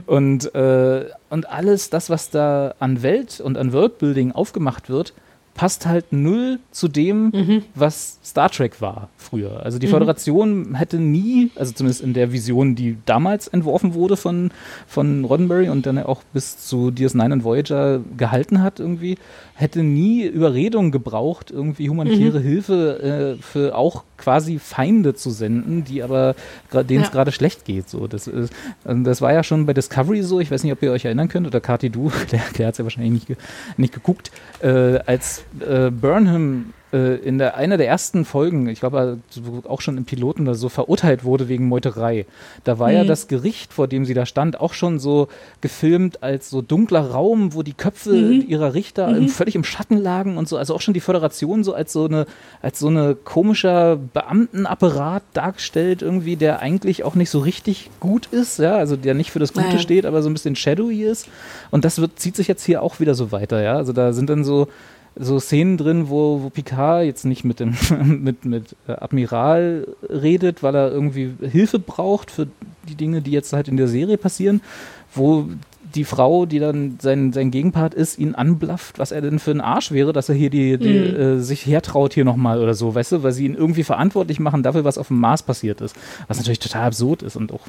Und, 0.06 0.54
äh, 0.54 1.06
und 1.30 1.50
alles 1.50 1.90
das, 1.90 2.10
was 2.10 2.30
da 2.30 2.76
an 2.80 3.04
Welt 3.04 3.40
und 3.40 3.58
an 3.58 3.74
Worldbuilding 3.74 4.32
aufgemacht 4.32 4.90
wird, 4.90 5.14
passt 5.58 5.86
halt 5.86 6.14
null 6.14 6.60
zu 6.72 6.88
dem, 6.88 7.32
Mhm. 7.34 7.64
was 7.76 8.20
Star 8.24 8.50
Trek 8.50 8.80
war 8.80 9.10
früher. 9.18 9.64
Also 9.66 9.78
Mhm. 9.78 9.80
die 9.82 9.88
Föderation 9.88 10.76
hätte 10.76 10.98
nie, 10.98 11.50
also 11.56 11.74
zumindest 11.74 12.02
in 12.04 12.14
der 12.14 12.32
Vision, 12.32 12.76
die 12.76 12.98
damals 13.06 13.48
entworfen 13.50 13.94
wurde 13.94 14.16
von, 14.16 14.52
von 14.88 15.26
Roddenberry 15.26 15.68
und 15.70 15.86
dann 15.86 15.98
auch 15.98 16.22
bis 16.32 16.58
zu 16.66 16.92
DS9 16.92 17.34
und 17.34 17.44
Voyager 17.44 18.00
gehalten 18.18 18.62
hat 18.62 18.80
irgendwie, 18.80 19.18
hätte 19.56 19.82
nie 19.84 20.26
Überredung 20.26 20.92
gebraucht, 20.92 21.50
irgendwie 21.52 21.90
humanitäre 21.90 22.40
Mhm. 22.40 22.44
Hilfe 22.44 23.36
äh, 23.40 23.42
für 23.42 23.76
auch 23.76 24.04
quasi 24.18 24.60
Feinde 24.60 25.16
zu 25.16 25.30
senden, 25.32 25.84
die 25.84 26.02
aber 26.04 26.36
denen 26.72 27.02
es 27.02 27.08
Ja. 27.08 27.14
gerade 27.14 27.32
schlecht 27.32 27.66
geht. 27.66 27.90
So, 27.90 28.08
das, 28.08 28.28
ist, 28.28 28.54
ähm, 28.86 29.04
das 29.04 29.22
war 29.22 29.34
ja 29.34 29.44
schon 29.44 29.66
bei 29.66 29.74
Discovery 29.74 30.22
so, 30.22 30.40
ich 30.40 30.52
weiß 30.52 30.64
nicht, 30.64 30.74
ob 30.74 30.82
ihr 30.84 30.92
euch 30.92 31.06
erinnern 31.06 31.28
könnt, 31.30 31.48
oder 31.48 31.60
Kati, 31.60 31.90
du, 31.90 32.12
der, 32.32 32.42
der 32.58 32.68
hat 32.68 32.74
es 32.74 32.78
ja 32.78 32.84
wahrscheinlich 32.86 33.28
nicht, 33.28 33.40
nicht 33.78 33.94
geguckt, 33.94 34.32
äh, 34.62 35.00
als 35.06 35.44
äh, 35.60 35.90
Burnham 35.90 36.74
äh, 36.94 37.16
in 37.18 37.38
der, 37.38 37.58
einer 37.58 37.76
der 37.76 37.88
ersten 37.88 38.24
Folgen, 38.24 38.70
ich 38.70 38.80
glaube 38.80 39.20
äh, 39.36 39.68
auch 39.68 39.82
schon 39.82 39.98
im 39.98 40.06
Piloten 40.06 40.44
oder 40.44 40.56
so, 40.56 40.70
verurteilt 40.70 41.26
wurde 41.26 41.50
wegen 41.50 41.68
Meuterei. 41.68 42.26
Da 42.64 42.80
war 42.80 42.92
ja 42.94 43.04
Mhm. 43.04 43.08
das 43.08 43.28
Gericht, 43.28 43.74
vor 43.74 43.90
dem 43.90 44.06
sie 44.06 44.14
da 44.14 44.26
stand, 44.26 44.62
auch 44.62 44.74
schon 44.74 44.98
so 44.98 45.28
gefilmt 45.60 46.24
als 46.24 46.50
so 46.50 46.62
dunkler 46.62 47.12
Raum, 47.12 47.54
wo 47.54 47.62
die 47.62 47.74
Köpfe 47.74 48.14
Mhm. 48.14 48.46
ihrer 48.48 48.74
Richter 48.74 49.10
im, 49.18 49.28
völlig 49.28 49.56
im 49.56 49.66
Schatten 49.66 49.98
lagen 49.98 50.38
und 50.38 50.48
so. 50.48 50.56
Also 50.56 50.74
auch 50.76 50.80
schon 50.82 50.94
die 50.94 51.02
Föderation 51.02 51.66
so 51.66 51.74
als 51.74 51.92
so 51.92 52.06
eine, 52.06 52.26
als 52.62 52.80
so 52.80 52.88
eine 52.88 53.16
komischer 53.16 53.98
Beamtenapparat 53.98 55.24
dargestellt, 55.34 56.02
irgendwie, 56.02 56.36
der 56.38 56.60
eigentlich 56.62 57.04
auch 57.04 57.16
nicht 57.16 57.30
so 57.30 57.40
richtig 57.40 57.90
gut 58.00 58.28
ist, 58.28 58.60
ja, 58.60 58.76
also 58.78 58.96
der 58.96 59.14
nicht 59.14 59.32
für 59.32 59.40
das 59.40 59.52
Gute 59.54 59.68
Naja. 59.68 59.80
steht, 59.80 60.06
aber 60.06 60.22
so 60.22 60.30
ein 60.30 60.34
bisschen 60.34 60.56
shadowy 60.56 61.04
ist. 61.04 61.28
Und 61.72 61.84
das 61.84 62.00
wird, 62.00 62.18
zieht 62.20 62.36
sich 62.38 62.48
jetzt 62.48 62.64
hier 62.64 62.82
auch 62.82 63.00
wieder 63.02 63.14
so 63.16 63.32
weiter, 63.34 63.62
ja. 63.62 63.76
Also 63.76 63.92
da 63.94 64.14
sind 64.14 64.30
dann 64.30 64.44
so, 64.46 64.68
so 65.20 65.40
Szenen 65.40 65.78
drin, 65.78 66.10
wo, 66.10 66.42
wo 66.44 66.50
Picard 66.50 67.06
jetzt 67.06 67.26
nicht 67.26 67.44
mit 67.44 67.60
dem 67.60 67.76
mit, 68.06 68.46
mit 68.46 68.76
äh, 68.88 68.94
Admiral 68.94 69.88
redet, 70.10 70.64
weil 70.64 70.76
er 70.76 70.92
irgendwie 70.92 71.34
Hilfe 71.42 71.80
braucht 71.80 72.32
für 72.32 72.48
die 72.88 72.96
Dinge, 72.96 73.22
die 73.22 73.32
jetzt 73.32 73.54
halt 73.54 73.68
in 73.68 73.78
der 73.78 73.88
Serie 73.88 74.18
passieren, 74.18 74.62
wo 75.14 75.48
die 75.96 76.04
Frau, 76.04 76.46
die 76.46 76.60
dann 76.60 76.98
sein, 77.02 77.34
sein 77.34 77.52
Gegenpart 77.52 77.94
ist, 77.94 78.18
ihn 78.20 78.36
anblafft, 78.36 79.00
was 79.00 79.12
er 79.12 79.22
denn 79.22 79.40
für 79.40 79.52
ein 79.52 79.62
Arsch 79.62 79.92
wäre, 79.92 80.14
dass 80.14 80.30
er 80.30 80.36
hier 80.36 80.50
die, 80.50 80.78
die 80.78 80.90
Mhm. 80.90 81.16
äh, 81.16 81.40
sich 81.40 81.66
hertraut 81.66 82.14
hier 82.14 82.26
nochmal 82.26 82.62
oder 82.62 82.74
so, 82.74 82.94
weißt 82.96 83.14
du, 83.14 83.24
weil 83.24 83.32
sie 83.32 83.46
ihn 83.46 83.56
irgendwie 83.56 83.84
verantwortlich 83.84 84.40
machen 84.40 84.64
dafür, 84.64 84.84
was 84.84 84.98
auf 84.98 85.08
dem 85.08 85.20
Mars 85.20 85.44
passiert 85.44 85.82
ist. 85.82 85.96
Was 86.28 86.38
natürlich 86.38 86.60
total 86.60 86.86
absurd 86.88 87.22
ist 87.24 87.36
und 87.36 87.52
auch 87.52 87.62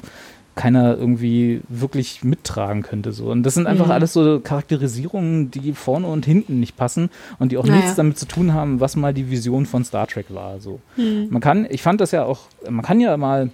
keiner 0.55 0.97
irgendwie 0.97 1.61
wirklich 1.69 2.23
mittragen 2.23 2.81
könnte. 2.83 3.11
So. 3.13 3.31
Und 3.31 3.43
das 3.43 3.53
sind 3.53 3.65
einfach 3.67 3.85
Mhm. 3.85 3.91
alles 3.91 4.11
so 4.13 4.39
Charakterisierungen, 4.41 5.51
die 5.51 5.73
vorne 5.73 6.07
und 6.07 6.25
hinten 6.25 6.59
nicht 6.59 6.75
passen 6.75 7.09
und 7.39 7.51
die 7.51 7.57
auch 7.57 7.65
Naja. 7.65 7.77
nichts 7.77 7.95
damit 7.95 8.17
zu 8.17 8.25
tun 8.25 8.53
haben, 8.53 8.79
was 8.79 8.95
mal 8.95 9.13
die 9.13 9.29
Vision 9.31 9.65
von 9.65 9.85
Star 9.85 10.07
Trek 10.07 10.25
war. 10.29 10.59
So. 10.59 10.79
Mhm. 10.97 11.27
Man 11.29 11.41
kann, 11.41 11.65
ich 11.69 11.81
fand 11.81 12.01
das 12.01 12.11
ja 12.11 12.25
auch, 12.25 12.41
man 12.69 12.83
kann 12.83 12.99
ja 12.99 13.15
mal 13.17 13.51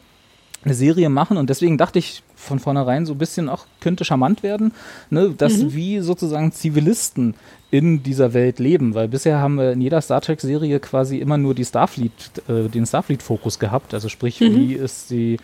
eine 0.65 0.73
Serie 0.73 1.09
machen 1.09 1.37
und 1.37 1.49
deswegen 1.49 1.77
dachte 1.77 1.99
ich 1.99 2.23
von 2.35 2.59
vornherein 2.59 3.05
so 3.05 3.13
ein 3.13 3.17
bisschen 3.17 3.47
auch 3.49 3.65
könnte 3.79 4.03
charmant 4.03 4.43
werden, 4.43 4.73
ne, 5.09 5.33
dass 5.37 5.57
Mhm. 5.57 5.73
wie 5.73 5.99
sozusagen 5.99 6.51
Zivilisten 6.51 7.35
in 7.71 8.03
dieser 8.03 8.33
Welt 8.33 8.59
leben, 8.59 8.93
weil 8.95 9.07
bisher 9.07 9.39
haben 9.39 9.55
wir 9.55 9.71
in 9.71 9.81
jeder 9.81 10.01
Star 10.01 10.21
Trek 10.21 10.41
Serie 10.41 10.79
quasi 10.79 11.17
immer 11.19 11.37
nur 11.37 11.53
die 11.55 11.65
Starfleet, 11.65 12.11
äh, 12.47 12.67
den 12.69 12.85
Starfleet 12.85 13.21
Fokus 13.23 13.59
gehabt, 13.59 13.93
also 13.93 14.09
sprich, 14.09 14.41
Mhm. 14.41 14.55
wie 14.55 14.73
ist 14.73 15.09
die 15.11 15.37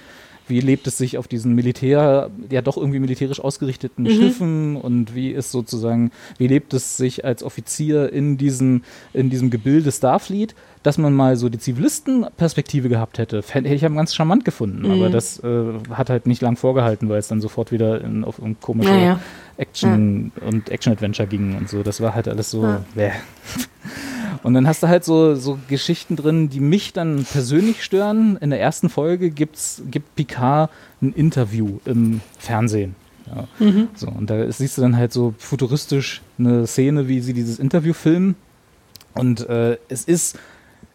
wie 0.47 0.59
lebt 0.59 0.87
es 0.87 0.97
sich 0.97 1.17
auf 1.17 1.27
diesen 1.27 1.53
Militär, 1.53 2.29
ja 2.49 2.61
doch 2.61 2.77
irgendwie 2.77 2.99
militärisch 2.99 3.39
ausgerichteten 3.39 4.09
Schiffen 4.09 4.75
und 4.75 5.15
wie 5.15 5.31
ist 5.31 5.51
sozusagen, 5.51 6.11
wie 6.37 6.47
lebt 6.47 6.73
es 6.73 6.97
sich 6.97 7.23
als 7.25 7.43
Offizier 7.43 8.11
in 8.11 8.37
diesem, 8.37 8.83
in 9.13 9.29
diesem 9.29 9.49
Gebilde 9.49 9.91
Starfleet, 9.91 10.55
dass 10.83 10.97
man 10.97 11.13
mal 11.13 11.35
so 11.37 11.49
die 11.49 11.59
Zivilistenperspektive 11.59 12.89
gehabt 12.89 13.17
hätte, 13.17 13.43
hätte 13.47 13.67
ich 13.69 13.81
ja 13.81 13.89
ganz 13.89 14.15
charmant 14.15 14.45
gefunden, 14.45 14.91
aber 14.91 15.09
das 15.09 15.39
äh, 15.43 15.63
hat 15.91 16.09
halt 16.09 16.25
nicht 16.25 16.41
lang 16.41 16.55
vorgehalten, 16.55 17.07
weil 17.09 17.19
es 17.19 17.27
dann 17.27 17.39
sofort 17.41 17.71
wieder 17.71 18.01
in, 18.01 18.23
auf 18.23 18.39
um 18.39 18.59
komische 18.59 18.89
Naja. 18.89 19.19
Action 19.57 20.31
und 20.45 20.69
Action-Adventure 20.69 21.27
ging 21.27 21.55
und 21.55 21.69
so. 21.69 21.83
Das 21.83 22.01
war 22.01 22.15
halt 22.15 22.27
alles 22.27 22.49
so. 22.49 22.63
Ja. 22.63 23.11
Und 24.43 24.53
dann 24.53 24.67
hast 24.67 24.81
du 24.83 24.87
halt 24.87 25.03
so, 25.03 25.35
so 25.35 25.59
Geschichten 25.67 26.15
drin, 26.15 26.49
die 26.49 26.59
mich 26.59 26.93
dann 26.93 27.25
persönlich 27.31 27.83
stören. 27.83 28.37
In 28.37 28.49
der 28.49 28.59
ersten 28.59 28.89
Folge 28.89 29.29
gibt's, 29.29 29.83
gibt 29.89 30.15
Picard 30.15 30.71
ein 31.01 31.13
Interview 31.13 31.79
im 31.85 32.21
Fernsehen. 32.39 32.95
Ja. 33.27 33.47
So, 33.95 34.07
und 34.07 34.29
da 34.29 34.51
siehst 34.51 34.77
du 34.77 34.81
dann 34.81 34.97
halt 34.97 35.13
so 35.13 35.33
futuristisch 35.37 36.21
eine 36.37 36.67
Szene, 36.67 37.07
wie 37.07 37.21
sie 37.21 37.33
dieses 37.33 37.59
Interview 37.59 37.93
filmen. 37.93 38.35
Und 39.13 39.47
äh, 39.47 39.77
es 39.89 40.05
ist 40.05 40.37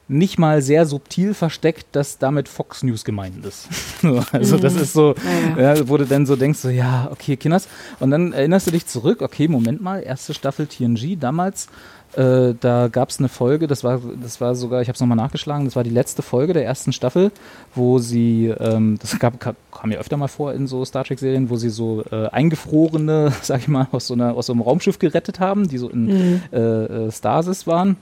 nicht 0.09 0.39
mal 0.39 0.62
sehr 0.62 0.86
subtil 0.86 1.35
versteckt, 1.35 1.86
dass 1.93 2.18
damit 2.18 2.48
Fox 2.48 2.82
News 2.82 3.05
gemeint 3.05 3.44
ist. 3.44 3.68
So, 4.02 4.23
also 4.31 4.59
das 4.59 4.74
ist 4.74 4.93
so, 4.93 5.14
Ja, 5.56 5.74
ja, 5.74 5.89
wo 5.89 5.97
du 5.97 6.05
dann 6.05 6.27
so 6.27 6.36
denkst, 6.36 6.59
so, 6.59 6.68
ja, 6.68 7.09
okay, 7.10 7.36
Kinders. 7.36 7.66
Und 7.98 8.10
dann 8.10 8.35
erinnerst 8.35 8.66
du 8.66 8.70
dich 8.70 8.86
zurück, 8.86 9.23
okay, 9.23 9.48
Moment 9.48 9.81
mal, 9.81 10.02
erste 10.02 10.35
Staffel 10.35 10.66
TNG 10.66 11.18
damals, 11.18 11.68
äh, 12.16 12.55
da 12.59 12.88
gab 12.88 13.10
es 13.10 13.18
eine 13.18 13.28
Folge, 13.28 13.66
das 13.66 13.84
war, 13.84 14.01
das 14.22 14.40
war 14.40 14.55
sogar, 14.55 14.80
ich 14.80 14.88
habe 14.88 14.94
es 14.94 15.01
nochmal 15.01 15.16
nachgeschlagen, 15.16 15.66
das 15.66 15.76
war 15.76 15.84
die 15.84 15.90
letzte 15.90 16.22
Folge 16.22 16.55
der 16.55 16.64
ersten 16.64 16.93
Staffel, 16.93 17.30
wo 17.74 17.98
sie, 17.98 18.47
ähm, 18.59 18.98
das 19.01 19.18
gab, 19.18 19.38
kam, 19.38 19.90
ja 19.90 19.98
öfter 19.98 20.16
mal 20.16 20.28
vor 20.28 20.55
in 20.55 20.66
so 20.66 20.84
Star 20.84 21.05
Trek-Serien, 21.05 21.51
wo 21.51 21.56
sie 21.56 21.68
so 21.68 22.02
äh, 22.10 22.28
eingefrorene, 22.28 23.32
sag 23.43 23.60
ich 23.60 23.68
mal, 23.68 23.88
aus 23.93 24.06
so, 24.06 24.14
einer, 24.14 24.34
aus 24.34 24.47
so 24.47 24.55
einem 24.55 24.62
Raumschiff 24.62 24.98
gerettet 24.98 25.40
haben, 25.40 25.68
die 25.68 25.78
so 25.78 25.88
in 25.88 26.43
äh, 26.52 26.59
äh, 26.59 27.12
Stasis 27.12 27.66
waren 27.66 27.97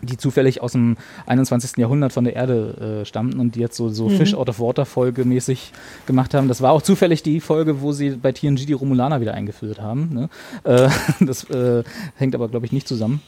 die 0.00 0.16
zufällig 0.16 0.62
aus 0.62 0.72
dem 0.72 0.96
21. 1.26 1.76
Jahrhundert 1.76 2.12
von 2.12 2.22
der 2.22 2.36
Erde 2.36 3.00
äh, 3.00 3.04
stammten 3.04 3.40
und 3.40 3.56
die 3.56 3.60
jetzt 3.60 3.76
so, 3.76 3.88
so 3.88 4.08
Fish 4.08 4.32
out 4.32 4.48
of 4.48 4.60
Water 4.60 4.86
Folge 4.86 5.24
mäßig 5.24 5.72
gemacht 6.06 6.34
haben. 6.34 6.46
Das 6.46 6.62
war 6.62 6.70
auch 6.70 6.82
zufällig 6.82 7.24
die 7.24 7.40
Folge, 7.40 7.80
wo 7.80 7.90
sie 7.90 8.10
bei 8.10 8.30
TNG 8.30 8.66
die 8.66 8.74
Romulaner 8.74 9.20
wieder 9.20 9.34
eingeführt 9.34 9.80
haben. 9.80 10.10
Ne? 10.12 10.28
Äh, 10.62 10.88
das 11.24 11.50
äh, 11.50 11.82
hängt 12.14 12.36
aber, 12.36 12.48
glaube 12.48 12.66
ich, 12.66 12.70
nicht 12.70 12.86
zusammen. 12.86 13.20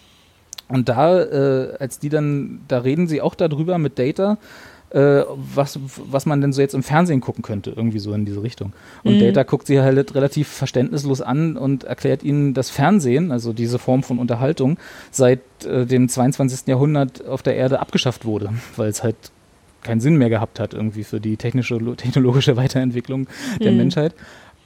Und 0.70 0.88
da, 0.88 1.20
äh, 1.20 1.76
als 1.78 1.98
die 1.98 2.08
dann, 2.08 2.60
da 2.68 2.78
reden 2.78 3.06
sie 3.06 3.20
auch 3.20 3.34
darüber 3.34 3.78
mit 3.78 3.98
Data, 3.98 4.38
äh, 4.90 5.22
was, 5.34 5.78
was 5.82 6.26
man 6.26 6.40
denn 6.40 6.52
so 6.52 6.60
jetzt 6.60 6.74
im 6.74 6.82
Fernsehen 6.82 7.20
gucken 7.20 7.42
könnte, 7.42 7.70
irgendwie 7.70 8.00
so 8.00 8.12
in 8.12 8.24
diese 8.24 8.42
Richtung. 8.42 8.72
Und 9.04 9.20
Data 9.20 9.44
guckt 9.44 9.66
sie 9.66 9.80
halt 9.80 10.14
relativ 10.14 10.48
verständnislos 10.48 11.20
an 11.20 11.56
und 11.56 11.84
erklärt 11.84 12.22
ihnen, 12.22 12.54
dass 12.54 12.70
Fernsehen, 12.70 13.30
also 13.30 13.52
diese 13.52 13.78
Form 13.78 14.02
von 14.02 14.18
Unterhaltung, 14.18 14.78
seit 15.10 15.40
äh, 15.64 15.86
dem 15.86 16.08
22. 16.08 16.66
Jahrhundert 16.66 17.24
auf 17.26 17.42
der 17.42 17.54
Erde 17.54 17.80
abgeschafft 17.80 18.24
wurde, 18.24 18.50
weil 18.76 18.88
es 18.88 19.02
halt 19.02 19.16
keinen 19.82 20.00
Sinn 20.00 20.16
mehr 20.16 20.28
gehabt 20.28 20.60
hat, 20.60 20.74
irgendwie 20.74 21.04
für 21.04 21.20
die 21.20 21.36
technische, 21.36 21.78
technologische 21.96 22.56
Weiterentwicklung 22.56 23.28
der 23.60 23.72
Menschheit. 23.72 24.14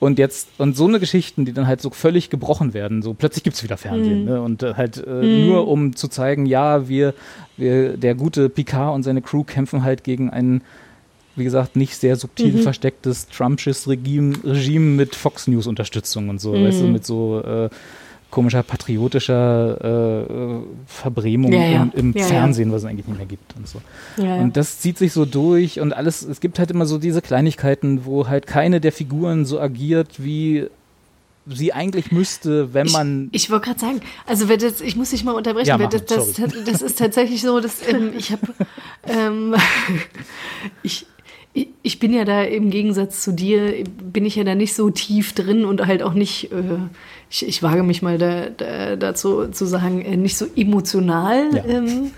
Und 0.01 0.19
jetzt, 0.19 0.49
und 0.59 0.77
so 0.77 0.87
eine 0.87 1.01
Geschichten, 1.01 1.45
die 1.45 1.53
dann 1.53 1.67
halt 1.67 1.81
so 1.81 1.89
völlig 1.91 2.29
gebrochen 2.29 2.75
werden, 2.75 3.01
so 3.01 3.15
plötzlich 3.15 3.45
gibt's 3.45 3.63
wieder 3.63 3.77
Fernsehen, 3.77 4.25
ne? 4.25 4.43
Und 4.43 4.63
äh, 4.63 4.75
halt 4.75 4.99
äh, 5.07 5.47
nur 5.47 5.67
um 5.69 5.97
zu 5.97 6.09
zeigen, 6.09 6.47
ja, 6.47 6.89
wir, 6.89 7.15
wir, 7.57 7.97
der 7.97 8.15
gute 8.15 8.49
Picard 8.49 8.95
und 8.95 9.03
seine 9.03 9.23
Crew 9.23 9.45
kämpfen 9.45 9.83
halt 9.83 10.05
gegen 10.05 10.31
ein, 10.31 10.63
wie 11.37 11.45
gesagt, 11.45 11.77
nicht 11.77 11.97
sehr 11.97 12.17
subtil 12.17 12.59
verstecktes 12.59 13.29
Trumpsches 13.29 13.89
Regime, 13.89 14.35
Regime 14.45 14.97
mit 14.97 15.15
Fox 15.15 15.47
News 15.47 15.67
Unterstützung 15.67 16.29
und 16.29 16.41
so, 16.41 16.53
weißt 16.53 16.83
du, 16.83 16.87
mit 16.89 17.07
so 17.07 17.41
äh, 17.41 17.71
komischer 18.35 18.65
patriotischer 18.65 20.25
äh, 20.27 20.63
Verbrämung 20.87 21.53
Ja, 21.53 21.65
ja. 21.65 21.83
im, 21.85 21.93
im 21.95 22.13
Ja. 22.17 22.25
Fernsehen, 22.27 22.73
was 22.73 22.83
es 22.83 22.89
eigentlich 22.89 23.07
nicht 23.07 23.17
mehr 23.17 23.27
gibt 23.27 23.55
und 23.57 23.69
so. 23.69 23.81
Und 24.17 24.57
das 24.57 24.81
zieht 24.81 24.99
sich 24.99 25.13
so 25.13 25.25
durch 25.25 25.79
und 25.79 25.93
alles, 25.93 26.23
es 26.23 26.41
gibt 26.41 26.59
halt 26.59 26.73
immer 26.73 26.85
so 26.85 26.99
diese 26.99 27.23
Kleinigkeiten, 27.23 28.05
wo 28.05 28.27
halt 28.27 28.49
keine 28.49 28.81
der 28.81 28.91
Figuren 28.91 29.45
so 29.45 29.61
agiert, 29.61 30.09
wie 30.19 30.67
sie 31.47 31.73
eigentlich 31.73 32.11
müsste, 32.11 32.75
wenn 32.75 32.91
man. 32.91 33.29
Ich, 33.31 33.45
ich 33.45 33.51
wollte 33.51 33.67
gerade 33.67 33.81
sagen, 33.81 34.01
also 34.27 34.49
wenn 34.49 34.59
das, 34.59 34.81
ich 34.81 34.97
muss 34.97 35.11
dich 35.11 35.23
mal 35.23 35.33
unterbrechen, 35.33 35.69
Ja, 35.69 35.79
das, 35.79 36.05
das, 36.07 36.33
das 36.67 36.83
ist 36.83 36.99
tatsächlich 36.99 37.41
so, 37.41 37.61
dass 37.61 37.87
ähm, 37.87 38.13
ich 38.19 38.33
habe, 38.33 38.43
ähm, 39.07 39.55
ich, 40.83 41.07
ich- 41.83 41.99
bin 42.01 42.13
ja 42.13 42.25
da 42.25 42.43
im 42.43 42.71
Gegensatz 42.71 43.23
zu 43.23 43.33
dir, 43.33 43.85
bin 44.13 44.27
ich 44.27 44.37
ja 44.37 44.45
da 44.45 44.55
nicht 44.55 44.75
so 44.75 44.91
tief 44.91 45.33
drin 45.33 45.65
und 45.65 45.87
halt 45.87 46.03
auch 46.03 46.15
nicht, 46.15 46.53
äh, 46.53 46.79
ich, 47.31 47.47
ich 47.47 47.63
wage 47.63 47.83
mich 47.83 48.03
mal 48.03 48.19
da, 48.19 48.51
da, 48.51 48.97
dazu 48.97 49.49
zu 49.49 49.65
sagen, 49.65 50.03
äh, 50.03 50.17
nicht 50.17 50.37
so 50.37 50.47
emotional. 50.57 51.55
Ja. 51.55 51.65
Ähm, 51.65 52.11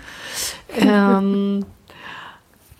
ähm, 0.79 1.65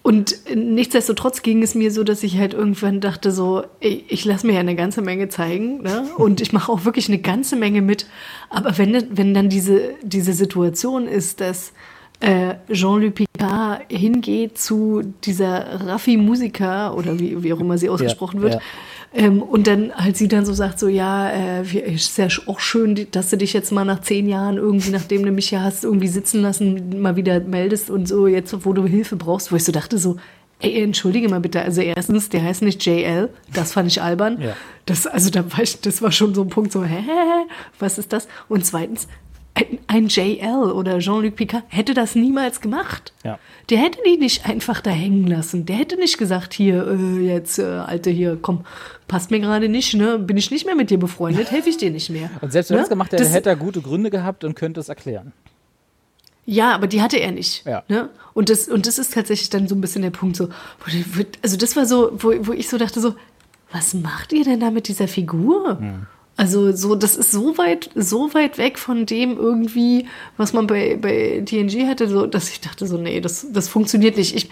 und 0.03 0.37
nichtsdestotrotz 0.55 1.41
ging 1.41 1.61
es 1.61 1.75
mir 1.75 1.91
so, 1.91 2.03
dass 2.05 2.23
ich 2.23 2.37
halt 2.37 2.53
irgendwann 2.53 3.01
dachte 3.01 3.31
so, 3.31 3.63
ey, 3.81 4.05
ich 4.07 4.23
lasse 4.23 4.47
mir 4.47 4.53
ja 4.53 4.61
eine 4.61 4.75
ganze 4.75 5.01
Menge 5.01 5.27
zeigen 5.27 5.81
ne? 5.81 6.05
und 6.17 6.39
ich 6.39 6.53
mache 6.53 6.71
auch 6.71 6.85
wirklich 6.85 7.09
eine 7.09 7.17
ganze 7.19 7.57
Menge 7.57 7.81
mit. 7.81 8.05
Aber 8.49 8.77
wenn, 8.77 9.05
wenn 9.17 9.33
dann 9.33 9.49
diese, 9.49 9.81
diese 10.03 10.31
Situation 10.31 11.07
ist, 11.09 11.41
dass 11.41 11.73
äh, 12.19 12.55
Jean-Luc 12.71 13.15
Picard 13.15 13.81
hingeht 13.89 14.57
zu 14.57 15.03
dieser 15.23 15.87
Raffi 15.87 16.17
Musiker 16.17 16.95
oder 16.95 17.19
wie, 17.19 17.43
wie 17.43 17.53
auch 17.53 17.59
immer 17.59 17.77
sie 17.77 17.89
ausgesprochen 17.89 18.41
wird, 18.41 18.55
ja. 18.55 18.61
Ähm, 19.13 19.41
und 19.41 19.67
dann 19.67 19.93
halt 19.95 20.17
sie 20.17 20.27
dann 20.27 20.45
so 20.45 20.53
sagt, 20.53 20.79
so, 20.79 20.87
ja, 20.87 21.29
äh, 21.29 21.93
ist 21.93 22.17
ja 22.17 22.27
auch 22.45 22.59
schön, 22.59 23.07
dass 23.11 23.29
du 23.29 23.37
dich 23.37 23.53
jetzt 23.53 23.71
mal 23.71 23.85
nach 23.85 24.01
zehn 24.01 24.27
Jahren 24.27 24.57
irgendwie, 24.57 24.91
nachdem 24.91 25.23
du 25.23 25.31
mich 25.31 25.49
ja 25.49 25.61
hast 25.61 25.85
irgendwie 25.85 26.09
sitzen 26.09 26.41
lassen, 26.41 27.01
mal 27.01 27.15
wieder 27.15 27.39
meldest 27.39 27.89
und 27.89 28.07
so, 28.07 28.27
jetzt, 28.27 28.65
wo 28.65 28.73
du 28.73 28.85
Hilfe 28.85 29.15
brauchst, 29.15 29.51
wo 29.51 29.55
ich 29.55 29.63
so 29.63 29.71
dachte, 29.71 29.97
so, 29.97 30.17
ey, 30.59 30.83
entschuldige 30.83 31.29
mal 31.29 31.39
bitte, 31.39 31.61
also 31.61 31.81
erstens, 31.81 32.29
der 32.29 32.43
heißt 32.43 32.61
nicht 32.63 32.85
JL, 32.85 33.29
das 33.53 33.73
fand 33.73 33.89
ich 33.89 34.01
albern. 34.01 34.41
Ja. 34.41 34.55
Das, 34.85 35.07
also 35.07 35.29
da 35.29 35.51
war 35.51 35.61
ich, 35.61 35.79
das 35.81 36.01
war 36.01 36.11
schon 36.11 36.33
so 36.33 36.41
ein 36.41 36.49
Punkt, 36.49 36.71
so, 36.71 36.83
hä, 36.83 37.03
was 37.79 37.97
ist 37.97 38.11
das? 38.11 38.27
Und 38.49 38.65
zweitens, 38.65 39.07
ein, 39.57 39.79
ein 39.87 40.07
JL 40.07 40.71
oder 40.71 40.99
Jean-Luc 40.99 41.35
Picard 41.35 41.63
hätte 41.69 41.93
das 41.95 42.13
niemals 42.13 42.61
gemacht. 42.61 43.11
Ja. 43.23 43.39
Der 43.69 43.79
hätte 43.79 43.97
die 44.05 44.17
nicht 44.17 44.45
einfach 44.47 44.81
da 44.81 44.91
hängen 44.91 45.25
lassen. 45.25 45.65
Der 45.65 45.77
hätte 45.77 45.97
nicht 45.97 46.17
gesagt, 46.17 46.53
hier, 46.53 46.87
äh, 46.87 47.25
jetzt, 47.25 47.57
äh, 47.57 47.63
Alte, 47.63 48.11
hier, 48.11 48.37
komm, 48.39 48.65
passt 49.07 49.31
mir 49.31 49.39
gerade 49.39 49.67
nicht, 49.67 49.95
ne? 49.95 50.19
Bin 50.19 50.37
ich 50.37 50.51
nicht 50.51 50.65
mehr 50.65 50.75
mit 50.75 50.89
dir 50.91 50.99
befreundet, 50.99 51.49
helfe 51.51 51.69
ich 51.69 51.77
dir 51.77 51.89
nicht 51.89 52.09
mehr. 52.09 52.29
Und 52.41 52.51
selbst 52.51 52.69
wenn 52.69 52.77
er 52.77 52.81
ne? 52.81 52.83
es 52.83 52.89
gemacht 52.89 53.11
hätte, 53.11 53.23
Das- 53.23 53.33
hätte 53.33 53.49
er 53.49 53.55
gute 53.55 53.81
Gründe 53.81 54.11
gehabt 54.11 54.43
und 54.43 54.55
könnte 54.55 54.79
es 54.79 54.89
erklären. 54.89 55.33
Ja, 56.45 56.73
aber 56.75 56.87
die 56.87 57.01
hatte 57.01 57.17
er 57.17 57.31
nicht. 57.31 57.65
Ja. 57.65 57.83
Ne? 57.89 58.09
Und, 58.33 58.49
das, 58.49 58.67
und 58.67 58.85
das 58.85 58.99
ist 58.99 59.13
tatsächlich 59.13 59.49
dann 59.49 59.67
so 59.67 59.75
ein 59.75 59.81
bisschen 59.81 60.01
der 60.03 60.11
Punkt, 60.11 60.37
so, 60.37 60.49
also 61.41 61.57
das 61.57 61.75
war 61.75 61.85
so, 61.85 62.11
wo, 62.13 62.33
wo 62.47 62.53
ich 62.53 62.69
so 62.69 62.77
dachte, 62.77 63.01
so, 63.01 63.15
was 63.71 63.93
macht 63.93 64.31
ihr 64.31 64.45
denn 64.45 64.59
da 64.61 64.71
mit 64.71 64.87
dieser 64.87 65.07
Figur? 65.09 65.77
Also 66.37 66.71
so, 66.71 66.95
das 66.95 67.15
ist 67.15 67.31
so 67.31 67.57
weit, 67.57 67.89
so 67.95 68.33
weit 68.35 68.57
weg 68.59 68.77
von 68.77 69.05
dem 69.07 69.37
irgendwie, 69.37 70.05
was 70.37 70.53
man 70.53 70.67
bei, 70.67 70.95
bei 70.95 71.43
TNG 71.43 71.87
hatte, 71.87 72.07
so, 72.07 72.27
dass 72.27 72.49
ich 72.49 72.61
dachte 72.61 72.85
so, 72.85 72.97
nee, 72.97 73.19
das, 73.21 73.47
das 73.51 73.67
funktioniert 73.67 74.17
nicht. 74.17 74.35
Ich, 74.35 74.49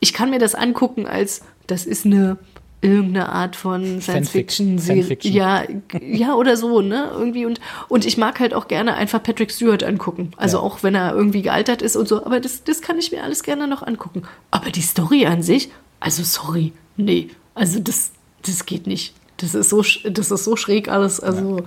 ich 0.00 0.14
kann 0.14 0.30
mir 0.30 0.38
das 0.38 0.54
angucken 0.54 1.06
als, 1.06 1.42
das 1.66 1.84
ist 1.84 2.06
eine 2.06 2.38
irgendeine 2.80 3.28
Art 3.30 3.56
von 3.56 4.00
Science 4.00 4.30
Fiction 4.30 4.78
Serie. 4.78 5.02
Fanfiction. 5.02 5.32
Ja, 5.34 5.64
ja, 6.00 6.34
oder 6.34 6.56
so, 6.56 6.80
ne? 6.80 7.10
Irgendwie 7.12 7.44
und, 7.44 7.60
und 7.88 8.06
ich 8.06 8.16
mag 8.16 8.38
halt 8.38 8.54
auch 8.54 8.68
gerne 8.68 8.94
einfach 8.94 9.22
Patrick 9.22 9.50
Stewart 9.50 9.82
angucken. 9.82 10.30
Also 10.36 10.58
Ja. 10.58 10.62
auch 10.62 10.82
wenn 10.82 10.94
er 10.94 11.12
irgendwie 11.12 11.42
gealtert 11.42 11.82
ist 11.82 11.96
und 11.96 12.08
so, 12.08 12.24
aber 12.24 12.40
das, 12.40 12.62
das 12.64 12.80
kann 12.80 12.96
ich 12.98 13.10
mir 13.12 13.22
alles 13.24 13.42
gerne 13.42 13.66
noch 13.66 13.82
angucken. 13.82 14.22
Aber 14.52 14.70
die 14.70 14.80
Story 14.82 15.26
an 15.26 15.42
sich, 15.42 15.70
also 16.00 16.22
sorry, 16.22 16.72
nee. 16.96 17.28
Also 17.54 17.80
das, 17.80 18.12
das 18.46 18.64
geht 18.64 18.86
nicht. 18.86 19.12
Das 19.38 19.54
ist 19.54 19.70
so, 19.70 19.82
das 20.10 20.30
ist 20.30 20.44
so 20.44 20.56
schräg 20.56 20.88
alles. 20.88 21.20
Also 21.20 21.62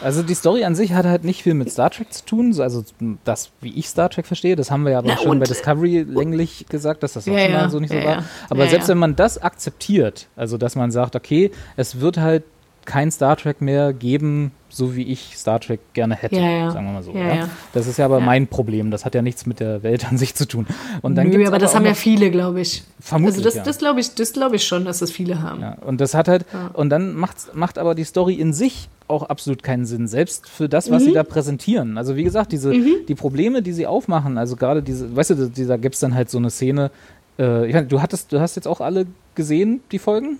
Also 0.00 0.22
die 0.22 0.34
Story 0.34 0.62
an 0.64 0.76
sich 0.76 0.92
hat 0.92 1.06
halt 1.06 1.24
nicht 1.24 1.42
viel 1.42 1.54
mit 1.54 1.72
Star 1.72 1.90
Trek 1.90 2.12
zu 2.12 2.24
tun, 2.24 2.52
so- 2.52 2.62
also 2.62 2.84
das, 3.24 3.50
wie 3.60 3.72
ich 3.76 3.88
Star 3.88 4.08
Trek 4.08 4.26
verstehe, 4.26 4.54
das 4.54 4.70
haben 4.70 4.84
wir 4.84 4.92
ja 4.92 4.98
aber 4.98 5.08
Na, 5.08 5.16
schon 5.16 5.30
und- 5.32 5.38
bei 5.40 5.46
Discovery 5.46 6.02
länglich 6.08 6.66
gesagt, 6.68 7.02
dass 7.02 7.14
das 7.14 7.26
auch 7.26 7.32
Ja, 7.32 7.40
schon 7.40 7.52
mal 7.52 7.62
ja, 7.62 7.68
so 7.68 7.80
nicht 7.80 7.90
so 7.90 7.96
ja, 7.96 8.04
war. 8.04 8.14
ja. 8.18 8.24
Aber 8.48 8.64
Ja, 8.64 8.70
selbst 8.70 8.86
ja. 8.86 8.92
wenn 8.92 8.98
man 8.98 9.16
das 9.16 9.38
akzeptiert, 9.42 10.28
also 10.36 10.56
dass 10.56 10.76
man 10.76 10.92
sagt, 10.92 11.16
okay, 11.16 11.50
es 11.76 11.98
wird 12.00 12.18
halt 12.18 12.44
kein 12.88 13.10
Star 13.10 13.36
Trek 13.36 13.60
mehr 13.60 13.92
geben, 13.92 14.50
so 14.70 14.96
wie 14.96 15.02
ich 15.02 15.36
Star 15.36 15.60
Trek 15.60 15.78
gerne 15.92 16.14
hätte, 16.16 16.36
Ja, 16.36 16.48
ja. 16.50 16.70
sagen 16.70 16.86
wir 16.86 16.92
mal 16.94 17.02
so. 17.02 17.12
Ja. 17.12 17.48
Das 17.74 17.86
ist 17.86 17.98
ja 17.98 18.06
aber 18.06 18.18
mein 18.20 18.46
Problem, 18.46 18.90
das 18.90 19.04
hat 19.04 19.14
ja 19.14 19.20
nichts 19.20 19.44
mit 19.44 19.60
der 19.60 19.82
Welt 19.82 20.08
an 20.10 20.16
sich 20.16 20.34
zu 20.34 20.48
tun. 20.48 20.66
Und 21.02 21.14
dann 21.14 21.26
nö, 21.26 21.32
gibt's 21.32 21.48
aber 21.48 21.58
das 21.58 21.74
haben 21.74 21.84
ja 21.84 21.92
viele, 21.92 22.30
glaube 22.30 22.62
ich. 22.62 22.82
Vermutlich, 22.98 23.44
also 23.44 23.56
das, 23.58 23.62
das 23.66 23.78
glaube 23.78 24.00
ich, 24.00 24.14
das 24.14 24.32
glaube 24.32 24.56
ich 24.56 24.64
schon, 24.64 24.86
dass 24.86 25.00
das 25.00 25.10
viele 25.10 25.42
haben. 25.42 25.60
Ja, 25.60 25.76
und 25.84 26.00
das 26.00 26.14
hat 26.14 26.28
halt, 26.28 26.46
und 26.72 26.88
dann 26.88 27.14
macht's, 27.14 27.50
macht 27.52 27.78
aber 27.78 27.94
die 27.94 28.04
Story 28.04 28.34
in 28.34 28.54
sich 28.54 28.88
auch 29.06 29.22
absolut 29.24 29.62
keinen 29.62 29.84
Sinn, 29.84 30.08
selbst 30.08 30.48
für 30.48 30.68
das, 30.68 30.88
Mhm. 30.88 30.94
was 30.94 31.04
sie 31.04 31.12
da 31.12 31.24
präsentieren. 31.24 31.98
Also 31.98 32.16
wie 32.16 32.24
gesagt, 32.24 32.52
diese, 32.52 32.72
die 32.72 33.14
Probleme, 33.14 33.60
die 33.62 33.72
sie 33.72 33.86
aufmachen, 33.86 34.38
also 34.38 34.56
gerade 34.56 34.82
diese, 34.82 35.14
weißt 35.14 35.30
du, 35.30 35.50
da 35.50 35.76
gibt 35.76 35.94
es 35.94 36.00
dann 36.00 36.14
halt 36.14 36.30
so 36.30 36.38
eine 36.38 36.48
Szene, 36.50 36.90
äh, 37.38 37.66
ich 37.66 37.74
meine, 37.74 37.86
du 37.86 38.00
hattest, 38.00 38.32
du 38.32 38.40
hast 38.40 38.56
jetzt 38.56 38.66
auch 38.66 38.80
alle 38.80 39.06
gesehen, 39.34 39.80
die 39.92 39.98
Folgen? 39.98 40.38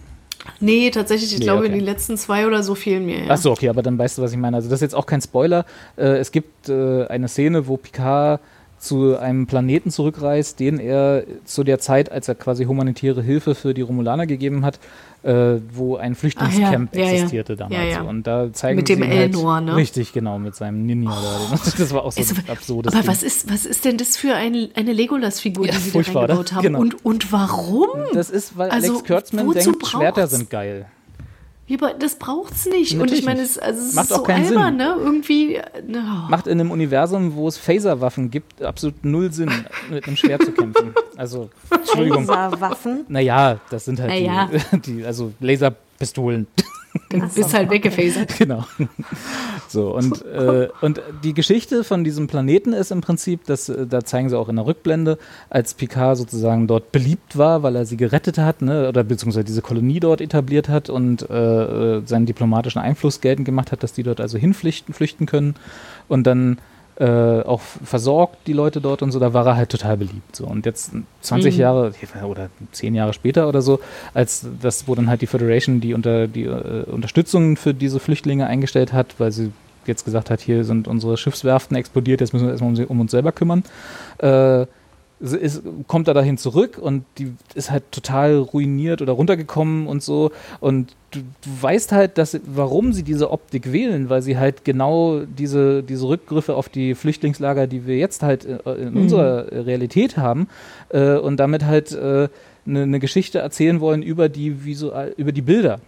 Nee, 0.60 0.90
tatsächlich, 0.90 1.32
ich 1.32 1.38
Nee, 1.40 1.44
glaube, 1.44 1.64
okay. 1.66 1.74
die 1.74 1.80
letzten 1.80 2.16
zwei 2.16 2.46
oder 2.46 2.62
so 2.62 2.74
fehlen 2.74 3.06
mir. 3.06 3.18
Ja. 3.24 3.30
Ach 3.30 3.36
so, 3.36 3.50
okay, 3.52 3.68
aber 3.68 3.82
dann 3.82 3.98
weißt 3.98 4.18
du, 4.18 4.22
was 4.22 4.32
ich 4.32 4.38
meine. 4.38 4.56
Also 4.56 4.68
das 4.68 4.78
ist 4.78 4.82
jetzt 4.82 4.94
auch 4.94 5.06
kein 5.06 5.20
Spoiler. 5.20 5.64
Äh, 5.96 6.18
es 6.18 6.32
gibt 6.32 6.68
äh, 6.68 7.06
eine 7.06 7.28
Szene, 7.28 7.66
wo 7.66 7.76
Picard 7.76 8.40
zu 8.78 9.18
einem 9.18 9.46
Planeten 9.46 9.90
zurückreist, 9.90 10.60
den 10.60 10.78
er 10.78 11.24
zu 11.44 11.64
der 11.64 11.78
Zeit, 11.78 12.12
als 12.12 12.28
er 12.28 12.34
quasi 12.34 12.64
humanitäre 12.64 13.22
Hilfe 13.22 13.54
für 13.54 13.74
die 13.74 13.82
Romulaner 13.82 14.26
gegeben 14.26 14.64
hat, 14.64 14.78
äh, 15.22 15.56
wo 15.72 15.96
ein 15.96 16.14
Flüchtlingscamp 16.14 16.94
ja, 16.94 17.04
ja, 17.04 17.10
existierte 17.12 17.56
damals. 17.56 17.90
Ja. 17.90 18.02
So. 18.02 18.08
Und 18.08 18.26
da 18.26 18.52
zeigen 18.52 18.76
Mit 18.76 18.88
dem 18.88 19.02
halt, 19.02 19.12
Elnor, 19.12 19.60
ne? 19.60 19.76
Richtig, 19.76 20.12
genau, 20.12 20.38
mit 20.38 20.54
seinem 20.54 20.86
Ninja 20.86 21.10
da. 21.10 21.58
Das 21.78 21.92
war 21.92 22.04
auch 22.04 22.12
so 22.12 22.20
Also, 22.20 22.36
ein 22.36 22.50
absurdes 22.50 22.92
aber 22.92 23.02
Ding. 23.02 23.10
was 23.10 23.22
ist, 23.22 23.52
was 23.52 23.66
ist 23.66 23.84
denn 23.84 23.98
das 23.98 24.16
für 24.16 24.34
ein, 24.34 24.68
eine 24.74 24.92
Legolas-Figur, 24.92 25.66
die 25.66 25.76
sie 25.76 25.90
da 25.90 26.20
reingebaut 26.20 26.52
haben? 26.52 26.62
Genau. 26.62 26.80
Und, 26.80 27.04
und 27.04 27.32
warum? 27.32 27.88
Das 28.14 28.30
ist, 28.30 28.56
weil 28.56 28.70
Also, 28.70 28.92
Alex 28.92 29.06
Kurtzman 29.06 29.50
denkt, 29.52 29.86
Schwerter 29.86 30.26
sind 30.28 30.50
geil. 30.50 30.86
Ja, 31.68 31.76
aber 31.80 31.94
das 31.94 32.16
braucht's 32.16 32.66
nicht. 32.66 32.92
und 32.94 32.98
Natürlich 32.98 33.20
ich 33.20 33.24
meine, 33.26 33.42
nicht. 33.42 33.50
es, 33.52 33.58
also, 33.58 33.80
es 33.80 33.94
Macht 33.94 34.06
ist 34.06 34.12
auch 34.12 34.16
so 34.18 34.22
keinen 34.24 34.46
albern, 34.46 34.66
Sinn. 34.68 34.76
ne? 34.78 34.96
Irgendwie. 34.98 35.60
No. 35.86 36.00
Macht 36.28 36.46
in 36.46 36.60
einem 36.60 36.70
Universum, 36.70 37.34
wo 37.36 37.46
es 37.46 37.58
Phaserwaffen 37.58 38.30
gibt, 38.30 38.62
absolut 38.62 39.04
null 39.04 39.30
Sinn, 39.32 39.50
mit 39.90 40.06
einem 40.06 40.16
Schwert 40.16 40.42
zu 40.44 40.52
kämpfen. 40.52 40.94
Also, 41.18 41.50
Entschuldigung. 41.70 42.26
Laserwaffen. 42.26 43.04
Naja, 43.08 43.58
das 43.70 43.84
sind 43.86 43.98
halt 43.98 44.10
Naja. 44.10 44.48
die, 44.72 44.78
die, 44.98 45.04
also 45.04 45.32
Laserpistolen. 45.40 46.46
Du 47.10 47.20
bist 47.20 47.54
halt 47.54 47.70
weggefasert. 47.70 48.36
genau. 48.38 48.64
So, 49.68 49.94
und, 49.94 50.24
äh, 50.24 50.68
und 50.80 51.02
die 51.22 51.34
Geschichte 51.34 51.84
von 51.84 52.02
diesem 52.02 52.26
Planeten 52.26 52.72
ist 52.72 52.90
im 52.90 53.00
Prinzip, 53.00 53.44
dass, 53.44 53.68
äh, 53.68 53.86
da 53.86 54.04
zeigen 54.04 54.30
sie 54.30 54.38
auch 54.38 54.48
in 54.48 54.56
der 54.56 54.66
Rückblende, 54.66 55.18
als 55.50 55.74
Picard 55.74 56.16
sozusagen 56.16 56.66
dort 56.66 56.90
beliebt 56.90 57.36
war, 57.36 57.62
weil 57.62 57.76
er 57.76 57.84
sie 57.84 57.96
gerettet 57.96 58.38
hat, 58.38 58.62
ne, 58.62 58.88
oder 58.88 59.04
beziehungsweise 59.04 59.44
diese 59.44 59.62
Kolonie 59.62 60.00
dort 60.00 60.20
etabliert 60.20 60.68
hat 60.68 60.88
und 60.88 61.28
äh, 61.28 61.98
äh, 61.98 62.02
seinen 62.06 62.26
diplomatischen 62.26 62.80
Einfluss 62.80 63.20
geltend 63.20 63.44
gemacht 63.44 63.72
hat, 63.72 63.82
dass 63.82 63.92
die 63.92 64.02
dort 64.02 64.20
also 64.20 64.38
hinflüchten 64.38 64.94
flüchten 64.94 65.26
können 65.26 65.54
und 66.08 66.26
dann 66.26 66.58
äh, 66.98 67.42
auch 67.42 67.60
versorgt, 67.60 68.36
die 68.46 68.52
Leute 68.52 68.80
dort 68.80 69.02
und 69.02 69.12
so, 69.12 69.20
da 69.20 69.32
war 69.32 69.46
er 69.46 69.56
halt 69.56 69.70
total 69.70 69.96
beliebt. 69.96 70.34
So. 70.34 70.46
Und 70.46 70.66
jetzt 70.66 70.90
20 71.20 71.56
Jahre 71.56 71.92
oder 72.24 72.48
10 72.72 72.94
Jahre 72.94 73.12
später 73.12 73.48
oder 73.48 73.62
so, 73.62 73.78
als 74.14 74.46
das, 74.60 74.88
wo 74.88 74.94
dann 74.94 75.08
halt 75.08 75.20
die 75.22 75.26
Föderation 75.28 75.80
die, 75.80 75.94
unter, 75.94 76.26
die 76.26 76.44
äh, 76.44 76.84
Unterstützung 76.90 77.56
für 77.56 77.72
diese 77.74 78.00
Flüchtlinge 78.00 78.46
eingestellt 78.46 78.92
hat, 78.92 79.14
weil 79.18 79.30
sie 79.32 79.52
jetzt 79.86 80.04
gesagt 80.04 80.28
hat, 80.28 80.40
hier 80.40 80.64
sind 80.64 80.86
unsere 80.88 81.16
Schiffswerften 81.16 81.76
explodiert, 81.76 82.20
jetzt 82.20 82.32
müssen 82.32 82.46
wir 82.46 82.50
erstmal 82.52 82.70
um, 82.70 82.76
sie- 82.76 82.84
um 82.86 83.00
uns 83.00 83.10
selber 83.12 83.32
kümmern. 83.32 83.62
Äh, 84.18 84.66
ist, 85.20 85.62
kommt 85.86 86.06
er 86.08 86.14
dahin 86.14 86.38
zurück 86.38 86.78
und 86.80 87.04
die 87.18 87.32
ist 87.54 87.70
halt 87.70 87.84
total 87.90 88.36
ruiniert 88.38 89.02
oder 89.02 89.12
runtergekommen 89.12 89.86
und 89.86 90.02
so. 90.02 90.30
Und 90.60 90.94
du, 91.10 91.20
du 91.20 91.50
weißt 91.60 91.90
halt, 91.92 92.18
dass, 92.18 92.38
warum 92.46 92.92
sie 92.92 93.02
diese 93.02 93.30
Optik 93.30 93.72
wählen, 93.72 94.10
weil 94.10 94.22
sie 94.22 94.38
halt 94.38 94.64
genau 94.64 95.20
diese, 95.20 95.82
diese 95.82 96.06
Rückgriffe 96.08 96.54
auf 96.54 96.68
die 96.68 96.94
Flüchtlingslager, 96.94 97.66
die 97.66 97.86
wir 97.86 97.96
jetzt 97.96 98.22
halt 98.22 98.44
äh, 98.44 98.72
in 98.74 98.96
unserer 98.96 99.50
Realität 99.50 100.16
haben, 100.16 100.48
äh, 100.90 101.16
und 101.16 101.38
damit 101.38 101.64
halt 101.64 101.96
eine 101.96 102.24
äh, 102.24 102.28
ne- 102.64 102.86
ne 102.86 102.98
Geschichte 103.00 103.38
erzählen 103.40 103.80
wollen 103.80 104.02
über 104.02 104.28
die, 104.28 104.64
visual, 104.64 105.14
über 105.16 105.32
die 105.32 105.42
Bilder. 105.42 105.80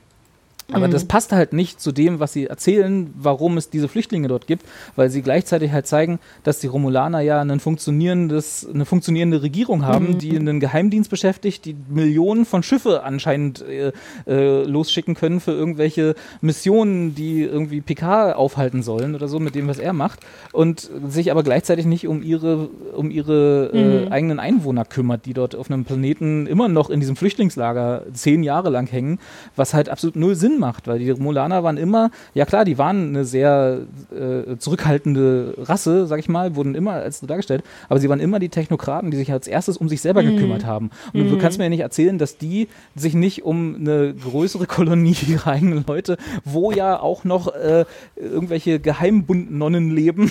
Aber 0.73 0.89
das 0.89 1.05
passt 1.05 1.33
halt 1.33 1.53
nicht 1.53 1.81
zu 1.81 1.93
dem, 1.93 2.21
was 2.21 2.33
sie 2.33 2.47
erzählen, 2.47 3.13
warum 3.17 3.57
es 3.57 3.71
diese 3.71 3.89
Flüchtlinge 3.89 4.29
dort 4.29 4.47
gibt, 4.47 4.65
weil 4.97 5.11
sie 5.11 5.23
gleichzeitig 5.23 5.73
halt 5.73 5.87
zeigen, 5.87 6.19
dass 6.43 6.59
die 6.61 6.67
Romulaner 6.67 7.21
ja 7.21 7.41
ein 7.41 7.61
funktionierendes, 7.61 8.69
eine 8.73 8.85
funktionierende 8.85 9.43
Regierung 9.43 9.85
haben, 9.85 10.19
die 10.19 10.37
einen 10.37 10.61
Geheimdienst 10.61 11.11
beschäftigt, 11.11 11.65
die 11.65 11.77
Millionen 11.89 12.45
von 12.45 12.63
Schiffe 12.63 13.03
anscheinend 13.03 13.63
äh, 13.63 13.93
äh, 14.27 14.65
losschicken 14.65 15.15
können 15.15 15.41
für 15.41 15.53
irgendwelche 15.53 16.15
Missionen, 16.41 17.15
die 17.15 17.43
irgendwie 17.43 17.81
PK 17.81 18.33
aufhalten 18.33 18.83
sollen 18.83 19.15
oder 19.15 19.29
so 19.29 19.41
mit 19.41 19.55
dem, 19.55 19.69
was 19.69 19.79
er 19.79 19.93
macht, 19.93 20.21
und 20.53 20.91
sich 21.09 21.31
aber 21.31 21.43
gleichzeitig 21.43 21.87
nicht 21.87 22.07
um 22.07 22.23
ihre, 22.23 22.69
um 22.95 23.11
ihre 23.11 23.71
äh, 23.73 24.11
eigenen 24.11 24.39
Einwohner 24.39 24.85
kümmert, 24.85 25.27
die 25.27 25.35
dort 25.35 25.57
auf 25.57 25.71
einem 25.71 25.85
Planeten 25.85 26.47
immer 26.47 26.69
noch 26.69 26.91
in 26.91 27.01
diesem 27.01 27.17
Flüchtlingslager 27.17 28.05
zehn 28.13 28.43
Jahre 28.43 28.71
lang 28.71 28.87
hängen, 28.91 29.19
was 29.57 29.75
halt 29.75 29.89
absolut 29.89 30.17
null 30.17 30.35
Sinn 30.35 30.60
macht, 30.61 30.87
weil 30.87 30.99
die 31.01 31.11
Romulaner 31.11 31.65
waren 31.65 31.77
immer, 31.77 32.11
ja 32.35 32.45
klar, 32.45 32.65
die 32.65 32.79
waren 32.79 33.09
eine 33.09 33.25
sehr 33.25 33.81
äh, 34.13 34.57
zurückhaltende 34.59 35.55
Rasse, 35.59 36.07
sag 36.07 36.21
ich 36.21 36.29
mal, 36.29 36.55
wurden 36.55 36.75
immer 36.75 36.93
als 36.93 37.19
so 37.21 37.27
dargestellt, 37.27 37.65
aber 37.89 37.99
sie 37.99 38.09
waren 38.09 38.21
immer 38.21 38.39
die 38.39 38.49
Technokraten, 38.51 39.11
die 39.11 39.17
sich 39.17 39.33
als 39.33 39.49
erstes 39.49 39.77
um 39.77 39.89
sich 39.89 40.01
selber 40.01 40.23
gekümmert 40.23 40.65
haben. 40.65 40.91
Und 41.13 41.29
du 41.31 41.39
kannst 41.39 41.59
mir 41.59 41.65
ja 41.65 41.71
nicht 41.71 41.81
erzählen, 41.81 42.19
dass 42.19 42.39
die 42.39 42.69
sich 42.95 43.15
nicht 43.15 43.43
um 43.45 43.75
eine 43.77 44.15
größere 44.15 44.67
Kolonie 44.67 45.17
ihrer 45.27 45.49
eigenen 45.51 45.85
Leute, 45.87 46.17
wo 46.45 46.71
ja 46.71 47.01
auch 47.01 47.25
noch 47.25 47.49
äh, 47.55 47.85
irgendwelche 48.17 48.79
Geheimbundnonnen 48.81 49.91
leben, 49.91 50.31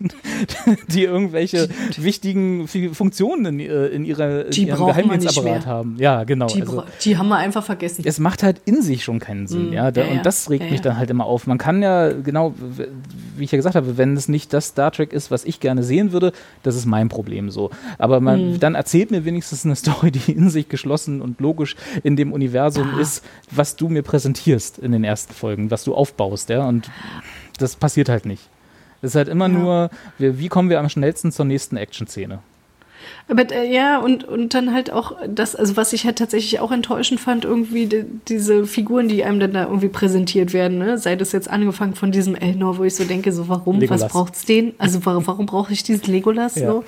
die, 0.00 0.76
die 0.92 1.04
irgendwelche 1.04 1.68
wichtigen 1.96 2.68
Fi- 2.68 2.90
Funktionen 2.90 3.46
in, 3.46 3.60
äh, 3.60 3.86
in, 3.88 4.04
ihrer, 4.04 4.46
in 4.46 4.52
ihrem 4.52 4.86
Geheimdienstapparat 4.86 5.66
haben. 5.66 5.96
Ja, 5.98 6.24
genau. 6.24 6.46
Die, 6.46 6.60
also, 6.62 6.84
die 7.04 7.16
haben 7.16 7.28
wir 7.28 7.36
einfach 7.36 7.64
vergessen. 7.64 8.02
es 8.04 8.18
macht 8.18 8.42
halt 8.42 8.60
in 8.64 8.82
sich 8.82 9.04
schon 9.04 9.18
keinen 9.18 9.46
Sinn, 9.46 9.69
ja, 9.72 9.90
da, 9.90 10.00
ja, 10.02 10.06
ja. 10.08 10.12
und 10.18 10.26
das 10.26 10.50
regt 10.50 10.64
Ja, 10.64 10.70
mich 10.70 10.80
dann 10.80 10.96
halt 10.98 11.10
immer 11.10 11.24
auf. 11.26 11.46
Man 11.46 11.58
kann 11.58 11.82
ja, 11.82 12.12
genau, 12.12 12.54
wie 13.36 13.44
ich 13.44 13.52
ja 13.52 13.56
gesagt 13.58 13.74
habe, 13.76 13.96
wenn 13.98 14.16
es 14.16 14.28
nicht 14.28 14.52
das 14.52 14.66
Star 14.68 14.90
Trek 14.92 15.12
ist, 15.12 15.30
was 15.30 15.44
ich 15.44 15.60
gerne 15.60 15.82
sehen 15.82 16.12
würde, 16.12 16.32
das 16.62 16.76
ist 16.76 16.86
mein 16.86 17.08
Problem 17.08 17.50
so. 17.50 17.70
Aber 17.98 18.20
man, 18.20 18.52
Mhm. 18.54 18.60
dann 18.60 18.74
erzählt 18.74 19.10
mir 19.10 19.24
wenigstens 19.24 19.64
eine 19.64 19.76
Story, 19.76 20.10
die 20.10 20.32
in 20.32 20.50
sich 20.50 20.68
geschlossen 20.68 21.20
und 21.22 21.40
logisch 21.40 21.76
in 22.02 22.16
dem 22.16 22.32
Universum 22.32 22.88
Ah. 22.96 23.00
ist, 23.00 23.24
was 23.50 23.76
du 23.76 23.88
mir 23.88 24.02
präsentierst 24.02 24.78
in 24.78 24.92
den 24.92 25.04
ersten 25.04 25.32
Folgen, 25.34 25.70
was 25.70 25.84
du 25.84 25.94
aufbaust, 25.94 26.48
ja. 26.48 26.66
Und 26.66 26.90
das 27.58 27.76
passiert 27.76 28.08
halt 28.08 28.26
nicht. 28.26 28.48
Es 29.02 29.12
ist 29.12 29.14
halt 29.16 29.28
immer 29.28 29.48
nur, 29.48 29.88
wie 30.18 30.48
kommen 30.48 30.68
wir 30.68 30.78
am 30.78 30.88
schnellsten 30.90 31.32
zur 31.32 31.46
nächsten 31.46 31.76
Action-Szene? 31.78 32.40
Aber 33.30 33.50
äh, 33.52 33.72
ja, 33.72 33.98
und, 33.98 34.24
und 34.24 34.54
dann 34.54 34.74
halt 34.74 34.92
auch 34.92 35.16
das, 35.28 35.54
also 35.54 35.76
was 35.76 35.92
ich 35.92 36.04
halt 36.04 36.16
tatsächlich 36.18 36.58
auch 36.58 36.72
enttäuschend 36.72 37.20
fand, 37.20 37.44
irgendwie 37.44 37.86
die, 37.86 38.04
diese 38.28 38.66
Figuren, 38.66 39.08
die 39.08 39.22
einem 39.24 39.38
dann 39.38 39.52
da 39.52 39.64
irgendwie 39.66 39.88
präsentiert 39.88 40.52
werden, 40.52 40.78
ne? 40.78 40.98
Sei 40.98 41.14
das 41.14 41.30
jetzt 41.30 41.48
angefangen 41.48 41.94
von 41.94 42.10
diesem 42.10 42.34
Elnor, 42.34 42.78
wo 42.78 42.84
ich 42.84 42.96
so 42.96 43.04
denke, 43.04 43.32
so 43.32 43.48
warum, 43.48 43.78
Legolas. 43.78 44.02
was 44.02 44.12
braucht's 44.12 44.44
den? 44.44 44.74
Also 44.78 45.06
warum, 45.06 45.26
warum 45.26 45.46
brauche 45.46 45.72
ich 45.72 45.84
diesen 45.84 46.12
Legolas 46.12 46.56
Ja. 46.56 46.72
so? 46.72 46.84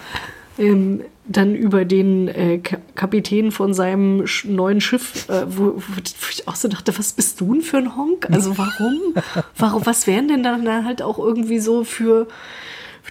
Ähm, 0.59 1.03
dann 1.25 1.55
über 1.55 1.85
den 1.85 2.29
äh, 2.29 2.59
Ka 2.59 2.79
Kapitän 2.95 3.53
von 3.53 3.73
seinem 3.73 4.27
sch 4.27 4.45
neuen 4.45 4.81
Schiff, 4.81 5.29
äh, 5.29 5.45
wo, 5.47 5.77
wo 5.77 6.01
ich 6.31 6.47
auch 6.49 6.57
so 6.57 6.69
dachte, 6.69 6.99
was 6.99 7.13
bist 7.13 7.41
du 7.41 7.55
denn 7.55 7.63
für 7.63 7.79
ein 7.79 7.97
Honk? 7.97 8.29
Also 8.31 8.59
warum? 8.59 9.15
warum 9.57 9.87
was 9.87 10.07
wären 10.07 10.29
denn 10.29 10.43
dann 10.43 10.65
da 10.65 10.85
halt 10.85 11.01
auch 11.01 11.19
irgendwie 11.19 11.59
so 11.61 11.85
für 11.85 12.27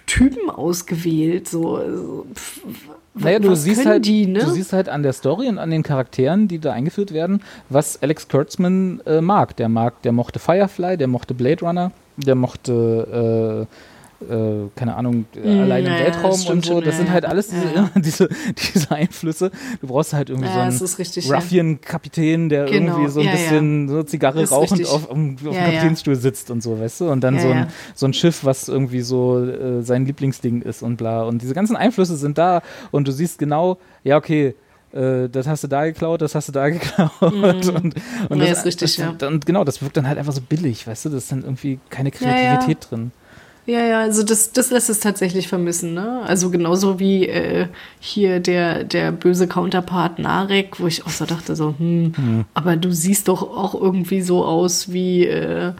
Typen 0.06 0.50
ausgewählt? 0.50 1.48
So, 1.48 1.78
so 1.78 2.26
pf, 2.34 2.60
Naja, 3.14 3.38
du 3.38 3.54
siehst, 3.54 3.84
halt, 3.84 4.06
die, 4.06 4.26
ne? 4.26 4.40
du 4.40 4.50
siehst 4.50 4.72
halt 4.72 4.88
an 4.88 5.02
der 5.02 5.12
Story 5.12 5.48
und 5.48 5.58
an 5.58 5.70
den 5.70 5.82
Charakteren, 5.82 6.48
die 6.48 6.58
da 6.58 6.72
eingeführt 6.72 7.12
werden, 7.12 7.42
was 7.68 8.02
Alex 8.02 8.28
Kurtzman 8.28 9.02
äh, 9.04 9.20
mag. 9.20 9.54
Der 9.56 9.68
mag, 9.68 10.00
der 10.02 10.12
mochte 10.12 10.38
Firefly, 10.38 10.96
der 10.96 11.08
mochte 11.08 11.34
Blade 11.34 11.64
Runner, 11.64 11.92
der 12.16 12.34
mochte 12.34 13.68
äh, 13.68 13.91
äh, 14.30 14.68
keine 14.76 14.96
Ahnung, 14.96 15.24
Mm, 15.34 15.60
allein 15.60 15.84
im 15.86 15.92
ja, 15.92 15.98
ja, 15.98 16.04
Weltraum 16.04 16.30
das 16.30 16.46
und 16.50 16.64
so. 16.64 16.72
schon, 16.72 16.84
Das 16.84 16.94
ja, 16.94 16.98
sind 16.98 17.06
ja. 17.08 17.12
halt 17.12 17.24
alles 17.24 17.48
diese, 17.48 17.66
Ja, 17.66 17.72
ja. 17.74 17.90
diese, 18.00 18.28
diese 18.74 18.90
Einflüsse. 18.90 19.50
Du 19.80 19.86
brauchst 19.86 20.12
halt 20.12 20.30
irgendwie 20.30 20.48
Ja, 20.48 20.70
so 20.70 20.84
einen 20.84 21.12
ja. 21.14 21.34
Ruffian-Kapitän, 21.36 22.48
der 22.48 22.64
Genau, 22.66 22.92
irgendwie 22.96 23.10
so 23.10 23.20
ein 23.20 23.26
ja, 23.26 23.32
ja. 23.32 23.36
bisschen 23.38 23.88
so 23.88 24.02
Zigarre 24.02 24.48
rauchend 24.48 24.86
auf, 24.86 25.08
auf 25.10 25.14
dem 25.14 25.36
Ja, 25.42 25.52
ja. 25.52 25.64
Kapitänsstuhl 25.66 26.16
sitzt 26.16 26.50
und 26.50 26.62
so, 26.62 26.78
weißt 26.80 27.00
du? 27.02 27.10
Und 27.10 27.22
dann 27.22 27.36
Ja, 27.36 27.40
so, 27.40 27.48
ein, 27.48 27.56
ja. 27.56 27.68
so 27.94 28.06
ein 28.06 28.12
Schiff, 28.14 28.44
was 28.44 28.68
irgendwie 28.68 29.00
so 29.00 29.44
äh, 29.44 29.82
sein 29.82 30.06
Lieblingsding 30.06 30.62
ist 30.62 30.82
und 30.82 30.96
bla. 30.96 31.22
Und 31.24 31.42
diese 31.42 31.54
ganzen 31.54 31.76
Einflüsse 31.76 32.16
sind 32.16 32.38
da 32.38 32.62
und 32.90 33.08
du 33.08 33.12
siehst 33.12 33.38
genau, 33.38 33.78
ja, 34.04 34.16
okay, 34.16 34.54
äh, 34.92 35.28
das 35.30 35.46
hast 35.46 35.64
du 35.64 35.68
da 35.68 35.84
geklaut, 35.86 36.20
das 36.20 36.34
hast 36.34 36.48
du 36.48 36.52
da 36.52 36.68
geklaut. 36.70 37.10
Und, 37.20 37.68
und 37.68 37.94
Mhm. 38.30 38.40
Ja, 38.40 38.46
das, 38.50 38.58
ist 38.58 38.64
richtig, 38.66 38.96
das, 38.96 39.18
ja. 39.20 39.28
Und 39.28 39.46
genau, 39.46 39.64
das 39.64 39.82
wirkt 39.82 39.96
dann 39.96 40.06
halt 40.06 40.18
einfach 40.18 40.32
so 40.32 40.40
billig, 40.42 40.86
weißt 40.86 41.06
du? 41.06 41.08
Das 41.10 41.24
ist 41.24 41.32
dann 41.32 41.42
irgendwie 41.42 41.78
keine 41.90 42.10
Ja, 42.20 42.26
ja. 42.28 42.32
Kreativität 42.56 42.88
drin. 42.90 43.12
Ja, 43.64 43.78
ja, 43.80 44.00
also 44.00 44.24
das, 44.24 44.50
das 44.52 44.70
lässt 44.70 44.90
es 44.90 44.98
tatsächlich 44.98 45.46
vermissen, 45.46 45.94
ne? 45.94 46.22
Also 46.26 46.50
genauso 46.50 46.98
wie 46.98 47.28
äh, 47.28 47.68
hier 48.00 48.40
der, 48.40 48.82
der 48.82 49.12
böse 49.12 49.46
Counterpart 49.46 50.18
Narek, 50.18 50.80
wo 50.80 50.88
ich 50.88 51.06
auch 51.06 51.10
so 51.10 51.26
dachte, 51.26 51.54
so, 51.54 51.74
hm, 51.78 52.44
aber 52.54 52.74
du 52.76 52.90
siehst 52.92 53.28
doch 53.28 53.42
auch 53.42 53.74
irgendwie 53.80 54.20
so 54.20 54.44
aus 54.44 54.92
wie 54.92 55.26
äh, 55.26 55.74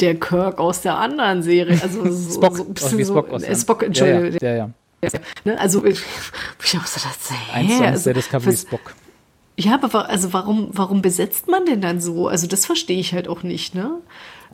der 0.00 0.16
Kirk 0.16 0.58
aus 0.58 0.82
der 0.82 0.98
anderen 0.98 1.42
Serie. 1.42 1.80
Also 1.82 2.04
so, 2.12 2.34
Spock, 2.34 2.56
so 2.58 2.64
ein 2.64 2.74
bisschen 2.74 3.04
Spock 3.06 3.26
so, 3.30 3.34
aus 3.36 3.42
äh, 3.42 3.56
Spock, 3.56 3.80
ja, 3.80 3.86
Entschuldigung. 3.86 4.38
ja, 4.42 4.48
ja, 4.54 4.56
ja. 4.56 4.70
Ne? 5.44 5.58
Also 5.58 5.82
ich, 5.84 6.00
ich 6.62 6.76
auch 6.78 6.86
so 6.86 7.00
dachte, 7.00 7.32
hä? 7.52 7.58
Eins 7.60 7.68
zu 7.76 7.82
eins 7.84 7.90
also, 7.92 8.04
der 8.04 8.14
Discovery 8.14 8.52
was- 8.52 8.60
Spock. 8.62 8.94
Ja, 9.56 9.74
aber 9.80 10.08
also 10.10 10.32
warum, 10.32 10.68
warum 10.72 11.00
besetzt 11.00 11.48
man 11.48 11.64
denn 11.64 11.80
dann 11.80 12.00
so? 12.00 12.26
Also 12.28 12.46
das 12.48 12.66
verstehe 12.66 12.98
ich 12.98 13.14
halt 13.14 13.28
auch 13.28 13.44
nicht, 13.44 13.74
ne? 13.74 13.92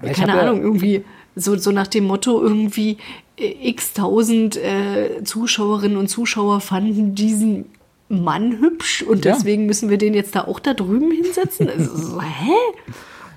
Ja, 0.02 0.10
ich 0.10 0.16
Keine 0.18 0.34
ja- 0.36 0.40
Ahnung, 0.42 0.60
irgendwie 0.62 1.04
so, 1.36 1.56
so 1.56 1.70
nach 1.72 1.86
dem 1.86 2.04
Motto 2.04 2.40
irgendwie 2.42 2.98
äh, 3.38 3.68
x 3.68 3.92
tausend 3.94 4.56
äh, 4.56 5.22
Zuschauerinnen 5.24 5.96
und 5.96 6.08
Zuschauer 6.08 6.60
fanden 6.60 7.14
diesen 7.14 7.66
Mann 8.08 8.58
hübsch 8.60 9.02
und 9.02 9.24
Ja. 9.24 9.34
deswegen 9.34 9.66
müssen 9.66 9.88
wir 9.88 9.98
den 9.98 10.14
jetzt 10.14 10.34
da 10.34 10.44
auch 10.44 10.58
da 10.60 10.74
drüben 10.74 11.10
hinsetzen? 11.12 11.68
Also, 11.68 11.96
so, 11.96 12.20
hä? 12.20 12.52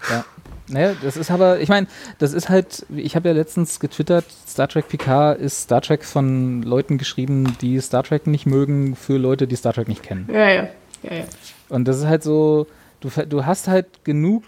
Ja. 0.09 0.25
Naja, 0.69 0.93
das 1.03 1.17
ist 1.17 1.29
aber, 1.29 1.59
ich 1.59 1.69
meine, 1.69 1.87
das 2.19 2.33
ist 2.33 2.49
halt, 2.49 2.85
ich 2.95 3.15
habe 3.15 3.27
ja 3.29 3.35
letztens 3.35 3.79
getwittert, 3.79 4.25
Star 4.47 4.67
Trek 4.67 4.87
Picard 4.87 5.39
ist 5.39 5.63
Star 5.63 5.81
Trek 5.81 6.03
von 6.05 6.63
Leuten 6.63 6.97
geschrieben, 6.97 7.55
die 7.61 7.79
Star 7.81 8.01
Trek 8.01 8.25
nicht 8.27 8.45
mögen, 8.45 8.95
für 8.95 9.17
Leute, 9.17 9.45
die 9.45 9.57
Star 9.57 9.73
Trek 9.73 9.89
nicht 9.89 10.01
kennen. 10.03 10.27
Ja, 10.31 10.49
ja. 10.49 10.67
ja, 11.03 11.13
ja. 11.13 11.23
Und 11.69 11.85
das 11.87 11.97
ist 11.97 12.05
halt 12.05 12.23
so, 12.23 12.65
du, 13.01 13.09
du 13.27 13.45
hast 13.45 13.67
halt 13.67 14.03
genug 14.05 14.43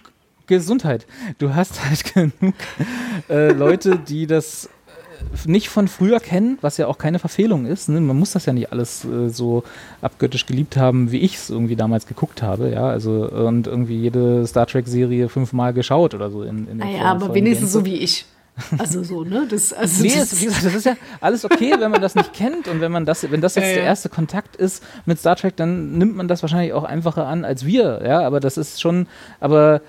Gesundheit. 0.48 1.06
Du 1.38 1.54
hast 1.56 1.84
halt 1.90 2.14
genug 2.14 2.54
äh, 3.30 3.52
Leute, 3.52 3.98
die 3.98 4.28
das 4.28 4.66
äh, 5.46 5.50
nicht 5.50 5.70
von 5.70 5.88
früher 5.88 6.20
kennen, 6.20 6.58
was 6.62 6.78
ja 6.78 6.88
auch 6.88 6.98
keine 6.98 7.20
Verfehlung 7.20 7.66
ist. 7.66 7.90
Ne? 7.90 8.00
Man 8.02 8.18
muss 8.18 8.32
das 8.32 8.46
ja 8.46 8.54
nicht 8.54 8.72
alles 8.72 9.06
äh, 9.06 9.30
so 9.30 9.64
abgöttisch 10.02 10.46
geliebt 10.46 10.78
haben, 10.78 11.12
wie 11.12 11.20
ich 11.20 11.36
es 11.36 11.50
irgendwie 11.50 11.76
damals 11.76 12.06
geguckt 12.08 12.42
habe. 12.42 12.70
Ja, 12.70 12.86
also 12.88 13.30
und 13.30 13.68
irgendwie 13.68 13.98
jede 14.00 14.46
Star 14.48 14.68
Trek-Serie 14.68 15.30
fünfmal 15.30 15.74
geschaut 15.74 16.14
oder 16.14 16.30
so. 16.30 16.44
In, 16.44 16.68
in 16.68 16.78
der 16.80 16.88
Ah 16.88 16.90
ja, 16.92 16.98
vollen- 16.98 17.24
aber 17.24 17.34
wenigstens 17.34 17.72
so 17.72 17.86
wie 17.86 17.96
ich. 17.98 18.26
Also 18.78 19.04
so, 19.04 19.26
ne? 19.26 19.46
Das, 19.50 19.74
also 19.74 20.02
Nee, 20.02 20.14
das, 20.16 20.30
gesagt, 20.40 20.64
das 20.64 20.74
ist 20.76 20.86
ja 20.86 20.96
alles 21.20 21.44
okay, 21.44 21.74
wenn 21.78 21.92
man 21.92 22.02
das 22.02 22.16
nicht 22.16 22.32
kennt 22.32 22.70
und 22.70 22.80
wenn 22.80 22.90
man 22.90 23.04
das, 23.06 23.30
wenn 23.30 23.42
das 23.42 23.56
jetzt 23.56 23.66
Ja, 23.66 23.70
ja. 23.72 23.76
der 23.76 23.84
erste 23.84 24.08
Kontakt 24.08 24.56
ist 24.56 24.82
mit 25.06 25.20
Star 25.20 25.36
Trek, 25.36 25.58
dann 25.58 25.98
nimmt 25.98 26.16
man 26.16 26.30
das 26.30 26.42
wahrscheinlich 26.42 26.72
auch 26.72 26.86
einfacher 26.86 27.28
an 27.28 27.44
als 27.44 27.66
wir, 27.66 28.02
ja, 28.08 28.22
aber 28.22 28.40
das 28.40 28.56
ist 28.58 28.80
schon, 28.80 29.08
aber 29.42 29.82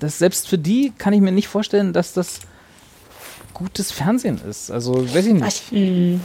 das 0.00 0.18
selbst 0.18 0.48
für 0.48 0.58
die 0.58 0.92
kann 0.98 1.12
ich 1.12 1.20
mir 1.20 1.32
nicht 1.32 1.48
vorstellen, 1.48 1.92
dass 1.92 2.12
das 2.12 2.40
gutes 3.52 3.92
Fernsehen 3.92 4.40
ist. 4.48 4.70
Also 4.70 4.94
weiß 5.14 5.26
ich 5.26 5.34
nicht. 5.34 5.72
Ich, 5.72 6.18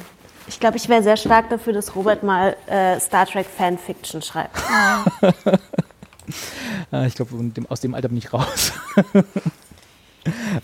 ich 0.47 0.59
glaube, 0.59 0.77
ich 0.77 0.89
wäre 0.89 1.03
sehr 1.03 1.17
stark 1.17 1.49
dafür, 1.49 1.73
dass 1.73 1.95
Robert 1.95 2.23
mal 2.23 2.55
äh, 2.67 2.99
Star 2.99 3.25
Trek 3.25 3.45
Fanfiction 3.45 4.21
schreibt. 4.21 4.57
Ah, 6.91 7.05
ich 7.05 7.15
glaube, 7.15 7.31
aus 7.69 7.79
dem 7.81 7.95
Alter 7.95 8.09
bin 8.09 8.17
ich 8.17 8.31
raus. 8.33 8.71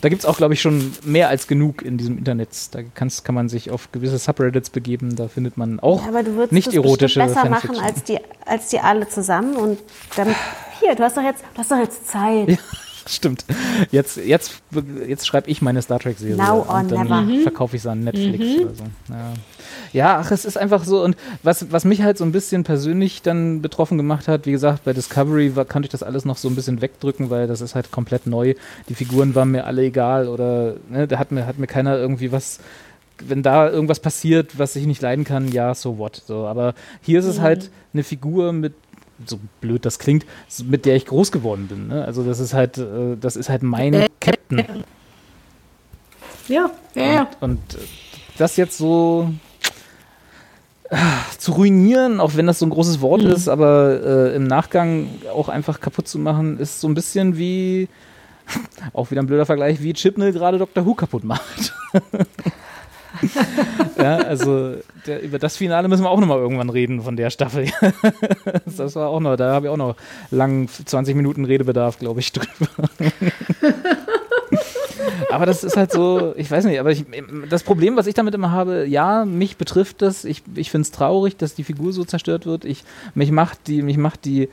Da 0.01 0.09
gibt 0.09 0.19
es 0.19 0.25
auch, 0.25 0.37
glaube 0.37 0.53
ich, 0.53 0.61
schon 0.61 0.93
mehr 1.03 1.29
als 1.29 1.47
genug 1.47 1.81
in 1.81 1.97
diesem 1.97 2.17
Internet. 2.17 2.49
Da 2.75 2.81
kann's, 2.83 3.23
kann 3.23 3.33
man 3.35 3.49
sich 3.49 3.71
auf 3.71 3.91
gewisse 3.91 4.17
Subreddits 4.17 4.69
begeben. 4.69 5.15
Da 5.15 5.27
findet 5.27 5.57
man 5.57 5.79
auch 5.79 6.03
Ja, 6.03 6.09
aber 6.09 6.23
du 6.23 6.33
würdest 6.35 6.51
nicht 6.51 6.67
das 6.67 6.73
erotische 6.75 7.19
bestimmt 7.19 7.35
besser 7.35 7.49
machen 7.49 7.75
Fanfiction. 7.75 7.85
als 7.95 8.03
die, 8.03 8.19
als 8.45 8.67
die 8.67 8.79
alle 8.79 9.07
zusammen. 9.07 9.55
Und 9.55 9.79
dann, 10.17 10.35
hier, 10.85 10.95
du 10.95 11.03
hast 11.03 11.17
doch 11.17 11.23
jetzt, 11.23 11.43
du 11.53 11.59
hast 11.59 11.71
doch 11.71 11.77
jetzt 11.77 12.07
Zeit. 12.07 12.57
Stimmt. 13.07 13.45
Jetzt, 13.91 14.17
jetzt, 14.17 14.61
jetzt 15.07 15.27
schreibe 15.27 15.47
ich 15.49 15.61
meine 15.61 15.79
Star 15.83 15.99
Trek-Serie. 15.99 16.37
Now 16.37 16.65
or 16.67 16.79
und 16.79 16.91
dann 16.91 17.03
never. 17.03 17.21
Mhm. 17.21 17.41
verkaufe 17.43 17.75
ich 17.75 17.83
sie 17.83 17.91
an 17.91 17.99
Netflix 17.99 18.61
oder 18.61 18.73
so. 18.73 18.83
Ja. 19.09 19.33
ja, 19.93 20.17
ach, 20.17 20.31
es 20.31 20.43
ist 20.43 20.57
einfach 20.57 20.83
so. 20.83 21.03
Und 21.03 21.15
was, 21.43 21.71
was 21.71 21.85
mich 21.85 22.01
halt 22.01 22.17
so 22.17 22.23
ein 22.23 22.31
bisschen 22.31 22.63
persönlich 22.63 23.21
dann 23.21 23.61
betroffen 23.61 23.97
gemacht 23.97 24.27
hat, 24.27 24.47
wie 24.47 24.51
gesagt, 24.51 24.85
bei 24.85 24.93
Discovery 24.93 25.55
war, 25.55 25.65
konnte 25.65 25.85
ich 25.85 25.91
das 25.91 26.01
alles 26.01 26.25
noch 26.25 26.37
so 26.37 26.49
ein 26.49 26.55
bisschen 26.55 26.81
wegdrücken, 26.81 27.29
weil 27.29 27.45
das 27.45 27.61
ist 27.61 27.75
halt 27.75 27.91
komplett 27.91 28.25
neu. 28.25 28.55
Die 28.89 28.95
Figuren 28.95 29.35
waren 29.35 29.51
mir 29.51 29.65
alle 29.65 29.83
egal 29.83 30.27
oder 30.27 30.77
ne, 30.89 31.07
da 31.07 31.19
hat 31.19 31.31
mir, 31.31 31.45
hat 31.45 31.59
mir 31.59 31.67
keiner 31.67 31.97
irgendwie 31.97 32.31
was 32.31 32.59
wenn 33.19 33.43
da 33.43 33.69
irgendwas 33.69 33.99
passiert, 33.99 34.57
was 34.59 34.75
ich 34.75 34.85
nicht 34.85 35.01
leiden 35.01 35.23
kann, 35.23 35.51
ja, 35.51 35.73
so 35.73 35.97
what. 35.97 36.21
So, 36.25 36.45
aber 36.45 36.73
hier 37.01 37.19
ist 37.19 37.25
es 37.25 37.39
halt 37.39 37.71
eine 37.93 38.03
Figur 38.03 38.51
mit, 38.51 38.73
so 39.25 39.39
blöd 39.61 39.85
das 39.85 39.99
klingt, 39.99 40.25
mit 40.65 40.85
der 40.85 40.95
ich 40.95 41.05
groß 41.05 41.31
geworden 41.31 41.67
bin. 41.67 41.87
Ne? 41.87 42.03
Also 42.03 42.23
das 42.23 42.39
ist 42.39 42.53
halt, 42.53 42.77
äh, 42.77 43.15
das 43.19 43.35
ist 43.35 43.49
halt 43.49 43.63
mein 43.63 44.07
Captain. 44.19 44.83
ja, 46.47 46.69
ja, 46.95 47.03
ja. 47.03 47.29
Und, 47.39 47.59
und 47.59 47.75
äh, 47.75 47.87
das 48.37 48.57
jetzt 48.57 48.77
so 48.77 49.29
äh, 50.89 50.97
zu 51.37 51.53
ruinieren, 51.53 52.19
auch 52.19 52.35
wenn 52.35 52.47
das 52.47 52.59
so 52.59 52.65
ein 52.65 52.69
großes 52.69 53.01
Wort 53.01 53.23
ist, 53.23 53.47
aber 53.47 54.01
äh, 54.03 54.35
im 54.35 54.43
Nachgang 54.43 55.07
auch 55.33 55.49
einfach 55.49 55.79
kaputt 55.79 56.07
zu 56.07 56.19
machen, 56.19 56.59
ist 56.59 56.81
so 56.81 56.87
ein 56.87 56.93
bisschen 56.93 57.37
wie, 57.37 57.87
auch 58.93 59.11
wieder 59.11 59.21
ein 59.21 59.27
blöder 59.27 59.45
Vergleich, 59.45 59.81
wie 59.81 59.93
Chipnell 59.93 60.33
gerade 60.33 60.57
Dr. 60.57 60.85
Who 60.85 60.93
kaputt 60.93 61.23
macht. 61.23 61.73
ja, 63.97 64.17
also 64.17 64.75
der, 65.05 65.21
über 65.23 65.39
das 65.39 65.57
Finale 65.57 65.87
müssen 65.87 66.03
wir 66.03 66.09
auch 66.09 66.19
nochmal 66.19 66.39
irgendwann 66.39 66.69
reden 66.69 67.01
von 67.01 67.15
der 67.15 67.29
Staffel. 67.29 67.67
das 68.65 68.95
war 68.95 69.09
auch 69.09 69.19
noch, 69.19 69.35
da 69.35 69.53
habe 69.53 69.67
ich 69.67 69.71
auch 69.71 69.77
noch 69.77 69.95
lang 70.31 70.67
20 70.67 71.15
Minuten 71.15 71.45
Redebedarf, 71.45 71.99
glaube 71.99 72.19
ich, 72.19 72.31
drüber. 72.33 72.69
aber 75.31 75.45
das 75.45 75.63
ist 75.63 75.77
halt 75.77 75.91
so, 75.91 76.33
ich 76.37 76.49
weiß 76.49 76.65
nicht, 76.65 76.79
aber 76.79 76.91
ich, 76.91 77.05
das 77.49 77.63
Problem, 77.63 77.95
was 77.95 78.07
ich 78.07 78.13
damit 78.13 78.33
immer 78.33 78.51
habe, 78.51 78.85
ja, 78.87 79.25
mich 79.25 79.57
betrifft 79.57 80.01
das, 80.01 80.25
ich, 80.25 80.43
ich 80.55 80.71
finde 80.71 80.83
es 80.83 80.91
traurig, 80.91 81.37
dass 81.37 81.55
die 81.55 81.63
Figur 81.63 81.93
so 81.93 82.05
zerstört 82.05 82.45
wird. 82.45 82.65
Ich, 82.65 82.83
mich 83.13 83.31
macht 83.31 83.67
die, 83.67 83.81
mich 83.81 83.97
macht 83.97 84.25
die 84.25 84.49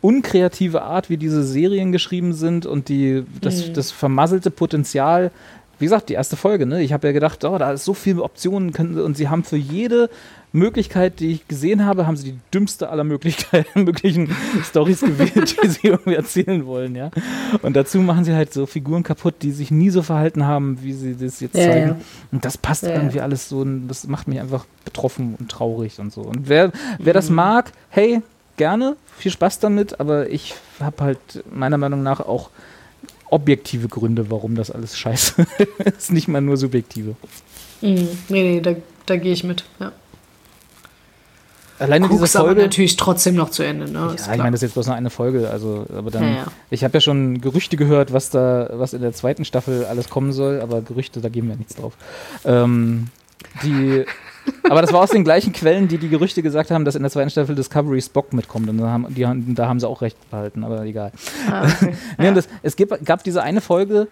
unkreative 0.00 0.82
Art, 0.82 1.10
wie 1.10 1.16
diese 1.16 1.42
Serien 1.42 1.90
geschrieben 1.90 2.32
sind 2.32 2.66
und 2.66 2.88
die, 2.88 3.24
das, 3.40 3.72
das 3.72 3.90
vermasselte 3.90 4.50
Potenzial 4.50 5.32
wie 5.78 5.84
gesagt, 5.84 6.08
die 6.08 6.14
erste 6.14 6.36
Folge, 6.36 6.66
ne? 6.66 6.82
Ich 6.82 6.92
habe 6.92 7.06
ja 7.06 7.12
gedacht, 7.12 7.44
oh, 7.44 7.56
da 7.58 7.72
ist 7.72 7.84
so 7.84 7.94
viele 7.94 8.22
Optionen 8.22 8.72
können, 8.72 8.98
und 9.00 9.16
sie 9.16 9.28
haben 9.28 9.44
für 9.44 9.56
jede 9.56 10.10
Möglichkeit, 10.52 11.20
die 11.20 11.32
ich 11.32 11.46
gesehen 11.46 11.84
habe, 11.84 12.06
haben 12.06 12.16
sie 12.16 12.32
die 12.32 12.38
dümmste 12.54 12.88
aller 12.88 13.04
Möglichkeiten, 13.04 13.84
möglichen 13.84 14.34
Stories 14.64 15.00
gewählt, 15.02 15.56
die 15.62 15.68
sie 15.68 15.88
irgendwie 15.88 16.14
erzählen 16.14 16.64
wollen, 16.66 16.96
ja. 16.96 17.10
Und 17.62 17.76
dazu 17.76 17.98
machen 17.98 18.24
sie 18.24 18.32
halt 18.34 18.52
so 18.52 18.64
Figuren 18.66 19.02
kaputt, 19.02 19.34
die 19.42 19.52
sich 19.52 19.70
nie 19.70 19.90
so 19.90 20.02
verhalten 20.02 20.46
haben, 20.46 20.78
wie 20.82 20.94
sie 20.94 21.16
das 21.16 21.40
jetzt 21.40 21.56
Ja, 21.56 21.64
zeigen. 21.64 21.88
ja. 21.88 21.96
Und 22.32 22.44
das 22.44 22.56
passt 22.56 22.84
Ja, 22.84 22.94
irgendwie 22.94 23.20
alles 23.20 23.48
so, 23.48 23.58
und 23.60 23.88
das 23.88 24.06
macht 24.06 24.26
mich 24.26 24.40
einfach 24.40 24.64
betroffen 24.84 25.36
und 25.38 25.50
traurig 25.50 25.98
und 26.00 26.12
so. 26.12 26.22
Und 26.22 26.48
wer, 26.48 26.72
wer 26.98 27.12
das 27.12 27.28
mag, 27.28 27.72
hey, 27.90 28.22
gerne, 28.56 28.96
viel 29.18 29.30
Spaß 29.30 29.58
damit, 29.60 30.00
aber 30.00 30.30
ich 30.30 30.54
habe 30.80 31.04
halt 31.04 31.18
meiner 31.52 31.76
Meinung 31.78 32.02
nach 32.02 32.20
auch 32.20 32.48
objektive 33.30 33.88
Gründe, 33.88 34.30
warum 34.30 34.54
das 34.54 34.70
alles 34.70 34.96
scheiße 34.98 35.46
ist, 35.96 36.12
nicht 36.12 36.28
mal 36.28 36.40
nur 36.40 36.56
subjektive. 36.56 37.16
Mhm. 37.80 38.08
Nee, 38.28 38.42
nee, 38.42 38.60
da, 38.60 38.74
da 39.06 39.16
gehe 39.16 39.32
ich 39.32 39.44
mit. 39.44 39.64
Ja. 39.80 39.92
Alleine 41.78 42.08
diese 42.08 42.18
Guck's 42.18 42.34
aber 42.34 42.46
Folge. 42.48 42.62
natürlich 42.62 42.96
trotzdem 42.96 43.36
noch 43.36 43.50
zu 43.50 43.62
Ende, 43.62 43.88
ne? 43.88 43.98
Ja, 44.00 44.12
Ist 44.12 44.22
ich 44.22 44.36
meine, 44.36 44.50
das 44.50 44.54
ist 44.58 44.62
jetzt 44.62 44.72
bloß 44.74 44.88
noch 44.88 44.96
eine 44.96 45.10
Folge, 45.10 45.48
also, 45.48 45.86
aber 45.96 46.10
dann, 46.10 46.24
Ja, 46.24 46.28
ja. 46.30 46.46
ich 46.70 46.82
habe 46.82 46.94
ja 46.94 47.00
schon 47.00 47.40
Gerüchte 47.40 47.76
gehört, 47.76 48.12
was 48.12 48.30
da, 48.30 48.68
was 48.72 48.94
in 48.94 49.00
der 49.00 49.12
zweiten 49.12 49.44
Staffel 49.44 49.84
alles 49.84 50.08
kommen 50.10 50.32
soll, 50.32 50.60
aber 50.60 50.80
Gerüchte, 50.82 51.20
da 51.20 51.28
geben 51.28 51.48
wir 51.48 51.56
nichts 51.56 51.76
drauf. 51.76 51.92
Ähm, 52.44 53.08
die, 53.62 54.04
aber 54.68 54.80
das 54.82 54.92
war 54.92 55.00
aus 55.00 55.10
den 55.10 55.24
gleichen 55.24 55.52
Quellen, 55.52 55.88
die 55.88 55.98
die 55.98 56.08
Gerüchte 56.08 56.42
gesagt 56.42 56.70
haben, 56.70 56.84
dass 56.84 56.94
in 56.94 57.02
der 57.02 57.10
zweiten 57.10 57.30
Staffel 57.30 57.54
Discovery 57.54 58.00
Spock 58.00 58.32
mitkommt 58.32 58.68
und 58.68 58.78
da 58.78 58.88
haben, 58.88 59.06
die, 59.14 59.26
da 59.54 59.68
haben 59.68 59.80
sie 59.80 59.88
auch 59.88 60.02
recht 60.02 60.16
behalten, 60.30 60.64
aber 60.64 60.84
egal. 60.84 61.12
Ah, 61.50 61.64
okay. 61.66 61.94
Nee, 62.18 62.32
das, 62.32 62.48
es 62.62 62.76
gibt, 62.76 63.04
gab 63.04 63.24
diese 63.24 63.42
eine 63.42 63.60
Folge, 63.60 64.08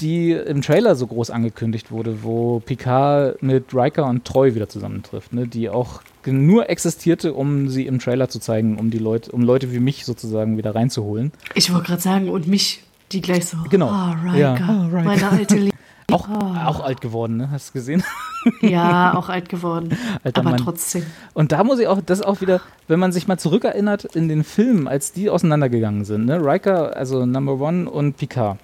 die 0.00 0.32
im 0.32 0.60
Trailer 0.60 0.94
so 0.94 1.06
groß 1.06 1.30
angekündigt 1.30 1.90
wurde, 1.90 2.22
wo 2.22 2.60
Picard 2.60 3.42
mit 3.42 3.72
Riker 3.74 4.04
und 4.06 4.24
Troy 4.26 4.54
wieder 4.54 4.68
zusammentrifft, 4.68 5.32
ne, 5.32 5.46
die 5.46 5.70
auch 5.70 6.02
nur 6.26 6.68
existierte, 6.68 7.32
um 7.32 7.68
sie 7.70 7.86
im 7.86 7.98
Trailer 7.98 8.28
zu 8.28 8.38
zeigen, 8.40 8.78
um 8.78 8.90
die 8.90 8.98
Leute, 8.98 9.30
um 9.32 9.42
Leute 9.42 9.72
wie 9.72 9.78
mich 9.78 10.04
sozusagen 10.04 10.58
wieder 10.58 10.74
reinzuholen. 10.74 11.32
Ich 11.54 11.72
wollte 11.72 11.86
gerade 11.86 12.02
sagen, 12.02 12.28
und 12.28 12.46
mich, 12.48 12.82
die 13.12 13.20
gleich 13.20 13.46
so, 13.46 13.56
Genau. 13.70 13.88
ah, 13.88 14.18
Riker, 14.24 14.36
Ja. 14.38 14.54
Ah, 14.54 14.86
Riker. 14.92 15.02
meine 15.04 15.28
alte 15.30 15.56
Liebe. 15.56 15.76
Auch, 16.12 16.28
auch 16.28 16.80
alt 16.84 17.00
geworden, 17.00 17.36
ne? 17.36 17.50
Hast 17.50 17.70
du 17.70 17.72
gesehen? 17.74 18.02
Ja, 18.60 19.14
auch 19.16 19.28
alt 19.28 19.48
geworden. 19.48 19.98
Alter 20.22 20.40
aber 20.40 20.50
Mann. 20.50 20.60
trotzdem. 20.60 21.04
Und 21.34 21.50
da 21.50 21.64
muss 21.64 21.80
ich 21.80 21.88
auch, 21.88 22.00
das 22.00 22.22
auch 22.22 22.40
wieder, 22.40 22.60
wenn 22.86 23.00
man 23.00 23.10
sich 23.10 23.26
mal 23.26 23.38
zurückerinnert 23.38 24.04
in 24.04 24.28
den 24.28 24.44
Filmen, 24.44 24.86
als 24.86 25.10
die 25.10 25.30
auseinandergegangen 25.30 26.04
sind, 26.04 26.26
ne? 26.26 26.38
Riker, 26.40 26.96
also 26.96 27.26
Number 27.26 27.60
One 27.60 27.90
und 27.90 28.16
Picard. 28.16 28.58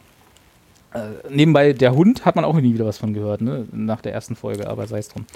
Äh, 0.94 1.00
nebenbei, 1.30 1.72
der 1.72 1.96
Hund 1.96 2.24
hat 2.24 2.36
man 2.36 2.44
auch 2.44 2.54
nie 2.54 2.74
wieder 2.74 2.86
was 2.86 2.98
von 2.98 3.12
gehört, 3.12 3.40
ne? 3.40 3.66
Nach 3.72 4.00
der 4.00 4.12
ersten 4.12 4.36
Folge, 4.36 4.68
aber 4.68 4.86
sei 4.86 4.98
es 4.98 5.08
drum. 5.08 5.26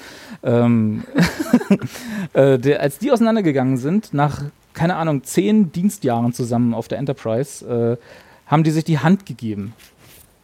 Ähm, 0.45 1.03
äh, 2.35 2.57
der, 2.59 2.83
als 2.83 2.99
die 2.99 3.11
auseinandergegangen 3.11 3.79
sind, 3.79 4.15
nach, 4.15 4.43
keine 4.75 4.95
Ahnung, 4.95 5.25
zehn 5.25 5.73
Dienstjahren 5.73 6.33
zusammen 6.33 6.73
auf 6.73 6.87
der 6.87 6.99
Enterprise, 6.99 7.99
äh, 7.99 8.49
haben 8.49 8.63
die 8.63 8.71
sich 8.71 8.85
die 8.85 9.01
Hand 9.01 9.27
gegeben. 9.27 9.73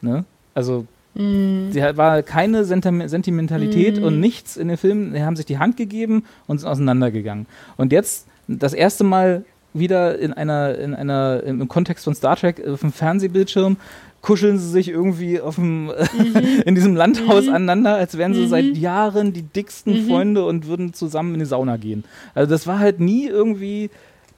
Ne? 0.01 0.25
Also 0.55 0.87
Mhm. 1.15 1.73
Sie 1.73 1.81
war 1.81 2.23
keine 2.23 2.65
Sentim 2.65 3.07
Sentimentalität 3.09 3.99
und 3.99 4.21
nichts 4.21 4.57
in 4.57 4.69
den 4.69 4.77
Filmen. 4.77 5.13
Sie 5.13 5.23
haben 5.23 5.37
sich 5.37 5.47
die 5.47 5.59
Hand 5.59 5.77
gegeben 5.77 6.25
und 6.47 6.59
sind 6.59 6.69
auseinandergegangen. 6.69 7.47
Und 7.77 7.93
jetzt 7.93 8.27
das 8.49 8.73
erste 8.73 9.05
Mal 9.05 9.45
wieder 9.75 10.19
in 10.19 10.33
einer, 10.33 10.79
in 10.79 10.95
einer, 10.95 11.43
im 11.45 11.67
Kontext 11.69 12.05
von 12.05 12.15
Star 12.15 12.37
Trek 12.37 12.67
auf 12.67 12.81
dem 12.81 12.93
Fernsehbildschirm 12.93 13.77
kuscheln 14.23 14.57
sie 14.57 14.69
sich 14.69 14.89
irgendwie 14.89 15.41
auf 15.41 15.57
dem, 15.57 15.91
in 16.65 16.75
diesem 16.75 16.95
Landhaus 16.95 17.49
aneinander, 17.49 17.97
als 17.97 18.17
wären 18.17 18.35
sie 18.35 18.47
seit 18.47 18.77
Jahren 18.77 19.33
die 19.33 19.43
dicksten 19.43 20.07
Freunde 20.07 20.47
und 20.47 20.67
würden 20.67 20.95
zusammen 20.95 21.35
in 21.35 21.41
die 21.41 21.47
Sauna 21.47 21.77
gehen. 21.77 22.05
Also 22.35 22.51
das 22.51 22.67
war 22.67 22.79
halt 22.79 23.01
nie 23.01 23.27
irgendwie, 23.27 23.91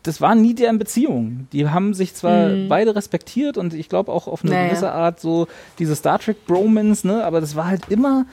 das 0.04 0.20
war 0.20 0.34
nie 0.36 0.54
deren 0.54 0.78
Beziehung. 0.78 1.48
Die 1.52 1.68
haben 1.68 1.92
sich 1.94 2.14
zwar 2.14 2.48
beide 2.68 2.94
respektiert 2.94 3.58
und 3.58 3.74
ich 3.74 3.88
glaube 3.88 4.12
auch 4.12 4.28
auf 4.28 4.42
eine 4.44 4.52
Naja. 4.52 4.68
gewisse 4.68 4.92
Art 4.92 5.18
so 5.18 5.48
diese 5.78 5.96
Star 5.96 6.18
Trek 6.20 6.46
Bromance, 6.46 7.06
ne, 7.06 7.24
aber 7.24 7.40
das 7.40 7.56
war 7.56 7.66
halt 7.66 7.82
immer 7.88 8.26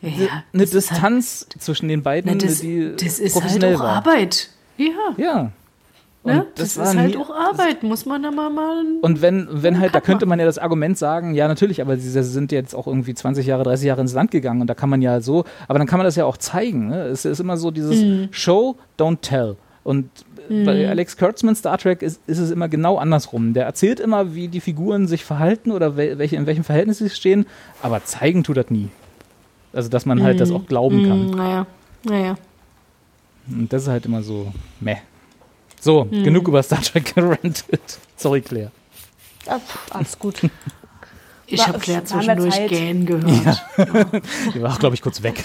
Ja, 0.00 0.08
eine 0.10 0.22
das 0.52 0.60
halt- 0.60 0.74
Distanz 0.74 1.46
zwischen 1.58 1.88
den 1.88 2.02
beiden, 2.02 2.30
Na, 2.32 2.38
das, 2.46 2.60
die 2.60 2.92
das 2.94 3.18
ist 3.18 3.34
halt 3.42 3.64
auch 3.64 3.80
war. 3.80 3.96
Arbeit. 3.96 4.50
Ja. 4.76 4.86
Ja. 5.16 5.50
Ne? 6.24 6.46
Das, 6.56 6.76
war 6.76 6.90
ist 6.90 6.96
halt 6.98 7.10
nie- 7.14 7.16
auch 7.16 7.30
Arbeit, 7.30 7.82
muss 7.82 8.04
man 8.04 8.22
da 8.22 8.30
mal 8.30 8.50
mal. 8.50 8.84
Und 9.00 9.22
wenn, 9.22 9.48
wenn 9.50 9.80
halt, 9.80 9.94
da 9.94 10.00
könnte 10.00 10.26
man. 10.26 10.30
man 10.30 10.40
ja 10.40 10.46
das 10.46 10.58
Argument 10.58 10.98
sagen, 10.98 11.32
ja, 11.34 11.48
natürlich, 11.48 11.80
aber 11.80 11.96
sie 11.96 12.10
sind 12.22 12.52
jetzt 12.52 12.74
auch 12.74 12.86
irgendwie 12.86 13.14
20 13.14 13.46
Jahre, 13.46 13.62
30 13.62 13.86
Jahre 13.86 14.00
ins 14.02 14.12
Land 14.12 14.30
gegangen 14.32 14.60
und 14.60 14.66
da 14.66 14.74
kann 14.74 14.90
man 14.90 15.00
ja 15.00 15.20
so, 15.20 15.44
aber 15.68 15.78
dann 15.78 15.86
kann 15.88 15.98
man 15.98 16.04
das 16.04 16.16
ja 16.16 16.26
auch 16.26 16.36
zeigen. 16.36 16.88
Ne? 16.88 17.04
Es 17.04 17.24
ist 17.24 17.40
immer 17.40 17.56
so 17.56 17.70
dieses 17.70 18.02
Mhm. 18.02 18.28
Show, 18.30 18.76
don't 18.98 19.18
tell. 19.22 19.56
Und 19.84 20.10
bei 20.48 20.88
Alex 20.88 21.16
Kurtzman 21.16 21.54
Star 21.54 21.78
Trek 21.78 22.02
ist, 22.02 22.20
ist 22.26 22.38
es 22.38 22.50
immer 22.50 22.68
genau 22.68 22.96
andersrum. 22.98 23.54
Der 23.54 23.64
erzählt 23.64 24.00
immer, 24.00 24.34
wie 24.34 24.48
die 24.48 24.60
Figuren 24.60 25.06
sich 25.06 25.24
verhalten 25.24 25.70
oder 25.70 25.96
wel 25.96 26.18
welche, 26.18 26.36
in 26.36 26.46
welchem 26.46 26.64
Verhältnis 26.64 26.98
sie 26.98 27.10
stehen, 27.10 27.46
aber 27.82 28.04
zeigen 28.04 28.44
tut 28.44 28.56
das 28.56 28.70
nie. 28.70 28.88
Also, 29.72 29.88
dass 29.88 30.06
man 30.06 30.22
halt 30.22 30.40
das 30.40 30.50
auch 30.50 30.66
glauben 30.66 31.06
kann. 31.06 31.26
Mm, 31.26 31.30
naja, 31.36 31.66
naja. 32.04 32.38
Und 33.50 33.72
das 33.72 33.82
ist 33.82 33.88
halt 33.88 34.06
immer 34.06 34.22
so, 34.22 34.52
meh. 34.80 34.96
So, 35.80 36.04
genug 36.04 36.48
über 36.48 36.62
Star 36.62 36.82
Trek 36.82 37.14
gerantet. 37.14 37.98
Sorry, 38.16 38.40
Claire. 38.40 38.70
Pf, 39.44 39.94
alles 39.94 40.18
gut. 40.18 40.40
Ich 41.50 41.66
habe 41.66 41.78
Claire 41.78 42.04
zwischendurch 42.04 42.66
gähnen 42.66 43.06
gehört. 43.06 43.64
Die 44.54 44.60
war 44.60 44.74
auch, 44.74 44.78
glaube 44.78 44.94
ich, 44.94 45.00
kurz 45.00 45.22
weg. 45.22 45.42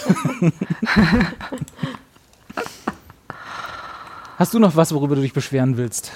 Hast 4.37 4.53
du 4.53 4.59
noch 4.59 4.75
was, 4.75 4.93
worüber 4.93 5.15
du 5.15 5.21
dich 5.21 5.33
beschweren 5.33 5.77
willst? 5.77 6.11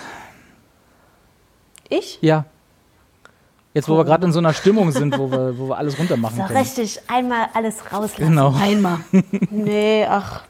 Ich? 1.89 2.17
Ja. 2.21 2.45
Jetzt, 3.73 3.87
wo 3.87 3.95
wir 3.97 4.05
gerade 4.05 4.25
in 4.25 4.31
so 4.33 4.39
einer 4.39 4.53
Stimmung 4.53 4.91
sind, 4.91 5.17
wo 5.17 5.29
wir, 5.31 5.57
wo 5.57 5.69
wir 5.69 5.77
alles 5.77 5.99
runter 5.99 6.17
machen 6.17 6.37
So 6.37 6.43
können. 6.43 6.57
richtig, 6.59 6.99
einmal 7.07 7.47
alles 7.53 7.75
rauslassen. 7.93 8.29
Genau. 8.29 8.53
Einmal. 8.59 8.99
Nee, 9.51 10.05
ach, 10.09 10.41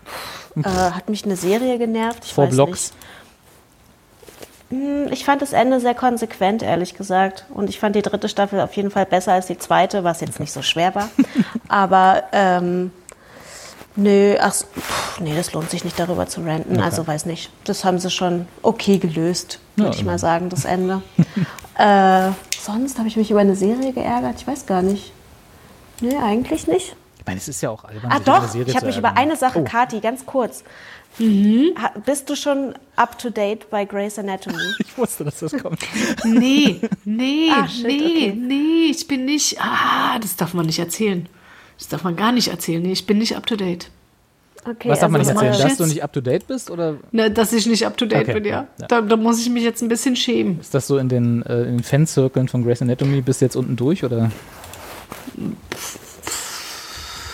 äh, 0.55 0.63
hat 0.63 1.09
mich 1.09 1.25
eine 1.25 1.35
Serie 1.35 1.77
genervt. 1.77 2.23
Ich 2.25 2.33
Vor 2.33 2.45
weiß 2.47 2.53
Blocks. 2.55 2.93
Nicht. 4.69 4.81
Hm, 4.81 5.11
Ich 5.11 5.25
fand 5.25 5.41
das 5.41 5.51
Ende 5.53 5.79
sehr 5.81 5.93
konsequent, 5.95 6.63
ehrlich 6.63 6.93
gesagt. 6.93 7.45
Und 7.53 7.69
ich 7.69 7.79
fand 7.79 7.95
die 7.97 8.01
dritte 8.01 8.29
Staffel 8.29 8.61
auf 8.61 8.73
jeden 8.73 8.91
Fall 8.91 9.05
besser 9.05 9.33
als 9.33 9.47
die 9.47 9.57
zweite, 9.57 10.03
was 10.05 10.21
jetzt 10.21 10.39
nicht 10.39 10.53
so 10.53 10.61
schwer 10.61 10.95
war. 10.95 11.09
Aber 11.67 12.23
ähm, 12.31 12.91
nö, 13.97 14.35
ach, 14.39 14.53
pff, 14.53 15.19
nee, 15.19 15.35
das 15.35 15.51
lohnt 15.53 15.69
sich 15.69 15.83
nicht 15.83 15.99
darüber 15.99 16.27
zu 16.27 16.41
ranten. 16.41 16.79
Also 16.79 17.05
weiß 17.05 17.25
nicht. 17.25 17.49
Das 17.65 17.83
haben 17.83 17.99
sie 17.99 18.09
schon 18.09 18.47
okay 18.61 18.97
gelöst, 18.97 19.59
würde 19.75 19.91
Ja, 19.91 19.95
ich 19.97 20.05
mal 20.05 20.17
sagen, 20.19 20.47
das 20.49 20.63
Ende. 20.65 21.01
äh, 21.77 22.29
sonst 22.61 22.97
habe 22.97 23.07
ich 23.09 23.17
mich 23.17 23.29
über 23.31 23.41
eine 23.41 23.55
Serie 23.55 23.91
geärgert. 23.93 24.35
Ich 24.39 24.47
weiß 24.47 24.65
gar 24.65 24.81
nicht. 24.81 25.11
Nee, 25.99 26.15
eigentlich 26.15 26.67
nicht. 26.67 26.95
Ich 27.19 27.25
meine, 27.25 27.39
es 27.39 27.47
ist 27.49 27.61
ja 27.61 27.69
auch 27.71 27.83
albern. 27.83 28.09
Ah 28.11 28.19
doch, 28.19 28.47
Serie 28.47 28.69
ich 28.69 28.75
habe 28.75 28.85
mich 28.85 28.97
über 28.97 29.17
eine 29.17 29.35
Sache, 29.35 29.59
Oh. 29.59 29.63
Kati, 29.63 29.99
ganz 29.99 30.25
kurz. 30.25 30.63
Mhm. 31.19 31.71
Bist 32.05 32.29
du 32.29 32.35
schon 32.35 32.75
up 32.95 33.17
to 33.17 33.29
date 33.31 33.69
bei 33.71 33.83
Grey's 33.85 34.19
Anatomy? 34.19 34.55
Ich 34.79 34.97
wusste, 34.97 35.23
dass 35.25 35.39
das 35.39 35.51
kommt. 35.57 35.79
Nee, 36.23 36.79
nee, 37.05 37.49
Ah, 37.51 37.67
shit, 37.67 37.85
nee, 37.87 37.95
okay. 37.97 38.33
nee, 38.35 38.85
ich 38.91 39.07
bin 39.07 39.25
nicht. 39.25 39.57
Ah, 39.59 40.17
das 40.19 40.35
darf 40.35 40.53
man 40.53 40.65
nicht 40.67 40.79
erzählen. 40.79 41.27
Das 41.77 41.87
darf 41.87 42.03
man 42.03 42.15
gar 42.15 42.31
nicht 42.31 42.47
erzählen. 42.49 42.81
Nee, 42.81 42.91
ich 42.93 43.05
bin 43.05 43.17
nicht 43.17 43.35
up 43.35 43.45
to 43.45 43.55
date. 43.55 43.89
Okay, 44.65 44.89
Was 44.89 44.99
darf 44.99 45.11
man 45.11 45.21
nicht 45.21 45.29
also, 45.29 45.41
erzählen? 45.45 45.61
ich 45.65 45.69
Dass 45.69 45.77
du 45.77 45.85
nicht 45.85 46.03
up 46.03 46.11
to 46.11 46.21
date 46.21 46.47
bist? 46.47 46.69
Oder 46.71 46.97
Ne, 47.11 47.31
dass 47.31 47.53
ich 47.53 47.67
nicht 47.67 47.85
up 47.85 47.95
to 47.95 48.05
date 48.05 48.23
Okay, 48.23 48.33
bin, 48.33 48.45
ja. 48.45 48.67
ja. 48.79 48.87
Da, 48.87 49.01
da 49.01 49.15
muss 49.15 49.39
ich 49.39 49.49
mich 49.49 49.63
jetzt 49.63 49.81
ein 49.81 49.87
bisschen 49.87 50.15
schämen. 50.15 50.59
ist 50.59 50.73
das 50.73 50.87
so 50.87 50.97
in 50.97 51.07
den, 51.07 51.43
äh, 51.43 51.61
in 51.63 51.77
den 51.77 51.83
Fanzirkeln 51.83 52.47
von 52.47 52.63
Grey's 52.63 52.81
Anatomy? 52.81 53.21
Bist 53.21 53.41
du 53.41 53.45
jetzt 53.45 53.55
unten 53.55 53.75
durch? 53.75 54.03
Oder? 54.03 54.31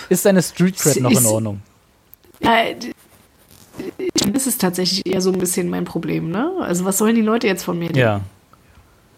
Ist 0.09 0.25
deine 0.25 0.43
Street 0.43 0.77
Cred 0.77 1.01
noch 1.01 1.11
in 1.11 1.25
Ordnung? 1.25 1.61
Äh, 2.41 2.75
das 4.31 4.45
ist 4.45 4.61
tatsächlich 4.61 5.05
eher 5.05 5.21
so 5.21 5.31
ein 5.31 5.39
bisschen 5.39 5.69
mein 5.69 5.85
Problem, 5.85 6.29
ne? 6.29 6.51
Also, 6.61 6.85
was 6.85 6.97
sollen 6.97 7.15
die 7.15 7.21
Leute 7.21 7.47
jetzt 7.47 7.63
von 7.63 7.79
mir 7.79 7.85
denken? 7.91 7.99
Ja. 7.99 8.21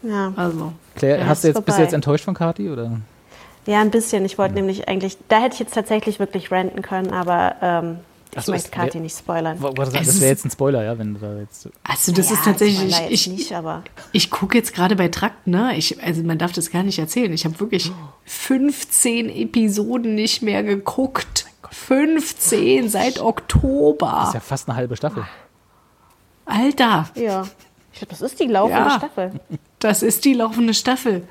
ja. 0.04 0.34
Also, 0.36 0.72
Claire, 0.96 1.20
Ja, 1.20 1.26
hast 1.26 1.44
du 1.44 1.50
jetzt, 1.50 1.66
bist 1.66 1.78
du 1.78 1.82
jetzt 1.82 1.94
enttäuscht 1.94 2.24
von 2.24 2.34
Kati? 2.36 2.70
Oder? 2.70 3.00
Ja, 3.66 3.82
ein 3.82 3.92
bisschen. 3.92 4.26
Ich 4.26 4.38
wollte 4.38 4.56
nämlich 4.56 4.88
eigentlich, 4.88 5.18
da 5.28 5.40
hätte 5.42 5.54
ich 5.56 5.60
jetzt 5.60 5.74
tatsächlich 5.74 6.20
wirklich 6.20 6.52
ranten 6.52 6.82
können, 6.82 7.12
aber 7.12 7.56
ähm, 7.62 8.00
ich 8.36 8.44
so, 8.44 8.52
möchte 8.52 8.76
wär- 8.78 9.02
nicht 9.02 9.18
spoilern. 9.18 9.58
Das 9.76 9.90
Es 9.94 10.20
wäre 10.20 10.30
jetzt 10.32 10.46
ein 10.46 10.52
Spoiler, 10.52 10.84
ja, 10.84 10.98
wenn 10.98 11.14
du 11.14 11.20
da 11.22 11.40
jetzt. 11.40 11.70
also 11.84 12.12
das 12.12 12.30
Ja, 12.30 12.36
ist 12.36 12.44
tatsächlich. 12.44 12.90
Ich, 12.92 13.00
jetzt 13.00 13.12
ich, 13.12 13.28
nicht, 13.28 13.52
aber 13.54 13.84
Ich 14.12 14.30
gucke 14.30 14.58
jetzt 14.58 14.74
gerade 14.74 14.96
bei 14.98 15.08
Trakt, 15.08 15.48
ne? 15.48 15.76
Ich, 15.78 16.04
also 16.04 16.22
man 16.24 16.38
darf 16.38 16.52
das 16.52 16.70
gar 16.70 16.84
nicht 16.84 17.00
erzählen. 17.00 17.32
Ich 17.32 17.46
habe 17.46 17.60
wirklich 17.62 17.92
15 18.26 19.30
Episoden 19.30 20.16
nicht 20.16 20.42
mehr 20.42 20.64
geguckt. 20.64 21.46
15 21.72 22.90
seit 22.90 23.16
Das 23.18 23.24
Oktober. 23.24 24.26
ist 24.28 24.34
ja 24.34 24.40
fast 24.42 24.68
eine 24.70 24.78
halbe 24.78 24.96
Staffel. 24.98 25.26
Alter, 26.46 27.10
ja. 27.16 27.44
Ich 27.94 28.00
glaube, 28.00 28.12
das 28.12 28.22
ist 28.22 28.40
die 28.40 28.46
laufende 28.48 28.90
Ja. 28.90 28.98
Staffel. 28.98 29.32
das 29.80 30.04
ist 30.04 30.26
die 30.26 30.34
laufende 30.34 30.74
Staffel. 30.74 31.26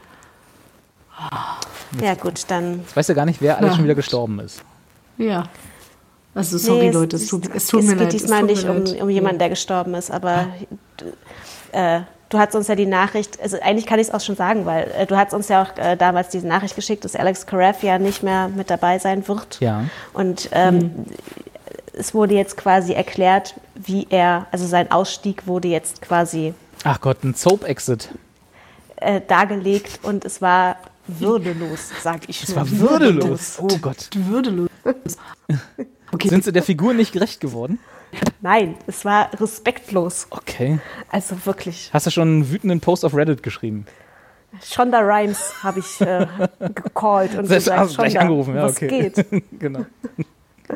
Ja, 2.03 2.15
gut, 2.15 2.45
dann. 2.49 2.81
Jetzt 2.81 2.97
weißt 2.97 3.09
du 3.11 3.15
gar 3.15 3.27
nicht, 3.27 3.41
wer 3.43 3.57
alles 3.59 3.71
Ja. 3.71 3.75
schon 3.77 3.85
wieder 3.85 3.95
gestorben 3.95 4.41
ist. 4.41 4.63
Ja. 5.19 5.45
Also 6.35 6.59
sorry 6.59 6.87
Nee, 6.87 6.91
Leute, 6.91 7.17
es 7.17 7.27
tut, 7.29 7.49
es 7.55 7.69
tut 7.69 7.83
mir 7.85 7.91
geht 7.93 8.01
leid. 8.01 8.13
diesmal 8.13 8.41
es 8.51 8.61
tut 8.63 8.75
nicht 8.75 8.95
mir 8.95 8.97
um, 9.01 9.03
um 9.03 9.11
jemanden, 9.11 9.39
der 9.39 9.49
gestorben 9.51 9.95
ist, 9.95 10.11
aber 10.11 10.49
äh, 11.73 12.01
du 12.29 12.39
hast 12.39 12.55
uns 12.57 12.67
ja 12.67 12.75
die 12.75 12.87
Nachricht, 12.87 13.41
also 13.41 13.57
eigentlich 13.63 13.87
kann 13.87 14.01
ich 14.01 14.09
es 14.09 14.15
auch 14.15 14.21
schon 14.21 14.35
sagen, 14.35 14.67
weil 14.67 14.91
äh, 14.99 15.07
du 15.07 15.17
hast 15.17 15.33
uns 15.33 15.47
ja 15.49 15.63
auch 15.63 15.79
äh, 15.79 15.97
damals 15.97 16.31
diese 16.31 16.47
Nachricht 16.49 16.75
geschickt, 16.75 17.05
dass 17.05 17.15
Alex 17.15 17.47
Karev 17.47 17.87
ja 17.87 17.99
nicht 18.01 18.23
mehr 18.25 18.49
mit 18.49 18.69
dabei 18.71 18.99
sein 18.99 19.27
wird. 19.29 19.61
Ja. 19.61 19.85
Und 20.13 20.49
ähm, 20.53 21.07
es 21.93 22.13
wurde 22.15 22.35
jetzt 22.35 22.57
quasi 22.57 22.93
erklärt, 22.95 23.55
wie 23.77 24.09
er, 24.11 24.47
also 24.51 24.67
sein 24.67 24.91
Ausstieg 24.91 25.47
wurde 25.47 25.69
jetzt 25.69 26.03
quasi 26.03 26.55
Ach 26.83 27.01
Gott, 27.01 27.23
ein 27.23 27.35
Soap-Exit. 27.35 28.09
äh, 28.97 29.21
dargelegt 29.29 30.01
und 30.03 30.25
es 30.25 30.43
war 30.43 30.77
würdelos, 31.07 31.91
sag 32.03 32.29
ich 32.29 32.43
Es 32.43 32.55
war 32.55 32.69
würdelos. 32.71 33.59
Oh 33.61 33.79
Gott. 33.81 34.11
Würdelos. 34.15 34.69
Okay, 36.11 36.29
Sind 36.29 36.45
sie 36.45 36.53
der 36.53 36.63
Figur 36.63 36.95
nicht 36.95 37.13
gerecht 37.13 37.41
geworden? 37.41 37.79
Nein, 38.41 38.77
es 38.87 39.05
war 39.05 39.31
respektlos. 39.41 40.27
Okay. 40.31 40.79
Also 41.11 41.37
wirklich. 41.45 41.91
Hast 41.93 42.07
du 42.07 42.11
schon 42.11 42.29
einen 42.29 42.51
wütenden 42.51 42.81
Post 42.81 43.05
auf 43.05 43.15
Reddit 43.15 43.43
geschrieben? 43.43 43.87
Shonda 44.63 45.01
Rhimes 45.01 45.65
habe 45.65 45.81
ich 45.81 46.01
äh, 46.01 46.27
gecallt 46.61 47.37
und 47.37 47.47
Selbst 47.47 47.65
gesagt, 47.65 47.81
hast 47.81 47.93
du 47.93 47.97
gleich 47.97 48.13
Shonda, 48.13 48.21
angerufen, 48.21 48.55
ja, 48.55 48.63
was 48.63 48.77
okay. 48.77 48.89
geht? 48.89 49.45
genau. 49.59 49.87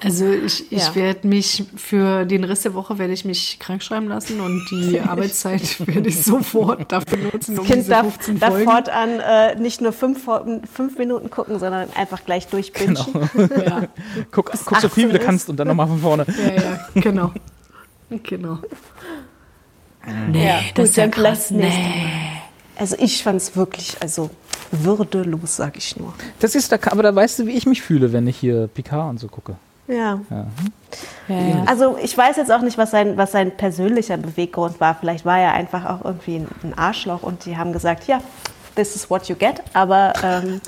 Also 0.03 0.31
ich, 0.31 0.71
ich 0.71 0.87
Ja. 0.89 0.95
werde 0.95 1.27
mich 1.27 1.65
für 1.77 2.27
den 2.27 2.45
Rest 2.45 2.67
der 2.67 2.75
Woche 2.75 2.99
werde 2.99 3.15
ich 3.15 3.25
mich 3.25 3.59
krank 3.59 3.83
schreiben 3.83 4.07
lassen 4.09 4.39
und 4.41 4.67
die 4.71 5.01
Arbeitszeit 5.07 5.63
werde 5.87 6.09
ich 6.11 6.23
sofort 6.23 6.93
dafür 6.93 7.17
nutzen, 7.33 7.59
um 7.59 7.65
Kind 7.65 7.79
diese 7.79 7.91
darf, 7.91 8.03
15 8.15 8.39
darf 8.39 8.51
Folgen. 8.51 8.71
fortan 8.71 9.21
äh, 9.21 9.55
nicht 9.57 9.81
nur 9.81 9.93
fünf, 9.95 10.29
fünf 10.73 10.99
Minuten 10.99 11.31
gucken, 11.31 11.59
sondern 11.59 11.89
einfach 11.95 12.23
gleich 12.27 12.47
durchbingen. 12.49 12.99
Genau. 13.35 13.49
Ja, 13.65 13.89
Guck, 14.31 14.53
guck 14.67 14.81
so 14.81 14.89
viel 14.91 15.09
wie 15.09 15.13
du 15.13 15.19
18 15.19 15.27
kannst 15.27 15.49
und 15.49 15.57
dann 15.57 15.69
nochmal 15.69 15.89
von 15.89 16.01
vorne. 16.01 16.27
ja, 16.39 16.55
ja, 16.63 17.01
genau. 17.01 17.33
Genau. 18.11 18.59
Nee, 20.31 20.47
Ja, 20.47 20.61
das 20.75 20.91
ist 20.91 20.97
ja 20.97 21.09
krass. 21.09 21.51
Nee. 21.51 21.73
Also 22.77 22.97
ich 22.99 23.23
fand 23.23 23.41
es 23.41 23.57
wirklich, 23.57 23.97
also 24.01 24.31
würdelos, 24.71 25.57
sag 25.57 25.77
ich 25.77 25.97
nur. 25.97 26.15
Das 26.41 26.55
ist, 26.55 26.71
da, 26.73 26.77
aber 26.91 27.03
da 27.03 27.15
weißt 27.15 27.41
du, 27.41 27.47
wie 27.47 27.53
ich 27.53 27.67
mich 27.67 27.83
fühle, 27.83 28.13
wenn 28.13 28.27
ich 28.27 28.37
hier 28.37 28.69
Picard 28.69 29.11
und 29.11 29.19
so 29.19 29.29
gucke. 29.29 29.57
Ja. 29.89 30.21
Ja, 30.31 30.47
ja. 31.29 31.65
Also 31.67 31.99
ich 32.03 32.17
weiß 32.17 32.37
jetzt 32.37 32.53
auch 32.53 32.61
nicht, 32.61 32.79
was 32.79 32.91
sein, 32.91 33.17
was 33.17 33.33
sein 33.33 33.57
persönlicher 33.57 34.17
Beweggrund 34.17 34.81
war. 34.81 34.95
Vielleicht 34.95 35.25
war 35.25 35.39
er 35.39 35.53
einfach 35.55 35.85
auch 35.87 36.05
irgendwie 36.05 36.37
ein, 36.63 36.75
Arschloch 36.77 37.23
und 37.23 37.45
die 37.47 37.57
haben 37.57 37.73
gesagt, 37.73 38.07
ja, 38.07 38.21
this 38.77 38.95
is 38.95 39.11
what 39.11 39.29
you 39.29 39.35
get. 39.35 39.63
Aber 39.73 40.13
ähm, 40.23 40.61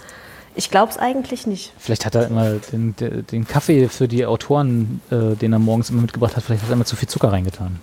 ich 0.54 0.70
glaube 0.70 0.90
es 0.90 0.98
eigentlich 0.98 1.46
nicht. 1.46 1.72
Vielleicht 1.78 2.06
hat 2.06 2.14
er 2.14 2.26
immer 2.26 2.54
den, 2.72 2.94
den, 2.96 3.46
Kaffee 3.46 3.88
für 3.88 4.08
die 4.08 4.26
Autoren, 4.26 5.00
äh, 5.10 5.36
den 5.36 5.52
er 5.52 5.58
morgens 5.58 5.90
immer 5.90 6.02
mitgebracht 6.02 6.36
hat, 6.36 6.44
vielleicht 6.44 6.62
hat 6.62 6.70
er 6.70 6.74
immer 6.74 6.84
zu 6.84 6.96
viel 6.96 7.08
Zucker 7.08 7.30
reingetan. 7.30 7.78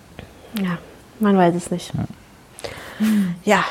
Ja, 0.60 0.78
man 1.20 1.36
weiß 1.36 1.54
es 1.54 1.70
nicht. 1.70 1.92
Ja, 3.44 3.64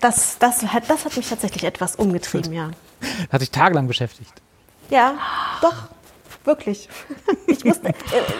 das, 0.00 0.38
das, 0.38 0.62
hat, 0.62 0.88
das 0.88 1.04
hat 1.04 1.16
mich 1.16 1.28
tatsächlich 1.28 1.64
etwas 1.64 1.96
umgetrieben, 1.96 2.52
ja. 2.52 2.70
Hat 3.30 3.40
sich 3.40 3.50
tagelang 3.50 3.86
beschäftigt. 3.86 4.32
Ja, 4.90 5.14
doch, 5.60 5.74
wirklich. 6.44 6.88
Ich 7.46 7.64
musste, 7.64 7.88
äh, 7.88 7.92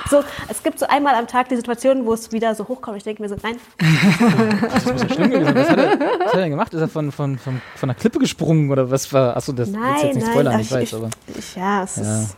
so, 0.08 0.22
es 0.48 0.62
gibt 0.62 0.78
so 0.78 0.86
einmal 0.86 1.14
am 1.14 1.26
Tag 1.26 1.48
die 1.50 1.56
Situation, 1.56 2.06
wo 2.06 2.14
es 2.14 2.32
wieder 2.32 2.54
so 2.54 2.66
hochkommt. 2.68 2.96
Ich 2.96 3.02
denke 3.02 3.20
mir 3.20 3.28
so, 3.28 3.36
nein, 3.42 3.56
Das 4.72 4.84
muss 4.86 5.02
ja 5.02 5.08
schlimm 5.10 5.30
gewesen 5.30 5.46
sein. 5.46 5.56
Was 5.56 5.68
hat 5.68 5.78
er, 5.78 5.98
was 6.00 6.26
hat 6.28 6.34
er 6.34 6.40
denn 6.40 6.50
gemacht? 6.52 6.72
Ist 6.72 6.80
er 6.80 6.88
von, 6.88 7.12
von, 7.12 7.36
von, 7.38 7.60
von 7.76 7.90
einer 7.90 7.98
Klippe 7.98 8.18
gesprungen 8.18 8.70
oder 8.70 8.90
was 8.90 9.12
war? 9.12 9.36
Achso, 9.36 9.52
das 9.52 9.68
nein, 9.68 9.82
jetzt 10.02 10.14
nicht 10.14 10.22
nein. 10.24 10.30
spoilern, 10.32 10.54
ach, 10.56 10.60
ich 10.60 10.70
weiß, 10.72 10.94
aber. 10.94 11.10
ich, 11.36 11.54
ja, 11.56 11.82
es 11.82 11.96
Ja. 11.96 12.02
ist. 12.22 12.36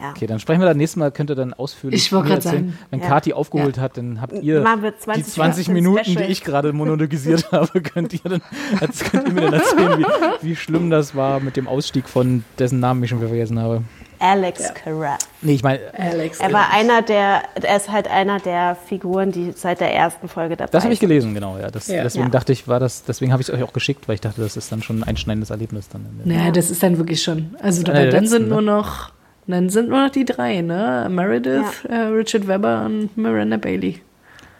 Ja. 0.00 0.10
Okay, 0.10 0.26
dann 0.26 0.40
sprechen 0.40 0.60
wir 0.60 0.66
dann 0.66 0.76
nächstes 0.76 0.96
Mal, 0.96 1.12
könnt 1.12 1.30
ihr 1.30 1.36
dann 1.36 1.54
ausführlich 1.54 2.04
Ich 2.04 2.12
wollte 2.12 2.24
mir 2.30 2.34
gerade 2.34 2.46
erzählen. 2.48 2.68
sagen, 2.72 2.78
Wenn 2.90 3.00
ja. 3.00 3.06
Kati 3.06 3.32
aufgeholt 3.32 3.78
hat, 3.78 3.96
dann 3.96 4.20
habt 4.20 4.32
ihr 4.32 4.60
Machen 4.62 4.82
wir 4.82 4.98
20 4.98 5.24
die 5.24 5.30
20 5.30 5.68
Minuten 5.68 5.84
Minuten, 5.94 6.04
die 6.10 6.12
Special. 6.14 6.30
ich 6.32 6.42
gerade 6.42 6.72
monologisiert 6.72 7.46
habe, 7.52 7.80
könnt 7.80 8.12
ihr 8.12 8.18
dann 8.24 8.42
als 8.80 9.04
könnt 9.04 9.28
ihr 9.28 9.34
mir 9.34 9.42
dann 9.42 9.52
erzählen, 9.52 9.98
wie, 10.00 10.46
wie 10.48 10.56
schlimm 10.56 10.90
das 10.90 11.14
war 11.14 11.38
mit 11.38 11.56
dem 11.56 11.68
Ausstieg 11.68 12.08
von 12.08 12.44
dessen 12.58 12.80
Namen 12.80 13.04
ich 13.04 13.10
schon 13.10 13.18
wieder 13.20 13.28
vergessen 13.28 13.60
habe. 13.60 13.82
Alex 14.24 14.72
Carell. 14.74 15.18
Nee, 15.42 15.52
ich 15.54 15.62
meine, 15.62 15.80
Alex. 15.98 16.40
Er 16.40 16.52
war 16.52 16.70
einer 16.72 17.02
der, 17.02 17.42
er 17.60 17.76
ist 17.76 17.90
halt 17.90 18.08
einer 18.10 18.40
der 18.40 18.74
Figuren, 18.74 19.32
die 19.32 19.52
seit 19.52 19.80
der 19.80 19.94
ersten 19.94 20.28
Folge 20.28 20.56
dabei 20.56 20.70
das 20.70 20.84
habe 20.84 20.92
ich 20.94 21.00
sind. 21.00 21.08
gelesen, 21.08 21.34
genau, 21.34 21.58
ja. 21.58 21.70
Das, 21.70 21.88
Ja. 21.88 22.02
Deswegen 22.02 22.24
Ja. 22.26 22.30
dachte 22.30 22.52
ich, 22.52 22.66
war 22.66 22.80
das, 22.80 23.04
deswegen 23.04 23.32
habe 23.32 23.42
ich 23.42 23.48
es 23.48 23.54
euch 23.54 23.62
auch 23.62 23.72
geschickt, 23.74 24.08
weil 24.08 24.14
ich 24.14 24.20
dachte, 24.22 24.40
das 24.40 24.56
ist 24.56 24.72
dann 24.72 24.82
schon 24.82 25.00
ein 25.00 25.04
einschneidendes 25.04 25.50
Erlebnis 25.50 25.88
dann. 25.90 26.06
Naja, 26.24 26.50
das 26.50 26.70
ist 26.70 26.82
dann 26.82 26.96
wirklich 26.98 27.22
schon. 27.22 27.54
Also 27.60 27.82
dann 27.82 27.96
letzten, 27.96 28.26
sind 28.28 28.48
nur 28.48 28.62
ne? 28.62 28.66
noch, 28.72 29.12
dann 29.46 29.68
sind 29.68 29.90
nur 29.90 30.04
noch 30.04 30.10
die 30.10 30.24
drei, 30.24 30.62
ne? 30.62 31.06
Meredith, 31.10 31.84
äh, 31.88 31.94
Richard 31.94 32.46
Webber 32.48 32.84
und 32.86 33.14
Miranda 33.16 33.58
Bailey. 33.58 34.00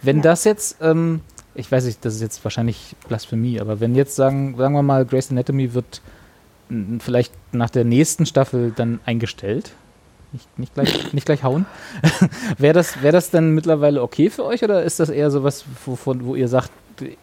Wenn 0.02 0.16
Ja. 0.18 0.22
das 0.24 0.44
jetzt, 0.44 0.76
ähm, 0.82 1.20
ich 1.54 1.72
weiß 1.72 1.86
nicht, 1.86 2.04
das 2.04 2.14
ist 2.16 2.20
jetzt 2.20 2.44
wahrscheinlich 2.44 2.94
Blasphemie, 3.08 3.60
aber 3.60 3.80
wenn 3.80 3.94
jetzt 3.94 4.14
sagen, 4.16 4.56
sagen 4.58 4.74
wir 4.74 4.82
mal, 4.82 5.06
Grey's 5.06 5.30
Anatomy 5.30 5.72
wird 5.72 6.02
vielleicht 6.98 7.32
nach 7.52 7.70
der 7.70 7.84
nächsten 7.84 8.26
Staffel 8.26 8.72
dann 8.74 9.00
eingestellt, 9.04 9.72
nicht, 10.32 10.58
nicht, 10.58 10.74
gleich, 10.74 11.12
nicht 11.12 11.26
gleich 11.26 11.44
hauen, 11.44 11.66
wäre 12.58 12.74
das, 12.74 13.02
wär 13.02 13.12
das 13.12 13.30
dann 13.30 13.50
mittlerweile 13.54 14.02
okay 14.02 14.30
für 14.30 14.44
euch 14.44 14.64
oder 14.64 14.82
ist 14.82 14.98
das 14.98 15.08
eher 15.08 15.30
sowas, 15.30 15.64
wovon, 15.84 16.24
wo 16.26 16.34
ihr 16.34 16.48
sagt, 16.48 16.70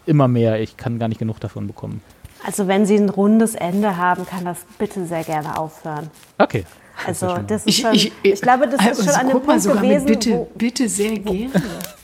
immer 0.06 0.28
mehr, 0.28 0.60
ich 0.60 0.78
kann 0.78 1.00
gar 1.00 1.08
nicht 1.08 1.20
genug 1.20 1.40
davon 1.40 1.68
bekommen? 1.68 2.02
Also 2.46 2.68
wenn 2.68 2.86
sie 2.86 2.96
ein 2.96 3.10
rundes 3.10 3.56
Ende 3.56 3.98
haben, 3.98 4.26
kann 4.26 4.46
das 4.46 4.58
bitte 4.78 5.06
sehr 5.06 5.24
gerne 5.24 5.58
aufhören. 5.58 6.10
Okay. 6.38 6.66
Also 7.06 7.38
das 7.48 7.66
ist 7.66 7.80
schon, 7.80 7.94
ich, 7.94 8.42
glaube, 8.42 8.68
das 8.68 8.80
ist 8.82 8.88
also 8.88 9.04
schon 9.04 9.14
an 9.14 9.28
dem 9.30 9.42
Punkt 9.42 9.62
sogar 9.62 9.82
gewesen, 9.82 10.06
mit 10.06 10.20
bitte, 10.20 10.32
wo, 10.32 10.48
bitte 10.56 10.88
sehr 10.88 11.18
gerne. 11.18 11.50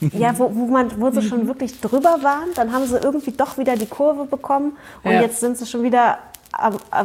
ja, 0.12 0.36
wo, 0.38 0.50
wo, 0.54 0.66
man, 0.66 0.90
wo 1.00 1.10
sie 1.10 1.22
schon 1.22 1.46
wirklich 1.46 1.80
drüber 1.80 2.18
waren. 2.22 2.48
Dann 2.54 2.72
haben 2.72 2.86
sie 2.86 2.96
irgendwie 2.96 3.30
doch 3.32 3.58
wieder 3.58 3.76
die 3.76 3.86
Kurve 3.86 4.24
bekommen 4.24 4.76
und 5.04 5.12
Ja. 5.12 5.22
jetzt 5.22 5.40
sind 5.40 5.56
sie 5.56 5.66
schon 5.66 5.82
wieder, 5.82 6.18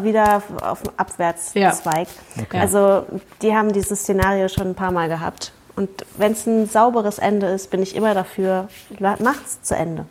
wieder 0.02 0.42
auf 0.62 0.82
dem 0.82 0.92
Abwärtszweig. 0.98 2.08
Okay. 2.40 2.60
Also 2.60 3.06
die 3.42 3.56
haben 3.56 3.72
dieses 3.74 4.02
Szenario 4.02 4.48
schon 4.48 4.68
ein 4.68 4.76
paar 4.76 4.92
Mal 4.92 5.08
gehabt. 5.10 5.52
Und 5.76 5.90
wenn 6.18 6.34
es 6.34 6.46
ein 6.46 6.68
sauberes 6.68 7.18
Ende 7.18 7.48
ist, 7.48 7.72
bin 7.72 7.82
ich 7.82 7.96
immer 7.96 8.14
dafür, 8.14 8.68
macht's 9.00 9.64
zu 9.64 9.76
Ende. 9.76 10.06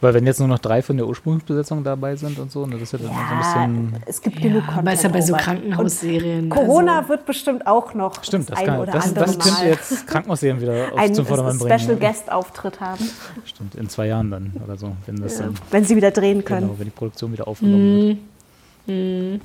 Weil 0.00 0.14
wenn 0.14 0.26
jetzt 0.26 0.38
nur 0.38 0.48
noch 0.48 0.58
drei 0.58 0.80
von 0.80 0.96
der 0.96 1.06
Ursprungsbesetzung 1.06 1.84
dabei 1.84 2.16
sind 2.16 2.38
und 2.38 2.50
so, 2.50 2.64
ne, 2.64 2.78
das 2.78 2.92
ist 2.92 2.92
ja 2.92 2.98
dann 3.00 3.08
so 3.08 3.66
ein 3.66 3.82
bisschen... 3.82 4.02
es 4.06 4.22
gibt 4.22 4.40
genug 4.40 4.64
Content. 4.64 4.78
aber 4.78 4.92
ist 4.94 5.02
ja 5.02 5.08
bei 5.10 5.20
so. 5.20 5.34
Krankenhausserien. 5.34 6.44
Und 6.44 6.50
Corona 6.50 6.98
also, 6.98 7.10
wird 7.10 7.26
bestimmt 7.26 7.66
auch 7.66 7.92
noch 7.92 8.24
Stimmt, 8.24 8.50
das, 8.50 8.58
ein 8.58 8.66
kann, 8.66 8.80
oder 8.80 8.92
das, 8.92 9.08
andere 9.08 9.24
das 9.26 9.38
könnte 9.38 9.64
jetzt 9.66 10.06
Krankenhausserien 10.06 10.60
wieder 10.62 10.86
auf, 10.92 10.98
einen 10.98 11.14
zum 11.14 11.26
Vordermann 11.26 11.58
bringen. 11.58 11.78
Special 11.78 12.02
ja. 12.02 12.08
Guest 12.08 12.32
Auftritt 12.32 12.80
haben, 12.80 13.10
Stimmt, 13.44 13.74
in 13.74 13.88
zwei 13.90 14.06
Jahren 14.06 14.30
dann 14.30 14.52
oder 14.64 14.76
so, 14.78 14.92
wenn 15.04 15.16
das 15.16 15.36
dann, 15.36 15.54
wenn 15.70 15.84
sie 15.84 15.96
wieder 15.96 16.12
drehen 16.12 16.44
können. 16.44 16.68
genau, 16.68 16.78
wenn 16.78 16.86
die 16.86 16.90
Produktion 16.90 17.32
wieder 17.32 17.46
aufgenommen 17.46 18.06
wird. 18.06 18.18
Mhm. 18.86 19.40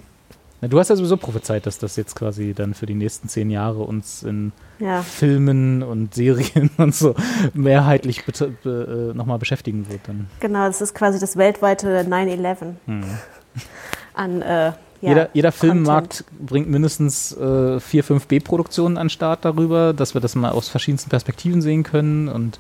Na, 0.61 0.67
du 0.67 0.77
hast 0.77 0.89
ja 0.89 0.95
sowieso 0.97 1.15
prophezeit, 1.15 1.65
dass 1.65 1.77
das 1.79 1.95
jetzt 1.95 2.15
quasi 2.17 2.53
dann 2.53 2.73
für 2.73 2.85
die 2.85 2.93
nächsten 2.93 3.29
zehn 3.29 3.49
Jahre 3.49 3.79
uns 3.83 4.23
in 4.23 4.51
Ja. 4.79 5.01
Filmen 5.03 5.81
und 5.83 6.13
Serien 6.13 6.69
und 6.77 6.93
so 6.93 7.15
mehrheitlich 7.53 8.25
be 8.25 8.33
be 8.63 9.11
äh, 9.13 9.17
nochmal 9.17 9.39
beschäftigen 9.39 9.87
wird. 9.89 10.01
Dann. 10.07 10.27
Genau, 10.41 10.65
das 10.67 10.81
ist 10.81 10.93
quasi 10.93 11.17
das 11.19 11.37
weltweite 11.37 12.01
9-11 12.01 12.73
an 14.13 14.41
äh, 14.41 14.45
ja, 14.45 14.73
Hm. 15.01 15.07
jeder 15.15 15.29
jeder. 15.31 15.51
Filmmarkt 15.53 16.25
bringt 16.45 16.69
mindestens 16.69 17.31
äh, 17.37 17.79
vier, 17.79 18.03
fünf 18.03 18.27
B-Produktionen 18.27 18.97
an 18.97 19.09
Start 19.09 19.45
darüber, 19.45 19.93
dass 19.93 20.13
wir 20.13 20.19
das 20.19 20.35
mal 20.35 20.49
aus 20.51 20.67
verschiedensten 20.67 21.09
Perspektiven 21.09 21.61
sehen 21.61 21.83
können 21.83 22.27
und 22.27 22.59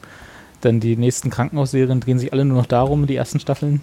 dann 0.61 0.79
die 0.79 0.95
nächsten 0.95 1.29
Krankenhausserien 1.31 1.99
drehen 1.99 2.17
sich 2.17 2.31
alle 2.31 2.45
nur 2.45 2.57
noch 2.59 2.65
darum, 2.65 3.07
die 3.07 3.15
ersten 3.17 3.41
Staffeln. 3.41 3.81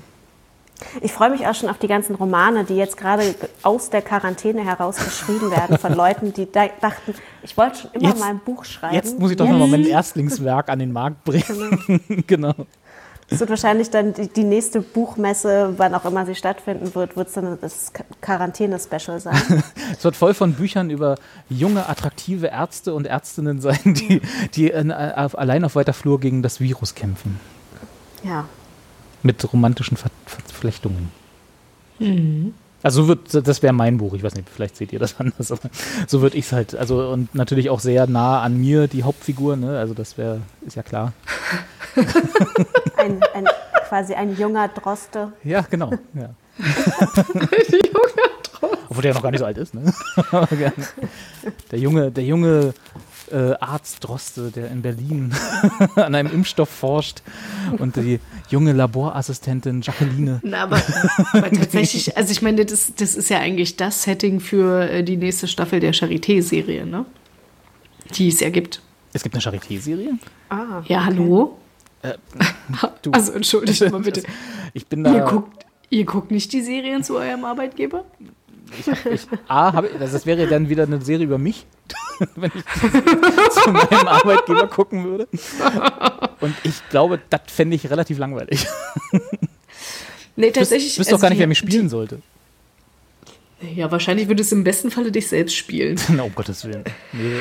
Ich 1.01 1.13
freue 1.13 1.31
mich 1.31 1.47
auch 1.47 1.55
schon 1.55 1.69
auf 1.71 1.79
die 1.79 1.87
ganzen 1.89 2.15
Romane, 2.17 2.65
die 2.65 2.77
jetzt 2.77 2.97
gerade 2.97 3.35
aus 3.63 3.89
der 3.91 4.03
Quarantäne 4.03 4.63
heraus 4.65 4.97
geschrieben 4.97 5.51
werden 5.51 5.79
von 5.79 5.95
Leuten, 5.97 6.33
die 6.35 6.51
da 6.51 6.67
dachten, 6.81 7.15
ich 7.43 7.57
wollte 7.57 7.79
schon 7.81 7.91
immer 7.95 8.09
Jetzt- 8.11 8.21
mal 8.21 8.31
ein 8.31 8.41
Buch 8.41 8.65
schreiben. 8.65 8.95
Jetzt 8.95 9.19
muss 9.19 9.31
ich 9.31 9.37
doch 9.37 9.49
nochmal 9.49 9.69
mein 9.69 9.85
Erstlingswerk 9.87 10.69
an 10.69 10.79
den 10.79 10.93
Markt 10.93 11.25
bringen. 11.25 12.25
genau. 12.27 12.55
Es 13.29 13.41
wird 13.41 13.51
wahrscheinlich 13.51 13.91
dann 13.91 14.15
die, 14.15 14.29
die 14.29 14.45
nächste 14.45 14.81
Buchmesse, 14.83 15.75
wann 15.79 15.93
auch 15.97 16.05
immer 16.05 16.25
sie 16.27 16.37
stattfinden 16.37 16.95
wird, 16.95 17.17
wird 17.17 17.27
es 17.27 17.35
dann 17.35 17.59
das 17.61 17.93
Qu- 17.93 18.05
Quarantäne-Special 18.21 19.19
sein. 19.19 19.65
Es 19.99 20.05
wird 20.05 20.15
voll 20.15 20.33
von 20.33 20.53
Büchern 20.53 20.91
über 20.91 21.17
junge, 21.49 21.89
attraktive 21.89 22.47
Ärzte 22.49 22.95
und 22.95 23.05
Ärztinnen 23.07 23.61
sein, 23.61 23.81
die, 23.85 24.21
die 24.55 24.71
äh, 24.71 25.13
auf, 25.17 25.37
allein 25.37 25.65
auf 25.65 25.75
weiter 25.75 25.93
Flur 25.93 26.21
gegen 26.21 26.43
das 26.43 26.61
Virus 26.61 26.95
kämpfen. 26.95 27.41
ja. 28.23 28.45
Mit 29.27 29.53
romantischen 29.53 29.97
Ver 29.97 30.11
Verflechtungen. 30.25 31.11
Also 32.83 33.03
so 33.03 33.09
wird, 33.09 33.49
das 33.49 33.63
wäre 33.63 33.73
mein 33.73 33.99
Buch. 33.99 34.15
Ich 34.15 34.23
weiß 34.23 34.35
nicht, 34.37 34.49
vielleicht 34.49 34.77
seht 34.77 34.93
ihr 34.93 35.01
das 35.01 35.17
anders, 35.21 35.51
aber 35.51 35.69
so 36.07 36.23
würde 36.23 36.37
ich 36.37 36.45
es 36.47 36.53
halt. 36.53 36.77
Also 36.77 37.09
und 37.09 37.35
natürlich 37.35 37.69
auch 37.71 37.81
sehr 37.81 38.07
nah 38.07 38.43
an 38.43 38.57
mir, 38.57 38.87
die 38.87 39.03
Hauptfigur, 39.03 39.57
ne? 39.57 39.79
Also 39.79 39.93
das 39.95 40.17
wäre, 40.17 40.43
ist 40.65 40.77
ja 40.77 40.83
klar. 40.83 41.13
Ein, 42.97 43.21
ein, 43.35 43.47
quasi 43.89 44.15
ein 44.15 44.37
junger 44.37 44.69
Droste. 44.69 45.33
Ja, 45.45 45.63
genau. 45.63 45.93
Ja. 46.15 46.31
Obwohl 48.89 49.03
der 49.03 49.15
noch 49.15 49.23
gar 49.23 49.31
nicht 49.31 49.41
so 49.41 49.47
alt 49.47 49.59
ist, 49.59 49.75
ne? 49.75 49.93
der 51.71 51.79
junge, 51.79 52.11
der 52.11 52.25
junge 52.25 52.75
äh, 53.33 53.53
Arzt 53.61 54.05
Droste, 54.05 54.51
der 54.51 54.71
in 54.71 54.83
Berlin 54.83 55.35
an 55.97 56.15
einem 56.15 56.33
Impfstoff 56.33 56.69
forscht 56.69 57.23
und 57.79 57.97
die 57.97 58.21
junge 58.49 58.73
Laborassistentin 58.73 59.81
Jacqueline. 59.83 60.41
Na, 60.45 60.65
aber, 60.65 60.83
aber 61.33 61.51
tatsächlich, 61.53 62.17
also 62.17 62.31
ich 62.33 62.43
meine, 62.43 62.65
das, 62.65 62.93
das 62.97 63.15
ist 63.15 63.29
ja 63.31 63.39
eigentlich 63.39 63.77
das 63.77 64.03
Setting 64.03 64.41
für 64.41 64.89
äh, 64.89 65.03
die 65.03 65.17
nächste 65.17 65.49
Staffel 65.49 65.81
der 65.81 65.93
Charité-Serie, 65.95 66.87
ne? 66.87 67.05
Die 68.15 68.29
es 68.29 68.41
ja 68.41 68.51
gibt. 68.51 68.83
Es 69.13 69.23
gibt 69.23 69.35
eine 69.35 69.43
Charité-Serie? 69.43 70.19
Ah, 70.49 70.83
Ja, 70.87 71.05
hallo? 71.05 71.59
Du, 73.03 73.11
Also 73.11 73.33
entschuldigt 73.33 73.91
mal 73.91 74.01
bitte. 74.01 74.23
ich 74.75 74.87
bin 74.87 75.03
da. 75.03 75.13
Ihr 75.13 75.21
guckt, 75.23 75.65
ihr 75.91 76.05
guckt 76.05 76.31
nicht 76.31 76.53
die 76.53 76.61
Serien 76.63 77.03
zu 77.03 77.17
eurem 77.17 77.45
Arbeitgeber? 77.45 78.05
Ich, 78.79 78.87
ich, 79.07 79.27
A, 79.49 79.73
hab, 79.73 79.87
das 79.99 80.27
wäre 80.27 80.47
dann 80.47 80.69
wieder 80.69 80.85
eine 80.85 81.01
Serie 81.01 81.25
über 81.27 81.39
mich, 81.39 81.67
wenn 82.37 82.51
ich 82.55 82.65
zu 83.63 83.71
meinem 83.71 84.09
Arbeitgeber 84.09 84.67
gucken 84.69 85.05
würde. 85.05 85.29
Und 86.41 86.55
ich 86.65 86.87
glaube, 86.91 87.21
das 87.31 87.41
fände 87.49 87.77
ich 87.77 87.89
relativ 87.91 88.19
langweilig. 88.19 88.67
Nee, 90.37 90.49
Ich 90.49 90.53
tatsächlich. 90.53 90.99
wüsste 90.99 91.15
doch 91.15 91.21
gar 91.21 91.31
nicht, 91.31 91.39
wer 91.39 91.47
mich 91.47 91.59
spielen 91.59 91.89
sollte. 91.89 92.21
Ja, 93.75 93.91
wahrscheinlich 93.91 94.29
würde 94.29 94.43
es 94.43 94.53
im 94.53 94.65
besten 94.65 94.91
Falle 94.91 95.11
dich 95.11 95.29
selbst 95.29 95.57
spielen. 95.57 95.99
Na, 96.09 96.23
um 96.25 96.35
Gottes 96.35 96.65
Willen. 96.67 96.85
Nee, 97.13 97.37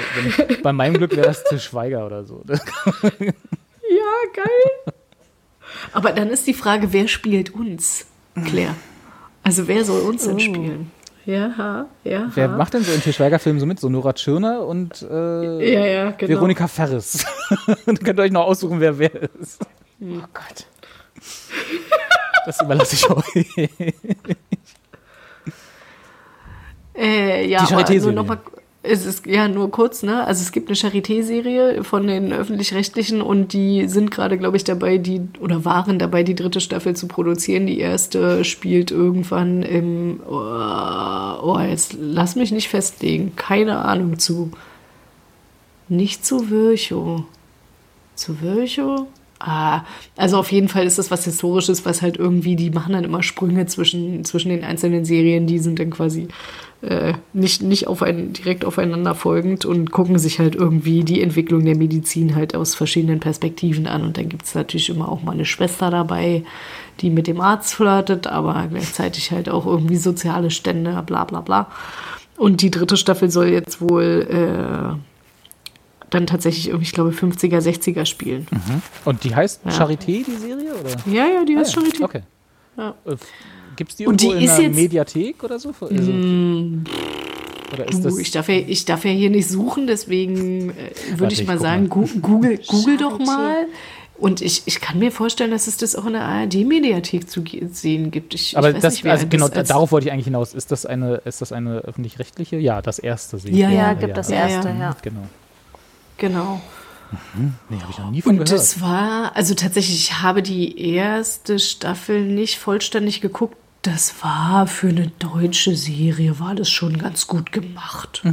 wenn, 0.48 0.62
bei 0.62 0.72
meinem 0.72 0.94
Glück 0.98 1.12
wäre 1.12 1.28
das 1.28 1.44
Til 1.44 1.60
Schweiger 1.60 2.06
oder 2.06 2.24
so. 2.24 2.42
Ja, 3.88 4.44
geil. 4.44 4.94
Aber 5.94 6.12
dann 6.12 6.30
ist 6.30 6.48
die 6.48 6.54
Frage, 6.54 6.92
wer 6.92 7.08
spielt 7.08 7.54
uns, 7.54 8.06
Claire? 8.46 8.76
Also 9.44 9.68
wer 9.68 9.86
soll 9.86 10.02
uns 10.02 10.26
denn 10.26 10.40
spielen? 10.40 10.92
Ja, 11.26 11.88
ja. 12.04 12.30
Wer 12.36 12.48
macht 12.50 12.74
denn 12.76 12.84
so 12.84 12.92
in 12.92 13.02
Til 13.02 13.12
Schweiger-Filmen 13.14 13.60
so 13.60 13.66
mit? 13.66 13.80
So 13.80 13.90
Nora 13.90 14.14
Tschirner 14.14 14.62
und 14.66 15.02
äh, 15.02 15.74
Ja, 15.74 15.86
ja, 15.86 16.12
genau. 16.12 16.34
Veronika 16.36 16.68
Ferris. 16.68 17.26
Dann 17.86 17.98
könnt 17.98 18.20
ihr 18.20 18.24
euch 18.24 18.32
noch 18.32 18.46
aussuchen, 18.46 18.80
wer 18.80 19.00
wer 19.00 19.12
ist. 19.40 19.66
Oh 20.02 20.20
Gott. 20.34 20.68
Das 22.46 22.62
überlasse 22.62 22.96
ich 22.96 23.10
euch. 23.10 23.70
Äh, 26.98 27.48
ja, 27.48 27.66
Die 27.66 27.74
aber 27.74 27.82
Charité-Serie. 27.82 28.02
nur 28.02 28.12
noch 28.14 28.26
mal, 28.26 28.38
es 28.88 29.06
ist 29.06 29.26
ja 29.26 29.48
nur 29.48 29.72
kurz, 29.72 30.03
ne? 30.03 30.26
Also 30.26 30.41
es 30.41 30.52
gibt 30.52 30.70
eine 30.70 30.76
Charité-Serie 30.76 31.84
von 31.84 32.07
den 32.07 32.32
öffentlich-rechtlichen 32.32 33.22
und 33.22 33.53
die 33.53 33.88
sind 33.88 34.12
gerade, 34.12 34.38
glaube 34.38 34.57
ich, 34.57 34.64
dabei, 34.64 34.98
die 34.98 35.22
oder 35.40 35.66
waren 35.66 35.99
dabei, 35.99 36.24
die 36.24 36.36
dritte 36.36 36.62
Staffel 36.62 36.95
zu 36.95 37.07
produzieren. 37.07 37.68
Die 37.68 37.80
erste 37.80 38.44
spielt 38.44 38.91
irgendwann 38.91 39.64
im 39.64 40.20
oh, 40.28 40.34
oh 41.44 41.60
jetzt 41.60 41.95
lass 41.99 42.36
mich 42.36 42.52
nicht 42.52 42.70
festlegen, 42.70 43.36
keine 43.36 43.80
Ahnung 43.80 44.20
zu. 44.20 44.52
Nicht 45.88 46.26
zu 46.26 46.49
Virchow. 46.49 47.24
Zu 48.16 48.41
Virchow? 48.41 49.07
Ah, 49.40 49.84
also 50.16 50.38
auf 50.38 50.52
jeden 50.52 50.70
Fall 50.70 50.86
ist 50.86 50.98
das 50.98 51.12
was 51.12 51.26
Historisches, 51.26 51.86
was 51.86 52.02
halt 52.02 52.18
irgendwie, 52.18 52.56
die 52.56 52.70
machen 52.70 52.94
dann 52.94 53.03
immer 53.03 53.22
Sprünge 53.22 53.66
zwischen, 53.66 54.24
zwischen 54.24 54.49
den 54.49 54.64
einzelnen 54.64 55.03
Serien, 55.03 55.45
die 55.45 55.60
sind 55.60 55.78
dann 55.78 55.90
quasi 55.90 56.30
äh, 56.82 57.14
nicht, 57.34 57.62
nicht 57.64 57.88
auf 57.88 58.02
ein, 58.04 58.34
direkt 58.34 58.64
aufeinander 58.66 59.16
folgend 59.16 59.66
und 59.66 59.92
gucken 59.92 60.20
sich 60.20 60.40
halt 60.40 60.56
irgendwie 60.56 61.04
die 61.04 61.22
Entwicklung 61.22 61.66
der 61.66 61.76
Medizin 61.76 62.36
halt 62.36 62.56
aus 62.56 62.76
verschiedenen 62.76 63.20
Perspektiven 63.20 63.88
an. 63.88 64.04
Und 64.04 64.18
dann 64.18 64.30
gibt 64.30 64.46
es 64.46 64.54
natürlich 64.56 64.90
immer 64.90 65.10
auch 65.10 65.24
mal 65.24 65.32
eine 65.32 65.46
Schwester 65.46 65.90
dabei, 65.90 66.44
die 67.02 67.10
mit 67.10 67.28
dem 67.28 67.42
Arzt 67.42 67.74
flirtet, 67.74 68.28
aber 68.28 68.68
gleichzeitig 68.70 69.32
halt 69.32 69.50
auch 69.50 69.66
irgendwie 69.66 69.96
soziale 69.98 70.52
Stände, 70.52 71.02
bla 71.06 71.24
bla 71.24 71.42
bla. 71.42 71.72
Und 72.38 72.62
die 72.62 72.72
dritte 72.72 72.98
Staffel 72.98 73.30
soll 73.32 73.48
jetzt 73.48 73.82
wohl 73.82 74.28
äh, 74.30 74.96
dann 76.10 76.28
tatsächlich 76.28 76.68
irgendwie, 76.68 76.86
ich 76.86 76.92
glaube, 76.94 77.12
50er, 77.12 77.60
60er 77.60 78.06
spielen. 78.06 78.46
Und 79.06 79.24
die 79.24 79.34
heißt 79.36 79.62
Ja. 79.66 79.72
Charité, 79.72 80.24
die 80.26 80.36
Serie? 80.40 80.74
Oder? 80.76 80.92
Ja, 81.12 81.26
ja, 81.28 81.46
die 81.46 81.54
ist 81.54 81.76
Ah, 81.78 81.82
ja. 81.82 81.88
Charité. 81.88 82.04
Okay. 82.04 82.22
Ja. 82.78 82.94
Gibt 83.76 83.92
es 83.92 83.98
die 83.98 84.04
irgendwo 84.04 84.32
die 84.32 84.38
in 84.38 84.42
jetzt- 84.44 84.76
Mediathek 84.76 85.44
oder 85.44 85.60
so? 85.60 85.70
Also, 85.80 86.12
oder 87.74 87.88
ist 87.90 88.06
das 88.06 88.18
ich, 88.18 88.32
darf 88.32 88.48
ja, 88.48 88.56
ich 88.56 88.86
darf 88.86 89.06
ja 89.06 89.12
hier 89.12 89.30
nicht 89.30 89.48
suchen, 89.50 89.88
deswegen 89.88 90.70
äh, 90.72 90.74
würde 91.18 91.34
ich 91.34 91.46
mal 91.48 91.60
sagen, 91.60 91.88
mal. 91.88 92.08
Google, 92.22 92.60
Google 92.68 92.98
doch 92.98 93.20
mal. 93.20 93.66
Und 94.18 94.40
ich, 94.42 94.62
ich 94.66 94.80
kann 94.80 94.98
mir 95.00 95.12
vorstellen, 95.12 95.52
dass 95.52 95.68
es 95.68 95.76
das 95.76 95.94
auch 95.96 96.06
in 96.06 96.14
der 96.14 96.22
ARD-Mediathek 96.24 97.30
zu 97.30 97.44
sehen 97.72 98.12
gibt. 98.12 98.34
Ich, 98.34 98.58
aber 98.58 98.70
ich 98.70 98.76
weiß 98.76 98.82
das, 98.82 98.94
nicht, 98.94 99.06
also 99.08 99.24
das 99.26 99.30
genau, 99.30 99.48
als- 99.48 99.68
darauf 99.68 99.92
wollte 99.92 100.08
ich 100.08 100.14
eigentlich 100.14 100.26
hinaus. 100.26 100.54
Ist 100.54 100.72
das 100.72 100.86
eine, 100.86 101.16
ist 101.26 101.42
das 101.42 101.52
eine 101.52 101.80
öffentlich-rechtliche? 101.80 102.56
Ja, 102.58 102.82
das 102.82 102.98
erste 103.00 103.38
sehe 103.40 103.52
ich. 103.52 103.58
Ja, 103.58 103.70
Ja, 103.70 103.76
ja, 103.76 103.94
gibt 103.94 104.16
das 104.16 104.30
ja, 104.30 104.48
erste, 104.48 104.70
ja. 104.70 104.76
ja. 104.80 104.96
Genau. 105.02 105.24
Genau. 106.18 106.62
Nee, 107.70 107.78
habe 107.82 107.92
ich 107.92 107.98
noch 108.00 108.10
nie 108.12 108.22
von 108.22 108.32
Und 108.40 108.46
gehört. 108.46 108.52
das 108.58 108.80
war, 108.80 109.36
also 109.36 109.54
tatsächlich, 109.54 109.96
ich 110.00 110.22
habe 110.22 110.42
die 110.42 110.80
erste 110.96 111.60
Staffel 111.60 112.22
nicht 112.26 112.58
vollständig 112.58 113.20
geguckt. 113.22 113.58
Das 113.86 114.16
war 114.24 114.66
für 114.66 114.88
eine 114.88 115.12
deutsche 115.20 115.76
Serie, 115.76 116.40
war 116.40 116.56
das 116.56 116.72
schon 116.72 116.98
ganz 116.98 117.28
gut 117.28 117.52
gemacht. 117.52 118.24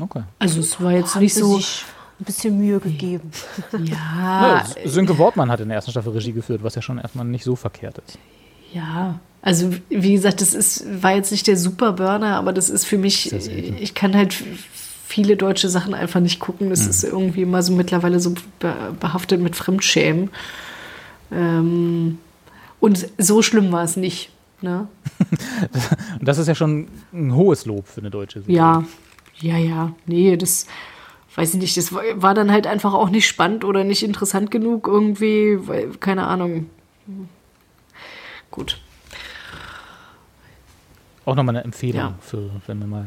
okay. 0.00 0.22
Also 0.38 0.60
es 0.60 0.80
war 0.80 0.92
jetzt 0.92 1.16
nicht 1.16 1.34
so, 1.34 1.56
ein 1.58 2.24
bisschen 2.24 2.58
Mühe 2.58 2.80
gegeben. 2.80 3.30
ja, 3.84 4.64
Ja, 4.74 4.86
Sönke 4.86 5.18
Wortmann 5.18 5.50
hat 5.50 5.60
in 5.60 5.68
der 5.68 5.76
ersten 5.76 5.90
Staffel 5.90 6.12
Regie 6.12 6.32
geführt, 6.32 6.62
was 6.62 6.76
ja 6.76 6.82
schon 6.82 6.96
erstmal 6.96 7.26
nicht 7.26 7.44
so 7.44 7.56
verkehrt 7.56 7.98
ist. 8.06 8.18
Ja, 8.72 9.20
also 9.42 9.74
wie 9.90 10.14
gesagt, 10.14 10.40
das 10.40 10.54
ist, 10.54 11.02
war 11.02 11.14
jetzt 11.14 11.30
nicht 11.30 11.46
der 11.46 11.58
Superburner, 11.58 12.36
aber 12.36 12.54
das 12.54 12.70
ist 12.70 12.86
für 12.86 12.96
mich, 12.96 13.24
selten. 13.24 13.76
ich 13.78 13.94
kann 13.94 14.16
halt 14.16 14.34
viele 15.06 15.36
deutsche 15.36 15.68
Sachen 15.68 15.92
einfach 15.92 16.20
nicht 16.20 16.40
gucken. 16.40 16.70
Das 16.70 16.86
ist 16.86 17.04
irgendwie 17.04 17.42
immer 17.42 17.62
so 17.62 17.74
mittlerweile 17.74 18.18
so 18.18 18.32
be 18.60 18.74
behaftet 18.98 19.42
mit 19.42 19.56
Fremdschämen. 19.56 20.30
Ähm, 21.30 22.18
und 22.80 23.08
so 23.18 23.42
schlimm 23.42 23.70
war 23.72 23.84
es 23.84 23.96
nicht. 23.96 24.31
Ne? 24.62 24.88
Und 26.18 26.26
das 26.28 26.38
ist 26.38 26.46
ja 26.48 26.54
schon 26.54 26.88
ein 27.12 27.34
hohes 27.34 27.66
Lob 27.66 27.86
für 27.86 28.00
eine 28.00 28.10
deutsche 28.10 28.40
Serie. 28.42 28.56
Ja, 28.56 28.84
ja, 29.40 29.56
ja. 29.56 29.92
Nee, 30.06 30.36
das 30.36 30.66
weiß 31.34 31.54
ich 31.54 31.60
nicht. 31.60 31.76
Das 31.76 31.92
war, 31.92 32.34
dann 32.34 32.50
halt 32.52 32.66
einfach 32.66 32.94
auch 32.94 33.10
nicht 33.10 33.26
spannend 33.26 33.64
oder 33.64 33.84
nicht 33.84 34.02
interessant 34.02 34.50
genug 34.50 34.86
irgendwie, 34.86 35.58
weil, 35.66 35.88
keine 35.98 36.26
Ahnung. 36.26 36.70
Gut. 38.50 38.80
Auch 41.24 41.34
nochmal 41.34 41.56
eine 41.56 41.64
Empfehlung 41.64 42.00
Ja. 42.00 42.14
für, 42.20 42.50
wenn 42.66 42.78
wir 42.80 42.86
mal 42.86 43.06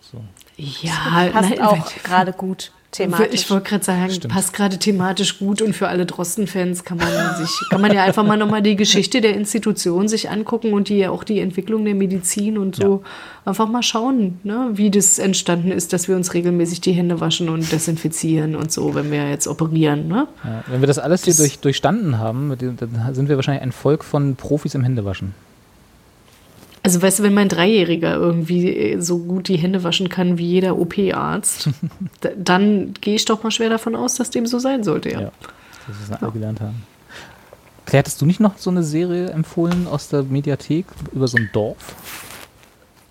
so. 0.00 0.22
Ja, 0.56 1.28
Passt 1.32 1.50
nein, 1.50 1.60
auch 1.62 1.92
gerade 2.02 2.32
gut 2.32 2.72
thematisch. 2.92 3.28
Ich 3.32 3.50
wollte 3.50 3.68
gerade 3.68 3.84
sagen, 3.84 4.10
Stimmt. 4.10 4.34
passt 4.34 4.52
gerade 4.52 4.78
thematisch 4.78 5.38
gut 5.38 5.62
und 5.62 5.74
für 5.74 5.88
alle 5.88 6.06
Drosten-Fans 6.06 6.84
kann 6.84 6.98
man 6.98 7.36
sich, 7.36 7.50
kann 7.70 7.80
man 7.80 7.92
ja 7.92 8.04
einfach 8.04 8.24
mal 8.24 8.36
nochmal 8.36 8.62
die 8.62 8.76
Geschichte 8.76 9.20
der 9.20 9.34
Institution 9.34 10.08
sich 10.08 10.30
angucken 10.30 10.72
und 10.72 10.88
die 10.88 11.06
auch 11.06 11.24
die 11.24 11.40
Entwicklung 11.40 11.84
der 11.84 11.94
Medizin 11.94 12.58
und 12.58 12.76
so 12.76 13.02
einfach 13.44 13.68
mal 13.68 13.82
schauen, 13.82 14.38
ne, 14.42 14.70
wie 14.72 14.90
das 14.90 15.18
entstanden 15.18 15.70
ist, 15.72 15.92
dass 15.92 16.08
wir 16.08 16.16
uns 16.16 16.34
regelmäßig 16.34 16.80
die 16.80 16.92
Hände 16.92 17.20
waschen 17.20 17.48
und 17.48 17.70
desinfizieren 17.72 18.56
und 18.56 18.70
so, 18.72 18.94
wenn 18.94 19.10
wir 19.10 19.28
jetzt 19.30 19.46
operieren, 19.46 20.08
ne? 20.08 20.28
Ja, 20.44 20.64
wenn 20.66 20.80
wir 20.80 20.86
das 20.86 20.98
alles 20.98 21.24
hier 21.24 21.34
durch, 21.34 21.58
durchstanden 21.58 22.18
haben, 22.18 22.54
dann 22.58 23.14
sind 23.14 23.28
wir 23.28 23.36
wahrscheinlich 23.36 23.62
ein 23.62 23.72
Volk 23.72 24.04
von 24.04 24.36
Profis 24.36 24.74
im 24.74 24.82
Händewaschen. 24.82 25.34
Also 26.82 27.02
weißt 27.02 27.18
du, 27.18 27.22
wenn 27.24 27.34
mein 27.34 27.48
Dreijähriger 27.50 28.14
irgendwie 28.14 28.74
äh, 28.74 29.00
so 29.00 29.18
gut 29.18 29.48
die 29.48 29.58
Hände 29.58 29.84
waschen 29.84 30.08
kann 30.08 30.38
wie 30.38 30.46
jeder 30.46 30.78
OP-Arzt, 30.78 31.68
da- 32.20 32.30
dann 32.36 32.94
gehe 33.00 33.16
ich 33.16 33.24
doch 33.26 33.42
mal 33.42 33.50
schwer 33.50 33.68
davon 33.68 33.94
aus, 33.94 34.14
dass 34.14 34.30
dem 34.30 34.46
so 34.46 34.58
sein 34.58 34.82
sollte, 34.82 35.10
ja. 35.10 35.20
Ja. 35.20 35.32
Das 35.86 36.00
ist 36.00 36.22
alle 36.22 36.32
gelernt 36.32 36.60
haben. 36.60 36.82
Claire, 37.84 38.00
hattest 38.00 38.20
du 38.22 38.26
nicht 38.26 38.40
noch 38.40 38.56
so 38.56 38.70
eine 38.70 38.82
Serie 38.82 39.28
empfohlen 39.30 39.86
aus 39.88 40.08
der 40.08 40.22
Mediathek 40.22 40.86
über 41.12 41.26
so 41.28 41.36
ein 41.36 41.50
Dorf? 41.52 41.76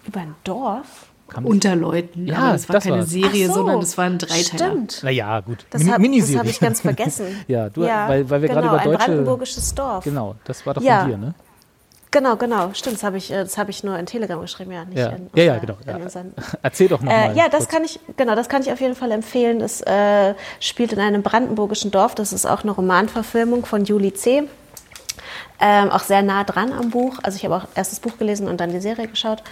Über 0.07 0.21
ein 0.21 0.35
Dorf? 0.43 1.05
Kam 1.27 1.45
Unter 1.45 1.75
Leuten. 1.75 2.25
Ja, 2.25 2.37
aber 2.37 2.51
das 2.53 2.67
war 2.69 2.73
das 2.75 2.85
keine 2.85 2.97
war's. 2.99 3.09
Serie, 3.11 3.47
so, 3.47 3.53
sondern 3.55 3.79
das 3.81 3.97
war 3.99 4.05
ein 4.05 4.17
Dreiteiler. 4.17 4.71
Stimmt. 4.71 5.01
Naja, 5.03 5.41
gut. 5.41 5.63
Das 5.69 5.81
Mini- 5.81 5.91
habe 5.91 6.01
Miniserie. 6.01 6.39
hab 6.39 6.47
ich 6.47 6.59
ganz 6.59 6.81
vergessen. 6.81 7.25
Ja, 7.47 7.69
du- 7.69 7.81
weil- 7.81 8.27
weil 8.29 8.41
wir 8.41 8.49
genau, 8.49 8.61
gerade 8.61 8.67
über 8.67 8.79
ein 8.79 8.83
deutsche- 8.91 9.05
brandenburgisches 9.05 9.75
Dorf. 9.75 10.03
Genau, 10.05 10.35
das 10.45 10.65
war 10.65 10.73
doch 10.73 10.81
Ja. 10.81 11.01
von 11.01 11.09
dir, 11.11 11.17
ne? 11.17 11.35
Genau, 12.11 12.35
genau. 12.37 12.71
Stimmt, 12.73 12.95
das 12.95 13.03
habe 13.03 13.17
ich, 13.17 13.29
äh, 13.31 13.35
das 13.43 13.57
hab 13.57 13.69
ich 13.69 13.83
nur 13.83 13.97
in 13.99 14.05
Telegram 14.07 14.41
geschrieben, 14.41 14.71
ja. 14.71 14.83
Nicht 14.85 14.97
Ja. 14.97 15.09
in 15.09 15.29
Ja, 15.35 15.43
ja, 15.43 15.57
genau, 15.59 15.77
ja. 15.85 15.97
Erzähl 16.63 16.87
doch 16.87 17.01
nochmal. 17.01 17.31
äh, 17.31 17.37
ja, 17.37 17.49
das 17.49 17.67
kann 17.67 17.83
ich, 17.83 17.99
genau, 18.17 18.33
das 18.35 18.49
kann 18.49 18.63
ich 18.63 18.71
auf 18.71 18.81
jeden 18.81 18.95
Fall 18.95 19.11
empfehlen. 19.11 19.61
Es 19.61 19.81
äh, 19.81 20.33
spielt 20.59 20.91
in 20.91 20.99
einem 20.99 21.21
brandenburgischen 21.21 21.91
Dorf. 21.91 22.15
Das 22.15 22.33
ist 22.33 22.47
auch 22.47 22.63
eine 22.63 22.71
Romanverfilmung 22.71 23.65
von 23.65 23.85
Julie 23.85 24.13
C. 24.13 24.43
Ähm, 25.61 25.89
auch 25.91 25.99
sehr 25.99 26.21
nah 26.23 26.43
dran 26.45 26.71
am 26.71 26.89
Buch. 26.89 27.19
Also 27.21 27.35
ich 27.35 27.43
habe 27.45 27.55
auch 27.57 27.67
erst 27.75 27.91
das 27.91 27.99
Buch 27.99 28.17
gelesen 28.17 28.47
und 28.47 28.59
dann 28.59 28.71
die 28.71 28.79
Serie 28.79 29.07
geschaut. 29.07 29.43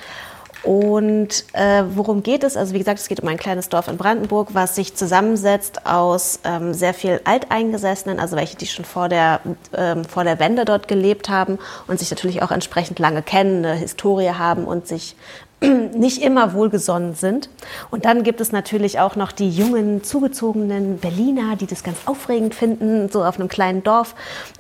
Und 0.64 1.46
äh, 1.54 1.84
worum 1.94 2.24
geht 2.24 2.44
es? 2.44 2.58
Also 2.58 2.74
wie 2.74 2.80
gesagt, 2.80 3.00
es 3.00 3.08
geht 3.08 3.20
um 3.20 3.28
ein 3.28 3.38
kleines 3.38 3.70
Dorf 3.70 3.88
in 3.88 3.98
Brandenburg, 3.98 4.50
was 4.54 4.76
sich 4.76 4.96
zusammensetzt 4.96 5.86
aus 5.86 6.40
ähm, 6.44 6.74
sehr 6.74 6.94
viel 6.94 7.22
Alteingesessenen, 7.24 8.20
also 8.20 8.36
welche, 8.36 8.58
die 8.58 8.66
schon 8.66 8.86
vor 8.86 9.08
der, 9.08 9.42
ähm, 9.74 10.04
vor 10.04 10.24
der 10.24 10.40
Wende 10.40 10.66
dort 10.66 10.88
gelebt 10.88 11.30
haben 11.30 11.60
und 11.88 12.00
sich 12.00 12.10
natürlich 12.10 12.42
auch 12.42 12.52
entsprechend 12.52 13.00
lange 13.00 13.22
kennen, 13.22 13.66
eine 13.66 13.76
Historie 13.76 14.32
haben 14.32 14.66
und 14.66 14.88
sich 14.88 15.16
nicht 15.96 16.22
immer 16.22 16.54
wohlgesonnen 16.54 17.16
sind. 17.16 17.50
Und 17.90 18.06
dann 18.06 18.24
gibt 18.24 18.42
es 18.42 18.52
natürlich 18.52 19.00
auch 19.00 19.16
noch 19.16 19.32
die 19.32 19.50
jungen, 19.50 20.04
zugezogenen 20.04 21.00
Berliner, 21.00 21.56
die 21.56 21.66
das 21.66 21.84
ganz 21.84 21.98
aufregend 22.06 22.54
finden, 22.54 23.10
so 23.10 23.24
auf 23.24 23.40
einem 23.40 23.48
kleinen 23.48 23.84
Dorf. 23.84 24.14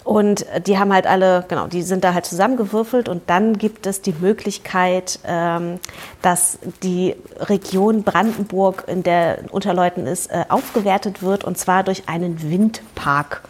Und 0.04 0.46
die 0.66 0.80
haben 0.80 0.92
halt 0.92 1.06
alle, 1.06 1.46
genau, 1.48 1.68
die 1.68 1.84
sind 1.84 2.04
da 2.04 2.14
halt 2.14 2.26
zusammengewürfelt. 2.26 3.10
Und 3.10 3.30
dann 3.30 3.58
gibt 3.58 3.86
es 3.86 4.02
die 4.02 4.14
Möglichkeit, 4.14 5.20
ähm, 5.26 5.80
dass 6.24 6.58
die 6.82 7.16
Region 7.42 8.02
Brandenburg, 8.02 8.86
in 8.88 9.04
der 9.04 9.40
Unterleuten 9.52 10.08
ist, 10.08 10.32
äh, 10.32 10.46
aufgewertet 10.50 11.22
wird. 11.22 11.44
Und 11.44 11.60
zwar 11.60 11.84
durch 11.84 12.10
einen 12.10 12.42
Windpark. 12.42 13.44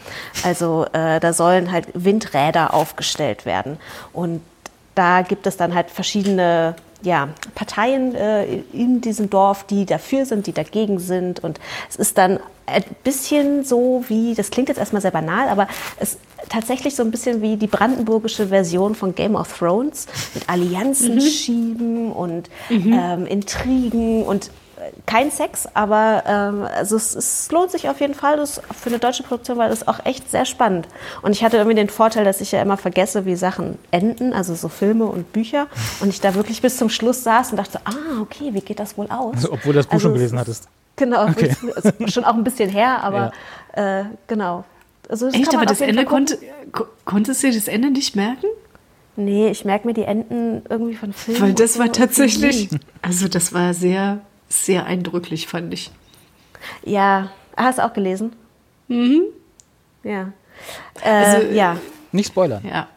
Also 0.43 0.85
äh, 0.91 1.21
da 1.21 1.31
sollen 1.31 1.71
halt 1.71 1.87
Windräder 1.93 2.73
aufgestellt 2.73 3.45
werden. 3.45 3.77
Und 4.11 4.41
da 4.95 5.21
gibt 5.21 5.47
es 5.47 5.55
dann 5.57 5.75
halt 5.75 5.91
verschiedene 5.91 6.75
ja, 7.03 7.29
Parteien 7.55 8.15
äh, 8.15 8.61
in 8.73 9.01
diesem 9.01 9.29
Dorf, 9.29 9.65
die 9.65 9.85
dafür 9.85 10.25
sind, 10.25 10.47
die 10.47 10.53
dagegen 10.53 10.99
sind. 10.99 11.43
Und 11.43 11.59
es 11.89 11.95
ist 11.95 12.17
dann 12.17 12.39
ein 12.65 12.83
bisschen 13.03 13.63
so 13.63 14.03
wie, 14.07 14.33
das 14.35 14.49
klingt 14.49 14.67
jetzt 14.67 14.77
erstmal 14.77 15.01
sehr 15.01 15.11
banal, 15.11 15.47
aber 15.47 15.67
es 15.99 16.13
ist 16.13 16.19
tatsächlich 16.49 16.95
so 16.95 17.03
ein 17.03 17.11
bisschen 17.11 17.41
wie 17.41 17.55
die 17.55 17.67
brandenburgische 17.67 18.47
Version 18.47 18.95
von 18.95 19.15
Game 19.15 19.35
of 19.35 19.57
Thrones 19.57 20.07
mit 20.33 20.49
Allianzen 20.49 21.15
mhm. 21.15 21.21
schieben 21.21 22.11
und 22.11 22.49
mhm. 22.69 22.93
ähm, 22.93 23.25
Intrigen 23.25 24.23
und 24.23 24.51
kein 25.05 25.31
Sex, 25.31 25.67
aber 25.73 26.23
ähm, 26.27 26.67
also 26.75 26.95
es, 26.95 27.15
es, 27.15 27.51
lohnt 27.51 27.71
sich 27.71 27.89
auf 27.89 27.99
jeden 27.99 28.13
Fall. 28.13 28.37
Das, 28.37 28.61
für 28.79 28.89
eine 28.89 28.99
deutsche 28.99 29.23
Produktion 29.23 29.57
war 29.57 29.69
das 29.69 29.87
auch 29.87 30.05
echt 30.05 30.29
sehr 30.29 30.45
spannend. 30.45 30.87
Und 31.21 31.31
ich 31.31 31.43
hatte 31.43 31.57
irgendwie 31.57 31.75
den 31.75 31.89
Vorteil, 31.89 32.25
dass 32.25 32.41
ich 32.41 32.51
ja 32.51 32.61
immer 32.61 32.77
vergesse, 32.77 33.25
wie 33.25 33.35
Sachen 33.35 33.77
enden, 33.91 34.33
also 34.33 34.55
so 34.55 34.69
Filme 34.69 35.05
und 35.05 35.33
Bücher. 35.33 35.67
Und 35.99 36.09
ich 36.09 36.21
da 36.21 36.35
wirklich 36.35 36.61
bis 36.61 36.77
zum 36.77 36.89
Schluss 36.89 37.23
saß 37.23 37.51
und 37.51 37.57
dachte, 37.57 37.79
ah, 37.85 38.21
okay, 38.21 38.53
wie 38.53 38.61
geht 38.61 38.79
das 38.79 38.97
wohl 38.97 39.07
aus? 39.09 39.35
Also, 39.35 39.53
obwohl 39.53 39.73
du 39.73 39.79
das 39.79 39.87
Buch 39.87 39.93
also, 39.93 40.07
schon 40.07 40.13
gelesen 40.13 40.39
hattest. 40.39 40.67
Genau, 40.95 41.27
okay. 41.27 41.55
also 41.75 41.91
schon 42.07 42.25
auch 42.25 42.33
ein 42.33 42.43
bisschen 42.43 42.69
her, 42.69 42.99
aber 43.03 43.31
ja. 43.75 44.01
äh, 44.01 44.05
genau. 44.27 44.65
Also 45.09 45.27
Echt, 45.27 45.53
aber 45.55 45.65
das 45.65 45.79
Ende 45.79 46.03
konnte, 46.03 46.37
konntest 47.05 47.43
du 47.43 47.47
dir 47.47 47.53
das 47.53 47.67
Ende 47.67 47.91
nicht 47.91 48.15
merken? 48.15 48.47
Nee, 49.15 49.49
ich 49.49 49.65
merke 49.65 49.87
mir 49.87 49.93
die 49.93 50.03
Enden 50.03 50.61
irgendwie 50.69 50.95
von 50.95 51.11
Filmen. 51.11 51.41
Weil 51.41 51.53
das 51.53 51.79
war 51.79 51.91
tatsächlich, 51.91 52.69
also 53.01 53.27
das 53.27 53.51
war 53.51 53.73
sehr 53.73 54.19
sehr 54.49 54.85
eindrücklich, 54.85 55.47
fand 55.47 55.73
ich. 55.73 55.91
Ja, 56.83 57.31
hast 57.55 57.79
du 57.79 57.85
auch 57.85 57.93
gelesen? 57.93 58.33
Mhm. 58.87 59.23
Ja. 60.03 60.33
Äh, 61.03 61.09
also, 61.09 61.47
ja. 61.53 61.77
Nicht 62.11 62.27
spoilern. 62.27 62.63
Ja. 62.67 62.87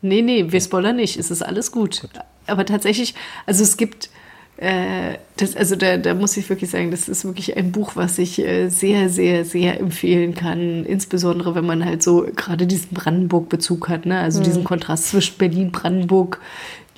Nee, 0.00 0.22
nee, 0.22 0.50
wir 0.50 0.60
spoilern 0.60 0.96
nicht. 0.96 1.16
Es 1.16 1.30
ist 1.30 1.42
alles 1.42 1.70
gut. 1.72 2.00
gut. 2.00 2.10
Aber 2.46 2.66
tatsächlich, 2.66 3.14
also 3.46 3.62
es 3.62 3.76
gibt, 3.76 4.10
äh, 4.56 5.18
das, 5.36 5.56
also 5.56 5.76
da, 5.76 5.96
da 5.96 6.14
muss 6.14 6.36
ich 6.36 6.48
wirklich 6.48 6.70
sagen, 6.70 6.90
das 6.90 7.08
ist 7.08 7.24
wirklich 7.24 7.56
ein 7.56 7.72
Buch, 7.72 7.92
was 7.94 8.18
ich 8.18 8.38
äh, 8.40 8.68
sehr, 8.68 9.08
sehr, 9.08 9.44
sehr 9.44 9.78
empfehlen 9.80 10.34
kann. 10.34 10.84
Insbesondere, 10.84 11.54
wenn 11.54 11.66
man 11.66 11.84
halt 11.84 12.02
so 12.02 12.26
gerade 12.34 12.66
diesen 12.66 12.90
Brandenburg-Bezug 12.94 13.88
hat, 13.88 14.06
ne? 14.06 14.18
also 14.20 14.40
mhm. 14.40 14.44
diesen 14.44 14.64
Kontrast 14.64 15.08
zwischen 15.08 15.38
Berlin, 15.38 15.72
Brandenburg, 15.72 16.40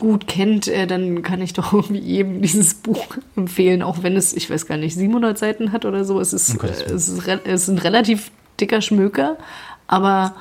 gut 0.04 0.26
kennt, 0.26 0.68
äh, 0.68 0.86
dann 0.86 1.22
kann 1.22 1.40
ich 1.40 1.54
doch 1.54 1.72
irgendwie 1.72 1.98
jedem 1.98 2.42
dieses 2.42 2.74
Buch 2.74 3.16
empfehlen, 3.36 3.82
auch 3.82 4.02
wenn 4.02 4.16
es, 4.16 4.34
ich 4.34 4.50
weiß 4.50 4.66
gar 4.66 4.76
nicht, 4.76 4.94
700 4.94 5.38
Seiten 5.38 5.72
hat 5.72 5.86
oder 5.86 6.04
so. 6.04 6.20
Es 6.20 6.32
ist, 6.32 6.54
okay, 6.54 6.66
äh, 6.66 6.92
es 6.92 7.08
ist, 7.08 7.26
es 7.26 7.62
ist 7.62 7.68
ein 7.68 7.78
relativ 7.78 8.30
dicker 8.60 8.80
Schmöker, 8.82 9.38
aber 9.86 10.34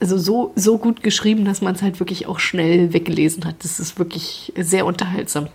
also 0.00 0.18
so, 0.18 0.52
so 0.54 0.78
gut 0.78 1.02
geschrieben, 1.02 1.44
dass 1.44 1.62
man 1.62 1.74
es 1.74 1.82
halt 1.82 1.98
wirklich 1.98 2.26
auch 2.26 2.38
schnell 2.38 2.92
weggelesen 2.92 3.44
hat. 3.44 3.56
Das 3.64 3.80
ist 3.80 3.98
wirklich 3.98 4.52
sehr 4.56 4.86
unterhaltsam. 4.86 5.48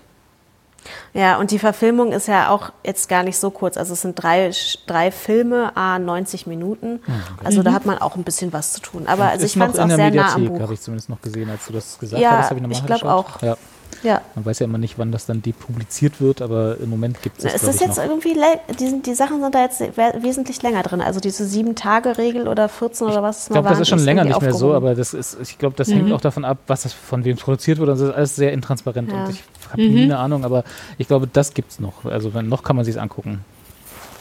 Ja, 1.14 1.38
und 1.38 1.52
die 1.52 1.60
Verfilmung 1.60 2.12
ist 2.12 2.28
ja 2.28 2.50
auch 2.50 2.72
jetzt 2.84 3.10
gar 3.10 3.24
nicht 3.24 3.38
so 3.38 3.50
kurz. 3.50 3.78
Also 3.78 3.94
es 3.94 4.02
sind 4.02 4.22
drei, 4.22 4.52
drei 4.86 5.12
Filme, 5.12 5.76
a 5.76 6.00
90 6.00 6.48
Minuten. 6.48 7.00
Ah, 7.08 7.12
okay. 7.34 7.46
Also 7.46 7.64
da 7.64 7.72
mhm. 7.72 7.76
hat 7.76 7.86
man 7.86 7.98
auch 7.98 8.16
ein 8.16 8.24
bisschen 8.24 8.54
was 8.54 8.74
zu 8.74 8.82
tun. 8.82 9.08
Aber 9.08 9.26
also 9.26 9.46
ich 9.46 9.54
fand 9.54 9.74
es 9.74 9.80
auch 9.80 9.88
sehr 9.88 9.98
Mediathek, 9.98 10.30
nah 10.30 10.36
am 10.36 10.48
Buch. 10.48 10.60
habe 10.62 10.74
ich 10.74 10.82
zumindest 10.82 11.10
noch 11.10 11.22
gesehen, 11.22 11.50
als 11.50 11.66
du 11.66 11.74
das 11.74 11.98
gesagt 12.00 12.22
ja, 12.22 12.38
hast. 12.38 12.52
Ich, 12.52 12.72
ich 12.72 12.86
glaube 12.86 13.12
auch. 13.12 13.42
Ja. 13.42 13.58
Ja. 14.04 14.22
Man 14.36 14.46
weiß 14.46 14.60
ja 14.60 14.66
immer 14.66 14.78
nicht, 14.78 14.98
wann 14.98 15.12
das 15.12 15.26
dann 15.26 15.42
depubliziert 15.42 16.22
wird, 16.22 16.42
aber 16.42 16.78
im 16.80 16.90
Moment 16.90 17.22
gibt 17.22 17.40
es 17.40 17.54
es. 17.54 17.64
ist 17.64 17.82
jetzt 17.82 17.98
noch. 17.98 18.06
irgendwie, 18.06 18.36
die, 18.80 19.02
die 19.02 19.14
Sachen 19.14 19.42
sind 19.42 19.54
da 19.54 19.62
jetzt 19.62 19.82
wesentlich 19.82 20.62
länger 20.62 20.84
drin. 20.84 21.02
Also 21.02 21.20
diese 21.20 21.46
Sieben-Tage-Regel 21.46 22.48
oder 22.48 22.70
14 22.70 23.08
oder 23.08 23.22
was 23.22 23.48
Ich 23.48 23.52
glaube, 23.52 23.70
das 23.70 23.80
ist 23.80 23.90
schon 23.90 24.00
länger 24.00 24.24
nicht 24.24 24.42
mehr 24.42 24.54
so, 24.54 24.74
aber 24.74 24.96
das 24.96 25.14
ist, 25.14 25.38
ich 25.42 25.58
glaube, 25.58 25.76
das 25.76 25.90
mhm. 25.90 25.96
hängt 25.96 26.14
auch 26.14 26.22
davon 26.22 26.46
ab, 26.46 26.60
was 26.68 26.84
das 26.84 26.94
von 26.94 27.26
wem 27.26 27.38
produziert 27.38 27.80
wird. 27.80 27.90
Also 27.90 28.06
das 28.06 28.12
ist 28.12 28.18
alles 28.18 28.36
sehr 28.36 28.54
intransparent 28.54 29.12
ja. 29.12 29.24
und 29.24 29.32
ich 29.32 29.44
habe 29.72 29.82
mhm. 29.82 29.94
nie 29.94 30.04
eine 30.04 30.18
Ahnung, 30.18 30.46
aber 30.46 30.64
ich 30.98 31.08
glaube, 31.08 31.28
das 31.28 31.54
gibt 31.54 31.72
es 31.72 31.80
noch. 31.80 32.06
Also 32.06 32.34
wenn, 32.34 32.48
noch 32.48 32.64
kann 32.64 32.76
man 32.76 32.86
sich 32.86 33.00
angucken. 33.00 33.44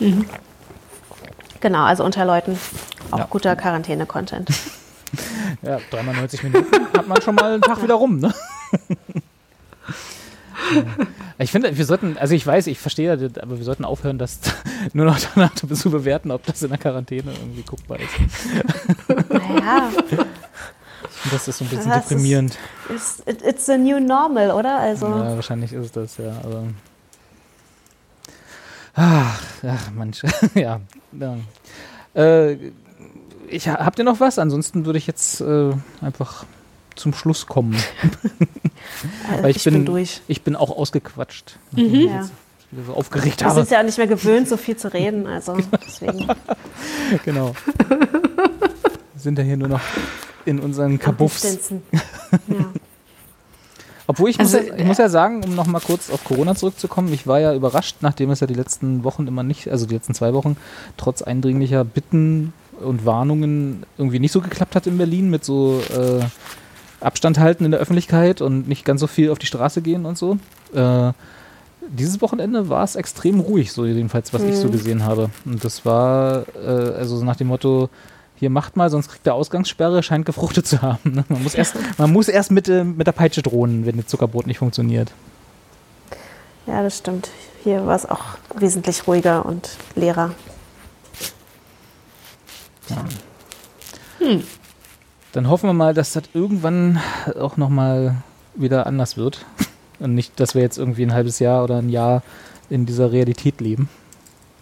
Mhm. 0.01 0.27
Genau, 1.61 1.85
also 1.85 2.05
unter 2.05 2.25
Leuten 2.25 2.59
auch 3.11 3.19
ja. 3.19 3.27
guter 3.29 3.57
Quarantäne-Content. 3.57 4.49
ja, 5.63 5.79
dreimal 5.91 6.15
90 6.17 6.43
Minuten 6.45 6.67
hat 6.97 7.09
man 7.09 7.21
schon 7.23 7.35
mal 7.35 7.55
einen 7.55 7.63
Tag 7.63 7.83
wieder 7.83 7.95
rum, 7.95 8.19
ne? 8.19 8.33
Ich 11.39 11.53
finde, 11.53 11.77
wir 11.77 11.85
sollten, 11.87 12.19
also 12.19 12.35
ich 12.35 12.45
weiß, 12.45 12.67
ich 12.67 12.79
verstehe, 12.79 13.13
aber 13.13 13.59
wir 13.59 13.65
sollten 13.65 13.85
aufhören, 13.85 14.19
das 14.19 14.41
nur 14.93 15.07
noch 15.07 15.19
danach 15.35 15.55
zu 15.55 15.91
bewerten, 15.91 16.31
ob 16.31 16.45
das 16.47 16.63
in 16.63 16.71
der 16.71 16.79
Quarantäne 16.79 17.33
irgendwie 17.33 17.63
guckbar 17.63 17.99
ist. 18.01 19.29
Naja. 19.31 19.91
Das 21.33 21.49
ist 21.49 21.59
so 21.59 21.65
ein 21.65 21.69
bisschen 21.69 21.91
das 21.91 22.07
deprimierend. 22.07 22.57
Ist, 22.95 23.23
it's, 23.27 23.43
it's 23.45 23.67
the 23.67 23.77
new 23.77 23.99
normal, 23.99 24.53
oder? 24.53 24.79
Also. 24.79 25.07
Ja, 25.07 25.35
wahrscheinlich 25.35 25.73
ist 25.73 25.87
es 25.87 25.93
das, 25.93 26.17
ja. 26.17 26.33
Aber 26.43 26.65
ach, 28.95 29.41
ach 29.67 29.91
manch. 29.95 30.23
ja. 30.55 30.81
ja. 31.13 31.37
Äh, 32.15 32.71
ich, 33.49 33.69
habt 33.69 33.99
ihr 33.99 34.05
noch 34.05 34.21
was? 34.21 34.39
Ansonsten 34.39 34.87
würde 34.87 34.99
ich 34.99 35.07
jetzt 35.07 35.41
äh, 35.41 35.73
einfach 36.01 36.45
zum 36.99 37.15
Schluss 37.15 37.47
kommen. 37.47 37.77
Weil 39.41 39.51
ich, 39.51 39.59
ich 39.59 39.65
bin, 39.65 39.75
bin, 39.75 39.87
durch. 39.87 40.21
Ich 40.29 40.43
bin 40.43 40.57
auch 40.57 40.71
ausgequatscht. 40.71 41.59
Mhm. 41.73 42.09
Ja. 42.09 42.29
So 42.87 42.93
aufgeregt 42.93 43.41
Wir 43.41 43.51
sind 43.51 43.71
ja 43.71 43.81
auch 43.81 43.85
nicht 43.85 43.97
mehr 43.97 44.07
gewöhnt, 44.07 44.47
so 44.47 44.59
viel 44.59 44.77
zu 44.77 44.93
reden, 44.93 45.27
also 45.27 45.57
deswegen. 45.87 46.29
genau. 47.25 47.55
Wir 47.89 49.21
sind 49.21 49.39
ja 49.39 49.45
hier 49.45 49.57
nur 49.57 49.69
noch 49.69 49.81
in 50.45 50.61
unseren 50.61 50.99
Kabuffs. 50.99 51.71
Ja. 52.47 52.73
Obwohl 54.07 54.31
ich, 54.31 54.41
also, 54.41 54.59
muss, 54.59 54.67
ja, 54.67 54.75
ich 54.75 54.85
muss 54.85 54.99
ja 54.99 55.09
sagen, 55.09 55.45
um 55.45 55.55
nochmal 55.55 55.83
kurz 55.83 56.11
auf 56.11 56.25
Corona 56.25 56.55
zurückzukommen, 56.55 57.13
ich 57.13 57.27
war 57.27 57.41
ja 57.41 57.55
überrascht, 57.55 57.97
nachdem 58.01 58.31
es 58.31 58.41
ja 58.41 58.47
die 58.47 58.55
letzten 58.55 59.05
Wochen 59.05 59.27
immer 59.27 59.43
nicht, 59.43 59.69
also 59.69 59.85
die 59.85 59.95
letzten 59.95 60.15
zwei 60.15 60.33
Wochen, 60.33 60.57
trotz 60.97 61.21
eindringlicher 61.21 61.85
Bitten 61.85 62.55
und 62.81 63.05
Warnungen 63.05 63.85
irgendwie 63.99 64.19
nicht 64.19 64.33
so 64.33 64.41
geklappt 64.41 64.77
hat 64.77 64.87
in 64.87 64.97
Berlin 64.97 65.31
mit 65.31 65.45
so 65.45 65.83
äh, 65.91 66.25
Abstand 67.01 67.39
halten 67.39 67.65
in 67.65 67.71
der 67.71 67.81
Öffentlichkeit 67.81 68.41
und 68.41 68.69
nicht 68.69 68.85
ganz 68.85 69.01
so 69.01 69.07
viel 69.07 69.31
auf 69.31 69.39
die 69.39 69.47
Straße 69.47 69.83
gehen 69.83 70.05
und 70.05 70.19
so. 70.19 70.39
Äh, 70.75 71.13
dieses 71.91 72.21
Wochenende 72.21 72.69
war 72.69 72.85
es 72.85 72.97
extrem 72.97 73.41
ruhig, 73.41 73.73
so 73.73 73.87
jedenfalls, 73.87 74.33
was 74.35 74.43
mhm. 74.43 74.49
ich 74.51 74.57
so 74.57 74.69
mhm. 74.69 74.73
gesehen 74.73 75.05
habe. 75.05 75.31
Und 75.45 75.65
das 75.65 75.85
war 75.85 76.45
äh, 76.57 76.69
also 76.69 77.23
nach 77.25 77.37
dem 77.37 77.49
Motto, 77.49 77.89
hier 78.37 78.51
macht 78.51 78.77
mal, 78.77 78.91
sonst 78.91 79.09
kriegt 79.09 79.27
der 79.27 79.35
Ausgangssperre, 79.35 80.03
scheint 80.03 80.27
gefruchtet 80.27 80.67
zu 80.67 80.83
haben. 80.83 81.13
Ne? 81.13 81.25
Man 81.29 81.43
muss 81.43 81.55
erst, 81.55 81.77
man 81.99 82.13
muss 82.13 82.29
erst 82.29 82.51
mit, 82.51 82.69
äh, 82.69 82.85
mit 82.85 83.07
der 83.07 83.13
Peitsche 83.13 83.43
drohen, 83.43 83.87
wenn 83.87 83.97
das 83.97 84.07
Zuckerbrot 84.07 84.47
nicht 84.47 84.59
funktioniert. 84.59 85.13
Ja, 86.67 86.83
das 86.83 86.99
stimmt. 86.99 87.31
Hier 87.65 87.87
war 87.87 87.97
es 87.97 88.07
auch 88.07 88.25
wesentlich 88.55 89.07
ruhiger 89.07 89.47
und 89.47 89.71
leerer. 89.95 90.33
Ja. 92.89 93.05
Hm. 94.19 94.43
Dann 95.33 95.49
hoffen 95.49 95.69
wir 95.69 95.75
mal, 95.75 95.95
dass 95.95 96.13
das 96.13 96.25
irgendwann 96.35 97.01
auch 97.39 97.57
nochmal 97.57 98.17
wieder 98.55 98.87
anders 98.87 99.17
wird. 99.17 99.45
Und 100.01 100.15
nicht, 100.15 100.39
dass 100.39 100.55
wir 100.55 100.63
jetzt 100.63 100.79
irgendwie 100.79 101.03
ein 101.03 101.13
halbes 101.13 101.41
Jahr 101.41 101.65
oder 101.65 101.79
ein 101.79 101.89
Jahr 101.89 102.23
in 102.71 102.87
dieser 102.87 103.11
Realität 103.11 103.61
leben. 103.61 103.89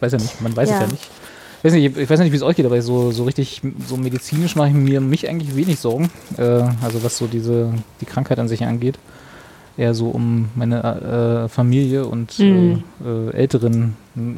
Weiß 0.01 0.13
ja 0.13 0.19
nicht, 0.19 0.41
man 0.41 0.57
weiß 0.57 0.71
ja. 0.71 0.77
es 0.77 0.81
ja 0.83 0.87
nicht. 0.89 1.11
Ich 1.59 1.65
weiß 1.65 1.73
nicht, 1.73 1.97
ich 1.97 2.11
weiß 2.11 2.21
nicht 2.21 2.33
wie 2.33 2.37
es 2.37 2.43
euch 2.43 2.57
geht, 2.57 2.67
aber 2.67 2.81
so, 2.81 3.11
so 3.11 3.25
richtig, 3.25 3.61
so 3.87 3.97
medizinisch 3.97 4.57
mache 4.57 4.69
ich 4.69 4.75
mir 4.75 5.01
mich 5.01 5.29
eigentlich 5.29 5.57
wenig 5.57 5.81
Sorgen. 5.81 6.11
Äh, 6.39 6.43
also 6.83 7.03
was 7.03 7.19
so 7.19 7.27
diese, 7.27 7.75
die 8.01 8.07
Krankheit 8.07 8.39
an 8.39 8.49
sich 8.49 8.65
angeht. 8.65 8.99
Eher 9.77 9.93
so 9.93 10.09
um 10.09 10.49
meine 10.55 11.45
äh, 11.45 11.49
Familie 11.49 12.07
und 12.07 12.39
mhm. 12.39 12.83
äh, 13.05 13.31
älteren, 13.33 13.97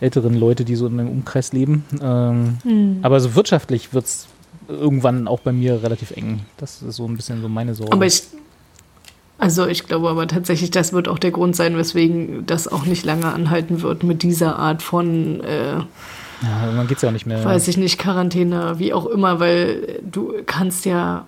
älteren 0.00 0.34
Leute, 0.34 0.64
die 0.64 0.74
so 0.74 0.86
in 0.86 0.96
meinem 0.96 1.10
Umkreis 1.10 1.52
leben. 1.52 1.84
Ähm, 2.02 2.58
mhm. 2.64 2.98
Aber 3.02 3.20
so 3.20 3.34
wirtschaftlich 3.34 3.94
wird 3.94 4.04
es 4.04 4.28
irgendwann 4.68 5.26
auch 5.26 5.40
bei 5.40 5.52
mir 5.52 5.82
relativ 5.82 6.10
eng. 6.12 6.40
Das 6.58 6.82
ist 6.82 6.96
so 6.96 7.06
ein 7.06 7.16
bisschen 7.16 7.40
so 7.42 7.48
meine 7.48 7.74
Sorge. 7.74 7.92
Aber 7.92 8.06
ich, 8.06 8.22
also 9.38 9.66
ich 9.66 9.86
glaube 9.86 10.08
aber 10.10 10.28
tatsächlich, 10.28 10.70
das 10.70 10.92
wird 10.92 11.08
auch 11.08 11.18
der 11.18 11.30
Grund 11.30 11.56
sein, 11.56 11.76
weswegen 11.76 12.46
das 12.46 12.68
auch 12.68 12.84
nicht 12.84 13.04
lange 13.04 13.26
anhalten 13.26 13.82
wird 13.82 14.02
mit 14.02 14.22
dieser 14.22 14.58
Art 14.58 14.82
von 14.82 15.40
äh, 15.40 15.78
ja, 16.40 16.72
man 16.76 16.86
geht's 16.86 17.02
ja 17.02 17.08
auch 17.08 17.12
nicht 17.12 17.26
mehr. 17.26 17.44
Weiß 17.44 17.66
ich 17.66 17.76
nicht, 17.76 17.98
Quarantäne, 17.98 18.78
wie 18.78 18.92
auch 18.92 19.06
immer, 19.06 19.40
weil 19.40 20.00
du 20.08 20.34
kannst 20.46 20.84
ja 20.84 21.26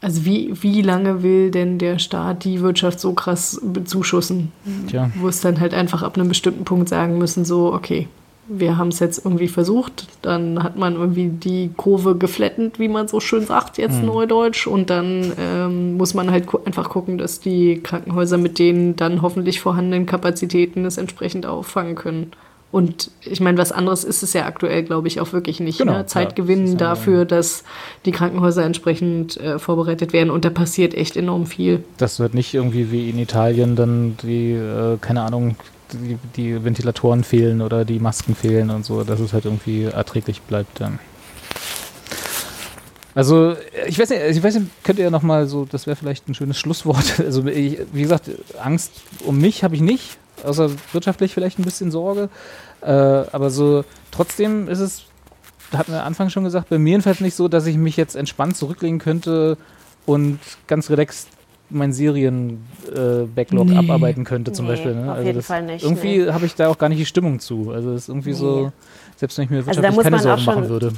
Also 0.00 0.24
wie, 0.24 0.52
wie 0.62 0.82
lange 0.82 1.22
will 1.22 1.50
denn 1.52 1.78
der 1.78 1.98
Staat 2.00 2.44
die 2.44 2.60
Wirtschaft 2.60 2.98
so 2.98 3.12
krass 3.12 3.60
bezuschussen? 3.62 4.50
Tja. 4.88 5.10
Wo 5.14 5.28
es 5.28 5.40
dann 5.40 5.60
halt 5.60 5.74
einfach 5.74 6.02
ab 6.02 6.16
einem 6.16 6.28
bestimmten 6.28 6.64
Punkt 6.64 6.88
sagen 6.88 7.18
müssen, 7.18 7.44
so, 7.44 7.72
okay, 7.72 8.08
wir 8.48 8.76
haben 8.76 8.88
es 8.88 8.98
jetzt 8.98 9.24
irgendwie 9.24 9.48
versucht, 9.48 10.08
dann 10.20 10.62
hat 10.62 10.76
man 10.76 10.94
irgendwie 10.94 11.28
die 11.28 11.70
Kurve 11.76 12.16
geflattend, 12.16 12.78
wie 12.78 12.88
man 12.88 13.06
so 13.08 13.20
schön 13.20 13.46
sagt, 13.46 13.78
jetzt 13.78 13.98
Hm. 14.00 14.06
neudeutsch, 14.06 14.66
und 14.66 14.90
dann 14.90 15.32
ähm, 15.38 15.96
muss 15.96 16.12
man 16.14 16.30
halt 16.30 16.46
einfach 16.66 16.90
gucken, 16.90 17.18
dass 17.18 17.40
die 17.40 17.80
Krankenhäuser 17.80 18.38
mit 18.38 18.58
den 18.58 18.96
dann 18.96 19.22
hoffentlich 19.22 19.60
vorhandenen 19.60 20.06
Kapazitäten 20.06 20.84
es 20.84 20.98
entsprechend 20.98 21.46
auffangen 21.46 21.94
können. 21.94 22.32
Und 22.72 23.10
ich 23.20 23.38
meine, 23.40 23.58
was 23.58 23.70
anderes 23.70 24.02
ist 24.02 24.22
es 24.22 24.32
ja 24.32 24.46
aktuell, 24.46 24.82
glaube 24.82 25.06
ich, 25.06 25.20
auch 25.20 25.34
wirklich 25.34 25.60
nicht. 25.60 25.76
Genau, 25.78 25.92
ne? 25.92 26.06
Zeit 26.06 26.34
klar. 26.34 26.46
gewinnen 26.46 26.64
Das 26.64 26.72
ja- 26.72 26.78
dafür, 26.78 27.24
dass 27.26 27.64
die 28.06 28.12
Krankenhäuser 28.12 28.64
entsprechend 28.64 29.36
äh, 29.36 29.58
vorbereitet 29.58 30.14
werden. 30.14 30.30
Und 30.30 30.46
da 30.46 30.50
passiert 30.50 30.94
echt 30.94 31.18
enorm 31.18 31.44
viel. 31.44 31.84
Du 31.98 32.06
halt 32.20 32.32
nicht 32.32 32.54
irgendwie 32.54 32.90
wie 32.90 33.10
in 33.10 33.18
Italien 33.18 33.76
dann 33.76 34.16
die, 34.22 34.52
äh, 34.52 34.96
keine 35.02 35.20
Ahnung, 35.20 35.56
die, 35.92 36.18
die 36.36 36.64
Ventilatoren 36.64 37.24
fehlen 37.24 37.60
oder 37.62 37.84
die 37.84 37.98
Masken 37.98 38.34
fehlen 38.34 38.70
und 38.70 38.84
so, 38.84 39.04
dass 39.04 39.20
es 39.20 39.32
halt 39.32 39.44
irgendwie 39.44 39.84
erträglich 39.84 40.42
bleibt 40.42 40.80
dann. 40.80 40.98
Also, 43.14 43.56
ich 43.86 43.98
weiß 43.98 44.08
nicht, 44.10 44.22
ich 44.22 44.42
weiß 44.42 44.54
nicht, 44.54 44.84
könnt 44.84 44.98
ihr 44.98 45.04
ja 45.04 45.10
nochmal 45.10 45.46
so, 45.46 45.66
das 45.66 45.86
wäre 45.86 45.96
vielleicht 45.96 46.28
ein 46.28 46.34
schönes 46.34 46.58
Schlusswort. 46.58 47.18
Also, 47.18 47.46
ich, 47.46 47.78
wie 47.92 48.02
gesagt, 48.02 48.30
Angst 48.62 48.92
um 49.24 49.38
mich 49.38 49.64
habe 49.64 49.74
ich 49.74 49.82
nicht, 49.82 50.16
außer 50.44 50.70
wirtschaftlich 50.92 51.34
vielleicht 51.34 51.58
ein 51.58 51.64
bisschen 51.64 51.90
Sorge. 51.90 52.30
Äh, 52.80 52.86
aber 52.86 53.50
so, 53.50 53.84
trotzdem 54.10 54.68
ist 54.68 54.78
es, 54.78 55.02
hatten 55.72 55.92
wir 55.92 56.00
am 56.00 56.06
Anfang 56.06 56.30
schon 56.30 56.44
gesagt, 56.44 56.70
bei 56.70 56.78
mir 56.78 56.90
jedenfalls 56.90 57.20
nicht 57.20 57.34
so, 57.34 57.48
dass 57.48 57.66
ich 57.66 57.76
mich 57.76 57.96
jetzt 57.96 58.16
entspannt 58.16 58.56
zurücklegen 58.56 58.98
könnte 58.98 59.58
und 60.06 60.38
ganz 60.66 60.88
relaxed 60.90 61.28
mein 61.72 61.92
Serien-Backlog 61.92 63.68
Nee. 63.68 63.76
abarbeiten 63.76 64.24
könnte, 64.24 64.52
zum 64.52 64.66
Nee, 64.66 64.72
Beispiel. 64.72 64.94
Ne? 64.94 65.02
auf 65.10 65.16
also 65.16 65.26
jeden 65.26 65.42
Fall 65.42 65.62
nicht, 65.62 65.82
Irgendwie 65.84 66.30
habe 66.30 66.46
ich 66.46 66.54
da 66.54 66.68
auch 66.68 66.78
gar 66.78 66.88
nicht 66.88 67.00
die 67.00 67.06
Stimmung 67.06 67.40
zu. 67.40 67.70
Also 67.70 67.92
es 67.92 68.02
ist 68.02 68.08
irgendwie 68.08 68.32
so, 68.32 68.66
Nee. 68.66 68.70
selbst 69.16 69.38
wenn 69.38 69.44
ich 69.44 69.50
mir 69.50 69.56
Also 69.58 69.66
wirtschaftlich 69.68 69.94
muss 69.96 70.04
keine 70.04 70.18
Sorgen 70.20 70.44
machen 70.44 70.68
würde. 70.68 70.92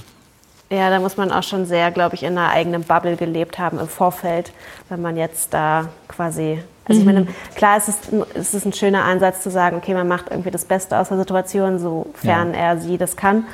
Ja, 0.71 0.91
da 0.91 0.99
muss 0.99 1.17
man 1.17 1.31
auch 1.31 1.43
schon 1.43 1.67
sehr, 1.67 1.91
glaube 1.91 2.15
ich, 2.15 2.23
in 2.23 2.37
einer 2.39 2.49
eigenen 2.51 2.83
Bubble 2.83 3.17
gelebt 3.17 3.59
haben 3.59 3.79
im 3.79 3.87
Vorfeld, 3.89 4.53
wenn 4.89 5.01
man 5.03 5.17
jetzt 5.17 5.53
da 5.53 5.89
quasi. 6.09 6.59
Also 6.87 7.01
ich 7.01 7.07
meine, 7.07 7.27
klar, 7.55 7.77
es 7.79 7.89
ist, 7.89 8.13
ein, 8.13 8.23
es 8.35 8.55
ist 8.55 8.67
ein 8.67 8.73
schöner 8.73 9.05
Ansatz 9.05 9.43
zu 9.43 9.51
sagen, 9.51 9.77
okay, 9.77 9.95
man 9.95 10.09
macht 10.09 10.27
irgendwie 10.31 10.51
das 10.51 10.65
Beste 10.65 10.99
aus 10.99 11.09
der 11.09 11.19
Situation, 11.19 11.79
sofern 11.79 12.53
Ja. 12.55 12.61
er 12.61 12.79
sie 12.81 12.99
das 12.99 13.17
kann. 13.17 13.45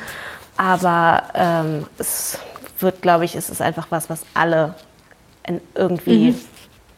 Aber 0.57 1.23
ähm, 1.35 1.87
es 1.99 2.39
wird, 2.79 3.03
glaube 3.03 3.25
ich, 3.25 3.35
es 3.37 3.51
ist 3.51 3.61
einfach 3.61 3.87
was, 3.91 4.09
was 4.11 4.23
alle 4.35 4.75
in 5.47 5.61
irgendwie 5.75 6.35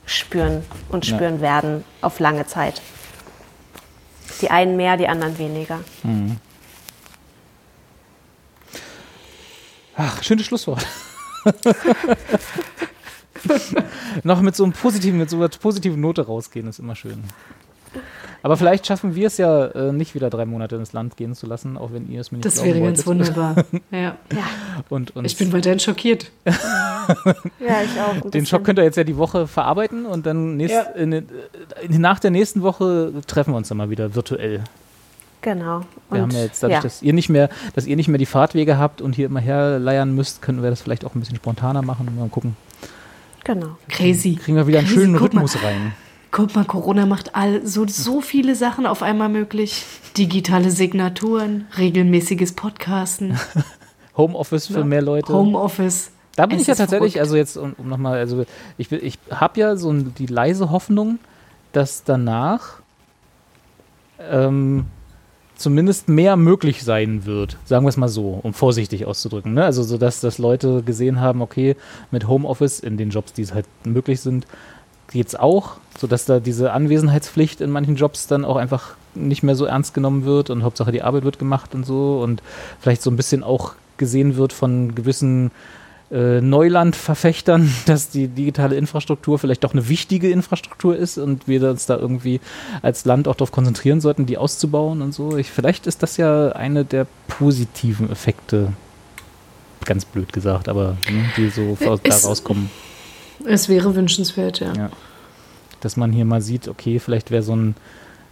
spüren 0.06 0.64
und 0.88 1.06
Ja. 1.06 1.14
spüren 1.16 1.40
werden 1.40 1.84
auf 2.00 2.18
lange 2.20 2.46
Zeit. 2.46 2.80
Die 4.40 4.50
einen 4.50 4.76
mehr, 4.76 4.96
die 4.96 5.06
anderen 5.08 5.38
weniger. 5.38 5.80
Ach, 9.96 10.22
schönes 10.22 10.46
Schlusswort. 10.46 10.86
Noch 14.22 14.40
mit 14.40 14.54
so 14.56 14.64
einem 14.64 14.72
positiven, 14.72 15.18
mit 15.18 15.28
so 15.30 15.36
einer 15.36 15.48
positiven 15.48 16.00
Note 16.00 16.24
rausgehen, 16.26 16.68
ist 16.68 16.78
immer 16.78 16.94
schön. 16.96 17.24
Aber 18.44 18.56
vielleicht 18.56 18.86
schaffen 18.86 19.14
wir 19.14 19.26
es 19.28 19.36
ja 19.36 19.66
äh, 19.66 19.92
nicht 19.92 20.14
wieder 20.14 20.28
drei 20.30 20.46
Monate 20.46 20.74
ins 20.76 20.92
Land 20.92 21.16
gehen 21.16 21.34
zu 21.34 21.46
lassen, 21.46 21.76
auch 21.76 21.92
wenn 21.92 22.08
ihr 22.10 22.20
es 22.20 22.32
mir 22.32 22.38
nicht 22.38 22.46
Das 22.46 22.64
wäre 22.64 22.80
ganz 22.80 23.06
wolltet. 23.06 23.36
wunderbar. 23.36 23.64
ja. 23.90 24.16
Ja, 24.32 24.44
Und, 24.88 25.14
und 25.14 25.24
Ich 25.24 25.36
bin 25.36 25.52
weiterhin 25.52 25.78
schockiert. 25.78 26.30
ja 27.60 27.82
ich 27.82 28.00
auch. 28.00 28.12
den 28.20 28.30
bisschen. 28.30 28.46
Schock 28.46 28.64
könnt 28.64 28.78
ihr 28.78 28.84
jetzt 28.84 28.96
ja 28.96 29.04
die 29.04 29.16
Woche 29.16 29.46
verarbeiten 29.46 30.06
und 30.06 30.26
dann 30.26 30.56
nächst, 30.56 30.74
Ja. 30.74 30.82
in, 30.94 31.12
äh, 31.12 31.22
nach 31.88 32.18
der 32.18 32.30
nächsten 32.30 32.62
Woche 32.62 33.12
treffen 33.26 33.52
wir 33.52 33.56
uns 33.56 33.68
dann 33.68 33.78
mal 33.78 33.90
wieder 33.90 34.14
virtuell. 34.14 34.64
Genau. 35.42 35.80
Wir 36.10 36.22
haben 36.22 36.30
ja 36.30 36.42
jetzt 36.42 36.62
dadurch, 36.62 36.80
dass 36.80 37.02
ihr 37.02 37.12
nicht 37.12 37.28
mehr, 37.28 37.48
dass 37.74 37.86
ihr 37.86 37.96
nicht 37.96 38.06
mehr 38.08 38.18
die 38.18 38.26
Fahrtwege 38.26 38.78
habt 38.78 39.02
und 39.02 39.14
hier 39.16 39.26
immer 39.26 39.40
herleiern 39.40 40.14
müsst, 40.14 40.40
können 40.40 40.62
wir 40.62 40.70
das 40.70 40.80
vielleicht 40.82 41.04
auch 41.04 41.14
ein 41.16 41.20
bisschen 41.20 41.36
spontaner 41.36 41.82
machen. 41.82 42.08
Mal 42.16 42.28
gucken. 42.28 42.56
Genau. 43.44 43.76
Crazy. 43.88 44.36
Kriegen 44.36 44.56
wir 44.56 44.68
wieder 44.68 44.78
einen 44.78 44.86
Crazy, 44.86 45.00
schönen 45.00 45.16
guck 45.16 45.34
mal. 45.34 45.40
Rhythmus 45.42 45.62
rein. 45.64 45.92
Guck 46.30 46.54
mal, 46.54 46.64
Corona 46.64 47.06
macht 47.06 47.34
all, 47.34 47.66
so, 47.66 47.86
so 47.88 48.20
viele 48.20 48.54
Sachen 48.54 48.86
auf 48.86 49.02
einmal 49.02 49.28
möglich. 49.28 49.84
Digitale 50.16 50.70
Signaturen, 50.70 51.66
regelmäßiges 51.76 52.52
Podcasten, 52.52 53.38
Homeoffice 54.16 54.68
für 54.68 54.84
mehr 54.84 55.02
Leute. 55.02 55.32
Homeoffice. 55.32 56.10
Da 56.36 56.46
bin 56.46 56.56
Es 56.56 56.62
ich 56.62 56.68
ja 56.68 56.74
tatsächlich, 56.74 57.12
verrückt. 57.14 57.26
also 57.28 57.36
jetzt, 57.36 57.56
um, 57.56 57.74
um 57.76 57.88
nochmal, 57.88 58.18
also 58.18 58.44
ich, 58.78 58.90
will- 58.90 59.04
ich 59.04 59.18
habe 59.30 59.60
ja 59.60 59.76
so 59.76 59.92
die 59.92 60.26
leise 60.26 60.70
Hoffnung, 60.70 61.18
dass 61.72 62.04
danach 62.04 62.80
ähm, 64.18 64.86
zumindest 65.56 66.08
mehr 66.08 66.36
möglich 66.36 66.82
sein 66.84 67.24
wird, 67.26 67.56
sagen 67.64 67.84
wir 67.84 67.88
es 67.90 67.96
mal 67.96 68.08
so, 68.08 68.40
um 68.42 68.54
vorsichtig 68.54 69.06
auszudrücken. 69.06 69.54
Ne? 69.54 69.64
Also 69.64 69.82
so, 69.82 69.98
dass, 69.98 70.20
dass 70.20 70.38
Leute 70.38 70.82
gesehen 70.82 71.20
haben, 71.20 71.42
okay, 71.42 71.76
mit 72.10 72.26
Homeoffice 72.28 72.80
in 72.80 72.96
den 72.96 73.10
Jobs, 73.10 73.32
die 73.32 73.42
es 73.42 73.52
halt 73.54 73.66
möglich 73.84 74.20
sind, 74.20 74.46
geht's 75.10 75.34
auch, 75.34 75.76
sodass 75.98 76.24
da 76.24 76.40
diese 76.40 76.72
Anwesenheitspflicht 76.72 77.60
in 77.60 77.70
manchen 77.70 77.96
Jobs 77.96 78.26
dann 78.26 78.44
auch 78.44 78.56
einfach 78.56 78.94
nicht 79.14 79.42
mehr 79.42 79.54
so 79.54 79.66
ernst 79.66 79.92
genommen 79.92 80.24
wird 80.24 80.48
und 80.48 80.62
Hauptsache 80.62 80.90
die 80.92 81.02
Arbeit 81.02 81.24
wird 81.24 81.38
gemacht 81.38 81.74
und 81.74 81.84
so 81.84 82.20
und 82.22 82.42
vielleicht 82.80 83.02
so 83.02 83.10
ein 83.10 83.16
bisschen 83.16 83.42
auch 83.44 83.74
gesehen 83.98 84.36
wird 84.36 84.54
von 84.54 84.94
gewissen 84.94 85.50
Neulandverfechtern, 86.40 87.72
dass 87.86 88.10
die 88.10 88.28
digitale 88.28 88.76
Infrastruktur 88.76 89.38
vielleicht 89.38 89.64
doch 89.64 89.72
eine 89.72 89.88
wichtige 89.88 90.30
Infrastruktur 90.30 90.96
ist 90.96 91.16
und 91.18 91.48
wir 91.48 91.68
uns 91.70 91.86
da 91.86 91.96
irgendwie 91.96 92.40
als 92.82 93.04
Land 93.04 93.28
auch 93.28 93.34
darauf 93.34 93.52
konzentrieren 93.52 94.00
sollten, 94.00 94.26
die 94.26 94.36
auszubauen 94.38 95.00
und 95.02 95.12
so. 95.12 95.36
Ich, 95.36 95.50
vielleicht 95.50 95.86
ist 95.86 96.02
das 96.02 96.16
ja 96.18 96.50
eine 96.50 96.84
der 96.84 97.06
positiven 97.28 98.10
Effekte, 98.10 98.72
ganz 99.84 100.04
blöd 100.04 100.32
gesagt, 100.32 100.68
aber 100.68 100.96
ne, 101.10 101.24
die 101.36 101.48
so 101.48 101.76
aus- 101.88 102.00
da 102.02 102.14
rauskommen. 102.28 102.70
Es 103.46 103.68
wäre 103.68 103.94
wünschenswert, 103.94 104.60
ja. 104.60 104.72
Ja. 104.74 104.90
Dass 105.80 105.96
man 105.96 106.12
hier 106.12 106.24
mal 106.24 106.40
sieht, 106.42 106.68
okay, 106.68 106.98
vielleicht 107.00 107.30
wäre 107.30 107.42
so 107.42 107.56
ein 107.56 107.74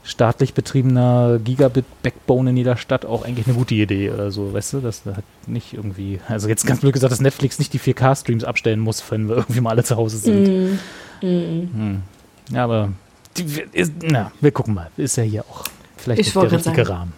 staatlich 0.03 0.55
betriebener 0.55 1.39
Gigabit-Backbone 1.45 2.51
in 2.51 2.57
jeder 2.57 2.77
Stadt 2.77 3.05
auch 3.05 3.25
eigentlich 3.25 3.47
eine 3.47 3.57
gute 3.57 3.75
Idee 3.75 4.11
oder 4.11 4.31
so, 4.31 4.53
weißt 4.55 4.73
du, 4.75 4.81
dass 4.81 5.03
da 5.03 5.15
halt 5.17 5.25
nicht 5.47 5.75
irgendwie, 5.75 6.21
also 6.29 6.49
jetzt 6.49 6.67
ganz 6.67 6.81
blöd 6.81 6.93
gesagt, 6.95 7.13
dass 7.13 7.21
Netflix 7.21 7.59
nicht 7.59 7.73
die 7.73 7.79
4K-Streams 7.81 8.45
abstellen 8.45 8.81
muss, 8.81 9.03
wenn 9.11 9.29
wir 9.29 9.37
irgendwie 9.37 9.61
mal 9.61 9.71
alle 9.71 9.85
zu 9.85 9.97
Hause 9.97 10.17
sind. 10.19 10.49
Mhm. 10.49 10.79
Hm. 11.21 12.03
Ja, 12.51 12.65
aber 12.65 12.91
die, 13.37 13.45
ist, 13.73 13.93
na, 14.03 14.33
wir 14.41 14.51
gucken 14.53 14.75
mal, 14.75 14.91
ist 14.97 15.17
ja 15.17 15.23
hier 15.23 15.45
auch 15.51 15.65
vielleicht 15.97 16.21
Ich 16.21 16.27
nicht 16.35 16.37
der 16.37 16.51
richtige 16.53 16.85
sagen. 16.85 16.99
Rahmen. 16.99 17.13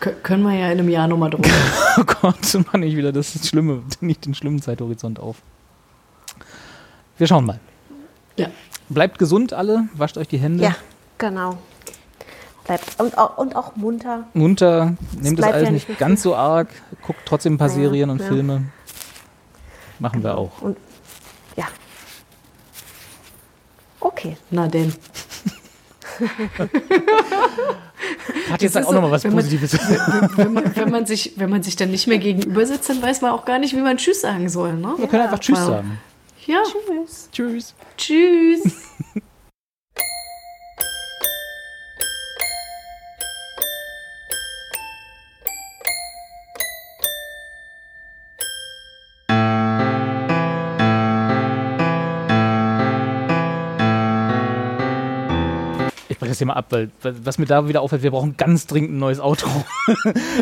Kö- 0.00 0.14
Können 0.22 0.44
wir 0.44 0.54
ja 0.54 0.66
in 0.72 0.78
einem 0.78 0.88
Jahr 0.88 1.08
nochmal 1.08 1.30
drüber. 1.30 1.48
Oh 2.00 2.04
Gott, 2.04 2.36
mach 2.66 2.74
nicht 2.78 2.96
wieder 2.96 3.10
das 3.12 3.32
Schlimme, 3.48 3.82
nicht 4.00 4.24
den 4.24 4.32
schlimmen 4.32 4.62
Zeithorizont 4.62 5.18
auf. 5.18 5.36
Wir 7.18 7.26
schauen 7.26 7.44
mal. 7.44 7.58
ja. 8.36 8.48
Bleibt 8.88 9.18
gesund 9.18 9.52
alle, 9.52 9.88
wascht 9.94 10.16
euch 10.16 10.28
die 10.28 10.38
Hände. 10.38 10.62
Ja, 10.64 10.74
genau. 11.18 11.58
Bleibt 12.68 13.00
und 13.00 13.18
auch, 13.18 13.36
und 13.38 13.56
auch 13.56 13.74
munter. 13.76 14.28
munter, 14.34 14.94
nehmt 15.20 15.38
das 15.38 15.46
bleibt 15.46 15.54
alles 15.54 15.66
ja 15.68 15.72
nicht 15.72 15.88
nicht 15.88 15.98
ganz 15.98 16.22
so 16.22 16.36
arg, 16.36 16.68
guckt 17.04 17.20
trotzdem 17.24 17.54
ein 17.54 17.58
paar 17.58 17.68
Naja, 17.68 17.80
Serien 17.80 18.10
und 18.10 18.20
ja. 18.20 18.26
Filme. 18.28 18.64
Machen 19.98 20.22
wir 20.22 20.36
auch. 20.38 20.60
Und 20.62 20.76
ja. 21.56 21.64
Okay. 24.00 24.36
Na 24.50 24.68
denn. 24.68 24.92
Hat 28.50 28.62
jetzt 28.62 28.76
Das 28.76 28.84
auch 28.84 28.90
so, 28.90 28.94
nochmal 28.96 29.10
was 29.12 29.24
wenn 29.24 29.34
man- 29.34 29.44
Positives. 29.44 29.72
Wenn 30.36 30.52
man, 30.52 30.76
wenn, 30.76 30.90
man 30.90 31.06
sich, 31.06 31.32
wenn 31.36 31.50
man 31.50 31.62
sich 31.62 31.74
dann 31.76 31.90
nicht 31.90 32.06
mehr 32.06 32.18
gegenüber 32.18 32.64
sitzt, 32.66 32.88
dann 32.90 33.00
weiß 33.02 33.20
man 33.22 33.32
auch 33.32 33.44
gar 33.44 33.58
nicht, 33.58 33.74
wie 33.74 33.80
man 33.80 33.96
Tschüss 33.96 34.20
sagen 34.20 34.48
soll. 34.48 34.74
Ne? 34.74 34.94
Wir 34.98 35.08
können 35.08 35.22
einfach 35.24 35.38
Tschüss 35.40 35.58
sagen. 35.58 35.98
Ja. 36.46 36.62
Tschüss. 36.64 37.28
Tschüss. 37.32 37.74
Tschüss. 37.96 38.62
Das 56.38 56.40
hier 56.40 56.46
mal 56.46 56.54
ab, 56.54 56.66
weil 56.70 56.90
weil- 57.02 57.26
was 57.26 57.38
mir 57.38 57.46
da 57.46 57.66
wieder 57.68 57.80
auffällt, 57.82 58.02
wir 58.02 58.10
brauchen 58.12 58.36
ganz 58.36 58.66
dringend 58.66 58.92
ein 58.92 58.98
neues 58.98 59.18
Outro. 59.20 59.48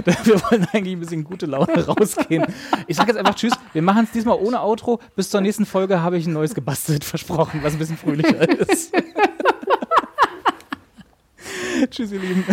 wir 0.05 0.43
wollen 0.43 0.67
eigentlich 0.73 0.95
ein 0.95 1.01
bisschen 1.01 1.25
gute 1.25 1.47
Laune 1.47 1.87
rausgehen. 1.87 2.45
Ich 2.87 2.97
sage 2.97 3.09
jetzt 3.13 3.19
einfach 3.19 3.35
Tschüss. 3.35 3.53
Wir 3.73 3.83
machen 3.83 4.05
es 4.05 4.11
diesmal 4.13 4.37
ohne 4.39 4.61
Outro. 4.63 5.01
Bis 5.17 5.31
zur 5.31 5.41
nächsten 5.41 5.65
Folge 5.67 6.03
habe 6.03 6.19
ich 6.19 6.27
ein 6.27 6.33
neues 6.33 6.55
gebastelt, 6.55 7.05
versprochen, 7.05 7.61
was 7.63 7.73
ein 7.73 7.79
bisschen 7.79 7.97
fröhlicher 7.97 8.49
ist. 8.49 8.93
Tschüss, 11.91 12.13
ihr 12.13 12.21
Lieben. 12.21 12.45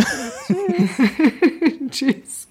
Tschüss. 1.90 2.43